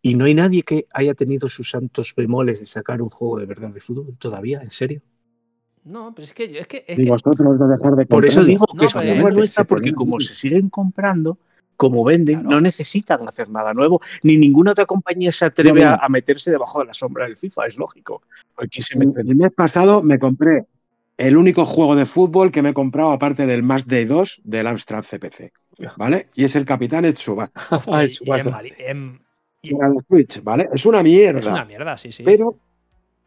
Y 0.02 0.16
no 0.16 0.26
hay 0.26 0.34
nadie 0.34 0.64
que 0.64 0.88
haya 0.91 1.14
tenido 1.14 1.50
sus 1.50 1.72
santos 1.72 2.14
bemoles 2.16 2.62
de 2.62 2.68
sacar 2.68 3.02
un 3.02 3.10
juego 3.10 3.39
de 3.39 3.48
verdad 3.48 3.74
de 3.74 3.82
fútbol 3.82 4.16
todavía, 4.18 4.62
en 4.62 4.70
serio. 4.70 5.02
No, 5.86 6.14
pero 6.14 6.26
es 6.26 6.34
que. 6.34 6.60
Es 6.60 6.68
que, 6.68 6.84
es 6.88 7.00
Y 7.00 7.04
que 7.04 7.10
vosotros 7.10 7.60
de 7.60 7.68
dejar 7.68 7.96
de 7.96 8.06
Por 8.06 8.26
eso 8.26 8.44
digo 8.44 8.66
No, 8.74 8.80
que 8.80 8.86
es- 8.86 8.96
nuestra, 9.36 9.64
se 9.64 9.66
porque 9.66 9.94
como 9.94 10.20
se 10.20 10.34
siguen 10.34 10.70
comprando, 10.70 11.38
como 11.78 12.04
venden, 12.04 12.42
Claro. 12.42 12.50
no 12.50 12.62
necesitan 12.62 13.28
hacer 13.28 13.50
nada 13.50 13.74
nuevo, 13.74 14.02
ni 14.24 14.38
ninguna 14.38 14.72
otra 14.72 14.86
compañía 14.86 15.32
se 15.32 15.46
atreve 15.46 15.82
No, 15.84 15.90
a, 15.90 15.92
no. 15.98 16.00
a 16.04 16.10
meterse 16.10 16.50
debajo 16.52 16.80
de 16.80 16.86
la 16.86 16.94
sombra 16.94 17.26
del 17.26 17.38
FIFA, 17.38 17.68
es 17.68 17.78
lógico. 17.78 18.22
Aquí 18.58 18.82
se 18.82 18.98
El, 18.98 19.08
meten 19.08 19.28
el 19.30 19.36
mes 19.36 19.52
pasado 19.54 20.02
me 20.02 20.18
compré 20.18 20.66
el 21.18 21.38
único 21.38 21.66
juego 21.66 21.96
de 21.96 22.06
fútbol 22.06 22.52
que 22.52 22.62
me 22.62 22.70
he 22.70 22.74
comprado 22.74 23.12
aparte 23.12 23.46
del 23.46 23.62
Match 23.64 23.86
Day 23.86 24.06
2 24.06 24.42
del 24.44 24.68
Amstrad 24.68 25.04
CPC. 25.04 25.52
¿Vale? 25.98 26.30
Y 26.36 26.46
es 26.46 26.56
el 26.56 26.64
Capitán 26.66 27.04
Etsuba. 27.06 27.52
Ah, 27.88 28.04
y- 28.06 28.08
y 28.08 29.70
y- 29.70 29.74
Para 29.76 29.90
la 29.94 30.02
Switch, 30.08 30.42
¿vale? 30.44 30.70
Es 30.74 30.86
una 30.86 31.02
mierda. 31.04 31.40
es 31.40 31.48
una 31.48 31.66
mierda, 31.66 31.98
sí, 31.98 32.12
sí. 32.12 32.24
Pero, 32.24 32.56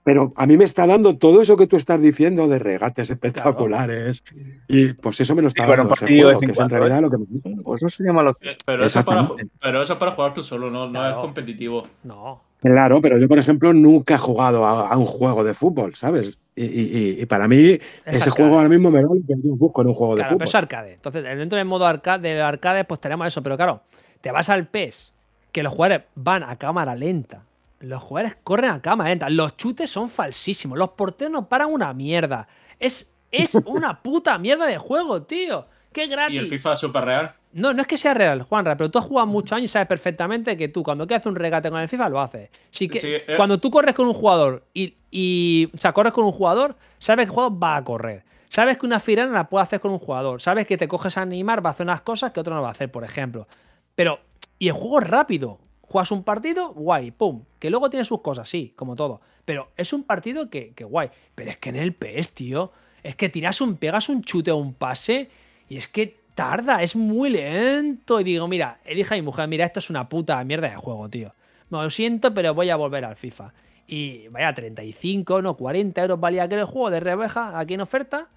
pero 0.09 0.33
a 0.37 0.47
mí 0.47 0.57
me 0.57 0.65
está 0.65 0.87
dando 0.87 1.19
todo 1.19 1.43
eso 1.43 1.55
que 1.59 1.67
tú 1.67 1.77
estás 1.77 2.01
diciendo 2.01 2.49
de 2.49 2.59
regates 2.59 3.11
espectaculares. 3.11 4.23
Y 4.67 4.95
pues 4.95 5.21
eso 5.21 5.35
me 5.35 5.43
lo 5.43 5.49
está 5.49 5.67
bueno, 5.67 5.83
dando 5.83 5.95
partido 5.97 6.29
juego, 6.29 6.41
que 6.41 6.47
es 6.53 6.59
en 6.59 6.71
realidad 6.71 6.99
¿eh? 7.01 7.03
lo 7.03 7.11
que 7.11 7.19
me 7.19 7.25
gusta. 7.29 7.51
Pues 7.63 7.83
no 7.83 7.89
sería 7.91 8.13
malo. 8.15 8.31
Eh, 8.41 8.57
Pero 8.65 8.87
eso, 8.87 9.01
es 9.01 9.05
para, 9.05 9.21
Exactamente. 9.21 9.53
pero 9.61 9.83
eso 9.83 9.93
es 9.93 9.99
para 9.99 10.13
jugar 10.13 10.33
tú 10.33 10.43
solo, 10.43 10.71
no, 10.71 10.89
no 10.89 11.07
es 11.07 11.15
competitivo. 11.17 11.87
No. 12.05 12.41
Claro, 12.63 13.03
pero 13.03 13.19
yo, 13.19 13.29
por 13.29 13.39
ejemplo, 13.39 13.75
nunca 13.75 14.15
he 14.15 14.19
jugado 14.19 14.65
a, 14.65 14.89
a 14.89 14.97
un 14.97 15.05
juego 15.05 15.45
de 15.45 15.53
fútbol, 15.53 15.95
¿sabes? 15.95 16.39
Y, 16.57 17.21
y- 17.21 17.27
para 17.27 17.47
mí, 17.47 17.73
Es 17.73 17.81
ese 18.07 18.17
arcade. 18.17 18.31
juego 18.31 18.57
ahora 18.57 18.71
mismo 18.71 18.91
me 18.91 19.03
da 19.03 19.09
lo 19.09 19.15
que 19.15 19.35
yo 19.45 19.57
busco 19.57 19.83
en 19.83 19.89
un 19.89 19.95
juego 19.95 20.17
de 20.17 20.23
pero 20.23 20.31
fútbol. 20.37 20.49
es 20.49 20.55
arcade. 20.55 20.93
Entonces, 20.95 21.23
dentro 21.23 21.59
del 21.59 21.67
modo 21.69 21.85
arcade, 21.87 22.31
del 22.31 22.41
arcade, 22.41 22.85
pues 22.85 22.99
tenemos 22.99 23.27
eso. 23.27 23.43
Pero 23.43 23.59
claro, 23.59 23.83
te 24.23 24.33
vas 24.33 24.49
al 24.49 24.69
PES, 24.69 25.13
que 25.53 25.63
los 25.63 25.73
jugadores 25.75 26.07
van 26.15 26.45
a 26.45 26.57
cámara 26.57 26.95
lenta. 26.97 27.43
Los 27.81 28.03
jugadores 28.03 28.37
corren 28.43 28.71
a 28.71 28.83
cámara 28.83 29.11
lenta. 29.11 29.31
Los 29.31 29.57
chutes 29.57 29.89
son 29.91 30.11
falsísimos. 30.11 30.77
Los 30.79 30.91
porteros 30.91 31.33
no 31.33 31.49
paran 31.49 31.73
una 31.73 31.93
mierda. 31.95 32.49
Es, 32.79 33.15
es 33.31 33.55
una 33.67 34.03
puta 34.03 34.37
mierda 34.39 34.67
de 34.67 34.79
juego, 34.79 35.23
tío. 35.23 35.67
Qué 35.93 36.07
gratis. 36.07 36.35
Y 36.35 36.39
el 36.39 36.49
FIFA 36.49 36.77
Super 36.77 37.05
Real. 37.05 37.35
No, 37.53 37.73
no 37.73 37.81
es 37.81 37.89
que 37.89 37.97
sea 37.97 38.13
real, 38.13 38.43
Juanra, 38.43 38.77
pero 38.77 38.91
tú 38.91 38.99
has 38.99 39.07
jugado 39.07 39.27
muchos 39.27 39.53
años 39.53 39.65
y 39.65 39.73
sabes 39.73 39.89
perfectamente 39.89 40.55
que 40.57 40.69
tú, 40.69 40.83
cuando 40.83 41.07
quieres 41.07 41.23
hacer 41.23 41.31
un 41.31 41.37
regate 41.37 41.71
con 41.71 41.81
el 41.81 41.89
FIFA, 41.89 42.09
lo 42.11 42.21
haces. 42.21 42.51
Sí 42.71 42.89
que 42.89 43.01
Sí, 43.01 43.09
eh. 43.15 43.35
cuando 43.37 43.59
tú 43.59 43.71
corres 43.71 43.95
con 43.95 44.07
un 44.07 44.13
jugador 44.13 44.67
y, 44.75 44.97
y- 45.11 45.71
O 45.75 45.79
sea, 45.79 45.93
corres 45.95 46.13
con 46.13 46.25
un 46.25 46.33
jugador, 46.33 46.77
sabes 46.99 47.25
que 47.25 47.31
el 47.31 47.35
jugador 47.35 47.63
va 47.63 47.77
a 47.77 47.85
correr. 47.85 48.23
Sabes 48.51 48.77
que 48.77 48.85
una 48.87 49.01
firana 49.01 49.33
la 49.33 49.49
puede 49.49 49.63
hacer 49.63 49.81
con 49.81 49.93
un 49.93 49.99
jugador. 49.99 50.43
Sabes 50.43 50.67
que 50.67 50.77
te 50.77 50.89
coges 50.89 51.17
a 51.17 51.23
animar, 51.23 51.65
va 51.65 51.71
a 51.71 51.73
hacer 51.73 51.85
unas 51.85 52.03
cosas 52.03 52.33
que 52.33 52.41
otro 52.41 52.55
no 52.55 52.61
va 52.63 52.69
a 52.69 52.73
hacer, 52.73 52.91
por 52.91 53.05
ejemplo. 53.05 53.47
Pero. 53.95 54.21
Y 54.59 54.69
el 54.69 54.75
juego 54.75 55.01
es 55.01 55.07
rápido. 55.09 55.59
Juegas 55.89 56.11
un 56.11 56.23
partido, 56.23 56.73
guay, 56.75 57.11
pum. 57.11 57.45
Que 57.59 57.71
luego 57.71 57.89
tiene 57.89 58.05
sus 58.05 58.21
cosas, 58.21 58.49
sí, 58.49 58.73
como 58.77 58.95
todo. 58.95 59.21
Pero 59.45 59.71
es 59.77 59.93
un 59.93 60.05
partido 60.05 60.51
que, 60.51 60.73
que 60.75 60.85
guay. 60.85 61.11
Pero 61.35 61.51
es 61.51 61.59
que 61.59 61.71
en 61.71 61.77
el 61.77 61.95
PS, 61.95 62.33
tío. 62.33 62.73
Es 63.03 63.17
que 63.17 63.29
tiras 63.29 63.61
un, 63.61 63.77
pegas 63.77 64.09
un 64.09 64.23
chute 64.23 64.51
o 64.51 64.57
un 64.57 64.75
pase. 64.75 65.31
Y 65.69 65.79
es 65.79 65.89
que 65.89 66.19
tarda, 66.35 66.83
es 66.83 66.95
muy 66.95 67.31
lento. 67.31 68.21
Y 68.21 68.25
digo, 68.25 68.47
mira, 68.49 68.81
dije 68.87 69.15
a 69.15 69.17
mi 69.17 69.23
mujer, 69.23 69.49
mira, 69.49 69.65
esto 69.65 69.79
es 69.79 69.89
una 69.89 70.09
puta 70.09 70.43
mierda 70.45 70.69
de 70.69 70.77
juego, 70.77 71.09
tío. 71.09 71.35
No, 71.71 71.83
lo 71.83 71.91
siento, 71.91 72.35
pero 72.35 72.55
voy 72.55 72.71
a 72.71 72.77
volver 72.77 73.05
al 73.05 73.17
FIFA. 73.17 73.53
Y 73.87 74.29
vaya, 74.29 74.55
35, 74.55 75.41
no, 75.41 75.57
40 75.57 76.03
euros 76.03 76.21
valía 76.21 76.43
aquel 76.43 76.65
juego 76.65 76.91
de 76.91 77.01
rebaja 77.01 77.59
aquí 77.59 77.75
en 77.75 77.81
oferta. 77.81 78.29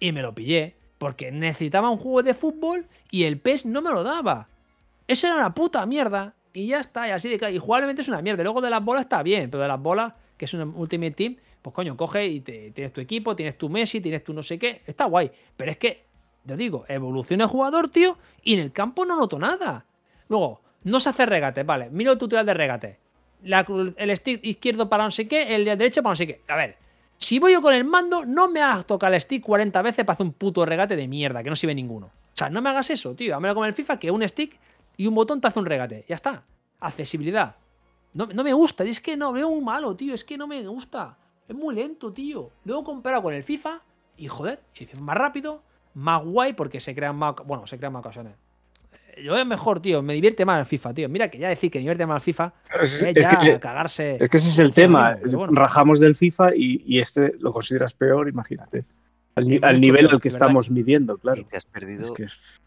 Y 0.00 0.12
me 0.12 0.22
lo 0.22 0.34
pillé. 0.34 0.76
Porque 0.98 1.30
necesitaba 1.30 1.90
un 1.90 1.98
juego 1.98 2.22
de 2.22 2.32
fútbol 2.32 2.86
y 3.10 3.24
el 3.24 3.38
PES 3.38 3.66
no 3.66 3.82
me 3.82 3.90
lo 3.90 4.02
daba. 4.02 4.48
Eso 5.06 5.26
era 5.26 5.36
una 5.36 5.54
puta 5.54 5.84
mierda. 5.84 6.34
Y 6.54 6.68
ya 6.68 6.80
está, 6.80 7.08
y 7.08 7.10
así 7.10 7.28
de 7.28 7.36
claro. 7.36 7.52
Y 7.52 7.58
jugablemente 7.58 8.00
es 8.00 8.08
una 8.08 8.22
mierda. 8.22 8.42
Luego 8.44 8.60
de 8.60 8.70
las 8.70 8.82
bolas 8.82 9.02
está 9.02 9.22
bien, 9.22 9.50
pero 9.50 9.62
de 9.62 9.68
las 9.68 9.80
bolas, 9.80 10.14
que 10.36 10.44
es 10.44 10.54
un 10.54 10.72
Ultimate 10.74 11.10
Team, 11.10 11.36
pues 11.60 11.74
coño, 11.74 11.96
coge 11.96 12.26
y 12.26 12.40
tienes 12.40 12.92
tu 12.92 13.00
equipo, 13.00 13.34
tienes 13.34 13.58
tu 13.58 13.68
Messi, 13.68 14.00
tienes 14.00 14.22
tu 14.22 14.32
no 14.32 14.42
sé 14.42 14.58
qué. 14.58 14.82
Está 14.86 15.06
guay. 15.06 15.32
Pero 15.56 15.72
es 15.72 15.78
que, 15.78 16.04
te 16.46 16.56
digo, 16.56 16.84
evoluciona 16.88 17.44
el 17.44 17.50
jugador, 17.50 17.88
tío, 17.88 18.16
y 18.42 18.54
en 18.54 18.60
el 18.60 18.72
campo 18.72 19.04
no 19.04 19.16
noto 19.16 19.38
nada. 19.38 19.84
Luego, 20.28 20.60
no 20.84 21.00
se 21.00 21.08
hace 21.10 21.26
regate, 21.26 21.64
vale. 21.64 21.90
Miro 21.90 22.12
el 22.12 22.18
tutorial 22.18 22.46
de 22.46 22.54
regate. 22.54 22.98
La 23.42 23.66
el 23.96 24.16
stick 24.16 24.44
izquierdo 24.44 24.88
para 24.88 25.04
no 25.04 25.10
sé 25.10 25.26
qué, 25.26 25.56
el 25.56 25.64
derecho 25.64 26.02
para 26.02 26.12
no 26.12 26.16
sé 26.16 26.26
qué. 26.26 26.40
A 26.46 26.56
ver, 26.56 26.76
si 27.18 27.38
voy 27.38 27.52
yo 27.52 27.62
con 27.62 27.74
el 27.74 27.84
mando, 27.84 28.24
no 28.24 28.48
me 28.48 28.62
hagas 28.62 28.86
tocar 28.86 29.12
el 29.12 29.20
stick 29.20 29.42
40 29.42 29.82
veces 29.82 30.04
para 30.04 30.14
hacer 30.14 30.26
un 30.26 30.32
puto 30.32 30.64
regate 30.64 30.94
de 30.94 31.08
mierda, 31.08 31.42
que 31.42 31.50
no 31.50 31.56
sirve 31.56 31.74
ninguno. 31.74 32.06
O 32.06 32.36
sea, 32.36 32.50
no 32.50 32.60
me 32.62 32.70
hagas 32.70 32.90
eso, 32.90 33.14
tío. 33.14 33.34
Hámelo 33.36 33.54
con 33.54 33.66
el 33.66 33.74
FIFA, 33.74 33.98
que 33.98 34.10
un 34.10 34.26
stick 34.28 34.58
y 34.96 35.06
un 35.06 35.14
botón 35.14 35.40
te 35.40 35.48
hace 35.48 35.58
un 35.58 35.66
regate. 35.66 36.04
Ya 36.08 36.14
está. 36.16 36.44
Accesibilidad. 36.80 37.56
No, 38.12 38.26
no 38.26 38.44
me 38.44 38.52
gusta, 38.52 38.84
es 38.84 39.00
que 39.00 39.16
no, 39.16 39.32
veo 39.32 39.50
muy 39.50 39.60
malo, 39.60 39.96
tío. 39.96 40.14
Es 40.14 40.24
que 40.24 40.38
no 40.38 40.46
me 40.46 40.64
gusta. 40.66 41.18
Es 41.48 41.54
muy 41.54 41.74
lento, 41.74 42.12
tío. 42.12 42.50
Luego 42.64 42.84
comparado 42.84 43.22
con 43.24 43.34
el 43.34 43.42
FIFA, 43.42 43.82
y 44.16 44.28
joder, 44.28 44.60
el 44.72 44.76
FIFA 44.86 44.92
es 44.92 45.00
más 45.00 45.16
rápido, 45.16 45.62
más 45.94 46.22
guay, 46.24 46.52
porque 46.52 46.78
se 46.80 46.94
crean 46.94 47.16
más. 47.16 47.34
Bueno, 47.44 47.66
se 47.66 47.76
crean 47.76 47.92
más 47.92 48.00
ocasiones. 48.00 48.34
Eh, 49.16 49.24
Yo 49.24 49.36
es 49.36 49.44
mejor, 49.44 49.80
tío. 49.80 50.00
Me 50.02 50.14
divierte 50.14 50.44
más 50.44 50.60
el 50.60 50.66
FIFA, 50.66 50.94
tío. 50.94 51.08
Mira 51.08 51.28
que 51.28 51.38
ya 51.38 51.48
decir 51.48 51.70
que 51.70 51.78
me 51.78 51.82
divierte 51.82 52.06
más 52.06 52.16
el 52.16 52.24
FIFA 52.24 52.52
Es, 52.82 52.92
es 52.94 53.02
es 53.02 53.14
ya 53.14 53.38
que, 53.38 53.58
cagarse. 53.58 54.18
es 54.20 54.28
que 54.30 54.36
ese 54.36 54.48
es 54.48 54.58
el 54.60 54.72
tema. 54.72 55.10
mismo, 55.14 55.22
pero 55.24 55.38
bueno. 55.38 55.52
Rajamos 55.54 55.98
del 55.98 56.14
FIFA 56.14 56.54
y, 56.54 56.82
y 56.86 57.00
este 57.00 57.34
lo 57.40 57.52
consideras 57.52 57.94
peor, 57.94 58.28
imagínate. 58.28 58.84
Al, 59.34 59.48
nivel 59.48 60.02
peor, 60.02 60.14
al 60.14 60.20
que 60.20 60.28
estamos 60.28 60.70
midiendo, 60.70 61.14
Y 61.16 61.18
claro. 61.18 61.44
te 61.46 61.56
has 61.56 61.64
Es 61.64 61.70
perdido, 61.70 62.14
que 62.14 62.24
es- 62.24 62.60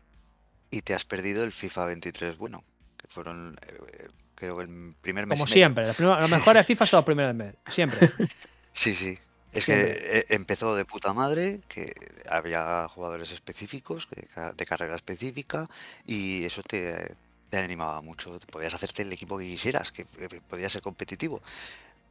y 0.72 0.82
te 0.82 0.94
has 0.94 1.06
perdido 1.06 1.44
el 1.44 1.52
FIFA 1.52 1.86
23, 1.86 2.38
bueno, 2.38 2.64
que 2.98 3.08
fueron, 3.08 3.58
eh, 3.62 3.78
eh, 4.00 4.08
creo 4.36 4.58
que 4.58 4.64
el 4.64 4.96
primer 5.02 5.26
mes. 5.28 5.38
Como 5.38 5.48
siempre. 5.48 5.86
Los, 5.88 6.00
los 6.00 6.30
mejores 6.30 6.66
FIFA 6.66 6.86
son 6.86 6.98
los 6.98 7.06
primeros 7.06 7.30
del 7.30 7.38
mes. 7.38 7.56
Siempre. 7.70 8.12
Sí, 8.74 8.94
sí. 8.94 9.18
Es 9.54 9.64
Siempre. 9.64 9.96
que 9.96 10.18
eh, 10.20 10.26
empezó 10.30 10.76
de 10.76 10.86
puta 10.86 11.12
madre, 11.12 11.62
que 11.68 11.92
había 12.30 12.88
jugadores 12.90 13.32
específicos, 13.32 14.08
de 14.56 14.66
carrera 14.68 14.96
específica, 14.96 15.68
y 16.06 16.46
eso 16.46 16.62
te, 16.62 17.16
te 17.50 17.58
animaba 17.58 18.02
mucho. 18.02 18.38
Podías 18.52 18.76
hacerte 18.76 19.02
el 19.02 19.12
equipo 19.12 19.40
que 19.40 19.46
quisieras, 19.46 19.92
que, 19.92 20.06
que 20.06 20.42
podía 20.42 20.70
ser 20.70 20.84
competitivo. 20.84 21.42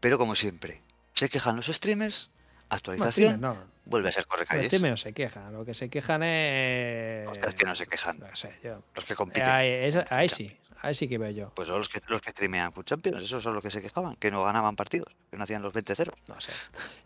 Pero 0.00 0.18
como 0.18 0.34
siempre, 0.34 0.80
se 1.14 1.28
quejan 1.28 1.54
los 1.54 1.66
streamers, 1.66 2.30
Bueno, 2.68 2.76
actualización, 2.76 3.40
no. 3.40 3.56
vuelve 3.84 4.08
a 4.08 4.12
ser 4.12 4.22
Los 4.22 4.28
correcalles. 4.28 4.66
streamers 4.66 4.92
no 4.92 4.96
se 4.96 5.12
quejan. 5.12 5.52
Lo 5.52 5.64
que 5.64 5.74
se 5.74 5.88
quejan 5.88 6.22
es. 6.22 7.28
Ostras, 7.28 7.54
que 7.54 7.64
no 7.64 7.74
se 7.74 7.86
quejan. 7.86 8.18
No 8.18 8.34
sé, 8.34 8.58
yo. 8.62 8.82
Los 8.94 9.04
que 9.04 9.14
compiten. 9.14 9.48
Ahí, 9.48 10.28
sí. 10.28 10.50
Ahí 10.82 10.94
sí 10.94 11.08
que 11.08 11.16
veo 11.18 11.30
yo. 11.30 11.50
Pues 11.54 11.68
son 11.68 11.78
los 11.78 11.88
que, 11.88 12.00
los 12.08 12.20
que 12.20 12.30
streamean 12.30 12.72
Food 12.72 12.84
Champions, 12.84 13.22
esos 13.22 13.42
son 13.42 13.54
los 13.54 13.62
que 13.62 13.70
se 13.70 13.80
quejaban, 13.80 14.14
que 14.16 14.30
no 14.30 14.44
ganaban 14.44 14.76
partidos, 14.76 15.08
que 15.30 15.36
no 15.36 15.44
hacían 15.44 15.62
los 15.62 15.72
20-0. 15.72 16.12
No 16.28 16.40
sé. 16.40 16.52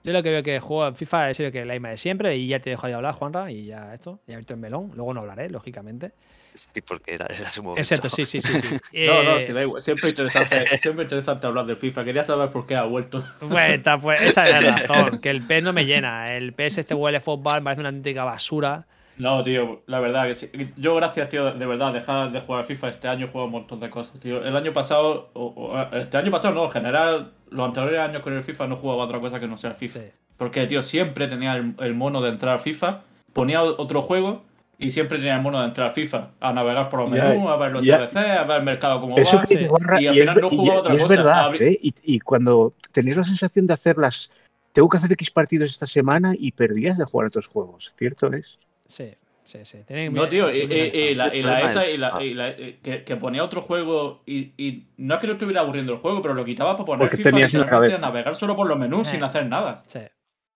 Yo 0.03 0.13
lo 0.13 0.23
que 0.23 0.31
veo 0.31 0.43
que 0.43 0.59
juego 0.59 0.89
en 0.89 0.97
FIFA 0.97 1.31
es 1.31 1.37
serio 1.37 1.53
que 1.53 1.65
la 1.65 1.75
misma 1.75 1.91
de 1.91 1.97
siempre 1.97 2.37
y 2.37 2.49
ya 2.49 2.59
te 2.61 2.71
dejo 2.71 2.89
de 2.89 2.95
hablar, 2.95 3.15
Juanra, 3.15 3.51
y 3.51 3.67
ya 3.67 3.95
esto, 3.95 4.21
ya 4.27 4.33
he 4.33 4.35
abierto 4.35 4.55
el 4.55 4.61
melón. 4.61 4.91
Luego 4.95 5.15
no 5.15 5.21
hablaré, 5.21 5.49
lógicamente. 5.51 6.13
Sí, 6.55 6.81
porque 6.83 7.15
era, 7.15 7.27
era 7.27 7.51
su 7.51 7.63
momento. 7.63 7.81
Es 7.81 7.89
cierto, 7.89 8.11
sí, 8.11 8.25
sí, 8.25 8.41
sí. 8.41 8.53
sí. 8.61 8.79
No, 9.07 9.23
no, 9.23 9.37
Eh, 9.37 9.47
sí, 9.47 9.53
da 9.53 9.63
igual. 9.63 9.81
Siempre 9.83 10.11
interesante, 10.11 10.67
siempre 10.79 11.05
interesante 11.05 11.47
hablar 11.47 11.67
del 11.67 11.77
FIFA. 11.77 12.05
Quería 12.05 12.25
saber 12.25 12.51
por 12.51 12.67
qué 12.67 12.77
ha 12.77 12.83
vuelto. 12.85 13.25
Pues, 13.41 13.81
pues 14.03 14.23
esa 14.23 14.49
es 14.49 14.65
la 14.65 14.77
razón, 14.77 15.19
que 15.21 15.31
el 15.31 15.43
PES 15.47 15.63
no 15.65 15.73
me 15.73 15.85
llena. 15.87 16.35
El 16.35 16.53
PES 16.53 16.79
este 16.79 16.95
huele 16.95 17.21
fútbol, 17.21 17.55
me 17.57 17.63
parece 17.63 17.81
una 17.81 17.89
auténtica 17.91 18.25
basura. 18.25 18.87
No, 19.17 19.45
tío, 19.45 19.83
la 19.87 20.01
verdad 20.01 20.27
que 20.27 20.35
sí. 20.35 20.51
Yo, 20.79 20.95
gracias, 20.95 21.29
tío, 21.29 21.53
de 21.53 21.67
verdad, 21.67 21.93
dejar 21.93 22.33
de 22.33 22.41
jugar 22.41 22.65
FIFA 22.65 22.89
este 22.89 23.07
año 23.07 23.27
he 23.27 23.29
jugado 23.29 23.47
un 23.47 23.53
montón 23.53 23.79
de 23.81 23.91
cosas, 23.91 24.19
tío. 24.19 24.43
El 24.43 24.57
año 24.57 24.73
pasado, 24.73 25.31
o- 25.35 25.47
o, 25.75 25.97
este 25.97 26.17
año 26.17 26.31
pasado 26.31 26.55
no, 26.55 26.65
en 26.65 26.71
general, 26.71 27.33
los 27.51 27.67
anteriores 27.67 28.01
años 28.01 28.23
con 28.23 28.33
el 28.33 28.43
FIFA 28.43 28.67
no 28.69 28.77
jugaba 28.77 29.05
otra 29.05 29.21
cosa 29.21 29.39
que 29.39 29.47
no 29.47 29.59
sea 29.59 29.73
FIFA. 29.75 30.01
Sí. 30.01 30.07
Porque, 30.39 30.67
tío, 30.67 30.83
siempre 30.83 31.29
tenía 31.29 31.53
el, 31.53 31.75
el 31.81 31.95
mono 31.95 32.23
de 32.23 32.31
entrar 32.31 32.57
a 32.57 32.59
FIFA, 32.61 33.01
ponía 33.35 33.63
otro 33.63 34.01
juego 34.01 34.43
y 34.81 34.91
siempre 34.91 35.19
tenía 35.19 35.37
el 35.37 35.43
mono 35.43 35.61
de 35.61 35.67
entrar 35.67 35.89
a 35.89 35.91
FIFA, 35.93 36.31
a 36.41 36.53
navegar 36.53 36.89
por 36.89 37.01
los 37.09 37.13
Ya, 37.15 37.25
menús, 37.25 37.51
a 37.51 37.57
ver 37.57 37.73
los 37.73 37.85
ya. 37.85 37.99
CBC, 38.09 38.17
a 38.17 38.45
ver 38.45 38.57
el 38.59 38.63
mercado 38.65 39.01
como 39.01 39.17
Eso 39.19 39.37
va. 39.37 39.43
que 39.43 39.59
sí. 39.59 39.67
Juanra, 39.67 40.01
Y 40.01 40.07
al 40.07 40.15
y 40.17 40.19
es, 40.21 40.29
final 40.31 40.41
no 40.41 40.49
y- 40.51 40.57
jugaba 40.57 40.75
y 40.75 40.79
otra 40.81 40.95
es 40.95 41.03
cosa. 41.03 41.15
verdad, 41.17 41.55
¿eh? 41.63 41.79
y, 41.83 41.95
y 42.03 42.21
cuando 42.21 42.73
tenías 42.93 43.17
la 43.19 43.25
sensación 43.25 43.67
de 43.67 43.75
hacer 43.75 43.99
las. 43.99 44.31
Tengo 44.73 44.89
que 44.89 44.97
hacer 44.97 45.13
X 45.13 45.31
partidos 45.31 45.71
esta 45.71 45.87
semana 45.87 46.33
y 46.39 46.53
perdías 46.53 46.97
de 46.99 47.05
jugar 47.05 47.27
otros 47.29 47.47
juegos, 47.49 47.93
¿cierto 47.99 48.33
es? 48.33 48.59
Sí, 48.87 49.13
sí, 49.45 49.59
sí. 49.65 49.79
No, 50.13 50.27
tío, 50.29 50.49
y, 50.49 50.67
tienen 50.69 50.91
y- 50.95 50.99
y 50.99 51.15
la, 51.15 51.35
y 51.35 51.41
esa, 51.65 51.87
y 51.89 51.97
la, 51.97 52.23
y 52.23 52.35
la- 52.35 52.49
y 52.51 52.79
que, 52.83 53.03
que 53.03 53.17
ponía 53.17 53.43
otro 53.45 53.63
juego 53.63 54.23
y, 54.27 54.53
y 54.57 54.87
no 54.97 55.15
es 55.15 55.21
que 55.21 55.27
no 55.27 55.33
estuviera 55.33 55.63
aburriendo 55.63 55.93
el 55.93 55.99
juego, 55.99 56.23
pero 56.23 56.35
lo 56.35 56.45
quitaba 56.45 56.75
para 56.77 56.85
poner 56.87 57.01
Porque 57.01 57.17
FIFA 57.17 57.31
tenías 57.31 57.53
en 57.55 57.61
la 57.61 57.67
cabeza. 57.69 57.99
navegar 57.99 58.37
solo 58.37 58.55
por 58.55 58.69
los 58.69 58.79
menús 58.79 59.09
Eh. 59.09 59.11
sin 59.13 59.25
hacer 59.25 59.47
nada. 59.47 59.79
Sí, 59.79 59.99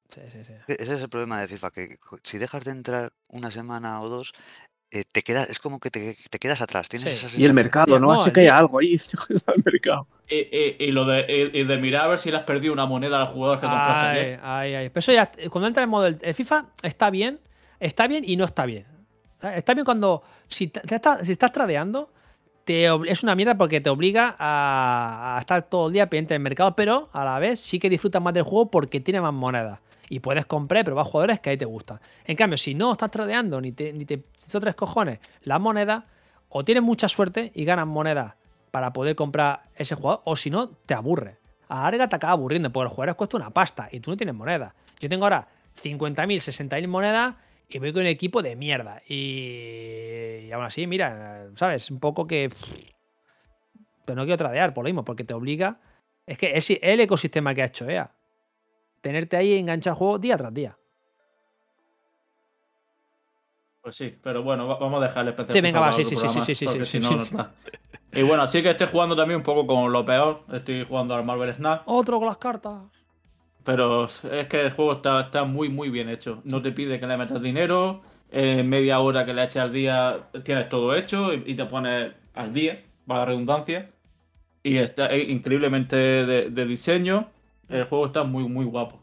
sí, 0.08 0.20
sí. 0.32 0.44
sí. 0.44 0.52
Ese 0.68 0.94
es 0.94 1.02
el 1.02 1.08
problema 1.08 1.40
de 1.40 1.48
FIFA, 1.48 1.70
que 1.70 1.98
si 2.22 2.38
dejas 2.38 2.64
de 2.64 2.70
entrar 2.72 3.12
una 3.28 3.50
semana 3.50 4.00
o 4.00 4.08
dos, 4.08 4.32
eh, 4.90 5.04
te 5.10 5.22
quedas, 5.22 5.50
es 5.50 5.58
como 5.58 5.80
que 5.80 5.90
te, 5.90 6.14
te 6.30 6.38
quedas 6.38 6.60
atrás. 6.60 6.88
Tienes 6.88 7.10
Sí. 7.18 7.26
esa 7.26 7.40
Y 7.40 7.44
el 7.44 7.54
mercado, 7.54 7.98
¿no? 7.98 8.08
No, 8.08 8.12
Así 8.14 8.28
el 8.28 8.32
que 8.32 8.40
hay 8.42 8.46
algo 8.48 8.78
ahí 8.78 8.94
el 9.28 9.62
mercado. 9.64 10.06
Y, 10.28 10.36
y- 10.36 10.76
y 10.78 10.90
lo 10.92 11.04
de, 11.04 11.50
y, 11.52 11.64
de 11.64 11.76
mirar 11.78 12.04
a 12.06 12.08
ver 12.08 12.18
si 12.18 12.30
le 12.30 12.36
has 12.38 12.44
perdido 12.44 12.72
una 12.72 12.86
moneda 12.86 13.20
al 13.20 13.26
jugador 13.26 13.58
que 13.58 13.66
compraste 13.66 14.06
Ay, 14.06 14.18
ayer. 14.20 14.40
ay, 14.42 14.74
ay. 14.74 14.88
Pero 14.90 14.98
eso 15.00 15.12
ya, 15.12 15.30
cuando 15.50 15.68
entra 15.68 15.82
en 15.82 15.88
modo 15.90 16.06
el, 16.06 16.18
el 16.22 16.34
FIFA, 16.34 16.66
está 16.82 17.10
bien, 17.10 17.40
está 17.80 18.06
bien 18.06 18.24
y 18.26 18.36
no 18.36 18.44
está 18.44 18.66
bien. 18.66 18.86
Está 19.42 19.74
bien 19.74 19.84
cuando, 19.84 20.22
si, 20.48 20.68
te- 20.68 20.80
te 20.80 20.94
está- 20.94 21.22
si 21.24 21.32
estás 21.32 21.52
tradeando, 21.52 22.08
te, 22.64 22.86
es 23.10 23.22
una 23.22 23.34
mierda 23.34 23.58
porque 23.58 23.80
te 23.82 23.90
obliga 23.90 24.34
a, 24.38 25.36
a 25.36 25.40
estar 25.40 25.64
todo 25.68 25.88
el 25.88 25.92
día 25.92 26.08
pendiente 26.08 26.32
del 26.34 26.40
mercado, 26.42 26.74
pero 26.74 27.10
a 27.12 27.24
la 27.24 27.38
vez 27.38 27.60
sí 27.60 27.78
que 27.78 27.90
disfrutas 27.90 28.22
más 28.22 28.32
del 28.32 28.44
juego 28.44 28.70
porque 28.70 29.00
tiene 29.00 29.20
más 29.20 29.34
monedas. 29.34 29.80
Y 30.08 30.20
puedes 30.20 30.46
comprar, 30.46 30.84
pero 30.84 30.96
va 30.96 31.04
jugadores 31.04 31.40
que 31.40 31.50
ahí 31.50 31.56
te 31.56 31.64
gustan. 31.64 32.00
En 32.24 32.36
cambio, 32.36 32.58
si 32.58 32.74
no 32.74 32.92
estás 32.92 33.10
tradeando 33.10 33.60
ni 33.60 33.72
te, 33.72 33.92
ni 33.92 34.04
te 34.04 34.24
tres 34.60 34.74
cojones 34.74 35.18
las 35.42 35.60
monedas, 35.60 36.04
o 36.48 36.64
tienes 36.64 36.84
mucha 36.84 37.08
suerte 37.08 37.50
y 37.54 37.64
ganas 37.64 37.86
monedas 37.86 38.34
para 38.70 38.92
poder 38.92 39.16
comprar 39.16 39.62
ese 39.74 39.94
jugador, 39.94 40.22
o 40.24 40.36
si 40.36 40.50
no, 40.50 40.68
te 40.68 40.94
aburre. 40.94 41.38
A 41.68 41.76
la 41.76 41.82
larga 41.82 42.08
te 42.08 42.16
acaba 42.16 42.32
aburriendo, 42.32 42.70
porque 42.70 42.84
los 42.84 42.92
jugadores 42.92 43.14
cuesta 43.16 43.36
una 43.36 43.50
pasta 43.50 43.88
y 43.90 44.00
tú 44.00 44.10
no 44.10 44.16
tienes 44.16 44.34
monedas. 44.34 44.72
Yo 45.00 45.08
tengo 45.08 45.24
ahora 45.24 45.48
50.000, 45.80 46.14
60.000 46.68 46.86
monedas 46.86 47.34
y 47.68 47.78
voy 47.78 47.92
con 47.92 48.02
un 48.02 48.06
equipo 48.06 48.42
de 48.42 48.56
mierda. 48.56 49.02
Y, 49.08 50.46
y 50.46 50.52
aún 50.52 50.64
así, 50.64 50.86
mira, 50.86 51.48
¿sabes? 51.56 51.90
Un 51.90 51.98
poco 51.98 52.26
que. 52.26 52.50
Pero 54.04 54.16
no 54.16 54.22
quiero 54.24 54.36
tradear 54.36 54.74
por 54.74 54.84
lo 54.84 54.88
mismo, 54.88 55.04
porque 55.04 55.24
te 55.24 55.34
obliga. 55.34 55.80
Es 56.26 56.38
que 56.38 56.56
es 56.56 56.70
el 56.70 57.00
ecosistema 57.00 57.54
que 57.54 57.62
ha 57.62 57.66
hecho 57.66 57.88
EA. 57.88 58.10
Tenerte 59.04 59.36
ahí 59.36 59.52
enganchado 59.58 59.92
al 59.92 59.98
juego 59.98 60.18
día 60.18 60.34
tras 60.38 60.54
día. 60.54 60.78
Pues 63.82 63.96
sí, 63.96 64.16
pero 64.22 64.42
bueno, 64.42 64.66
va- 64.66 64.78
vamos 64.78 65.02
a 65.02 65.08
dejar 65.08 65.24
el 65.24 65.28
especial. 65.28 65.52
Sí, 65.52 65.60
venga, 65.60 65.78
va, 65.80 65.92
sí, 65.92 66.04
sí, 66.06 66.16
sí, 66.16 66.28
sí, 66.30 66.54
sí, 66.54 66.66
sí, 66.66 66.84
si 66.86 67.00
no, 67.00 67.10
no 67.10 67.22
está. 67.22 67.52
Y 68.14 68.22
bueno, 68.22 68.44
así 68.44 68.62
que 68.62 68.70
estoy 68.70 68.86
jugando 68.86 69.14
también 69.14 69.36
un 69.40 69.44
poco 69.44 69.66
con 69.66 69.92
lo 69.92 70.06
peor. 70.06 70.40
Estoy 70.50 70.86
jugando 70.88 71.14
al 71.14 71.22
Marvel 71.22 71.52
Snap. 71.54 71.82
Otro 71.84 72.18
con 72.18 72.28
las 72.28 72.38
cartas. 72.38 72.82
Pero 73.62 74.06
es 74.06 74.48
que 74.48 74.62
el 74.62 74.70
juego 74.72 74.94
está, 74.94 75.20
está 75.20 75.44
muy, 75.44 75.68
muy 75.68 75.90
bien 75.90 76.08
hecho. 76.08 76.40
No 76.44 76.62
te 76.62 76.72
pide 76.72 76.98
que 76.98 77.06
le 77.06 77.18
metas 77.18 77.42
dinero. 77.42 78.00
En 78.30 78.66
media 78.70 79.00
hora 79.00 79.26
que 79.26 79.34
le 79.34 79.44
eches 79.44 79.58
al 79.58 79.72
día 79.72 80.28
tienes 80.44 80.70
todo 80.70 80.94
hecho 80.96 81.34
y, 81.34 81.42
y 81.44 81.54
te 81.54 81.66
pones 81.66 82.10
al 82.32 82.54
día, 82.54 82.82
para 83.06 83.20
la 83.20 83.26
redundancia. 83.26 83.90
Y 84.62 84.78
está 84.78 85.08
es 85.08 85.28
increíblemente 85.28 85.94
de, 85.96 86.48
de 86.48 86.64
diseño. 86.64 87.28
El 87.68 87.84
juego 87.84 88.06
está 88.06 88.24
muy, 88.24 88.48
muy 88.48 88.64
guapo. 88.64 89.00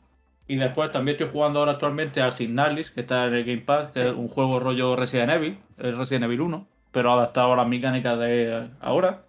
Y 0.48 0.56
después 0.58 0.92
también 0.92 1.16
estoy 1.16 1.32
jugando 1.32 1.60
ahora 1.60 1.74
actualmente 1.74 2.22
al 2.22 2.34
Signalis, 2.34 2.92
que 2.92 3.02
está 3.02 3.28
en 3.28 3.34
el 3.36 3.46
Game 3.46 3.62
Pass, 3.62 3.92
que 3.92 4.08
es 4.08 4.14
un 4.14 4.28
juego 4.28 4.60
rollo 4.60 4.96
Resident 4.96 5.32
Evil, 5.32 5.60
el 5.78 5.98
Resident 5.98 6.26
Evil 6.26 6.42
1, 6.42 6.68
pero 6.92 7.12
adaptado 7.14 7.54
a 7.54 7.56
las 7.56 7.68
mecánicas 7.68 8.20
de 8.20 8.70
ahora. 8.82 9.24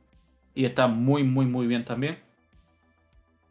Y 0.55 0.65
está 0.65 0.87
muy, 0.89 1.23
muy, 1.23 1.47
muy 1.47 1.67
bien 1.67 1.85
también. 1.85 2.19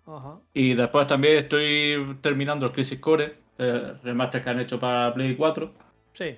Ajá. 0.06 0.40
Y 0.54 0.74
después 0.74 1.08
también 1.08 1.38
estoy 1.38 2.18
terminando 2.22 2.66
el 2.66 2.72
Crisis 2.74 3.00
Core, 3.00 3.38
el 3.58 4.00
remaster 4.02 4.44
que 4.44 4.50
han 4.50 4.60
hecho 4.60 4.80
para 4.80 5.14
Play 5.14 5.36
4, 5.36 5.72
Sí. 6.14 6.38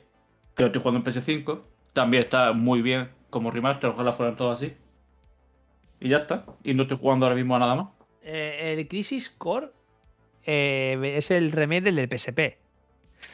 que 0.55 0.63
lo 0.63 0.67
estoy 0.67 0.81
jugando 0.81 0.99
en 0.99 1.03
PS5. 1.13 1.61
También 1.93 2.23
está 2.23 2.53
muy 2.53 2.81
bien 2.81 3.09
como 3.29 3.49
remaster, 3.49 3.89
ojalá 3.89 4.11
fueran 4.11 4.35
todos 4.35 4.61
así. 4.61 4.73
Y 5.99 6.09
ya 6.09 6.17
está. 6.17 6.45
Y 6.63 6.73
no 6.73 6.83
estoy 6.83 6.97
jugando 6.97 7.25
ahora 7.25 7.35
mismo 7.35 7.55
a 7.55 7.59
nada 7.59 7.75
más. 7.75 7.87
Eh, 8.23 8.73
el 8.77 8.87
Crisis 8.87 9.29
Core 9.29 9.69
eh, 10.45 11.15
es 11.17 11.31
el 11.31 11.51
remake 11.51 11.83
del 11.83 11.95
del 11.95 12.09
PSP. 12.09 12.57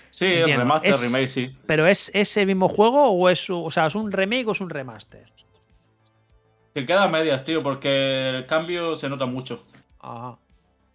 Sí, 0.09 0.25
el 0.25 0.55
remaster, 0.55 0.89
Es- 0.91 1.01
remake, 1.01 1.27
sí. 1.27 1.49
¿Pero 1.67 1.85
es 1.87 2.11
ese 2.13 2.45
mismo 2.45 2.67
juego 2.67 3.07
o 3.11 3.29
es, 3.29 3.49
o 3.49 3.69
sea, 3.71 3.85
es 3.87 3.95
un 3.95 4.11
remake 4.11 4.47
o 4.47 4.51
es 4.51 4.61
un 4.61 4.69
remaster? 4.69 5.31
Que 6.73 6.85
queda 6.85 7.03
a 7.03 7.07
medias, 7.07 7.43
tío, 7.43 7.61
porque 7.63 8.29
el 8.29 8.45
cambio 8.45 8.95
se 8.95 9.09
nota 9.09 9.25
mucho. 9.25 9.63
Ajá. 9.99 10.37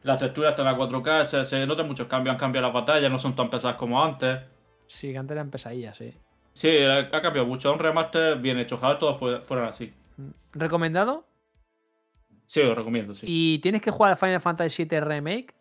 Las 0.02 0.18
texturas 0.18 0.50
están 0.50 0.66
a 0.66 0.76
4K, 0.76 1.24
se, 1.24 1.44
se 1.44 1.66
notan 1.66 1.86
muchos 1.86 2.06
cambios, 2.06 2.32
han 2.34 2.38
cambiado 2.38 2.66
las 2.66 2.74
batallas, 2.74 3.10
no 3.10 3.18
son 3.18 3.34
tan 3.34 3.48
pesadas 3.50 3.76
como 3.76 4.02
antes. 4.02 4.40
Sí, 4.86 5.12
que 5.12 5.18
antes 5.18 5.34
eran 5.34 5.50
pesadillas, 5.50 5.96
sí. 5.96 6.12
Sí, 6.52 6.76
ha, 6.84 7.08
cambiado 7.10 7.46
mucho. 7.46 7.68
Es 7.70 7.74
un 7.74 7.80
remaster 7.80 8.36
bien 8.38 8.58
hecho, 8.58 8.76
ojalá 8.76 8.98
todos 8.98 9.18
fue- 9.18 9.40
fueran 9.40 9.68
así. 9.68 9.92
¿Recomendado? 10.52 11.26
Sí, 12.46 12.62
lo 12.62 12.74
recomiendo, 12.74 13.14
sí. 13.14 13.26
¿Y 13.28 13.58
tienes 13.60 13.80
que 13.80 13.90
jugar 13.90 14.12
al 14.12 14.18
Final 14.18 14.40
Fantasy 14.40 14.84
VII 14.84 15.00
Remake? 15.00 15.54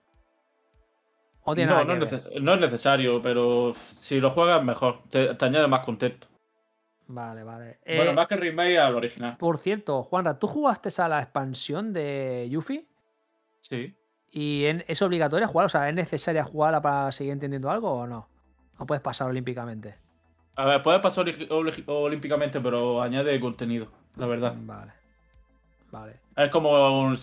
¿O 1.46 1.56
tiene 1.56 1.72
No, 1.72 1.84
nada 1.84 1.86
no 1.86 2.00
que 2.00 2.06
es, 2.06 2.12
ver? 2.12 2.24
neces- 2.34 2.42
no 2.42 2.54
es 2.54 2.60
necesario, 2.62 3.22
pero 3.22 3.74
si 3.94 4.20
lo 4.20 4.30
juegas 4.32 4.64
mejor, 4.64 5.04
te, 5.10 5.34
te 5.36 5.46
añade 5.46 5.68
más 5.68 5.82
contexto. 5.82 6.28
Vale, 7.08 7.44
vale. 7.44 7.80
bueno, 7.86 8.12
Eh, 8.12 8.14
más 8.14 8.28
que 8.28 8.38
remake 8.38 8.78
al 8.80 8.96
original. 8.96 9.38
Por 9.38 9.58
cierto, 9.58 10.04
Juanra, 10.04 10.40
¿tú 10.40 10.48
jugaste 10.48 10.90
a 11.02 11.10
la 11.10 11.22
expansión 11.22 11.92
de 11.92 12.48
Yuffie? 12.50 12.88
Sí. 13.60 13.94
¿Y 14.32 14.66
en- 14.66 14.84
es 14.88 15.02
obligatoria 15.02 15.48
jugar? 15.48 15.66
O 15.66 15.70
sea, 15.70 15.88
¿es 15.90 15.96
necesaria 15.96 16.44
jugarla 16.44 16.82
para 16.82 17.12
seguir 17.12 17.34
entendiendo 17.34 17.70
algo 17.70 17.92
o 17.92 18.08
no? 18.08 18.30
¿O 18.78 18.86
puedes 18.86 19.02
pasar 19.02 19.30
olímpicamente? 19.30 19.96
A 20.56 20.66
ver, 20.66 20.82
puedes 20.82 21.02
pasar 21.02 21.26
olímpicamente, 21.90 22.60
pero 22.62 23.02
añade 23.02 23.38
contenido, 23.40 23.92
la 24.16 24.28
verdad. 24.28 24.56
Vale. 24.58 24.94
Vale. 25.94 26.20
Es 26.36 26.50
como, 26.50 27.02
un- 27.04 27.18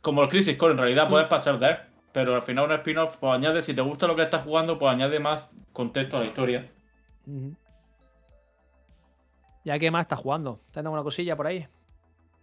como 0.00 0.22
el 0.22 0.28
Crisis 0.30 0.56
Core, 0.56 0.72
en 0.72 0.78
realidad 0.78 1.06
Mm. 1.06 1.10
puedes 1.10 1.26
pasar 1.28 1.58
de 1.58 1.68
él, 1.68 1.76
pero 2.10 2.34
al 2.34 2.40
final 2.40 2.64
un 2.64 2.72
spin-off, 2.72 3.18
pues 3.18 3.32
añade, 3.34 3.60
si 3.60 3.74
te 3.74 3.82
gusta 3.82 4.06
lo 4.06 4.16
que 4.16 4.22
estás 4.22 4.42
jugando, 4.44 4.78
pues 4.78 4.90
añade 4.90 5.20
más 5.20 5.46
contexto 5.74 6.16
a 6.16 6.20
la 6.20 6.26
historia. 6.26 6.70
Ujú. 7.26 7.54
¿Ya 9.64 9.78
qué 9.78 9.90
más 9.90 10.02
estás 10.02 10.18
jugando? 10.20 10.60
¿Te 10.72 10.80
alguna 10.80 11.02
cosilla 11.02 11.36
por 11.36 11.46
ahí? 11.46 11.66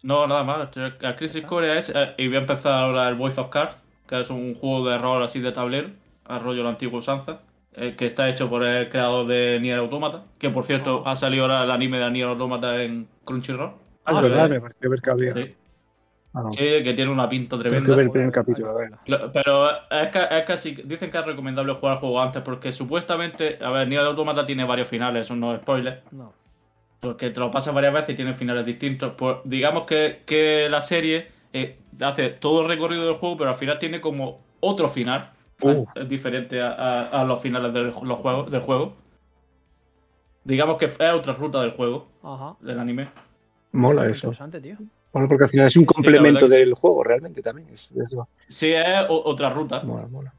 No, 0.03 0.27
nada 0.27 0.43
más. 0.43 0.69
El 0.77 1.15
Crisis. 1.15 1.43
Core 1.45 1.79
es. 1.79 1.89
eh, 1.89 2.13
y 2.19 2.27
voy 2.27 2.35
a 2.35 2.39
empezar 2.41 2.73
ahora 2.83 3.09
el 3.09 3.15
Voice 3.15 3.41
of 3.41 3.49
Cards, 3.49 3.75
que 4.07 4.21
es 4.21 4.29
un 4.29 4.53
juego 4.53 4.87
de 4.87 4.99
rol 4.99 5.23
así 5.23 5.39
de 5.39 5.51
tablero, 5.51 5.89
al 6.25 6.41
rollo 6.41 6.61
la 6.61 6.69
antigua 6.69 6.99
usanza, 6.99 7.39
eh, 7.73 7.95
que 7.95 8.05
está 8.05 8.29
hecho 8.29 8.47
por 8.47 8.61
el 8.63 8.87
creador 8.89 9.25
de 9.25 9.59
Nier 9.59 9.79
Automata, 9.79 10.25
que 10.37 10.51
por 10.51 10.65
cierto 10.67 11.01
ha 11.07 11.15
salido 11.15 11.45
ahora 11.45 11.63
el 11.63 11.71
anime 11.71 11.97
de 11.97 12.11
Nier 12.11 12.27
Automata 12.27 12.83
en 12.83 13.07
Crunchyroll. 13.23 13.73
Ah, 14.05 14.19
es 14.21 14.29
verdad, 14.29 14.45
sí. 14.45 14.51
me 14.53 14.61
pareció 14.61 14.89
ver 14.89 15.01
que 15.01 15.09
había. 15.11 15.33
Sí. 15.33 15.55
Ah, 16.33 16.41
no. 16.43 16.51
Sí, 16.51 16.59
que 16.83 16.93
tiene 16.93 17.09
una 17.11 17.29
pinta 17.29 17.51
Tengo 17.51 17.63
que 17.63 17.69
tremenda. 17.69 17.95
ver 17.95 18.05
el 18.05 18.11
primer 18.11 18.31
capítulo, 18.31 18.69
a 18.71 18.73
ver. 18.73 18.91
Lo- 19.05 19.31
Pero 19.31 19.69
es 19.89 20.07
que, 20.11 20.27
es 20.31 20.43
que 20.45 20.57
sí- 20.57 20.81
dicen 20.83 21.09
que 21.09 21.17
es 21.17 21.25
recomendable 21.25 21.73
jugar 21.73 21.93
el 21.93 21.99
juego 21.99 22.21
antes 22.21 22.41
porque 22.41 22.71
supuestamente, 22.73 23.57
a 23.63 23.69
ver, 23.69 23.87
Nier 23.87 24.01
Automata 24.01 24.45
tiene 24.45 24.65
varios 24.65 24.87
finales, 24.89 25.21
eso 25.27 25.35
no 25.35 25.53
es 25.55 25.61
spoiler, 25.61 26.03
No. 26.11 26.33
porque 26.99 27.29
te 27.29 27.39
lo 27.39 27.51
pasas 27.51 27.73
varias 27.73 27.93
veces 27.93 28.09
y 28.09 28.15
tiene 28.15 28.33
finales 28.33 28.65
distintos. 28.65 29.13
Pues 29.17 29.37
digamos 29.45 29.83
que, 29.85 30.23
que 30.25 30.67
la 30.69 30.81
serie 30.81 31.29
eh, 31.53 31.79
hace 32.01 32.29
todo 32.31 32.63
el 32.63 32.67
recorrido 32.67 33.05
del 33.05 33.15
juego, 33.15 33.37
pero 33.37 33.51
al 33.51 33.55
final 33.55 33.79
tiene 33.79 34.01
como 34.01 34.41
otro 34.59 34.89
final. 34.89 35.31
Uh. 35.61 35.85
Es 35.95 36.09
diferente 36.09 36.61
a, 36.61 36.71
a- 36.73 37.21
a 37.21 37.23
los 37.23 37.39
finales 37.39 37.71
del, 37.73 37.85
los 38.03 38.17
juegos, 38.19 38.51
del 38.51 38.59
juego. 38.59 38.93
Digamos 40.43 40.75
que 40.77 40.85
es 40.85 40.97
otra 41.13 41.31
ruta 41.33 41.61
del 41.61 41.71
juego, 41.71 42.07
Ajá. 42.21 42.55
del 42.59 42.77
anime. 42.79 43.07
Mola 43.75 44.07
eso. 44.07 44.27
Interesante, 44.27 44.61
tío. 44.61 44.77
Mola 45.13 45.27
porque 45.27 45.43
al 45.45 45.49
final 45.49 45.67
es 45.67 45.75
un 45.77 45.83
la 45.83 45.87
complemento 45.93 46.49
sí. 46.49 46.55
del 46.57 46.73
juego, 46.73 47.03
realmente 47.03 47.41
también. 47.41 47.69
Es, 47.69 47.95
eso. 47.97 48.27
Sí, 48.47 48.73
es 48.73 49.05
otra 49.09 49.49
ruta. 49.49 49.81
Mola, 49.83 50.07
mola. 50.07 50.33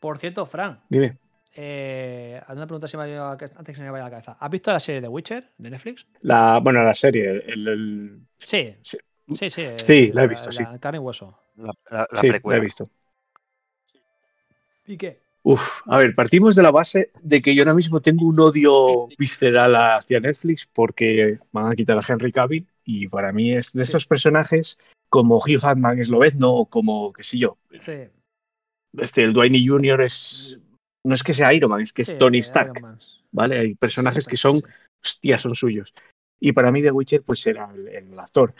Por 0.00 0.18
cierto, 0.18 0.44
Fran, 0.46 0.80
Dime. 0.88 1.18
eh, 1.54 2.40
haz 2.46 2.54
una 2.56 2.66
pregunta 2.66 2.86
si 2.86 2.96
me 2.96 3.04
ha 3.04 3.06
la 3.06 3.30
antes 3.32 3.50
que 3.64 3.74
se 3.74 3.82
me 3.82 3.90
vaya 3.90 4.04
a 4.04 4.06
la 4.06 4.10
cabeza. 4.10 4.36
¿Has 4.38 4.50
visto 4.50 4.70
la 4.72 4.78
serie 4.80 5.00
de 5.00 5.08
Witcher 5.08 5.52
de 5.56 5.70
Netflix? 5.70 6.06
La, 6.20 6.60
bueno, 6.62 6.82
la 6.82 6.94
serie, 6.94 7.42
el, 7.46 7.66
el- 7.68 8.20
Sí. 8.36 8.76
Sí. 8.82 8.98
Sí, 9.32 9.50
sí. 9.50 9.66
Sí, 9.84 10.10
la 10.12 10.22
he 10.22 10.26
visto, 10.28 10.52
sí. 10.52 10.62
Carne 10.80 10.98
y 10.98 11.00
hueso. 11.00 11.36
La, 11.56 11.72
la- 11.90 12.06
la 12.12 12.20
sí, 12.20 12.26
la 12.28 12.32
precuela. 12.34 12.58
he 12.58 12.64
visto. 12.64 12.88
¿Y 14.86 14.96
qué? 14.96 15.20
Uf, 15.48 15.82
a 15.86 15.98
ver, 15.98 16.12
partimos 16.12 16.56
de 16.56 16.62
la 16.64 16.72
base 16.72 17.12
de 17.22 17.40
que 17.40 17.54
yo 17.54 17.62
ahora 17.62 17.74
mismo 17.74 18.00
tengo 18.00 18.26
un 18.26 18.40
odio 18.40 19.06
visceral 19.16 19.76
hacia 19.76 20.18
Netflix 20.18 20.66
porque 20.66 21.38
van 21.52 21.70
a 21.70 21.76
quitar 21.76 21.96
a 21.96 22.02
Henry 22.04 22.32
Cavill 22.32 22.66
y 22.84 23.06
para 23.06 23.30
mí 23.30 23.52
es 23.52 23.72
de 23.72 23.86
Sí. 23.86 23.90
estos 23.90 24.08
personajes 24.08 24.76
como 25.08 25.36
Hugh 25.36 25.60
Jackman 25.60 26.00
es 26.00 26.08
Lobezno 26.08 26.52
o 26.52 26.66
como, 26.66 27.12
qué 27.12 27.22
sé 27.22 27.38
yo, 27.38 27.58
Sí. 27.78 27.92
este, 28.98 29.22
el 29.22 29.34
Dwayne 29.34 29.64
Jr. 29.64 30.00
es, 30.00 30.58
no 31.04 31.14
es 31.14 31.22
que 31.22 31.32
sea 31.32 31.54
Iron 31.54 31.70
Man, 31.70 31.82
es 31.82 31.92
que 31.92 32.02
es 32.02 32.18
Tony 32.18 32.38
Stark, 32.38 32.82
¿vale? 33.30 33.60
Hay 33.60 33.74
personajes 33.76 34.24
sí, 34.24 34.30
que 34.30 34.36
son, 34.36 34.60
hostia, 35.00 35.38
son 35.38 35.54
suyos. 35.54 35.94
Y 36.40 36.50
para 36.50 36.72
mí 36.72 36.82
The 36.82 36.90
Witcher 36.90 37.22
pues 37.22 37.46
era 37.46 37.70
el, 37.72 37.86
el 37.86 38.18
actor. 38.18 38.52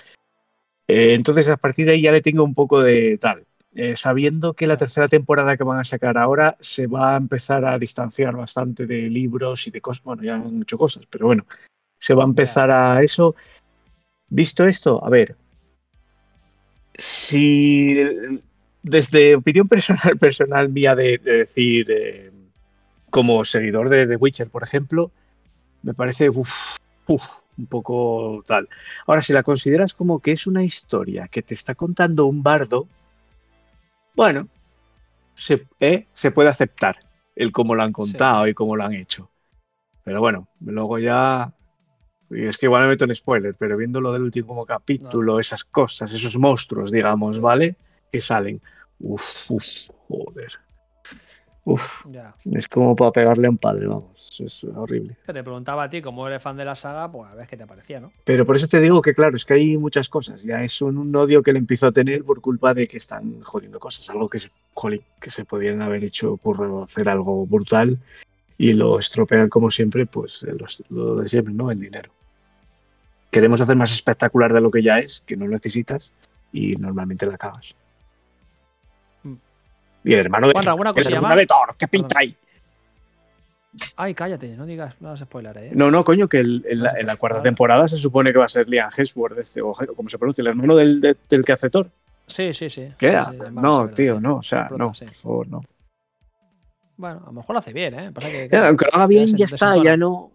Eh, 0.87 1.15
entonces 1.15 1.49
a 1.49 1.57
partir 1.57 1.87
de 1.87 1.95
ahí 1.95 2.03
ya 2.03 2.13
le 2.13 2.23
tengo 2.23 2.45
un 2.45 2.55
poco 2.55 2.81
de 2.81 3.19
tal. 3.19 3.45
Eh, 3.79 3.95
sabiendo 3.95 4.55
que 4.55 4.67
la 4.67 4.79
tercera 4.79 5.07
temporada 5.07 5.59
que 5.59 5.63
van 5.63 5.79
a 5.79 5.85
sacar 5.85 6.17
ahora 6.17 6.57
se 6.61 6.87
va 6.87 7.13
a 7.13 7.19
empezar 7.19 7.67
a 7.67 7.79
distanciar 7.79 8.35
bastante 8.35 8.87
de 8.87 9.03
libros 9.11 9.67
y 9.67 9.71
de 9.71 9.83
cosas, 9.83 10.03
bueno, 10.03 10.23
ya 10.23 10.37
han 10.37 10.63
hecho 10.63 10.79
cosas, 10.79 11.05
pero 11.11 11.27
bueno, 11.27 11.45
se 11.99 12.15
va 12.15 12.23
a 12.23 12.27
empezar 12.27 12.71
a 12.71 13.03
eso. 13.03 13.37
Visto 14.31 14.65
esto, 14.65 15.05
a 15.05 15.11
ver, 15.11 15.37
si 16.95 17.99
desde 18.83 19.37
opinión 19.37 19.69
personal, 19.69 20.17
personal 20.19 20.71
mía 20.71 20.95
de, 20.95 21.19
de 21.19 21.33
decir, 21.41 21.87
eh, 21.91 22.33
como 23.11 23.45
seguidor 23.45 23.91
de 23.91 24.07
The 24.07 24.17
Witcher, 24.17 24.49
por 24.49 24.63
ejemplo, 24.63 25.11
me 25.83 25.93
parece 25.93 26.31
uf, 26.31 26.79
uf, 27.09 27.27
un 27.59 27.67
poco 27.67 28.43
tal. 28.47 28.71
Ahora, 29.07 29.21
si 29.21 29.35
la 29.35 29.43
consideras 29.43 29.93
como 29.93 30.21
que 30.21 30.33
es 30.33 30.47
una 30.47 30.65
historia 30.65 31.29
que 31.29 31.43
te 31.43 31.53
está 31.53 31.75
contando 31.75 32.25
un 32.25 32.43
bardo, 32.43 32.89
bueno, 34.17 34.49
se, 35.35 35.67
eh, 35.81 36.07
se 36.15 36.31
puede 36.31 36.49
aceptar 36.49 36.99
el 37.37 37.53
cómo 37.53 37.75
lo 37.75 37.83
han 37.83 37.93
contado 37.93 38.49
y 38.49 38.55
cómo 38.55 38.75
lo 38.75 38.85
han 38.85 38.95
hecho. 38.95 39.29
Pero 40.03 40.21
bueno, 40.21 40.49
luego 40.61 40.99
ya. 40.99 41.53
Y 42.31 42.47
es 42.47 42.59
que 42.59 42.67
igual 42.67 42.83
me 42.83 42.89
meto 42.89 43.05
en 43.05 43.15
spoiler, 43.15 43.55
pero 43.55 43.77
viendo 43.77 44.01
lo 44.01 44.13
del 44.13 44.23
último 44.23 44.65
capítulo, 44.67 45.39
esas 45.39 45.65
cosas, 45.65 46.13
esos 46.13 46.37
monstruos, 46.37 46.91
digamos, 46.91 47.41
¿vale? 47.41 47.77
Que 48.11 48.21
salen. 48.21 48.61
Uf, 48.99 49.51
uf, 49.51 49.67
joder. 50.09 50.53
Uf, 51.69 52.07
Ya. 52.09 52.33
es 52.45 52.69
como 52.69 52.95
para 52.95 53.11
pegarle 53.11 53.49
a 53.49 53.51
un 53.51 53.59
padre, 53.59 53.89
vamos. 53.89 54.41
Es 54.41 54.63
horrible. 54.63 55.17
Te 55.27 55.43
preguntaba 55.43 55.83
a 55.83 55.91
ti, 55.91 56.01
como 56.01 56.25
eres 56.29 56.41
fan 56.41 56.57
de 56.57 56.65
la 56.65 56.77
saga, 56.77 57.11
pues 57.11 57.29
a 57.29 57.35
ver 57.35 57.49
qué 57.49 57.57
te 57.57 57.67
parecía, 57.67 57.99
¿no? 57.99 58.13
Pero 58.25 58.47
por 58.47 58.55
eso 58.55 58.69
te 58.69 58.81
digo 58.81 59.03
que, 59.03 59.15
claro, 59.15 59.35
es 59.35 59.45
que 59.45 59.55
hay 59.55 59.77
muchas 59.77 60.09
cosas. 60.09 60.45
Ya 60.45 60.63
es 60.63 60.81
un, 60.81 60.97
un 60.97 61.15
odio 61.17 61.43
que 61.43 61.53
le 61.53 61.59
empiezo 61.59 61.89
a 61.89 61.93
tener 61.93 62.23
por 62.23 62.41
culpa 62.41 62.73
de 62.73 62.87
que 62.87 62.99
están 62.99 63.41
jodiendo 63.43 63.81
cosas. 63.81 64.09
Algo 64.11 64.29
que, 64.31 64.39
jolín, 64.75 65.03
que 65.21 65.31
se 65.31 65.45
podrían 65.45 65.83
haber 65.83 66.05
hecho 66.05 66.37
por 66.37 66.85
hacer 66.85 67.09
algo 67.09 67.45
brutal 67.47 67.99
y 68.57 68.73
lo 68.75 68.99
estropean, 69.01 69.49
como 69.49 69.71
siempre, 69.73 70.07
pues 70.07 70.43
los- 70.59 70.85
lo 70.89 71.17
de 71.17 71.29
siempre, 71.29 71.53
¿no? 71.53 71.73
El 71.73 71.81
dinero. 71.81 72.13
Queremos 73.33 73.61
hacer 73.61 73.75
más 73.75 73.93
espectacular 73.93 74.53
de 74.53 74.61
lo 74.61 74.71
que 74.71 74.83
ya 74.85 75.01
es, 75.01 75.23
que 75.27 75.37
no 75.37 75.49
necesitas, 75.49 76.13
y 76.53 76.77
normalmente 76.77 77.27
la 77.27 77.37
cagas. 77.37 77.75
Y 80.07 80.15
el 80.15 80.21
hermano 80.21 80.47
de, 80.47 80.53
Juanra, 80.53 80.71
¿alguna 80.71 80.91
el 80.91 80.95
cosilla 80.95 81.17
hermano 81.17 81.35
más? 81.35 81.41
de 81.43 81.47
Thor, 81.47 81.77
¿qué 81.77 81.89
pinta 81.89 82.21
ahí? 82.21 82.37
Ay, 83.97 84.15
cállate, 84.15 84.57
no 84.57 84.65
digas, 84.65 84.95
no 85.01 85.09
hagas 85.09 85.21
spoiler, 85.21 85.57
¿eh? 85.59 85.71
No, 85.75 85.91
no, 85.91 86.05
coño, 86.05 86.29
que 86.29 86.39
el- 86.39 86.65
en, 86.69 86.83
la, 86.83 86.95
en 86.99 87.07
la 87.07 87.17
cuarta 87.17 87.43
temporada 87.43 87.89
se 87.89 87.97
supone 87.99 88.33
que 88.33 88.39
va 88.39 88.45
a 88.47 88.49
ser 88.49 88.69
Liam 88.69 88.89
Hemsworth, 88.97 89.57
o 89.63 89.75
como 89.95 90.09
se 90.09 90.17
pronuncia, 90.17 90.43
el 90.43 90.49
hermano 90.49 90.77
del, 90.77 91.01
de- 91.01 91.17
del 91.29 91.45
que 91.45 91.53
hace 91.53 91.69
Thor. 91.69 91.91
Sí, 92.27 92.55
sí, 92.55 92.71
sí. 92.71 92.89
¿Qué? 92.99 93.09
Sí, 93.09 93.31
sí, 93.33 93.37
hermano, 93.43 93.51
sí, 93.51 93.61
no, 93.63 93.79
verdad, 93.81 93.97
tío, 93.97 94.15
sí. 94.17 94.21
no, 94.23 94.37
o 94.37 94.43
sea, 94.43 94.69
Prota, 94.69 94.85
no, 94.85 94.95
sí. 94.95 95.05
por 95.07 95.15
favor, 95.15 95.49
no. 95.49 95.63
Bueno, 96.97 97.21
a 97.25 97.27
lo 97.27 97.33
mejor 97.33 97.53
lo 97.55 97.59
hace 97.59 97.73
bien, 97.73 97.95
¿eh? 97.99 98.13
Pasa 98.13 98.31
que, 98.31 98.43
Ya, 98.45 98.49
claro, 98.49 98.67
aunque 98.69 98.85
lo 98.87 98.95
haga 98.95 99.07
bien, 99.09 99.37
ya 99.37 99.45
está, 99.45 99.77
ya 99.83 99.97
no. 99.97 100.31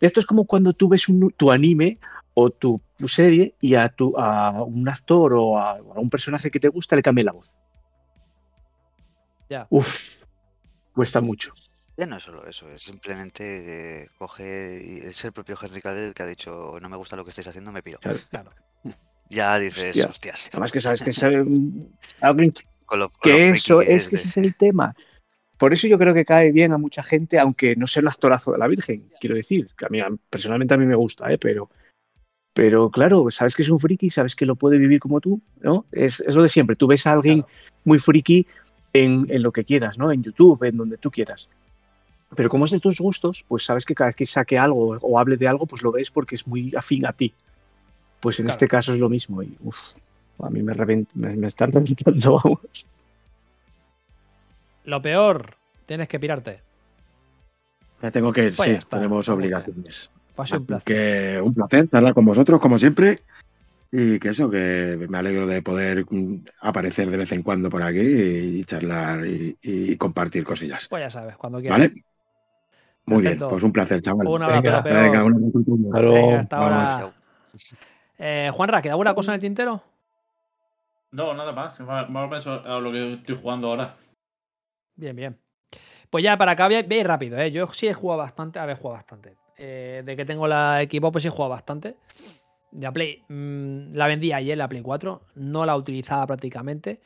Esto 0.00 0.20
es 0.20 0.26
como 0.26 0.44
cuando 0.46 0.72
tú 0.72 0.88
ves 0.88 1.08
un- 1.08 1.34
tu 1.36 1.50
anime 1.50 1.98
o 2.34 2.50
tu, 2.50 2.80
tu 2.96 3.08
serie 3.08 3.54
y 3.60 3.74
a, 3.74 3.88
tu, 3.88 4.16
a 4.16 4.62
un 4.62 4.88
actor 4.88 5.34
o 5.34 5.58
a, 5.58 5.72
a 5.72 5.82
un 6.00 6.08
personaje 6.08 6.50
que 6.50 6.60
te 6.60 6.68
gusta 6.68 6.94
le 6.96 7.02
cambia 7.02 7.24
la 7.24 7.32
voz. 7.32 7.54
Ya. 9.48 9.66
Uf, 9.70 10.22
cuesta 10.92 11.20
mucho. 11.20 11.52
Ya 11.96 12.06
no 12.06 12.16
es 12.16 12.22
solo 12.22 12.46
eso, 12.46 12.68
es 12.70 12.82
simplemente 12.82 14.02
eh, 14.02 14.06
coge 14.18 14.80
y 14.84 14.98
es 15.06 15.24
el 15.24 15.32
propio 15.32 15.56
Henry 15.60 15.80
Cavill 15.80 16.04
el 16.04 16.14
que 16.14 16.22
ha 16.22 16.26
dicho 16.26 16.78
no 16.80 16.88
me 16.88 16.96
gusta 16.96 17.16
lo 17.16 17.24
que 17.24 17.30
estáis 17.30 17.48
haciendo, 17.48 17.72
me 17.72 17.82
piro. 17.82 17.98
Claro. 18.30 18.50
Ya 19.30 19.58
dices, 19.58 19.88
Hostia. 19.88 20.06
hostias, 20.08 20.48
Además 20.52 20.72
que 20.72 20.80
sabes 20.80 21.02
que 21.02 21.10
es 21.10 21.22
alguien 22.20 22.54
con 22.86 22.98
lo, 22.98 23.10
con 23.10 23.30
lo 23.30 23.36
que 23.36 23.48
eso 23.50 23.80
que 23.80 23.94
es 23.94 24.08
que 24.08 24.16
ese 24.16 24.28
es 24.28 24.36
el 24.38 24.54
tema. 24.56 24.94
Por 25.58 25.74
eso 25.74 25.86
yo 25.86 25.98
creo 25.98 26.14
que 26.14 26.24
cae 26.24 26.50
bien 26.50 26.72
a 26.72 26.78
mucha 26.78 27.02
gente, 27.02 27.38
aunque 27.38 27.76
no 27.76 27.86
sea 27.86 28.00
el 28.00 28.08
actorazo 28.08 28.52
de 28.52 28.58
la 28.58 28.68
Virgen, 28.68 29.10
quiero 29.20 29.36
decir, 29.36 29.68
que 29.76 29.84
a 29.84 29.88
mí 29.90 30.00
personalmente 30.30 30.72
a 30.72 30.78
mí 30.78 30.86
me 30.86 30.94
gusta, 30.94 31.30
¿eh? 31.30 31.36
pero, 31.36 31.68
pero 32.54 32.90
claro, 32.90 33.28
sabes 33.30 33.54
que 33.54 33.60
es 33.62 33.68
un 33.68 33.80
friki, 33.80 34.08
sabes 34.08 34.34
que 34.34 34.46
lo 34.46 34.56
puede 34.56 34.78
vivir 34.78 34.98
como 35.00 35.20
tú, 35.20 35.42
¿no? 35.60 35.84
Es, 35.92 36.20
es 36.20 36.34
lo 36.34 36.42
de 36.42 36.48
siempre, 36.48 36.76
tú 36.76 36.86
ves 36.86 37.06
a 37.06 37.12
alguien 37.12 37.42
Claro. 37.42 37.52
muy 37.84 37.98
friki 37.98 38.46
en, 39.04 39.26
en 39.28 39.42
lo 39.42 39.52
que 39.52 39.64
quieras, 39.64 39.98
¿no? 39.98 40.10
En 40.12 40.22
YouTube, 40.22 40.62
en 40.64 40.76
donde 40.76 40.96
tú 40.98 41.10
quieras. 41.10 41.48
Pero 42.34 42.48
como 42.50 42.64
es 42.66 42.70
de 42.70 42.80
tus 42.80 42.98
gustos, 43.00 43.44
pues 43.48 43.64
sabes 43.64 43.84
que 43.84 43.94
cada 43.94 44.08
vez 44.08 44.16
que 44.16 44.26
saque 44.26 44.58
algo 44.58 44.98
o 45.00 45.18
hable 45.18 45.36
de 45.36 45.48
algo, 45.48 45.66
pues 45.66 45.82
lo 45.82 45.92
ves 45.92 46.10
porque 46.10 46.34
es 46.34 46.46
muy 46.46 46.74
afín 46.76 47.06
a 47.06 47.12
ti. 47.12 47.32
Pues 48.20 48.38
en 48.38 48.44
Claro. 48.46 48.54
este 48.54 48.68
caso 48.68 48.92
es 48.92 48.98
lo 48.98 49.08
mismo 49.08 49.42
y 49.42 49.56
uf, 49.62 49.78
a 50.40 50.50
mí 50.50 50.62
me, 50.62 50.74
revent- 50.74 51.08
me, 51.14 51.34
me 51.36 51.46
están 51.46 51.72
reventando, 51.72 52.40
vamos. 52.44 52.86
Lo 54.84 55.02
peor, 55.02 55.54
tienes 55.86 56.08
que 56.08 56.18
pirarte. 56.18 56.60
Me 58.02 58.10
tengo 58.10 58.32
que 58.32 58.44
ir, 58.46 58.56
Pues 58.56 58.66
sí, 58.66 58.72
ya 58.72 58.78
está, 58.78 58.96
tenemos 58.98 59.28
obligaciones. 59.28 60.10
Pase 60.34 60.54
un 60.54 60.58
Así 60.62 60.66
placer. 60.66 60.84
Que 61.34 61.40
un 61.40 61.54
placer 61.54 61.88
charlar 61.90 62.14
con 62.14 62.24
vosotros, 62.24 62.60
como 62.60 62.78
siempre. 62.78 63.20
Y 63.90 64.18
que 64.18 64.28
eso, 64.30 64.50
que 64.50 65.06
me 65.08 65.18
alegro 65.18 65.46
de 65.46 65.62
poder 65.62 66.04
mm, 66.10 66.44
aparecer 66.60 67.10
de 67.10 67.16
vez 67.16 67.32
en 67.32 67.42
cuando 67.42 67.70
por 67.70 67.82
aquí 67.82 68.00
y 68.00 68.64
charlar 68.64 69.26
y, 69.26 69.56
y 69.62 69.96
compartir 69.96 70.44
cosillas. 70.44 70.88
Pues 70.88 71.02
ya 71.02 71.10
sabes, 71.10 71.36
cuando 71.36 71.58
quieras. 71.60 71.78
¿Vale? 71.78 72.04
Muy 73.06 73.22
Perfecto. 73.22 73.46
bien, 73.46 73.50
pues 73.50 73.62
un 73.64 73.72
placer, 73.72 74.02
chaval. 74.02 74.26
Un 74.26 74.42
abrazo, 74.42 74.62
Venga. 74.62 74.80
Venga, 74.82 75.24
un 75.24 75.34
abrazo. 75.34 76.38
Hasta. 76.38 76.60
Venga, 76.60 76.66
ahora. 76.66 77.12
Eh, 78.18 78.50
Juanra, 78.52 78.82
¿queda 78.82 78.92
alguna 78.92 79.14
cosa 79.14 79.30
en 79.30 79.34
el 79.36 79.40
tintero? 79.40 79.82
No, 81.12 81.32
nada 81.32 81.52
más. 81.52 81.80
Más 81.80 82.10
menos 82.10 82.46
a 82.46 82.78
lo 82.78 82.92
que 82.92 83.14
estoy 83.14 83.36
jugando 83.36 83.68
ahora. 83.68 83.96
Bien, 84.96 85.16
bien. 85.16 85.38
Pues 86.10 86.24
ya 86.24 86.36
para 86.36 86.52
acá, 86.52 86.68
ve- 86.68 86.82
veis 86.82 87.06
rápido, 87.06 87.38
¿eh? 87.38 87.50
Yo 87.50 87.66
sí 87.72 87.88
he 87.88 87.94
jugado 87.94 88.18
bastante, 88.18 88.58
a 88.58 88.66
ver, 88.66 88.76
he 88.76 88.78
jugado 88.80 88.96
bastante. 88.96 89.36
Eh, 89.56 90.02
de 90.04 90.16
que 90.16 90.24
tengo 90.24 90.46
la 90.46 90.82
equipo, 90.82 91.10
pues 91.12 91.22
sí 91.22 91.28
he 91.28 91.30
jugado 91.30 91.50
bastante. 91.50 91.96
La 92.72 92.92
Play, 92.92 93.22
mm, 93.28 93.92
la 93.94 94.06
vendí 94.06 94.32
ayer, 94.32 94.56
la 94.58 94.68
Play 94.68 94.82
4, 94.82 95.22
no 95.36 95.64
la 95.66 95.76
utilizaba 95.76 96.26
prácticamente. 96.26 97.00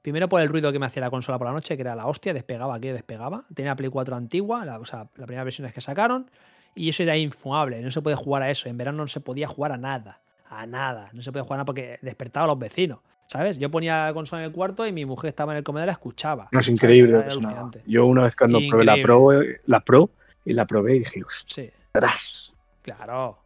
Primero 0.00 0.28
por 0.28 0.40
el 0.40 0.48
ruido 0.48 0.72
que 0.72 0.78
me 0.78 0.86
hacía 0.86 1.00
la 1.00 1.10
consola 1.10 1.38
por 1.38 1.46
la 1.46 1.52
noche, 1.52 1.76
que 1.76 1.82
era 1.82 1.94
la 1.94 2.06
hostia, 2.06 2.32
despegaba 2.34 2.74
aquí, 2.74 2.88
despegaba. 2.88 3.44
Tenía 3.54 3.76
Play 3.76 3.90
4 3.90 4.16
antigua, 4.16 4.64
la, 4.64 4.78
o 4.78 4.84
sea, 4.84 5.08
la 5.16 5.26
primera 5.26 5.44
versión 5.44 5.66
es 5.66 5.72
que 5.72 5.80
sacaron, 5.80 6.30
y 6.74 6.88
eso 6.88 7.02
era 7.02 7.16
infumable, 7.16 7.80
no 7.82 7.90
se 7.90 8.00
puede 8.02 8.16
jugar 8.16 8.42
a 8.42 8.50
eso. 8.50 8.68
En 8.68 8.76
verano 8.78 8.98
no 8.98 9.08
se 9.08 9.20
podía 9.20 9.46
jugar 9.46 9.72
a 9.72 9.76
nada, 9.76 10.20
a 10.48 10.66
nada, 10.66 11.10
no 11.12 11.22
se 11.22 11.30
podía 11.30 11.44
jugar 11.44 11.56
a 11.56 11.58
nada 11.58 11.66
porque 11.66 11.98
despertaba 12.02 12.44
a 12.44 12.48
los 12.48 12.58
vecinos, 12.58 12.98
¿sabes? 13.28 13.58
Yo 13.58 13.70
ponía 13.70 14.06
la 14.06 14.14
consola 14.14 14.42
en 14.42 14.48
el 14.48 14.52
cuarto 14.52 14.86
y 14.86 14.92
mi 14.92 15.04
mujer 15.04 15.28
estaba 15.28 15.52
en 15.52 15.58
el 15.58 15.64
comedor 15.64 15.86
y 15.86 15.88
la 15.88 15.92
escuchaba. 15.92 16.48
No, 16.50 16.58
es 16.60 16.68
increíble. 16.68 17.18
Era. 17.18 17.70
Yo 17.86 18.06
una 18.06 18.22
vez 18.22 18.34
cuando 18.34 18.60
probé 18.68 18.84
la. 18.84 18.96
Pro, 18.96 19.30
la 19.66 19.80
Pro 19.80 20.10
y 20.44 20.52
la 20.54 20.66
probé 20.66 20.96
y 20.96 20.98
dije, 21.00 21.20
Sí, 21.46 21.70
ostras. 21.94 22.52
claro. 22.82 23.38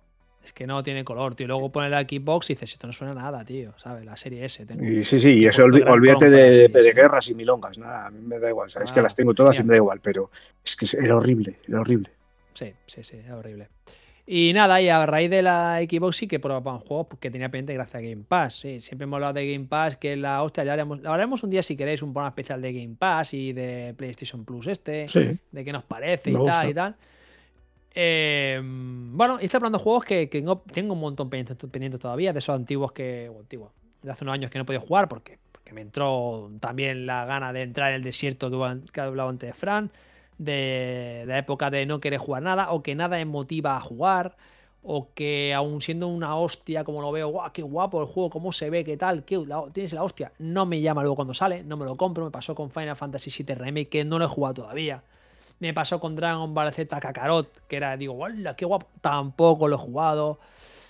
Es 0.47 0.53
que 0.53 0.65
no 0.65 0.81
tiene 0.85 1.03
color, 1.03 1.35
tío. 1.35 1.49
Luego 1.49 1.73
pones 1.73 1.91
la 1.91 2.03
Xbox 2.03 2.51
y 2.51 2.55
dices, 2.55 2.73
esto 2.73 2.87
no 2.87 2.93
suena 2.93 3.11
a 3.11 3.17
nada, 3.17 3.45
tío. 3.45 3.75
¿Sabes? 3.79 4.05
La 4.05 4.17
serie 4.17 4.45
S. 4.45 4.65
tengo. 4.65 4.85
Y 4.85 5.03
sí, 5.03 5.19
sí, 5.19 5.33
y 5.33 5.47
eso 5.47 5.65
olvídate 5.65 6.31
de, 6.31 6.69
de 6.69 6.89
¿eh? 6.89 6.93
guerras 6.95 7.29
y 7.29 7.35
milongas, 7.35 7.77
nada, 7.79 8.07
a 8.07 8.11
mí 8.11 8.21
me 8.23 8.39
da 8.39 8.49
igual, 8.49 8.71
sabes 8.71 8.93
que 8.93 9.03
las 9.03 9.17
tengo 9.17 9.35
todas 9.35 9.59
y 9.59 9.65
me 9.65 9.71
da 9.71 9.79
igual, 9.79 9.99
pero 10.01 10.31
es 10.65 10.77
que 10.77 10.87
era 11.05 11.17
horrible, 11.17 11.59
era 11.67 11.81
horrible. 11.81 12.11
Sí, 12.55 12.73
sí, 12.87 13.03
sí, 13.03 13.17
es 13.17 13.31
horrible. 13.33 13.69
Y 14.25 14.53
nada, 14.55 14.81
y 14.81 14.89
a 14.89 15.05
raíz 15.05 15.31
de 15.31 15.43
la 15.43 15.81
Xbox 15.81 16.17
sí 16.17 16.29
que 16.29 16.39
probaban 16.39 16.79
juegos 16.79 17.09
que 17.19 17.29
tenía 17.29 17.49
pendiente 17.49 17.75
gracias 17.75 17.97
a 17.97 18.07
Game 18.07 18.25
Pass. 18.27 18.61
Sí, 18.61 18.81
siempre 18.81 19.05
hemos 19.05 19.17
hablado 19.17 19.35
de 19.35 19.53
Game 19.53 19.67
Pass, 19.67 19.97
que 19.97 20.17
la 20.17 20.45
hostia, 20.45 20.63
ya 20.63 20.75
haremos, 20.75 21.05
haremos 21.05 21.43
un 21.43 21.51
día 21.51 21.63
si 21.63 21.77
queréis, 21.77 22.03
un 22.03 22.13
programa 22.13 22.29
especial 22.29 22.63
de 22.63 22.73
Game 22.73 22.95
Pass 22.97 23.35
y 23.35 23.53
de 23.53 23.95
PlayStation 23.97 24.45
Plus 24.45 24.69
este, 24.69 25.09
Sí, 25.09 25.39
de 25.51 25.65
qué 25.65 25.73
nos 25.73 25.83
parece 25.83 26.31
Me 26.31 26.41
y 26.41 26.47
tal 26.47 26.71
y 26.71 26.75
tal. 26.75 26.97
Eh, 27.99 28.61
bueno, 28.63 29.39
y 29.41 29.47
está 29.47 29.57
hablando 29.57 29.79
de 29.79 29.85
juegos 29.85 30.05
que, 30.05 30.29
que 30.29 30.45
tengo, 30.71 30.93
un 30.93 31.01
montón 31.01 31.31
pendientes 31.31 31.57
pendientes 31.71 31.99
todavía, 32.01 32.33
de 32.35 32.41
esos 32.41 32.55
antiguos 32.55 32.93
que, 32.93 33.33
antiguos, 33.39 33.73
de 34.03 34.11
hace 34.11 34.23
unos 34.25 34.35
años 34.35 34.51
que 34.51 34.59
no 34.59 34.63
he 34.63 34.67
podido 34.67 34.83
jugar 34.83 35.09
porque, 35.09 35.39
me 35.73 35.81
entró 35.81 36.51
también 36.61 37.07
la 37.07 37.25
gana 37.25 37.53
de 37.55 37.63
entrar 37.63 37.91
en 37.91 37.97
el 37.97 38.03
desierto 38.03 38.51
que, 38.51 38.91
que 38.93 39.01
ha 39.01 39.05
hablado 39.05 39.31
antes 39.31 39.49
de 39.49 39.55
Fran, 39.55 39.91
de, 40.39 40.53
de 41.21 41.27
la 41.27 41.39
época 41.39 41.71
de 41.71 41.87
no 41.87 41.99
querer 42.01 42.19
jugar 42.21 42.43
nada 42.43 42.71
o 42.71 42.83
que 42.83 42.95
nada 42.95 43.17
me 43.17 43.25
motiva 43.25 43.77
a 43.77 43.81
jugar. 43.81 44.37
O 44.89 45.13
que 45.15 45.53
aún 45.53 45.81
siendo 45.83 46.07
una 46.07 46.37
hostia, 46.37 46.85
como 46.85 47.03
lo 47.03 47.11
veo, 47.11 47.27
guau, 47.29 47.51
qué 47.53 47.63
guapo 47.63 48.01
el 48.01 48.07
juego, 48.07 48.31
cómo 48.31 48.53
se 48.53 48.71
ve, 48.71 48.85
qué 48.85 48.97
tal, 48.97 49.25
qué, 49.25 49.37
la- 49.45 49.65
tienes 49.73 49.93
la 49.93 50.05
hostia. 50.05 50.33
No 50.39 50.65
me 50.65 50.81
llama 50.81 51.03
luego 51.03 51.17
cuando 51.17 51.35
sale, 51.35 51.65
no 51.65 51.77
me 51.77 51.85
lo 51.85 51.97
compro. 51.97 52.25
Me 52.25 52.31
pasó 52.31 52.55
con 52.55 52.71
Final 52.71 52.95
Fantasy 52.95 53.31
VII 53.43 53.57
Remake, 53.57 53.89
que 53.89 54.05
no 54.05 54.19
lo 54.21 54.27
he 54.27 54.29
jugado 54.29 54.55
todavía. 54.55 55.03
Me 55.59 55.73
pasó 55.73 56.01
con 56.01 56.15
Dragon 56.17 56.53
Ball 56.53 56.73
Z 56.73 57.01
Kakarot, 57.01 57.67
que 57.67 57.77
era, 57.77 57.97
digo, 57.97 58.15
¡hola, 58.15 58.55
qué 58.57 58.65
guapo! 58.65 58.89
Tampoco 59.01 59.69
lo 59.69 59.77
he 59.77 59.79
jugado. 59.79 60.39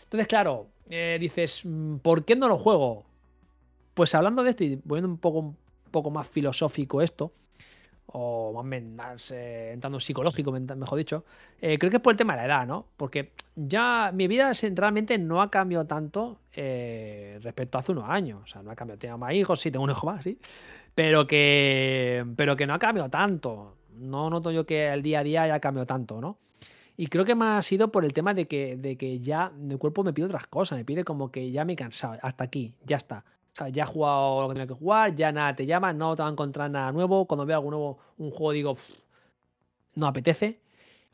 Entonces, 0.05 0.27
claro, 0.27 0.69
eh, 0.91 1.19
dices, 1.21 1.63
mm, 1.65 1.97
¿por 1.99 2.25
qué 2.25 2.37
no 2.37 2.49
lo 2.49 2.57
juego? 2.57 3.05
Pues 3.95 4.15
hablando 4.15 4.43
de 4.43 4.51
esto 4.51 4.65
y 4.65 4.77
poniendo 4.77 5.09
un 5.09 5.19
poco, 5.19 5.39
un 5.41 5.57
poco 5.91 6.11
más 6.11 6.27
filosófico 6.27 7.01
esto, 7.01 7.33
o 8.09 8.63
más, 8.63 8.83
más 8.83 9.31
eh, 9.31 9.73
entrando 9.73 9.97
en 9.97 10.01
psicológico, 10.01 10.53
mejor 10.53 10.99
dicho, 10.99 11.25
eh, 11.61 11.79
creo 11.79 11.91
que 11.91 11.97
es 11.97 12.03
por 12.03 12.13
el 12.13 12.17
tema 12.17 12.35
de 12.35 12.41
la 12.41 12.47
edad, 12.47 12.67
¿no? 12.67 12.87
Porque 12.97 13.33
ya 13.55 14.11
mi 14.15 14.29
vida 14.29 14.53
realmente 14.75 15.19
no 15.19 15.43
ha 15.43 15.51
cambiado 15.51 15.87
tanto 15.87 16.39
eh, 16.55 17.39
respecto 17.43 17.79
a 17.79 17.81
hace 17.81 17.93
unos 17.93 18.09
años. 18.09 18.43
O 18.45 18.47
sea, 18.47 18.63
no 18.63 18.71
ha 18.71 18.77
cambiado. 18.77 18.99
Tengo 18.99 19.19
más 19.19 19.33
hijos, 19.35 19.61
sí, 19.61 19.71
tengo 19.71 19.85
un 19.85 19.91
hijo 19.91 20.07
más, 20.07 20.23
sí. 20.23 20.39
Pero 20.95 21.27
que, 21.27 22.25
pero 22.37 22.57
que 22.57 22.67
no 22.67 22.75
ha 22.75 22.79
cambiado 22.79 23.11
tanto. 23.11 23.75
No 23.97 24.31
noto 24.31 24.51
yo 24.51 24.67
que 24.67 24.89
el 24.93 25.03
día 25.03 25.21
a 25.21 25.25
día 25.25 25.43
haya 25.43 25.61
cambiado 25.61 25.87
tanto, 25.87 26.21
¿no? 26.21 26.39
Y 26.97 27.09
creo 27.09 27.25
que 27.25 27.35
más 27.35 27.59
ha 27.59 27.63
sido 27.69 27.93
por 27.93 28.05
el 28.05 28.13
tema 28.13 28.33
de 28.33 28.47
que, 28.47 28.77
de 28.77 28.97
que 28.97 29.21
ya 29.21 29.51
mi 29.51 29.77
cuerpo 29.77 30.03
me 30.03 30.13
pide 30.13 30.27
otras 30.27 30.47
cosas, 30.47 30.79
me 30.79 30.85
pide 30.85 31.05
como 31.05 31.31
que 31.31 31.51
ya 31.51 31.65
me 31.65 31.75
he 31.75 31.77
cansado, 31.77 32.19
hasta 32.23 32.45
aquí, 32.45 32.73
ya 32.85 32.97
está. 32.97 33.25
O 33.53 33.57
sea, 33.57 33.69
ya 33.69 33.85
he 33.85 33.87
jugado 33.87 34.43
lo 34.43 34.49
que 34.49 34.55
tenía 34.55 34.67
que 34.67 34.75
jugar, 34.75 35.15
ya 35.15 35.33
nada 35.33 35.55
te 35.55 35.67
llama, 35.67 35.93
no 35.93 36.17
te 36.17 36.23
va 36.23 36.29
a 36.29 36.33
encontrar 36.33 36.71
nada 36.71 36.93
nuevo. 36.93 37.27
Cuando 37.27 37.45
veo 37.45 37.57
algo 37.59 37.71
nuevo, 37.71 37.99
un 38.19 38.31
juego, 38.31 38.53
digo, 38.53 38.71
"Uf, 38.73 38.81
no 39.95 40.07
apetece. 40.07 40.61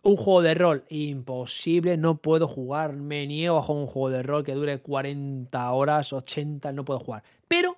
Un 0.02 0.16
juego 0.16 0.42
de 0.42 0.54
rol, 0.54 0.84
imposible, 0.88 1.96
no 1.96 2.16
puedo 2.16 2.48
jugar, 2.48 2.92
me 2.94 3.26
niego 3.26 3.58
a 3.58 3.62
jugar 3.62 3.82
un 3.82 3.86
juego 3.86 4.10
de 4.10 4.22
rol 4.24 4.44
que 4.44 4.54
dure 4.54 4.80
40 4.80 5.70
horas, 5.72 6.12
80, 6.12 6.72
no 6.72 6.84
puedo 6.84 6.98
jugar. 6.98 7.22
Pero 7.46 7.76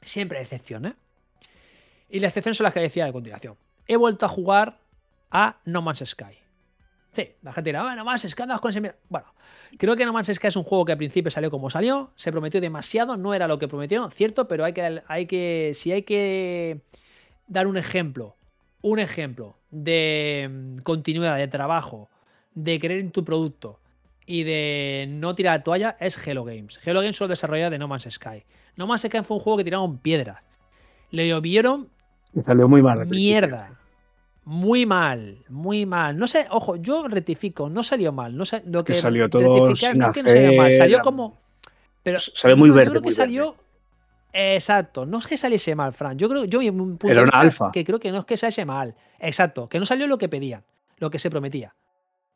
siempre 0.00 0.38
hay 0.38 0.44
excepciones. 0.44 0.94
Y 2.08 2.20
las 2.20 2.30
excepciones 2.30 2.56
son 2.56 2.64
las 2.64 2.72
que 2.72 2.80
decía 2.80 3.04
a 3.04 3.12
continuación. 3.12 3.56
He 3.88 3.96
vuelto 3.96 4.26
a 4.26 4.28
jugar 4.28 4.78
a 5.30 5.56
No 5.64 5.82
Man's 5.82 6.04
Sky. 6.06 6.36
Sí, 7.12 7.30
la 7.42 7.52
gente 7.52 7.70
dirá, 7.70 7.90
"Ah, 7.90 7.96
No 7.96 8.04
Man's 8.04 8.22
Sky, 8.28 8.42
andas 8.42 8.60
con 8.60 8.70
ese-". 8.70 8.94
Bueno, 9.08 9.26
creo 9.78 9.96
que 9.96 10.04
No 10.04 10.12
Man's 10.12 10.28
Sky 10.32 10.48
es 10.48 10.56
un 10.56 10.62
juego 10.62 10.84
que 10.84 10.92
al 10.92 10.98
principio 10.98 11.30
salió 11.30 11.50
como 11.50 11.70
salió, 11.70 12.10
se 12.14 12.30
prometió 12.30 12.60
demasiado, 12.60 13.16
no 13.16 13.32
era 13.34 13.48
lo 13.48 13.58
que 13.58 13.66
prometieron, 13.66 14.10
cierto, 14.10 14.46
pero 14.46 14.64
hay 14.64 14.74
que, 14.74 15.02
hay 15.08 15.26
que 15.26 15.72
si 15.74 15.90
hay 15.90 16.02
que 16.02 16.82
dar 17.46 17.66
un 17.66 17.78
ejemplo, 17.78 18.36
un 18.82 18.98
ejemplo 18.98 19.56
de 19.70 20.48
mm, 20.50 20.78
continuidad, 20.82 21.38
de 21.38 21.48
trabajo, 21.48 22.10
de 22.54 22.78
creer 22.78 23.00
en 23.00 23.10
tu 23.10 23.24
producto 23.24 23.80
y 24.26 24.42
de 24.42 25.06
no 25.08 25.34
tirar 25.34 25.58
la 25.58 25.64
toalla, 25.64 25.96
es 25.98 26.18
Hello 26.24 26.44
Games. 26.44 26.78
Hello 26.84 27.00
Games 27.00 27.16
son 27.16 27.24
los 27.28 27.38
desarrolladores 27.38 27.72
de 27.74 27.78
No 27.78 27.88
Man's 27.88 28.06
Sky. 28.10 28.44
No 28.76 28.86
Man's 28.86 29.02
Sky 29.02 29.22
fue 29.24 29.38
un 29.38 29.42
juego 29.42 29.56
que 29.56 29.64
tiraron 29.64 29.96
piedras. 29.96 30.42
Le 31.10 31.26
llovieron 31.26 31.88
me 32.32 32.42
salió 32.42 32.68
muy 32.68 32.82
mal. 32.82 33.06
Mierda. 33.06 33.77
Muy 34.50 34.86
mal, 34.86 35.44
muy 35.50 35.84
mal. 35.84 36.16
No 36.16 36.26
sé, 36.26 36.46
ojo, 36.50 36.76
yo 36.76 37.06
rectifico, 37.06 37.68
no 37.68 37.82
salió 37.82 38.12
mal. 38.12 38.34
No 38.34 38.46
sé, 38.46 38.62
lo 38.64 38.82
Que 38.82 38.94
que 38.94 38.98
salió 38.98 39.28
todo 39.28 39.74
sin 39.74 39.98
no 39.98 40.08
es 40.08 40.14
que 40.14 40.22
no 40.22 40.30
salió 40.30 40.52
mal, 40.54 40.66
hacer, 40.68 40.78
salió 40.78 41.00
como. 41.02 41.36
Pero 42.02 42.18
salió 42.18 42.56
muy 42.56 42.70
verde, 42.70 42.86
Yo 42.86 42.90
creo 42.92 43.02
que 43.02 43.10
salió. 43.10 43.56
Exacto, 44.32 45.04
no 45.04 45.18
es 45.18 45.26
que 45.26 45.36
saliese 45.36 45.74
mal, 45.74 45.92
Fran. 45.92 46.16
Yo 46.16 46.30
creo, 46.30 46.46
yo 46.46 46.60
un 46.60 46.96
punto 46.96 47.10
Era 47.10 47.24
una 47.24 47.38
alfa. 47.38 47.70
que 47.70 47.84
creo 47.84 48.00
que 48.00 48.10
no 48.10 48.20
es 48.20 48.24
que 48.24 48.38
saliese 48.38 48.64
mal. 48.64 48.94
Exacto, 49.18 49.68
que 49.68 49.78
no 49.78 49.84
salió 49.84 50.06
lo 50.06 50.16
que 50.16 50.30
pedían, 50.30 50.64
lo 50.96 51.10
que 51.10 51.18
se 51.18 51.28
prometía. 51.28 51.74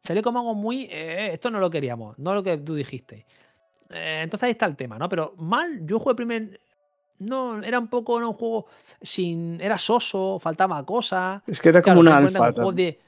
Salió 0.00 0.22
como 0.22 0.40
algo 0.40 0.54
muy. 0.54 0.88
eh, 0.90 1.30
esto 1.32 1.50
no 1.50 1.60
lo 1.60 1.70
queríamos, 1.70 2.18
no 2.18 2.34
lo 2.34 2.42
que 2.42 2.58
tú 2.58 2.74
dijiste. 2.74 3.24
Eh, 3.88 4.20
entonces 4.22 4.44
ahí 4.44 4.50
está 4.50 4.66
el 4.66 4.76
tema, 4.76 4.98
¿no? 4.98 5.08
Pero 5.08 5.32
mal, 5.38 5.80
yo 5.86 5.98
jugué 5.98 6.14
primer. 6.14 6.60
No, 7.22 7.62
era 7.62 7.78
un 7.78 7.88
poco 7.88 8.18
era 8.18 8.26
un 8.26 8.34
juego 8.34 8.66
sin. 9.00 9.60
Era 9.60 9.78
soso, 9.78 10.38
faltaba 10.38 10.84
cosas. 10.84 11.42
Es 11.46 11.60
que 11.60 11.68
era 11.70 11.82
Claro, 11.82 11.98
como 11.98 12.08
una 12.10 12.16
alfa. 12.18 12.46
un 12.48 12.52
juego 12.52 12.72
de, 12.72 13.00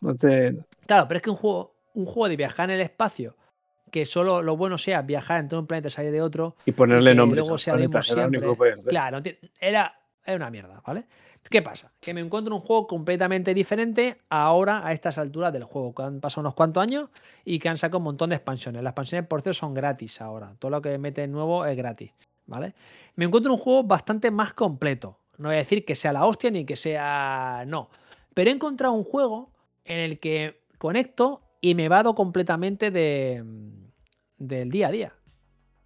no 0.00 0.14
te- 0.14 0.56
Claro, 0.86 1.06
pero 1.08 1.18
es 1.18 1.22
que 1.22 1.30
un 1.30 1.36
juego, 1.36 1.74
un 1.94 2.06
juego 2.06 2.28
de 2.28 2.36
viajar 2.36 2.70
en 2.70 2.76
el 2.76 2.82
espacio, 2.82 3.36
que 3.90 4.06
solo 4.06 4.42
lo 4.42 4.56
bueno 4.56 4.78
sea 4.78 5.02
viajar 5.02 5.40
entre 5.40 5.58
un 5.58 5.66
planeta 5.66 5.88
y 5.88 5.90
salir 5.90 6.12
de 6.12 6.22
otro, 6.22 6.56
Y 6.66 6.70
y 6.70 6.72
ponerle 6.72 7.10
que 7.10 7.14
nombres. 7.16 7.40
luego 7.42 7.54
a 7.56 7.58
sea 7.58 7.74
los 7.74 7.82
lo 7.82 7.88
mismo 7.88 7.92
planetas, 7.92 8.10
era 8.10 8.22
lo 8.22 8.28
único 8.28 8.40
siempre. 8.40 8.50
que 8.52 8.56
podías 8.58 8.78
hacer. 8.78 8.88
Claro, 8.90 9.22
era, 9.60 10.00
era 10.24 10.36
una 10.36 10.50
mierda, 10.50 10.82
¿vale? 10.86 11.04
¿Qué 11.50 11.62
pasa? 11.62 11.90
Que 12.00 12.12
me 12.12 12.20
encuentro 12.20 12.54
un 12.54 12.60
juego 12.60 12.86
completamente 12.86 13.54
diferente 13.54 14.18
ahora 14.28 14.86
a 14.86 14.92
estas 14.92 15.16
alturas 15.16 15.50
del 15.52 15.64
juego, 15.64 15.94
que 15.94 16.02
han 16.02 16.20
pasado 16.20 16.42
unos 16.42 16.54
cuantos 16.54 16.82
años 16.82 17.08
y 17.44 17.58
que 17.58 17.70
han 17.70 17.78
sacado 17.78 17.98
un 17.98 18.04
montón 18.04 18.30
de 18.30 18.36
expansiones. 18.36 18.82
Las 18.82 18.90
expansiones, 18.90 19.26
por 19.28 19.40
cierto, 19.40 19.58
son 19.58 19.72
gratis 19.72 20.20
ahora. 20.20 20.52
Todo 20.58 20.70
lo 20.70 20.82
que 20.82 20.98
meten 20.98 21.32
nuevo 21.32 21.64
es 21.64 21.74
gratis, 21.76 22.12
¿vale? 22.48 22.74
Me 23.14 23.26
encuentro 23.26 23.52
un 23.52 23.58
juego 23.58 23.84
bastante 23.84 24.32
más 24.32 24.52
completo. 24.52 25.18
No 25.36 25.48
voy 25.48 25.54
a 25.54 25.58
decir 25.58 25.84
que 25.84 25.94
sea 25.94 26.12
la 26.12 26.26
hostia 26.26 26.50
ni 26.50 26.64
que 26.64 26.74
sea... 26.74 27.64
No. 27.68 27.90
Pero 28.34 28.50
he 28.50 28.52
encontrado 28.52 28.94
un 28.94 29.04
juego 29.04 29.52
en 29.84 30.00
el 30.00 30.18
que 30.18 30.62
conecto 30.78 31.42
y 31.60 31.74
me 31.76 31.88
vado 31.88 32.14
completamente 32.14 32.90
de, 32.90 33.44
del 34.38 34.70
día 34.70 34.88
a 34.88 34.90
día. 34.90 35.14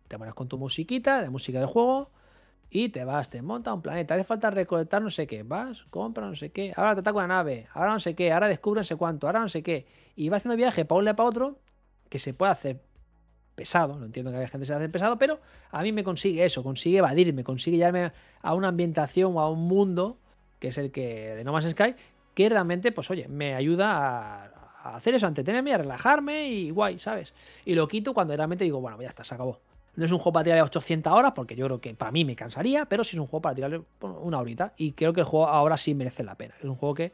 Te 0.08 0.18
pones 0.18 0.34
con 0.34 0.48
tu 0.48 0.56
musiquita, 0.56 1.20
de 1.20 1.30
música 1.30 1.58
del 1.58 1.68
juego, 1.68 2.10
y 2.70 2.88
te 2.88 3.04
vas, 3.04 3.28
te 3.28 3.42
monta 3.42 3.74
un 3.74 3.82
planeta. 3.82 4.14
Hace 4.14 4.24
falta 4.24 4.50
recolectar 4.50 5.02
no 5.02 5.10
sé 5.10 5.26
qué. 5.26 5.42
Vas, 5.42 5.84
compra 5.90 6.26
no 6.26 6.34
sé 6.34 6.52
qué. 6.52 6.72
Ahora 6.74 6.94
te 6.94 7.00
ataca 7.00 7.18
una 7.18 7.28
nave. 7.28 7.68
Ahora 7.74 7.92
no 7.92 8.00
sé 8.00 8.14
qué. 8.14 8.32
Ahora 8.32 8.48
descubre 8.48 8.80
no 8.80 8.84
sé 8.84 8.96
cuánto. 8.96 9.26
Ahora 9.26 9.40
no 9.40 9.48
sé 9.48 9.62
qué. 9.62 9.86
Y 10.16 10.30
va 10.30 10.38
haciendo 10.38 10.56
viaje 10.56 10.86
para 10.86 10.98
un 10.98 11.04
lado 11.04 11.16
para 11.16 11.28
otro 11.28 11.58
que 12.08 12.18
se 12.18 12.32
puede 12.32 12.52
hacer 12.52 12.82
pesado. 13.54 13.98
No 13.98 14.06
entiendo 14.06 14.30
que 14.30 14.38
haya 14.38 14.48
gente 14.48 14.62
que 14.62 14.66
se 14.66 14.74
hace 14.74 14.88
pesado, 14.88 15.18
pero 15.18 15.40
a 15.70 15.82
mí 15.82 15.92
me 15.92 16.04
consigue 16.04 16.44
eso. 16.44 16.62
Consigue 16.62 16.98
evadirme. 16.98 17.44
Consigue 17.44 17.76
llevarme 17.76 18.12
a 18.40 18.54
una 18.54 18.68
ambientación 18.68 19.36
o 19.36 19.40
a 19.40 19.50
un 19.50 19.66
mundo 19.66 20.18
que 20.58 20.68
es 20.68 20.78
el 20.78 20.92
que 20.92 21.34
de 21.34 21.42
No 21.42 21.52
Man's 21.52 21.68
Sky 21.70 21.96
que 22.34 22.48
realmente, 22.48 22.92
pues 22.92 23.10
oye, 23.10 23.28
me 23.28 23.54
ayuda 23.54 24.50
a, 24.84 24.94
hacer 24.94 25.14
eso, 25.14 25.26
a 25.26 25.28
entretenerme, 25.28 25.74
a 25.74 25.78
relajarme 25.78 26.48
y 26.48 26.70
guay, 26.70 26.98
¿sabes? 26.98 27.34
Y 27.64 27.74
lo 27.74 27.86
quito 27.88 28.14
cuando 28.14 28.34
realmente 28.36 28.64
digo, 28.64 28.80
bueno, 28.80 29.00
ya 29.00 29.08
está, 29.08 29.24
se 29.24 29.34
acabó. 29.34 29.60
No 29.94 30.06
es 30.06 30.12
un 30.12 30.18
juego 30.18 30.32
para 30.32 30.44
tirarle 30.44 30.62
800 30.62 31.12
horas, 31.12 31.32
porque 31.34 31.54
yo 31.54 31.66
creo 31.66 31.80
que 31.80 31.94
para 31.94 32.10
mí 32.10 32.24
me 32.24 32.34
cansaría, 32.34 32.86
pero 32.86 33.04
sí 33.04 33.16
es 33.16 33.20
un 33.20 33.26
juego 33.26 33.42
para 33.42 33.54
tirarle 33.54 33.82
una 34.00 34.38
horita. 34.38 34.72
Y 34.76 34.92
creo 34.92 35.12
que 35.12 35.20
el 35.20 35.26
juego 35.26 35.48
ahora 35.48 35.76
sí 35.76 35.94
merece 35.94 36.24
la 36.24 36.34
pena. 36.34 36.54
Es 36.58 36.64
un 36.64 36.76
juego 36.76 36.94
que, 36.94 37.12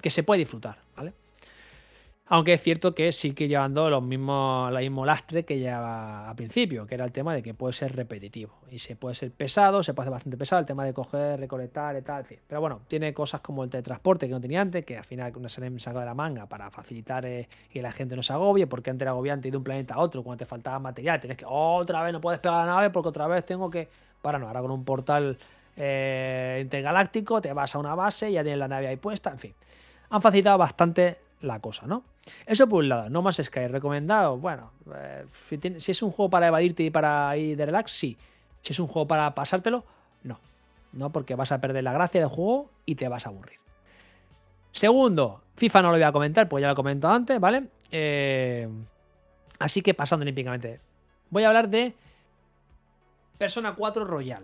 que 0.00 0.10
se 0.10 0.22
puede 0.22 0.38
disfrutar, 0.38 0.78
¿vale? 0.96 1.12
Aunque 2.26 2.54
es 2.54 2.62
cierto 2.62 2.94
que 2.94 3.12
sigue 3.12 3.48
llevando 3.48 3.90
los 3.90 4.02
mismos, 4.02 4.70
el 4.70 4.78
mismo 4.78 5.04
lastre 5.04 5.44
que 5.44 5.58
llevaba 5.58 6.30
al 6.30 6.34
principio, 6.34 6.86
que 6.86 6.94
era 6.94 7.04
el 7.04 7.12
tema 7.12 7.34
de 7.34 7.42
que 7.42 7.52
puede 7.52 7.74
ser 7.74 7.94
repetitivo. 7.94 8.54
Y 8.70 8.78
se 8.78 8.96
puede 8.96 9.14
ser 9.14 9.30
pesado, 9.30 9.82
se 9.82 9.92
puede 9.92 10.04
hacer 10.04 10.12
bastante 10.12 10.38
pesado, 10.38 10.60
el 10.60 10.66
tema 10.66 10.86
de 10.86 10.94
coger, 10.94 11.38
recolectar 11.38 11.94
y 11.98 12.00
tal, 12.00 12.20
en 12.20 12.24
fin. 12.24 12.38
Pero 12.46 12.62
bueno, 12.62 12.80
tiene 12.88 13.12
cosas 13.12 13.42
como 13.42 13.62
el 13.62 13.68
teletransporte 13.68 14.26
que 14.26 14.32
no 14.32 14.40
tenía 14.40 14.62
antes, 14.62 14.86
que 14.86 14.96
al 14.96 15.04
final 15.04 15.36
una 15.36 15.50
serie 15.50 15.68
me 15.68 15.78
sacó 15.78 16.00
de 16.00 16.06
la 16.06 16.14
manga 16.14 16.46
para 16.46 16.70
facilitar 16.70 17.26
eh, 17.26 17.46
que 17.70 17.82
la 17.82 17.92
gente 17.92 18.16
no 18.16 18.22
se 18.22 18.32
agobie, 18.32 18.66
porque 18.66 18.88
antes 18.88 19.02
era 19.02 19.10
agobiante 19.10 19.48
ir 19.48 19.52
de 19.52 19.58
un 19.58 19.64
planeta 19.64 19.94
a 19.94 19.98
otro 19.98 20.22
cuando 20.22 20.38
te 20.38 20.46
faltaba 20.46 20.78
material. 20.78 21.20
Tienes 21.20 21.36
que, 21.36 21.44
otra 21.46 22.02
vez 22.02 22.14
no 22.14 22.22
puedes 22.22 22.40
pegar 22.40 22.64
la 22.64 22.72
nave 22.72 22.88
porque 22.88 23.10
otra 23.10 23.26
vez 23.26 23.44
tengo 23.44 23.70
que. 23.70 23.86
Para 24.22 24.38
no, 24.38 24.46
ahora 24.48 24.62
con 24.62 24.70
un 24.70 24.82
portal 24.82 25.36
eh, 25.76 26.58
intergaláctico 26.62 27.42
te 27.42 27.52
vas 27.52 27.74
a 27.74 27.78
una 27.78 27.94
base, 27.94 28.32
ya 28.32 28.42
tienes 28.42 28.58
la 28.58 28.68
nave 28.68 28.88
ahí 28.88 28.96
puesta, 28.96 29.28
en 29.30 29.38
fin. 29.38 29.54
Han 30.08 30.22
facilitado 30.22 30.56
bastante 30.56 31.23
la 31.44 31.60
cosa, 31.60 31.86
¿no? 31.86 32.02
Eso 32.46 32.66
por 32.68 32.82
un 32.82 32.88
lado, 32.88 33.10
no 33.10 33.22
más 33.22 33.36
Sky, 33.36 33.66
recomendado. 33.68 34.36
Bueno, 34.38 34.70
eh, 34.94 35.24
si, 35.48 35.58
tiene- 35.58 35.80
si 35.80 35.92
es 35.92 36.02
un 36.02 36.10
juego 36.10 36.30
para 36.30 36.48
evadirte 36.48 36.82
y 36.82 36.90
para 36.90 37.36
ir 37.36 37.56
de 37.56 37.66
relax, 37.66 37.92
sí. 37.92 38.16
Si 38.62 38.72
es 38.72 38.78
un 38.80 38.86
juego 38.86 39.06
para 39.06 39.34
pasártelo, 39.34 39.84
no. 40.22 40.38
No, 40.92 41.10
porque 41.10 41.34
vas 41.34 41.52
a 41.52 41.60
perder 41.60 41.84
la 41.84 41.92
gracia 41.92 42.20
del 42.20 42.30
juego 42.30 42.70
y 42.86 42.94
te 42.94 43.08
vas 43.08 43.26
a 43.26 43.28
aburrir. 43.28 43.58
Segundo, 44.72 45.42
FIFA 45.56 45.82
no 45.82 45.88
lo 45.90 45.94
voy 45.96 46.02
a 46.02 46.12
comentar, 46.12 46.48
pues 46.48 46.60
ya 46.62 46.66
lo 46.68 46.72
he 46.72 46.76
comentado 46.76 47.14
antes, 47.14 47.38
¿vale? 47.40 47.64
Eh, 47.90 48.68
Así 49.58 49.82
que 49.82 49.94
pasando 49.94 50.22
olímpicamente. 50.24 50.80
Voy 51.30 51.44
a 51.44 51.48
hablar 51.48 51.68
de 51.68 51.94
Persona 53.38 53.74
4 53.74 54.04
Royal. 54.04 54.42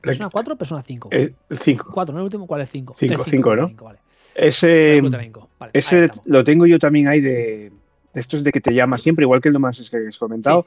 ¿Persona 0.00 0.28
4 0.30 0.54
o 0.54 0.56
Persona 0.56 0.82
5? 0.82 1.08
El 1.12 1.34
5. 1.50 1.90
4, 1.92 2.12
¿no? 2.12 2.20
El 2.20 2.24
último, 2.24 2.46
¿cuál 2.46 2.60
es 2.60 2.70
5? 2.70 2.94
Cinco, 2.96 3.24
cinco, 3.24 3.56
¿no? 3.56 3.70
Vale. 3.82 3.98
Ese, 4.34 5.00
vale, 5.00 5.72
ese 5.72 6.08
lo 6.24 6.44
tengo 6.44 6.64
yo 6.66 6.78
también 6.78 7.08
ahí 7.08 7.20
de, 7.20 7.72
de 8.12 8.20
estos 8.20 8.44
de 8.44 8.52
que 8.52 8.60
te 8.60 8.72
llama 8.72 8.98
siempre, 8.98 9.24
igual 9.24 9.40
que 9.40 9.48
el 9.48 9.54
nomás 9.54 9.90
que 9.90 9.96
has 9.96 10.18
comentado. 10.18 10.66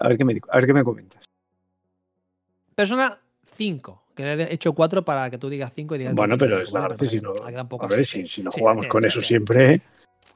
A, 0.00 0.08
ver 0.08 0.18
qué 0.18 0.24
me, 0.24 0.40
a 0.48 0.56
ver 0.56 0.66
qué 0.66 0.72
me 0.74 0.84
comentas. 0.84 1.24
Persona 2.74 3.18
5, 3.52 4.04
que 4.14 4.22
le 4.24 4.44
he 4.44 4.54
hecho 4.54 4.72
4 4.72 5.04
para 5.04 5.30
que 5.30 5.38
tú 5.38 5.48
digas 5.48 5.72
5 5.74 5.94
y 5.94 5.98
digas. 5.98 6.14
Bueno, 6.14 6.36
pero 6.36 6.56
cinco, 6.56 6.62
es 6.62 6.72
la 6.72 6.80
gracia 6.82 7.08
si 7.08 7.20
no. 7.20 7.34
A 7.40 7.86
ver, 7.86 8.04
si, 8.04 8.42
no 8.42 8.50
Sí, 8.50 8.60
jugamos 8.60 8.86
con 8.86 9.04
eso 9.04 9.20
siempre. 9.20 9.74
¿eh? 9.74 9.82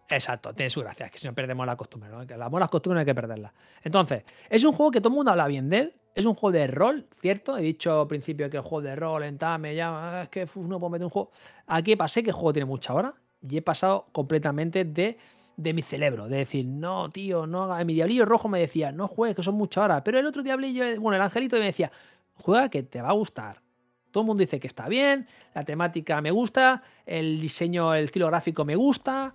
Exacto, 0.08 0.52
tiene 0.52 0.70
su 0.70 0.80
gracia, 0.80 1.06
es 1.06 1.12
que 1.12 1.18
si 1.18 1.26
no 1.26 1.34
perdemos 1.34 1.66
la 1.66 1.76
costumbre, 1.76 2.10
¿no? 2.10 2.26
Que 2.26 2.34
el 2.34 2.42
amor 2.42 2.60
a 2.60 2.64
las 2.64 2.70
costumbres 2.70 2.96
no 2.96 3.00
hay 3.00 3.06
que 3.06 3.14
perderla. 3.14 3.52
Entonces, 3.82 4.24
es 4.48 4.64
un 4.64 4.72
juego 4.72 4.90
que 4.90 5.00
todo 5.00 5.08
el 5.10 5.16
mundo 5.16 5.30
habla 5.30 5.46
bien 5.46 5.68
de 5.68 5.78
él. 5.78 5.94
Es 6.14 6.26
un 6.26 6.34
juego 6.34 6.52
de 6.58 6.66
rol, 6.66 7.06
¿cierto? 7.20 7.56
He 7.56 7.62
dicho 7.62 8.02
al 8.02 8.06
principio 8.06 8.50
que 8.50 8.58
el 8.58 8.62
juego 8.62 8.82
de 8.82 8.96
rol, 8.96 9.22
en 9.22 9.38
tal, 9.38 9.60
me 9.60 9.74
llama, 9.74 10.20
"Ah, 10.20 10.22
es 10.24 10.28
que 10.28 10.46
no 10.56 10.78
puedo 10.78 10.90
meter 10.90 11.04
un 11.04 11.10
juego. 11.10 11.30
Aquí 11.66 11.96
pasé 11.96 12.22
que 12.22 12.30
el 12.30 12.34
juego 12.34 12.52
tiene 12.52 12.66
mucha 12.66 12.92
hora 12.94 13.14
y 13.48 13.56
he 13.56 13.62
pasado 13.62 14.06
completamente 14.12 14.84
de, 14.84 15.16
de 15.56 15.72
mi 15.72 15.80
cerebro. 15.82 16.28
De 16.28 16.36
decir, 16.38 16.66
no, 16.66 17.08
tío, 17.10 17.46
no 17.46 17.64
haga. 17.64 17.82
Mi 17.84 17.94
diablillo 17.94 18.26
rojo 18.26 18.48
me 18.48 18.60
decía, 18.60 18.92
no 18.92 19.08
juegues, 19.08 19.36
que 19.36 19.42
son 19.42 19.54
muchas 19.54 19.84
horas. 19.84 20.02
Pero 20.04 20.18
el 20.18 20.26
otro 20.26 20.42
diablillo, 20.42 20.84
bueno, 21.00 21.16
el 21.16 21.22
angelito 21.22 21.56
me 21.56 21.64
decía, 21.64 21.90
juega 22.34 22.68
que 22.68 22.82
te 22.82 23.00
va 23.00 23.08
a 23.08 23.12
gustar. 23.12 23.62
Todo 24.10 24.22
el 24.22 24.26
mundo 24.26 24.42
dice 24.42 24.60
que 24.60 24.66
está 24.66 24.88
bien, 24.88 25.26
la 25.54 25.64
temática 25.64 26.20
me 26.20 26.30
gusta, 26.30 26.82
el 27.06 27.40
diseño, 27.40 27.94
el 27.94 28.04
estilo 28.04 28.26
gráfico 28.26 28.62
me 28.66 28.76
gusta. 28.76 29.32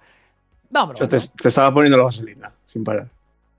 Vamos, 0.70 1.00
Yo 1.00 1.08
te, 1.08 1.18
te 1.20 1.48
estaba 1.48 1.74
poniendo 1.74 1.98
la 1.98 2.04
vaselina, 2.04 2.52
sin 2.66 2.84
parar. 2.84 3.10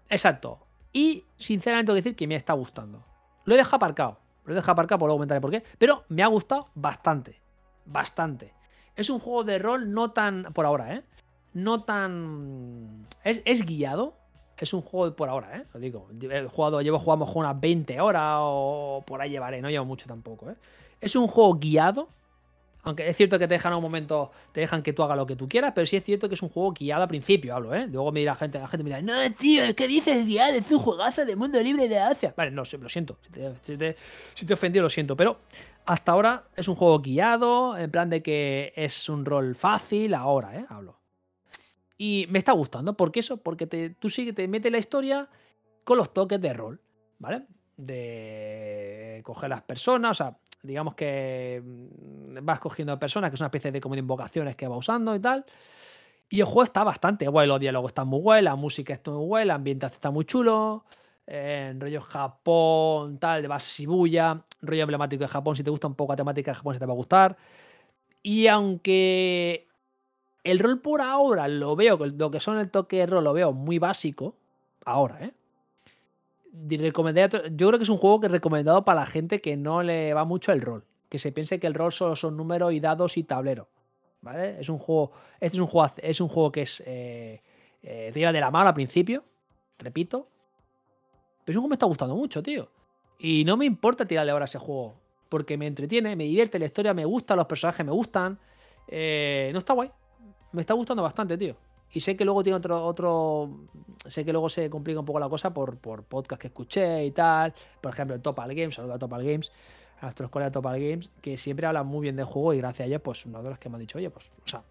Exacto. 0.08 0.60
Y 0.92 1.24
sinceramente 1.36 1.86
tengo 1.86 1.96
que 1.96 2.02
decir 2.02 2.16
que 2.16 2.26
me 2.28 2.36
está 2.36 2.52
gustando. 2.52 3.02
Lo 3.48 3.54
he 3.54 3.56
dejado 3.56 3.76
aparcado. 3.76 4.18
Lo 4.44 4.52
he 4.52 4.54
dejado 4.54 4.72
aparcado, 4.72 4.98
por 4.98 5.08
luego 5.08 5.16
comentaré 5.16 5.40
por 5.40 5.50
qué. 5.50 5.62
Pero 5.78 6.04
me 6.10 6.22
ha 6.22 6.26
gustado 6.26 6.68
bastante. 6.74 7.40
Bastante. 7.86 8.52
Es 8.94 9.08
un 9.08 9.20
juego 9.20 9.42
de 9.42 9.58
rol 9.58 9.90
no 9.90 10.10
tan. 10.10 10.52
Por 10.52 10.66
ahora, 10.66 10.94
¿eh? 10.94 11.02
No 11.54 11.82
tan. 11.82 13.06
Es, 13.24 13.40
es 13.46 13.64
guiado. 13.64 14.12
Es 14.58 14.74
un 14.74 14.82
juego 14.82 15.16
por 15.16 15.30
ahora, 15.30 15.56
¿eh? 15.56 15.64
Lo 15.72 15.80
digo. 15.80 16.08
He 16.20 16.46
jugado, 16.46 16.82
llevo 16.82 16.98
jugando 16.98 17.24
con 17.24 17.38
unas 17.38 17.58
20 17.58 17.98
horas 18.02 18.34
o 18.40 19.02
por 19.06 19.22
ahí 19.22 19.30
llevaré. 19.30 19.62
No 19.62 19.70
llevo 19.70 19.86
mucho 19.86 20.06
tampoco, 20.06 20.50
¿eh? 20.50 20.56
Es 21.00 21.16
un 21.16 21.26
juego 21.26 21.54
guiado. 21.54 22.10
Aunque 22.82 23.08
es 23.08 23.16
cierto 23.16 23.38
que 23.38 23.48
te 23.48 23.54
dejan 23.54 23.72
a 23.72 23.76
un 23.76 23.82
momento, 23.82 24.30
te 24.52 24.60
dejan 24.60 24.82
que 24.82 24.92
tú 24.92 25.02
hagas 25.02 25.16
lo 25.16 25.26
que 25.26 25.36
tú 25.36 25.48
quieras, 25.48 25.72
pero 25.74 25.86
sí 25.86 25.96
es 25.96 26.04
cierto 26.04 26.28
que 26.28 26.36
es 26.36 26.42
un 26.42 26.48
juego 26.48 26.72
guiado 26.72 27.02
al 27.02 27.08
principio, 27.08 27.54
hablo, 27.54 27.74
¿eh? 27.74 27.86
Luego 27.88 28.12
me 28.12 28.20
dirá 28.20 28.34
gente, 28.34 28.58
la 28.58 28.68
gente 28.68 28.84
me 28.84 28.90
dirá, 28.90 29.02
no, 29.02 29.34
tío, 29.34 29.74
¿qué 29.74 29.88
dices, 29.88 30.26
guiado? 30.26 30.54
Es 30.54 30.70
un 30.70 30.78
juegazo 30.78 31.24
de 31.26 31.34
mundo 31.34 31.60
libre 31.60 31.88
de 31.88 31.98
Asia. 31.98 32.32
Vale, 32.36 32.50
no, 32.50 32.62
lo 32.62 32.88
siento. 32.88 33.18
Si 33.62 33.76
te, 33.76 33.96
si 34.34 34.46
te, 34.46 34.54
ofendido, 34.54 34.84
lo 34.84 34.90
siento. 34.90 35.16
Pero 35.16 35.40
hasta 35.86 36.12
ahora 36.12 36.44
es 36.56 36.68
un 36.68 36.76
juego 36.76 37.00
guiado, 37.00 37.76
en 37.76 37.90
plan 37.90 38.08
de 38.08 38.22
que 38.22 38.72
es 38.76 39.08
un 39.08 39.24
rol 39.24 39.54
fácil, 39.54 40.14
ahora, 40.14 40.56
¿eh? 40.56 40.64
Hablo. 40.68 40.98
Y 41.98 42.26
me 42.30 42.38
está 42.38 42.52
gustando. 42.52 42.96
¿Por 42.96 43.10
qué 43.10 43.20
eso? 43.20 43.38
Porque 43.38 43.66
tú 43.98 44.08
sí 44.08 44.24
que 44.24 44.32
te 44.32 44.46
metes 44.46 44.70
la 44.70 44.78
historia 44.78 45.28
con 45.82 45.98
los 45.98 46.14
toques 46.14 46.40
de 46.40 46.52
rol, 46.52 46.80
¿vale? 47.18 47.42
De 47.76 49.20
coger 49.24 49.50
las 49.50 49.62
personas, 49.62 50.12
o 50.12 50.24
sea, 50.24 50.38
digamos 50.62 50.94
que 50.94 51.62
mm, 51.64 52.38
vas 52.42 52.58
cogiendo 52.60 52.98
personas, 52.98 53.30
que 53.30 53.34
es 53.34 53.40
una 53.40 53.46
especie 53.48 53.72
de 53.72 53.80
como 53.80 53.94
invocaciones 53.94 54.56
que 54.56 54.68
va 54.68 54.76
usando 54.76 55.14
y 55.14 55.20
tal. 55.20 55.44
Y 56.30 56.40
el 56.40 56.46
juego 56.46 56.64
está 56.64 56.84
bastante 56.84 57.26
guay, 57.28 57.48
los 57.48 57.58
diálogos 57.60 57.90
están 57.90 58.08
muy 58.08 58.20
guay, 58.20 58.42
la 58.42 58.54
música 58.56 58.92
está 58.92 59.10
muy 59.10 59.24
guay, 59.26 59.46
la 59.46 59.54
ambientación 59.54 59.94
está 59.96 60.10
muy 60.10 60.24
chulo. 60.26 60.84
eh, 61.26 61.68
En 61.70 61.80
rollo 61.80 62.00
Japón, 62.02 63.18
tal, 63.18 63.42
de 63.42 63.48
base 63.48 63.82
Shibuya, 63.82 64.42
rollo 64.62 64.82
emblemático 64.82 65.22
de 65.24 65.28
Japón, 65.28 65.56
si 65.56 65.62
te 65.64 65.70
gusta 65.70 65.86
un 65.86 65.94
poco 65.94 66.12
la 66.12 66.16
temática 66.16 66.50
de 66.50 66.56
Japón, 66.56 66.74
se 66.74 66.80
te 66.80 66.86
va 66.86 66.92
a 66.92 66.96
gustar. 66.96 67.36
Y 68.22 68.46
aunque 68.48 69.68
el 70.44 70.58
rol 70.58 70.80
por 70.80 71.00
ahora 71.00 71.48
lo 71.48 71.76
veo, 71.76 71.96
lo 71.98 72.30
que 72.30 72.40
son 72.40 72.58
el 72.58 72.70
toque 72.70 72.98
de 72.98 73.06
rol 73.06 73.24
lo 73.24 73.32
veo 73.32 73.52
muy 73.52 73.78
básico, 73.78 74.34
ahora, 74.84 75.24
¿eh? 75.24 75.32
Yo 76.52 77.68
creo 77.68 77.78
que 77.78 77.82
es 77.82 77.88
un 77.88 77.98
juego 77.98 78.20
que 78.20 78.26
es 78.26 78.32
recomendado 78.32 78.84
para 78.84 79.00
la 79.00 79.06
gente 79.06 79.40
que 79.40 79.56
no 79.56 79.82
le 79.82 80.14
va 80.14 80.24
mucho 80.24 80.52
el 80.52 80.60
rol. 80.60 80.84
Que 81.08 81.18
se 81.18 81.32
piense 81.32 81.58
que 81.58 81.66
el 81.66 81.74
rol 81.74 81.92
solo 81.92 82.16
son 82.16 82.36
números 82.36 82.72
y 82.72 82.80
dados 82.80 83.16
y 83.16 83.24
tablero. 83.24 83.68
¿Vale? 84.20 84.60
Es 84.60 84.68
un 84.68 84.78
juego. 84.78 85.12
Este 85.40 85.56
es 85.56 85.60
un 85.60 85.66
juego, 85.66 85.92
es 85.96 86.20
un 86.20 86.28
juego 86.28 86.52
que 86.52 86.62
es. 86.62 86.82
Eh, 86.86 87.40
eh, 87.82 88.12
de 88.12 88.40
la 88.40 88.50
mano 88.50 88.68
al 88.68 88.74
principio. 88.74 89.24
Repito. 89.78 90.28
Pero 91.44 91.52
es 91.52 91.56
un 91.56 91.62
juego 91.62 91.68
que 91.68 91.70
me 91.70 91.74
está 91.74 91.86
gustando 91.86 92.16
mucho, 92.16 92.42
tío. 92.42 92.68
Y 93.18 93.44
no 93.44 93.56
me 93.56 93.64
importa 93.64 94.06
tirarle 94.06 94.32
ahora 94.32 94.44
a 94.44 94.46
ese 94.46 94.58
juego. 94.58 94.94
Porque 95.28 95.56
me 95.56 95.66
entretiene, 95.66 96.16
me 96.16 96.24
divierte, 96.24 96.58
la 96.58 96.66
historia 96.66 96.94
me 96.94 97.04
gusta, 97.04 97.36
los 97.36 97.46
personajes 97.46 97.84
me 97.84 97.92
gustan. 97.92 98.38
Eh, 98.86 99.50
no 99.52 99.58
está 99.58 99.72
guay. 99.74 99.90
Me 100.52 100.62
está 100.62 100.74
gustando 100.74 101.02
bastante, 101.02 101.36
tío. 101.36 101.56
Y 101.92 102.00
sé 102.00 102.16
que 102.16 102.24
luego 102.24 102.42
tiene 102.42 102.56
otro, 102.56 102.84
otro. 102.84 103.50
Sé 104.06 104.24
que 104.24 104.32
luego 104.32 104.48
se 104.48 104.68
complica 104.68 105.00
un 105.00 105.06
poco 105.06 105.18
la 105.18 105.28
cosa 105.28 105.52
por, 105.52 105.76
por 105.78 106.04
podcast 106.04 106.40
que 106.40 106.48
escuché 106.48 107.04
y 107.04 107.10
tal. 107.10 107.54
Por 107.80 107.92
ejemplo, 107.92 108.18
Topal 108.20 108.54
Games, 108.54 108.74
saludo 108.74 108.94
a 108.94 108.98
Topal 108.98 109.24
Games, 109.24 109.50
a 110.00 110.06
nuestros 110.06 110.30
colegas 110.30 110.52
de 110.52 110.54
Topal 110.54 110.80
Games, 110.80 111.10
que 111.22 111.38
siempre 111.38 111.66
hablan 111.66 111.86
muy 111.86 112.02
bien 112.02 112.16
del 112.16 112.26
juego 112.26 112.52
y 112.54 112.58
gracias 112.58 112.86
a 112.86 112.88
ellos, 112.88 113.00
pues 113.02 113.24
uno 113.26 113.42
de 113.42 113.50
los 113.50 113.58
que 113.58 113.68
me 113.68 113.76
han 113.76 113.80
dicho, 113.80 113.98
oye, 113.98 114.10
pues, 114.10 114.30
o 114.44 114.48
sea, 114.48 114.62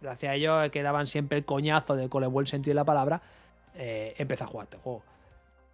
gracias 0.00 0.32
a 0.32 0.34
ellos 0.34 0.70
que 0.70 0.82
daban 0.82 1.06
siempre 1.06 1.38
el 1.38 1.44
coñazo 1.44 1.96
de 1.96 2.08
con 2.08 2.22
el 2.22 2.28
buen 2.28 2.46
sentido 2.46 2.72
de 2.72 2.76
la 2.76 2.84
palabra, 2.84 3.22
eh, 3.74 4.14
empecé 4.18 4.44
a 4.44 4.46
jugar 4.46 4.64
este 4.64 4.78
juego. 4.78 5.02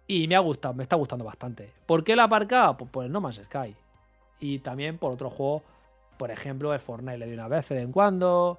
Y 0.07 0.27
me 0.27 0.35
ha 0.35 0.39
gustado, 0.39 0.73
me 0.73 0.83
está 0.83 0.95
gustando 0.95 1.25
bastante. 1.25 1.71
¿Por 1.85 2.03
qué 2.03 2.15
lo 2.15 2.21
he 2.21 2.25
aparcado? 2.25 2.77
Pues 2.77 2.89
por 2.89 3.05
el 3.05 3.11
No 3.11 3.19
Man's 3.19 3.41
Sky. 3.43 3.75
Y 4.39 4.59
también 4.59 4.97
por 4.97 5.11
otro 5.11 5.29
juego, 5.29 5.63
por 6.17 6.31
ejemplo, 6.31 6.73
el 6.73 6.79
Fortnite 6.79 7.17
le 7.17 7.25
doy 7.25 7.33
una 7.33 7.49
vez 7.49 7.67
de 7.67 7.75
vez 7.75 7.83
en 7.83 7.91
cuando. 7.91 8.57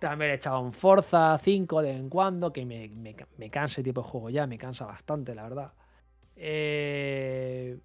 También 0.00 0.28
le 0.28 0.34
he 0.34 0.36
echado 0.36 0.60
un 0.60 0.72
Forza 0.72 1.38
5 1.38 1.82
de 1.82 1.90
vez 1.92 2.00
en 2.00 2.08
cuando, 2.08 2.52
que 2.52 2.64
me, 2.64 2.88
me, 2.88 3.14
me 3.36 3.50
cansa 3.50 3.74
ese 3.74 3.84
tipo 3.84 4.02
de 4.02 4.08
juego 4.08 4.30
ya, 4.30 4.46
me 4.46 4.56
cansa 4.58 4.86
bastante, 4.86 5.34
la 5.34 5.42
verdad. 5.44 5.72
Eh, 6.36 7.78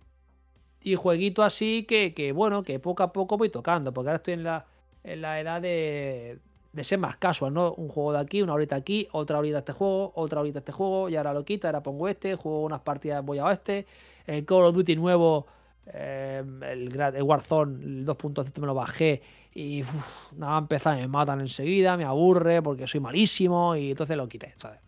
y 0.81 0.95
jueguito 0.95 1.43
así 1.43 1.83
que, 1.83 2.13
que, 2.13 2.31
bueno, 2.31 2.63
que 2.63 2.79
poco 2.79 3.03
a 3.03 3.11
poco 3.11 3.37
voy 3.37 3.49
tocando, 3.49 3.93
porque 3.93 4.09
ahora 4.09 4.17
estoy 4.17 4.35
en 4.35 4.43
la, 4.43 4.65
en 5.03 5.21
la 5.21 5.41
edad 5.41 5.61
de, 5.61 6.39
de 6.71 6.83
ser 6.85 6.99
más 6.99 7.17
casual, 7.17 7.53
¿no? 7.53 7.73
Un 7.73 7.89
juego 7.89 8.13
de 8.13 8.19
aquí, 8.19 8.41
una 8.41 8.53
horita 8.53 8.77
aquí, 8.77 9.09
otra 9.11 9.39
horita 9.39 9.57
este 9.59 9.73
juego, 9.73 10.13
otra 10.15 10.39
horita 10.39 10.59
este 10.59 10.71
juego, 10.71 11.09
y 11.09 11.17
ahora 11.17 11.33
lo 11.33 11.43
quito, 11.43 11.67
ahora 11.67 11.83
pongo 11.83 12.07
este, 12.07 12.35
juego 12.35 12.63
unas 12.63 12.79
partidas, 12.81 13.25
voy 13.25 13.39
a 13.39 13.51
este. 13.51 13.85
El 14.25 14.45
Call 14.45 14.63
of 14.63 14.75
Duty 14.75 14.95
nuevo, 14.95 15.47
eh, 15.87 16.41
el, 16.71 16.97
el 16.97 17.23
Warzone, 17.23 17.83
el 17.83 18.05
2.0 18.05 18.61
me 18.61 18.67
lo 18.67 18.73
bajé 18.73 19.21
y 19.57 19.83
nada, 20.35 20.57
empezar, 20.57 20.97
me 20.97 21.07
matan 21.07 21.39
enseguida, 21.39 21.95
me 21.95 22.03
aburre 22.03 22.61
porque 22.61 22.87
soy 22.87 22.99
malísimo 22.99 23.75
y 23.75 23.91
entonces 23.91 24.17
lo 24.17 24.27
quité, 24.27 24.53
¿sabes? 24.57 24.81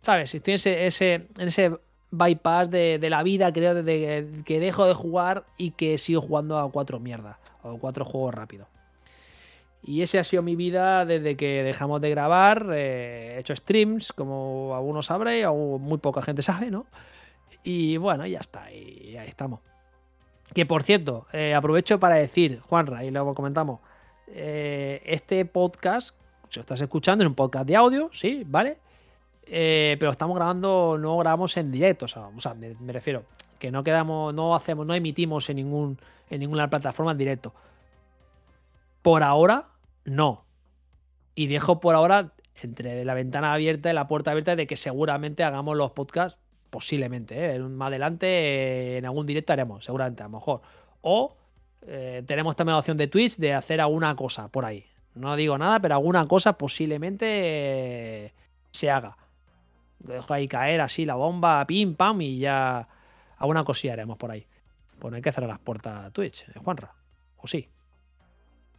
¿Sabes? 0.00 0.34
Estoy 0.34 0.52
en 0.52 0.86
ese, 0.86 1.28
ese, 1.38 1.78
bypass 2.10 2.70
de, 2.70 2.98
de 2.98 3.10
la 3.10 3.22
vida, 3.22 3.52
creo, 3.52 3.74
desde 3.74 4.42
que, 4.44 4.60
dejo 4.60 4.86
de 4.86 4.94
jugar 4.94 5.44
y 5.58 5.72
que 5.72 5.98
sigo 5.98 6.22
jugando 6.22 6.58
a 6.58 6.70
cuatro 6.72 7.00
mierdas 7.00 7.36
o 7.62 7.78
cuatro 7.78 8.04
juegos 8.06 8.34
rápidos. 8.34 8.66
Y 9.82 10.00
ese 10.00 10.18
ha 10.18 10.24
sido 10.24 10.42
mi 10.42 10.56
vida 10.56 11.04
desde 11.04 11.36
que 11.36 11.62
dejamos 11.62 12.00
de 12.00 12.10
grabar. 12.10 12.68
eh, 12.72 13.34
he 13.36 13.40
hecho 13.40 13.54
streams, 13.54 14.12
como 14.12 14.74
algunos 14.74 15.06
sabréis, 15.06 15.46
o 15.46 15.78
muy 15.78 15.98
poca 15.98 16.22
gente 16.22 16.40
sabe, 16.40 16.70
¿no? 16.70 16.86
Y 17.62 17.98
bueno, 17.98 18.26
ya 18.26 18.40
está, 18.40 18.72
y 18.72 19.16
ahí 19.16 19.28
estamos. 19.28 19.60
Que 20.54 20.66
por 20.66 20.82
cierto, 20.82 21.26
eh, 21.32 21.54
aprovecho 21.54 21.98
para 21.98 22.16
decir, 22.16 22.60
Juanra, 22.60 23.04
y 23.04 23.10
luego 23.10 23.34
comentamos, 23.34 23.80
eh, 24.28 25.02
este 25.06 25.44
podcast, 25.44 26.16
si 26.48 26.58
lo 26.58 26.62
estás 26.62 26.80
escuchando, 26.80 27.24
es 27.24 27.28
un 27.28 27.34
podcast 27.34 27.66
de 27.66 27.76
audio, 27.76 28.10
sí, 28.12 28.44
¿vale? 28.46 28.78
Eh, 29.46 29.96
pero 29.98 30.10
estamos 30.10 30.36
grabando, 30.36 30.98
no 30.98 31.16
grabamos 31.18 31.56
en 31.56 31.72
directo, 31.72 32.04
o 32.04 32.08
sea, 32.08 32.54
me 32.54 32.92
refiero, 32.92 33.24
que 33.62 33.70
no 33.70 33.84
quedamos, 33.84 34.34
no 34.34 34.56
hacemos, 34.56 34.84
no 34.84 34.92
emitimos 34.92 35.48
en 35.48 35.54
ningún, 35.54 35.98
en 36.30 36.40
ninguna 36.40 36.68
plataforma 36.68 37.12
en 37.12 37.18
directo. 37.18 37.54
Por 39.02 39.22
ahora, 39.22 39.68
no. 40.04 40.44
Y 41.36 41.46
dejo 41.46 41.78
por 41.78 41.94
ahora 41.94 42.32
entre 42.60 43.04
la 43.04 43.14
ventana 43.14 43.52
abierta 43.52 43.88
y 43.88 43.92
la 43.92 44.08
puerta 44.08 44.32
abierta 44.32 44.56
de 44.56 44.66
que 44.66 44.76
seguramente 44.76 45.44
hagamos 45.44 45.76
los 45.76 45.92
podcasts, 45.92 46.40
posiblemente, 46.72 47.36
¿eh? 47.38 47.54
En 47.56 47.62
un- 47.62 47.76
más 47.76 47.88
adelante 47.88 48.26
eh, 48.26 48.98
en 48.98 49.04
algún 49.04 49.26
directo 49.26 49.52
haremos, 49.52 49.84
seguramente, 49.84 50.22
a 50.22 50.26
lo 50.26 50.30
mejor. 50.38 50.62
O 51.02 51.36
eh, 51.86 52.22
tenemos 52.26 52.56
también 52.56 52.72
la 52.74 52.78
opción 52.78 52.96
de 52.96 53.08
Twitch 53.08 53.36
de 53.36 53.52
hacer 53.52 53.80
alguna 53.82 54.16
cosa 54.16 54.48
por 54.48 54.64
ahí. 54.64 54.86
No 55.14 55.36
digo 55.36 55.58
nada, 55.58 55.78
pero 55.80 55.94
alguna 55.96 56.24
cosa 56.24 56.54
posiblemente 56.56 58.32
se 58.70 58.90
haga. 58.90 59.16
Lo 60.06 60.14
dejo 60.14 60.32
ahí 60.32 60.48
caer 60.48 60.80
así 60.80 61.04
la 61.04 61.14
bomba, 61.14 61.64
pim, 61.66 61.94
pam, 61.94 62.20
y 62.22 62.38
ya 62.38 62.88
alguna 63.36 63.62
cosilla 63.64 63.92
haremos 63.92 64.16
por 64.16 64.30
ahí. 64.30 64.46
Pues 64.98 65.10
no 65.10 65.16
hay 65.16 65.22
que 65.22 65.30
cerrar 65.32 65.50
las 65.50 65.58
puertas 65.58 66.10
Twitch, 66.12 66.48
¿eh, 66.48 66.58
Juanra. 66.64 66.92
¿O 67.36 67.46
sí? 67.46 67.68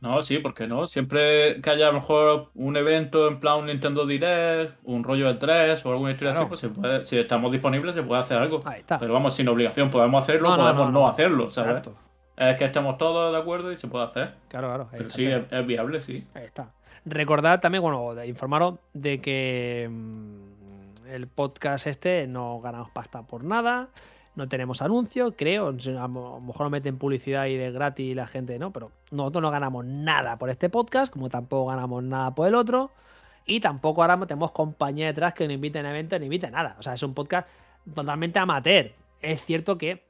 No, 0.04 0.22
sí, 0.22 0.38
¿por 0.40 0.54
qué 0.54 0.68
no? 0.68 0.86
Siempre 0.86 1.62
que 1.62 1.70
haya 1.70 1.88
a 1.88 1.92
lo 1.92 2.02
mejor 2.02 2.50
un 2.56 2.76
evento 2.76 3.28
en 3.30 3.40
plan 3.40 3.60
un 3.60 3.68
Nintendo 3.68 4.06
Direct, 4.06 4.76
un 4.84 5.02
rollo 5.04 5.28
de 5.28 5.36
3 5.36 5.86
o 5.86 5.92
alguna 5.92 6.12
historia 6.12 6.32
Claro. 6.34 6.42
así, 6.46 6.50
pues 6.50 6.60
se 6.60 6.70
puede, 6.70 7.04
si 7.06 7.18
estamos 7.18 7.52
disponibles 7.54 7.96
se 7.96 8.04
puede 8.04 8.20
hacer 8.22 8.38
algo. 8.38 8.62
Ahí 8.66 8.82
está. 8.82 9.00
Pero 9.00 9.14
vamos, 9.14 9.34
sin 9.34 9.48
obligación, 9.48 9.90
podemos 9.90 10.22
hacerlo, 10.22 10.50
No, 10.50 10.58
podemos 10.58 10.86
no, 10.88 10.92
no, 10.92 11.00
no. 11.00 11.08
hacerlo, 11.08 11.50
¿sabes? 11.50 11.70
Exacto. 11.78 11.96
Es 12.36 12.58
que 12.58 12.66
estemos 12.66 12.98
todos 12.98 13.32
de 13.32 13.40
acuerdo 13.40 13.72
y 13.72 13.76
se 13.78 13.88
puede 13.88 14.06
hacer. 14.06 14.34
Claro, 14.50 14.68
claro. 14.68 14.88
Pero 14.92 15.10
sí, 15.10 15.26
es 15.26 15.66
viable, 15.66 16.02
sí. 16.02 16.28
Ahí 16.34 16.44
está. 16.44 16.72
Recordad 17.06 17.60
también, 17.62 17.82
bueno, 17.82 18.14
de 18.14 18.28
informaros 18.28 18.76
de 18.94 19.20
que 19.20 19.88
mm, 19.90 21.08
el 21.08 21.28
podcast 21.28 21.88
este 21.88 22.28
no 22.28 22.60
ganamos 22.60 22.90
pasta 22.92 23.22
por 23.24 23.44
nada, 23.44 23.88
no 24.36 24.50
tenemos 24.50 24.82
anuncios, 24.82 25.34
creo. 25.38 25.68
A 25.68 26.08
lo 26.08 26.40
mejor 26.42 26.62
nos 26.62 26.72
meten 26.72 26.98
publicidad 26.98 27.46
y 27.46 27.56
de 27.56 27.72
gratis 27.72 28.16
la 28.16 28.28
gente 28.28 28.58
no, 28.60 28.72
pero 28.72 28.92
nosotros 29.12 29.42
no 29.42 29.52
ganamos 29.52 29.86
nada 29.86 30.38
por 30.38 30.50
este 30.50 30.70
podcast, 30.70 31.12
como 31.12 31.30
tampoco 31.30 31.68
ganamos 31.68 32.04
nada 32.04 32.34
por 32.34 32.48
el 32.48 32.56
otro. 32.56 32.92
Y 33.46 33.60
tampoco 33.60 34.02
ahora 34.02 34.20
tenemos 34.26 34.52
compañía 34.52 35.08
detrás 35.08 35.34
que 35.34 35.46
nos 35.46 35.56
inviten 35.56 35.86
a 35.86 35.92
eventos 35.92 36.20
ni 36.20 36.26
inviten 36.26 36.52
nada. 36.52 36.76
O 36.80 36.84
sea, 36.84 36.94
es 36.94 37.04
un 37.04 37.14
podcast 37.14 37.48
totalmente 37.94 38.40
amateur. 38.40 38.92
Es 39.22 39.46
cierto 39.46 39.78
que 39.78 40.06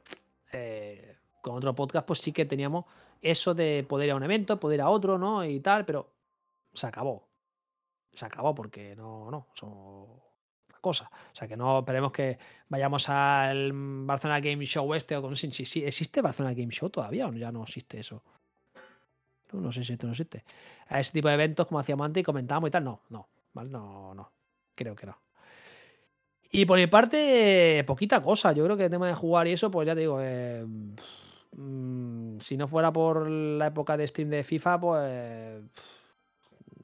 eh, 0.51 1.17
con 1.41 1.55
otro 1.55 1.73
podcast, 1.75 2.07
pues 2.07 2.19
sí 2.19 2.31
que 2.31 2.45
teníamos 2.45 2.85
eso 3.21 3.53
de 3.53 3.85
poder 3.87 4.07
ir 4.07 4.11
a 4.13 4.15
un 4.15 4.23
evento, 4.23 4.59
poder 4.59 4.79
ir 4.79 4.81
a 4.81 4.89
otro, 4.89 5.17
¿no? 5.17 5.43
Y 5.43 5.59
tal, 5.59 5.85
pero 5.85 6.09
se 6.73 6.87
acabó. 6.87 7.27
Se 8.13 8.25
acabó 8.25 8.53
porque 8.53 8.95
no, 8.95 9.31
no, 9.31 9.47
una 10.83 10.91
cosa. 10.91 11.09
O 11.31 11.35
sea 11.35 11.47
que 11.47 11.55
no 11.55 11.79
esperemos 11.79 12.11
que 12.11 12.37
vayamos 12.69 13.09
al 13.09 13.71
Barcelona 13.73 14.39
Game 14.39 14.65
Show 14.65 14.93
este 14.93 15.15
o 15.15 15.21
con 15.21 15.35
si, 15.35 15.51
si, 15.51 15.83
existe 15.83 16.21
Barcelona 16.21 16.53
Game 16.53 16.71
Show 16.71 16.89
todavía 16.89 17.27
o 17.27 17.33
ya 17.33 17.51
no 17.51 17.63
existe 17.63 17.99
eso. 17.99 18.21
No, 19.51 19.61
no 19.61 19.71
sé 19.71 19.83
si 19.83 19.93
esto 19.93 20.07
no 20.07 20.13
existe. 20.13 20.43
A 20.87 20.99
ese 20.99 21.13
tipo 21.13 21.27
de 21.27 21.35
eventos 21.35 21.67
como 21.67 21.79
hacíamos 21.79 22.05
antes 22.05 22.21
y 22.21 22.23
comentábamos 22.23 22.67
y 22.67 22.71
tal, 22.71 22.83
no, 22.83 23.01
no, 23.09 23.27
¿vale? 23.53 23.69
No, 23.69 24.13
no. 24.13 24.31
Creo 24.75 24.95
que 24.95 25.05
no. 25.05 25.17
Y 26.51 26.65
por 26.65 26.77
mi 26.77 26.87
parte, 26.87 27.83
poquita 27.87 28.21
cosa. 28.21 28.51
Yo 28.51 28.63
creo 28.65 28.77
que 28.77 28.85
el 28.85 28.91
tema 28.91 29.07
de 29.07 29.13
jugar 29.13 29.47
y 29.47 29.53
eso, 29.53 29.71
pues 29.71 29.87
ya 29.87 29.95
te 29.95 30.01
digo, 30.01 30.19
eh, 30.21 30.65
mm, 31.55 32.39
si 32.39 32.57
no 32.57 32.67
fuera 32.67 32.91
por 32.91 33.29
la 33.29 33.67
época 33.67 33.97
de 33.97 34.07
stream 34.07 34.29
de 34.29 34.43
FIFA, 34.43 34.79
pues 34.79 35.63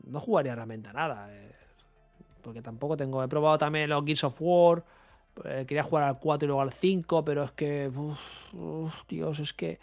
no 0.06 0.20
jugaría 0.20 0.56
realmente 0.56 0.90
a 0.90 0.94
nada. 0.94 1.28
eh, 1.32 1.59
porque 2.42 2.62
tampoco 2.62 2.98
tengo. 2.98 3.24
He 3.24 3.28
probado 3.28 3.58
también 3.58 3.90
los 3.90 4.04
Gears 4.06 4.24
of 4.24 4.38
War. 4.40 4.84
eh, 5.46 5.66
quería 5.68 5.84
jugar 5.84 6.04
al 6.06 6.20
4 6.20 6.46
y 6.46 6.48
luego 6.48 6.62
al 6.62 6.72
5, 6.72 7.24
pero 7.26 7.44
es 7.44 7.52
que. 7.52 7.90
uf, 7.90 8.20
uf, 8.54 9.08
Dios, 9.08 9.40
es 9.40 9.54
que. 9.54 9.80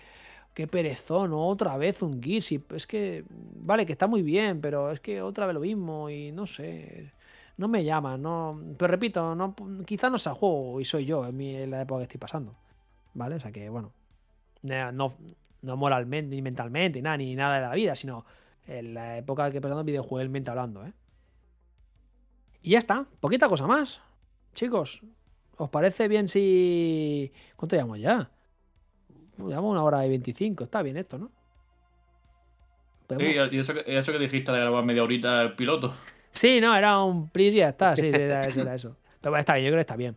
Qué 0.55 0.67
perezón, 0.67 1.31
¿no? 1.31 1.47
otra 1.49 1.77
vez 1.77 2.01
un 2.03 2.23
Gears. 2.23 2.53
Y 2.53 2.65
es 2.75 2.87
que. 2.87 3.25
Vale, 3.31 3.87
que 3.87 3.93
está 3.93 4.07
muy 4.07 4.23
bien, 4.23 4.61
pero 4.61 4.91
es 4.91 5.01
que 5.01 5.23
otra 5.23 5.47
vez 5.47 5.55
lo 5.55 5.61
mismo. 5.61 6.11
Y 6.11 6.33
no 6.33 6.47
sé. 6.47 7.13
No 7.57 7.69
me 7.69 7.85
llama, 7.85 8.19
no. 8.19 8.61
Pero 8.79 8.91
repito, 8.91 9.35
no, 9.35 9.55
quizás 9.87 10.11
no 10.11 10.19
sea 10.19 10.35
juego 10.35 10.81
y 10.81 10.85
soy 10.85 11.07
yo 11.07 11.27
en, 11.27 11.71
la 11.71 11.83
época 11.83 12.01
que 12.01 12.05
estoy 12.05 12.19
pasando. 12.21 12.55
¿Vale? 13.15 13.37
O 13.37 13.41
sea 13.41 13.53
que, 13.53 13.69
bueno. 13.69 13.93
No, 14.63 15.13
no, 15.63 15.77
moralmente, 15.77 16.35
ni 16.35 16.43
mentalmente, 16.43 16.99
ni 16.99 17.03
nada, 17.03 17.17
ni 17.17 17.35
nada 17.37 17.57
de 17.57 17.61
la 17.63 17.75
vida, 17.75 17.95
sino 17.95 18.25
en 18.67 18.95
la 18.95 19.19
época 19.19 19.51
que 19.51 19.61
pasando 19.61 19.85
videojuegalmente 19.85 20.51
hablando, 20.51 20.85
¿eh? 20.85 20.93
Y 22.67 22.71
ya 22.71 22.79
está, 22.79 23.07
poquita 23.21 23.49
cosa 23.49 23.65
más. 23.69 24.01
Chicos, 24.53 25.01
¿os 25.57 25.71
parece 25.71 26.09
bien 26.09 26.27
si. 26.27 27.33
¿Cuánto 27.55 27.77
llevamos 27.77 28.01
ya? 28.01 28.29
Llevamos 29.39 29.71
una 29.71 29.85
hora 29.85 30.05
y 30.05 30.09
25, 30.09 30.65
está 30.65 30.83
bien 30.83 30.97
esto, 30.97 31.17
¿no? 31.17 31.31
Sí, 33.09 33.25
y 33.53 33.59
eso 33.61 33.73
que, 33.73 33.85
eso 33.87 34.11
que 34.11 34.19
dijiste 34.19 34.51
de 34.51 34.59
grabar 34.59 34.85
media 34.85 35.05
horita 35.05 35.43
el 35.43 35.55
piloto. 35.55 35.95
Sí, 36.33 36.61
no, 36.61 36.75
era 36.75 37.01
un 37.05 37.29
plis 37.29 37.55
y 37.55 37.59
ya 37.59 37.69
está. 37.69 37.95
Sí, 37.95 38.13
sí, 38.13 38.21
era 38.21 38.45
eso, 38.45 38.61
era 38.61 38.75
eso. 38.75 38.97
Pero 39.21 39.31
bueno, 39.31 39.39
está 39.39 39.55
bien, 39.55 39.67
yo 39.67 39.71
creo 39.71 39.79
que 39.79 39.83
está 39.83 39.97
bien. 39.97 40.17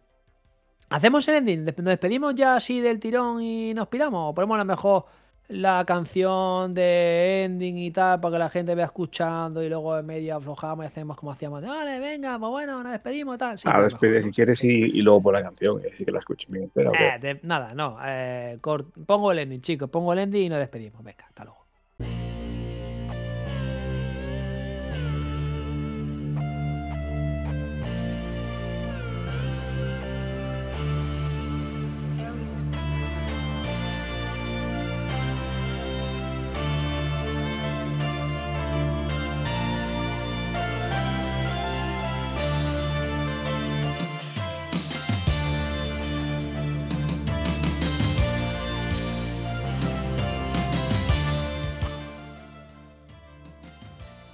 ¿Hacemos 0.90 1.28
el 1.28 1.36
ending? 1.36 1.66
¿Nos 1.66 1.76
despedimos 1.76 2.34
ya 2.34 2.56
así 2.56 2.82
del 2.82 3.00
tirón 3.00 3.44
y 3.44 3.76
nos 3.76 3.90
piramos? 3.90 4.32
¿O 4.32 4.34
ponemos 4.34 4.56
a 4.56 4.58
lo 4.58 4.66
mejor 4.66 5.06
la 5.50 5.84
canción 5.86 6.74
de 6.76 7.44
ending 7.46 7.78
y 7.78 7.92
tal 7.92 8.20
para 8.20 8.34
que 8.36 8.40
la 8.40 8.50
gente 8.50 8.76
vea 8.76 8.86
escuchando 8.86 9.64
y 9.64 9.68
luego 9.70 9.98
en 9.98 10.06
medio 10.06 10.36
aflojamos 10.36 10.86
y 10.86 10.88
hacemos 10.88 11.18
como 11.18 11.32
hacíamos? 11.32 11.62
de, 11.62 11.68
Vale, 11.68 12.00
venga, 12.00 12.38
pues 12.38 12.50
bueno, 12.52 12.82
nos 12.84 12.92
despedimos 12.92 13.36
y 13.36 13.38
tal. 13.40 13.58
Sí, 13.60 13.68
Ah, 13.72 13.82
despide 13.82 14.12
mejor, 14.12 14.24
si 14.24 14.32
quieres 14.32 14.64
y, 14.64 14.68
y 14.70 15.02
luego 15.02 15.22
por 15.24 15.34
la 15.34 15.42
canción, 15.44 15.82
así 15.92 16.06
que 16.06 16.12
la 16.12 16.20
escuchen 16.20 16.52
bien. 16.54 16.72
Pero 16.74 16.92
que- 16.92 17.08
Eh, 17.08 17.20
de- 17.20 17.40
nada, 17.44 17.74
no. 17.74 17.98
eh, 18.06 18.60
pongo 19.06 19.32
el 19.32 19.40
ending, 19.40 19.62
chicos. 19.62 19.90
Pongo 19.90 20.14
el 20.14 20.20
ending 20.20 20.44
y 20.46 20.50
nos 20.50 20.60
despedimos. 20.60 21.04
Venga, 21.04 21.26
hasta 21.28 21.44
luego. 21.46 21.60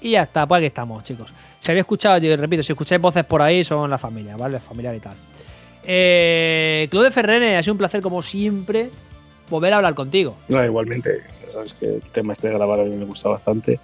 Y 0.06 0.12
ya 0.12 0.22
está, 0.22 0.46
pues 0.46 0.60
aquí 0.60 0.68
estamos, 0.68 1.04
chicos. 1.04 1.34
Si 1.60 1.72
habéis 1.72 1.82
escuchado, 1.82 2.20
yo 2.20 2.38
repito, 2.38 2.62
si 2.62 2.74
escucháis 2.74 3.02
voces 3.02 3.26
por 3.26 3.42
ahí, 3.42 3.64
son 3.64 3.90
la 3.90 3.98
familia, 3.98 4.38
¿vale? 4.38 4.60
Familiar 4.60 4.94
y 4.94 5.00
tal. 5.00 5.16
Eh, 5.84 6.88
Claude 6.92 7.10
Ferrene, 7.10 7.58
ha 7.58 7.64
sido 7.64 7.74
un 7.74 7.80
placer, 7.80 8.04
como 8.04 8.22
siempre, 8.22 8.92
volver 9.50 9.74
a 9.74 9.78
hablar 9.78 9.96
contigo. 9.96 10.36
No, 10.48 10.64
igualmente, 10.64 11.24
ya 11.44 11.52
sabes 11.52 11.74
que 11.74 11.96
el 11.96 12.02
tema 12.04 12.34
este 12.34 12.50
de 12.50 12.54
grabar 12.54 12.82
a 12.82 12.84
mí 12.84 12.96
me 12.96 13.06
gusta 13.06 13.30
bastante. 13.30 13.80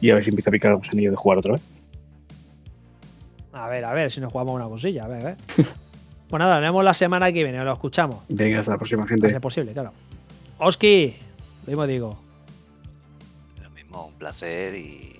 Y 0.00 0.10
a 0.10 0.14
ver 0.14 0.24
si 0.24 0.30
empieza 0.30 0.48
a 0.48 0.52
picar 0.52 0.70
el 0.70 0.78
gusanillo 0.78 1.10
de 1.10 1.16
jugar 1.18 1.36
otra 1.36 1.52
vez. 1.52 1.62
A 3.52 3.68
ver, 3.68 3.84
a 3.84 3.92
ver 3.92 4.10
si 4.10 4.22
nos 4.22 4.32
jugamos 4.32 4.54
una 4.54 4.66
cosilla, 4.66 5.04
a 5.04 5.08
ver, 5.08 5.20
a 5.20 5.24
ver. 5.24 5.36
pues 6.28 6.40
nada, 6.40 6.54
nos 6.54 6.62
vemos 6.62 6.82
la 6.82 6.94
semana 6.94 7.30
que 7.30 7.42
viene, 7.42 7.62
lo 7.62 7.72
escuchamos. 7.74 8.24
Venga, 8.30 8.60
hasta 8.60 8.72
la 8.72 8.78
próxima, 8.78 9.06
gente. 9.06 9.28
ser 9.28 9.42
posible, 9.42 9.74
claro. 9.74 9.92
Oski, 10.56 11.16
lo 11.66 11.70
mismo 11.70 11.86
digo. 11.86 12.18
Lo 13.62 13.68
mismo, 13.68 14.06
un 14.06 14.14
placer 14.14 14.74
y 14.74 15.19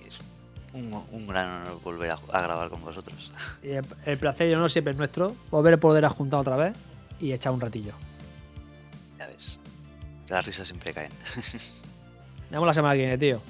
un, 0.73 1.03
un 1.11 1.27
gran 1.27 1.47
honor 1.49 1.81
volver 1.83 2.11
a, 2.11 2.17
a 2.33 2.41
grabar 2.41 2.69
con 2.69 2.81
vosotros. 2.81 3.31
Y 3.63 3.69
el, 3.69 3.85
el 4.05 4.17
placer 4.17 4.47
y 4.47 4.51
el 4.51 4.57
honor 4.57 4.71
siempre 4.71 4.91
es 4.91 4.97
nuestro. 4.97 5.35
Volver 5.49 5.75
a 5.75 5.77
poder 5.77 6.05
a 6.05 6.09
juntar 6.09 6.39
otra 6.39 6.55
vez 6.57 6.75
y 7.19 7.31
echar 7.33 7.53
un 7.53 7.61
ratillo. 7.61 7.93
Ya 9.19 9.27
ves. 9.27 9.59
Las 10.29 10.45
risas 10.45 10.67
siempre 10.67 10.93
caen. 10.93 11.11
Nos 11.35 12.51
vemos 12.51 12.67
la 12.67 12.73
semana 12.73 12.93
que 12.95 12.99
viene, 13.01 13.17
tío. 13.17 13.41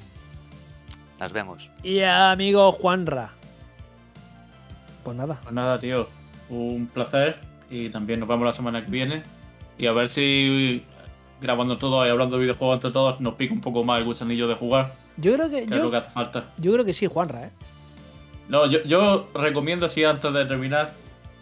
Nos 1.19 1.31
vemos. 1.31 1.69
Y 1.83 2.01
amigo 2.01 2.71
Juanra. 2.71 3.31
Pues 5.03 5.17
nada. 5.17 5.39
Pues 5.41 5.53
nada, 5.53 5.79
tío. 5.79 6.07
Un 6.49 6.87
placer. 6.87 7.39
Y 7.69 7.89
también 7.89 8.19
nos 8.19 8.27
vemos 8.27 8.45
la 8.45 8.51
semana 8.51 8.83
que 8.83 8.91
viene. 8.91 9.23
Y 9.77 9.87
a 9.87 9.93
ver 9.93 10.09
si 10.09 10.83
grabando 11.41 11.77
todo 11.77 12.05
y 12.05 12.09
hablando 12.09 12.35
de 12.37 12.43
videojuegos 12.43 12.75
entre 12.75 12.91
todos 12.91 13.19
nos 13.19 13.33
pica 13.33 13.53
un 13.53 13.61
poco 13.61 13.83
más 13.83 13.99
el 13.99 14.05
gusanillo 14.05 14.47
de 14.47 14.55
jugar. 14.55 14.93
Yo 15.21 15.33
creo 15.35 15.49
que, 15.49 15.57
Que 15.57 15.63
es 15.63 15.69
lo 15.77 15.83
yo, 15.85 15.91
que 15.91 15.97
hace 15.97 16.09
falta. 16.11 16.45
yo 16.57 16.73
creo 16.73 16.85
que 16.85 16.93
sí, 16.93 17.07
Juanra, 17.07 17.43
¿eh? 17.43 17.49
No, 18.49 18.65
yo, 18.65 18.83
yo 18.83 19.27
recomiendo 19.33 19.85
así 19.85 20.03
antes 20.03 20.31
de 20.33 20.45
terminar. 20.45 20.91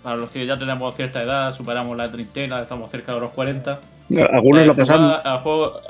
Para 0.03 0.15
los 0.15 0.29
que 0.29 0.45
ya 0.45 0.57
tenemos 0.57 0.95
cierta 0.95 1.21
edad, 1.21 1.51
superamos 1.53 1.97
la 1.97 2.09
treintena, 2.09 2.61
estamos 2.61 2.89
cerca 2.89 3.13
de 3.13 3.19
los 3.19 3.31
40. 3.31 3.79
Algunos 4.31 4.61
eh, 4.61 4.65
lo 4.65 4.75
pasan. 4.75 4.97
jugar 4.97 5.21
A, 5.25 5.37
juego, 5.39 5.81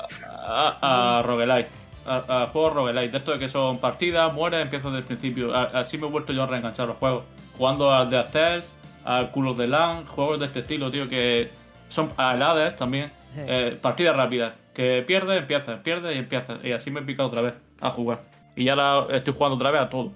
a, 0.47 1.19
a 1.19 1.21
roguelike. 1.23 1.67
A, 2.07 2.43
a 2.43 2.47
juegos 2.47 2.73
roguelike. 2.73 3.11
De 3.11 3.17
esto 3.19 3.31
de 3.33 3.39
que 3.39 3.49
son 3.49 3.77
partidas, 3.77 4.33
mueres, 4.33 4.61
empiezas 4.61 4.85
desde 4.91 4.99
el 4.99 5.03
principio. 5.05 5.55
A- 5.55 5.65
así 5.75 5.97
me 5.99 6.07
he 6.07 6.09
vuelto 6.09 6.33
yo 6.33 6.43
a 6.43 6.47
reenganchar 6.47 6.87
los 6.87 6.97
juegos. 6.97 7.23
Jugando 7.57 7.93
al 7.93 8.09
The 8.09 8.23
Cells, 8.23 8.71
al 9.05 9.29
Cool 9.29 9.49
of 9.49 9.57
the 9.57 9.67
Land, 9.67 10.07
juegos 10.07 10.39
de 10.39 10.47
este 10.47 10.59
estilo, 10.59 10.89
tío, 10.89 11.07
que 11.07 11.49
son 11.89 12.09
al 12.17 12.41
Hades 12.41 12.75
también. 12.75 13.11
Eh, 13.37 13.77
partidas 13.79 14.15
rápidas. 14.15 14.53
Que 14.73 15.03
pierdes, 15.05 15.37
empiezas, 15.37 15.79
pierdes 15.81 16.15
y 16.15 16.19
empiezas. 16.19 16.63
Y 16.63 16.71
así 16.71 16.89
me 16.89 17.01
he 17.01 17.03
picado 17.03 17.29
otra 17.29 17.41
vez 17.43 17.53
a 17.81 17.89
jugar. 17.89 18.22
Y 18.56 18.65
ya 18.65 18.76
la 18.76 19.07
estoy 19.11 19.34
jugando 19.34 19.56
otra 19.56 19.72
vez 19.72 19.81
a 19.81 19.89
todo. 19.89 20.11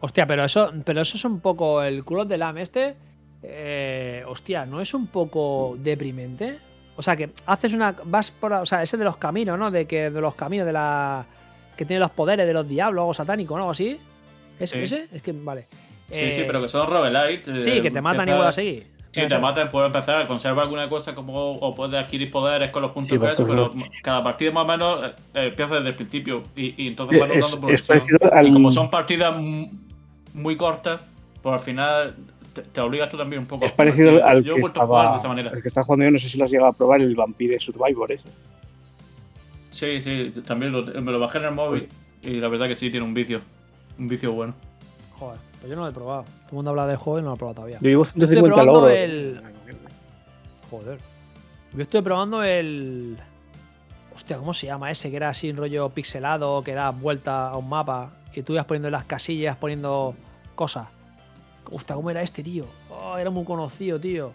Hostia, 0.00 0.26
pero 0.26 0.44
eso, 0.44 0.72
pero 0.84 1.00
eso 1.00 1.16
es 1.16 1.24
un 1.24 1.40
poco 1.40 1.82
el 1.82 2.04
culo 2.04 2.24
de 2.24 2.36
LAM 2.38 2.58
este. 2.58 2.94
eh, 3.42 4.22
hostia, 4.26 4.64
¿no 4.66 4.80
es 4.80 4.94
un 4.94 5.06
poco 5.08 5.76
deprimente? 5.78 6.58
O 6.96 7.02
sea, 7.02 7.16
que 7.16 7.30
haces 7.46 7.72
una. 7.72 7.94
Vas 8.04 8.30
por. 8.30 8.52
O 8.52 8.66
sea, 8.66 8.82
ese 8.82 8.96
de 8.96 9.04
los 9.04 9.16
caminos, 9.16 9.58
¿no? 9.58 9.70
De 9.70 9.86
que 9.86 10.10
de 10.10 10.20
los 10.20 10.34
caminos 10.34 10.66
de 10.66 10.72
la. 10.72 11.26
Que 11.76 11.84
tiene 11.84 12.00
los 12.00 12.10
poderes 12.12 12.46
de 12.46 12.52
los 12.54 12.68
diablos, 12.68 13.02
algo 13.02 13.14
satánico, 13.14 13.54
¿no? 13.56 13.64
Algo 13.64 13.72
así. 13.72 13.98
¿Es, 14.58 14.70
Sí. 14.70 14.78
¿Ese? 14.78 15.08
Es 15.12 15.20
que, 15.22 15.32
vale. 15.32 15.66
Sí, 16.10 16.20
Eh, 16.20 16.32
sí, 16.32 16.42
pero 16.46 16.62
que 16.62 16.68
son 16.68 16.88
roguelite. 16.88 17.60
Sí, 17.60 17.70
eh, 17.70 17.82
que 17.82 17.90
te 17.90 18.00
matan 18.00 18.28
y 18.28 18.30
está- 18.30 18.36
vuelves 18.36 18.48
a 18.48 18.52
seguir. 18.52 18.86
Si 19.14 19.28
te 19.28 19.38
matas, 19.38 19.70
puedes 19.70 19.86
empezar 19.86 20.20
a 20.22 20.26
conservar 20.26 20.64
alguna 20.64 20.88
cosa 20.88 21.14
como 21.14 21.52
o 21.52 21.74
puedes 21.74 21.94
adquirir 22.02 22.30
poderes 22.30 22.70
con 22.70 22.82
los 22.82 22.90
puntos 22.92 23.16
Sí, 23.18 23.24
de 23.24 23.32
eso, 23.32 23.46
pero 23.46 23.70
pues, 23.70 23.84
cada 24.02 24.22
partida 24.24 24.50
más 24.50 24.64
o 24.64 24.66
menos 24.66 25.04
eh, 25.04 25.14
eh, 25.34 25.46
empieza 25.48 25.74
desde 25.76 25.88
el 25.90 25.94
principio 25.94 26.42
y, 26.56 26.74
y 26.82 26.88
entonces 26.88 27.20
vas 27.20 27.30
Es, 27.30 27.36
notando 27.36 27.68
es 27.70 27.82
progresión. 27.82 28.18
parecido 28.18 28.34
al. 28.34 28.48
Y 28.48 28.52
como 28.52 28.70
son 28.70 28.90
partidas 28.90 29.34
muy 30.34 30.56
cortas, 30.56 31.02
pues 31.42 31.52
al 31.54 31.60
final 31.60 32.14
te, 32.54 32.62
te 32.62 32.80
obligas 32.80 33.08
tú 33.10 33.16
también 33.16 33.40
un 33.42 33.46
poco. 33.46 33.64
Es 33.64 33.72
parecido 33.72 34.24
al 34.24 34.42
Yo 34.42 34.54
que 34.54 34.58
he 34.58 34.62
vuelto 34.62 34.82
a 34.82 34.86
jugar 34.86 35.02
de 35.02 35.08
esa 35.08 35.16
estaba. 35.16 35.34
manera. 35.34 35.50
El 35.54 35.62
que 35.62 35.68
está 35.68 35.82
jugando 35.82 36.04
yo, 36.06 36.10
no 36.10 36.18
sé 36.18 36.28
si 36.28 36.38
lo 36.38 36.44
has 36.44 36.50
llegado 36.50 36.70
a 36.70 36.72
probar, 36.72 37.00
el 37.00 37.14
Vampire 37.14 37.58
Survivor 37.60 38.10
ese. 38.12 38.28
Sí, 39.70 40.00
sí, 40.02 40.32
también 40.46 40.72
lo- 40.72 40.82
me 40.84 41.12
lo 41.12 41.18
bajé 41.18 41.38
en 41.38 41.44
el 41.44 41.54
móvil 41.54 41.88
y 42.22 42.34
la 42.40 42.48
verdad 42.48 42.68
que 42.68 42.74
sí 42.74 42.90
tiene 42.90 43.04
un 43.04 43.14
vicio. 43.14 43.40
Un 43.98 44.06
vicio 44.08 44.32
bueno. 44.32 44.54
Joder, 45.18 45.38
pues 45.64 45.70
yo 45.70 45.76
no 45.76 45.82
lo 45.84 45.88
he 45.88 45.92
probado. 45.92 46.22
Todo 46.24 46.48
el 46.50 46.54
mundo 46.56 46.70
habla 46.72 46.86
del 46.86 46.96
juego 46.98 47.18
y 47.20 47.22
no 47.22 47.28
lo 47.28 47.34
he 47.34 47.38
probado 47.38 47.54
todavía. 47.54 47.78
Yo 47.80 47.88
llevo 47.88 48.02
estoy 48.02 48.26
150 48.26 48.62
probando 48.62 48.88
el- 48.90 49.40
Joder. 50.70 50.98
Yo 51.72 51.82
estoy 51.82 52.02
probando 52.02 52.42
el. 52.42 53.16
Hostia, 54.14 54.36
¿cómo 54.38 54.52
se 54.52 54.66
llama 54.66 54.90
ese? 54.90 55.10
Que 55.10 55.16
era 55.16 55.30
así 55.30 55.50
un 55.50 55.56
rollo 55.56 55.88
pixelado, 55.88 56.62
que 56.62 56.74
da 56.74 56.90
vuelta 56.90 57.48
a 57.48 57.56
un 57.56 57.68
mapa 57.68 58.10
y 58.34 58.42
tú 58.42 58.52
ibas 58.52 58.64
poniendo 58.66 58.88
en 58.88 58.92
las 58.92 59.04
casillas, 59.04 59.56
poniendo 59.56 60.14
cosas. 60.54 60.86
Hostia, 61.72 61.96
¿cómo 61.96 62.10
era 62.10 62.20
este, 62.22 62.42
tío? 62.42 62.66
Oh, 62.90 63.16
era 63.16 63.30
muy 63.30 63.44
conocido, 63.44 63.98
tío. 63.98 64.32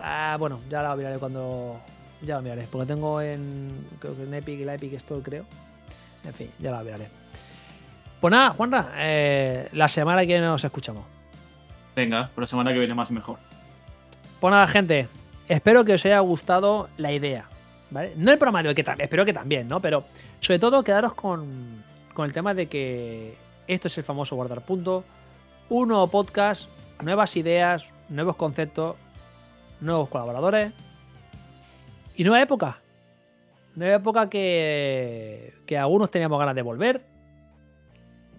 Ah, 0.00 0.36
bueno, 0.38 0.60
ya 0.70 0.82
la 0.82 0.96
miraré 0.96 1.18
cuando. 1.18 1.76
Ya 2.22 2.36
la 2.36 2.40
miraré, 2.40 2.66
porque 2.70 2.86
tengo 2.86 3.20
en. 3.20 3.70
Creo 3.98 4.16
que 4.16 4.22
en 4.22 4.32
Epic, 4.34 4.64
la 4.64 4.74
Epic 4.74 4.94
Store, 4.94 5.20
creo. 5.22 5.44
En 6.24 6.32
fin, 6.34 6.50
ya 6.58 6.70
la 6.70 6.82
miraré. 6.82 7.08
Pues 8.20 8.32
nada, 8.32 8.50
Juanra, 8.50 8.92
eh, 8.96 9.68
la 9.72 9.88
semana 9.88 10.22
que 10.22 10.28
viene 10.28 10.46
nos 10.46 10.64
escuchamos. 10.64 11.04
Venga, 11.94 12.30
pero 12.34 12.42
la 12.42 12.46
semana 12.46 12.72
que 12.72 12.78
viene 12.78 12.94
más 12.94 13.10
y 13.10 13.14
mejor. 13.14 13.38
Pues 14.40 14.50
nada, 14.50 14.66
gente. 14.66 15.08
Espero 15.48 15.84
que 15.84 15.94
os 15.94 16.04
haya 16.04 16.18
gustado 16.20 16.88
la 16.96 17.12
idea. 17.12 17.46
¿Vale? 17.90 18.14
No 18.16 18.32
el 18.32 18.38
programa 18.38 18.62
de 18.62 18.70
hoy, 18.70 18.74
que 18.74 18.82
también, 18.82 19.04
espero 19.04 19.24
que 19.24 19.32
también, 19.32 19.68
¿no? 19.68 19.80
Pero 19.80 20.04
sobre 20.40 20.58
todo 20.58 20.82
quedaros 20.82 21.14
con, 21.14 21.82
con 22.14 22.26
el 22.26 22.32
tema 22.32 22.52
de 22.52 22.66
que 22.66 23.36
esto 23.68 23.88
es 23.88 23.96
el 23.98 24.04
famoso 24.04 24.34
guardar 24.36 24.60
punto. 24.62 25.04
Un 25.68 25.88
nuevo 25.88 26.06
podcast, 26.08 26.68
nuevas 27.00 27.36
ideas, 27.36 27.92
nuevos 28.08 28.36
conceptos, 28.36 28.96
nuevos 29.80 30.08
colaboradores. 30.08 30.72
Y 32.16 32.24
nueva 32.24 32.42
época. 32.42 32.80
Nueva 33.74 33.96
época 33.96 34.28
que, 34.28 35.54
que 35.66 35.78
algunos 35.78 36.10
teníamos 36.10 36.38
ganas 36.38 36.54
de 36.54 36.62
volver. 36.62 37.15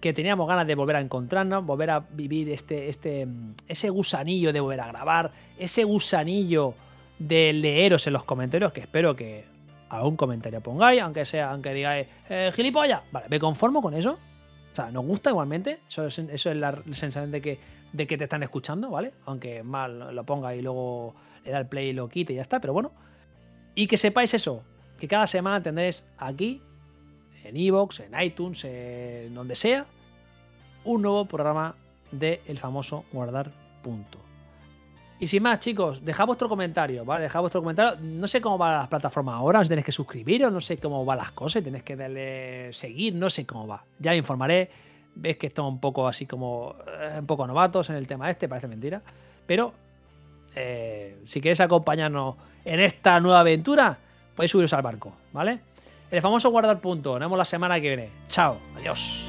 Que 0.00 0.12
teníamos 0.12 0.46
ganas 0.46 0.66
de 0.66 0.74
volver 0.74 0.96
a 0.96 1.00
encontrarnos, 1.00 1.64
volver 1.64 1.90
a 1.90 2.00
vivir 2.00 2.50
este, 2.50 2.88
este, 2.88 3.26
ese 3.66 3.90
gusanillo 3.90 4.52
de 4.52 4.60
volver 4.60 4.80
a 4.80 4.88
grabar, 4.88 5.32
ese 5.58 5.84
gusanillo 5.84 6.74
de 7.18 7.52
leeros 7.52 8.06
en 8.06 8.12
los 8.12 8.24
comentarios, 8.24 8.72
que 8.72 8.80
espero 8.80 9.16
que 9.16 9.44
a 9.88 10.04
un 10.04 10.16
comentario 10.16 10.60
pongáis, 10.60 11.00
aunque 11.02 11.24
sea, 11.24 11.50
aunque 11.50 11.72
digáis, 11.72 12.06
eh, 12.28 12.52
gilipollas, 12.54 13.02
vale, 13.10 13.26
me 13.28 13.38
conformo 13.38 13.82
con 13.82 13.94
eso. 13.94 14.18
O 14.72 14.74
sea, 14.74 14.90
nos 14.90 15.04
gusta 15.04 15.30
igualmente, 15.30 15.80
eso 15.88 16.06
es, 16.06 16.18
eso 16.18 16.50
es 16.50 16.56
la 16.56 16.76
sensación 16.92 17.32
de 17.32 17.40
que, 17.40 17.58
de 17.92 18.06
que 18.06 18.16
te 18.16 18.24
están 18.24 18.42
escuchando, 18.42 18.90
¿vale? 18.90 19.12
Aunque 19.24 19.62
mal 19.62 20.14
lo 20.14 20.24
ponga 20.24 20.54
y 20.54 20.62
luego 20.62 21.14
le 21.44 21.50
da 21.50 21.58
el 21.58 21.66
play 21.66 21.88
y 21.88 21.92
lo 21.92 22.08
quite 22.08 22.32
y 22.32 22.36
ya 22.36 22.42
está, 22.42 22.60
pero 22.60 22.72
bueno. 22.72 22.92
Y 23.74 23.86
que 23.86 23.96
sepáis 23.96 24.34
eso, 24.34 24.62
que 25.00 25.08
cada 25.08 25.26
semana 25.26 25.62
tendréis 25.62 26.04
aquí, 26.18 26.62
en 27.48 27.56
Evox, 27.56 28.00
en 28.00 28.20
iTunes, 28.20 28.64
en 28.64 29.34
donde 29.34 29.56
sea, 29.56 29.86
un 30.84 31.02
nuevo 31.02 31.24
programa 31.24 31.74
de 32.10 32.40
el 32.46 32.58
famoso 32.58 33.04
guardar 33.12 33.50
punto. 33.82 34.18
Y 35.20 35.26
sin 35.26 35.42
más, 35.42 35.58
chicos, 35.58 36.04
dejad 36.04 36.26
vuestro 36.26 36.48
comentario, 36.48 37.04
¿vale? 37.04 37.24
Dejad 37.24 37.40
vuestro 37.40 37.60
comentario. 37.60 37.98
No 38.00 38.28
sé 38.28 38.40
cómo 38.40 38.56
van 38.56 38.78
las 38.78 38.88
plataformas 38.88 39.34
ahora, 39.34 39.60
os 39.60 39.68
tenéis 39.68 39.84
que 39.84 39.92
suscribir 39.92 40.44
o 40.44 40.50
no 40.50 40.60
sé 40.60 40.78
cómo 40.78 41.04
van 41.04 41.18
las 41.18 41.32
cosas, 41.32 41.64
tenéis 41.64 41.82
que 41.82 41.96
darle 41.96 42.72
seguir, 42.72 43.14
no 43.14 43.28
sé 43.28 43.44
cómo 43.44 43.66
va. 43.66 43.84
Ya 43.98 44.12
me 44.12 44.18
informaré. 44.18 44.70
Ves 45.16 45.36
que 45.36 45.48
estamos 45.48 45.72
un 45.72 45.80
poco 45.80 46.06
así 46.06 46.26
como 46.26 46.76
eh, 46.86 47.16
un 47.18 47.26
poco 47.26 47.44
novatos 47.48 47.90
en 47.90 47.96
el 47.96 48.06
tema 48.06 48.30
este, 48.30 48.48
parece 48.48 48.68
mentira. 48.68 49.02
Pero 49.44 49.72
eh, 50.54 51.20
si 51.26 51.40
queréis 51.40 51.60
acompañarnos 51.60 52.36
en 52.64 52.78
esta 52.78 53.18
nueva 53.18 53.40
aventura, 53.40 53.98
podéis 54.36 54.52
subiros 54.52 54.72
al 54.72 54.82
barco, 54.82 55.12
¿vale? 55.32 55.58
El 56.10 56.22
famoso 56.22 56.50
guardar 56.50 56.80
punto. 56.80 57.12
Nos 57.12 57.20
vemos 57.20 57.38
la 57.38 57.44
semana 57.44 57.80
que 57.80 57.88
viene. 57.88 58.10
Chao, 58.28 58.58
adiós. 58.76 59.26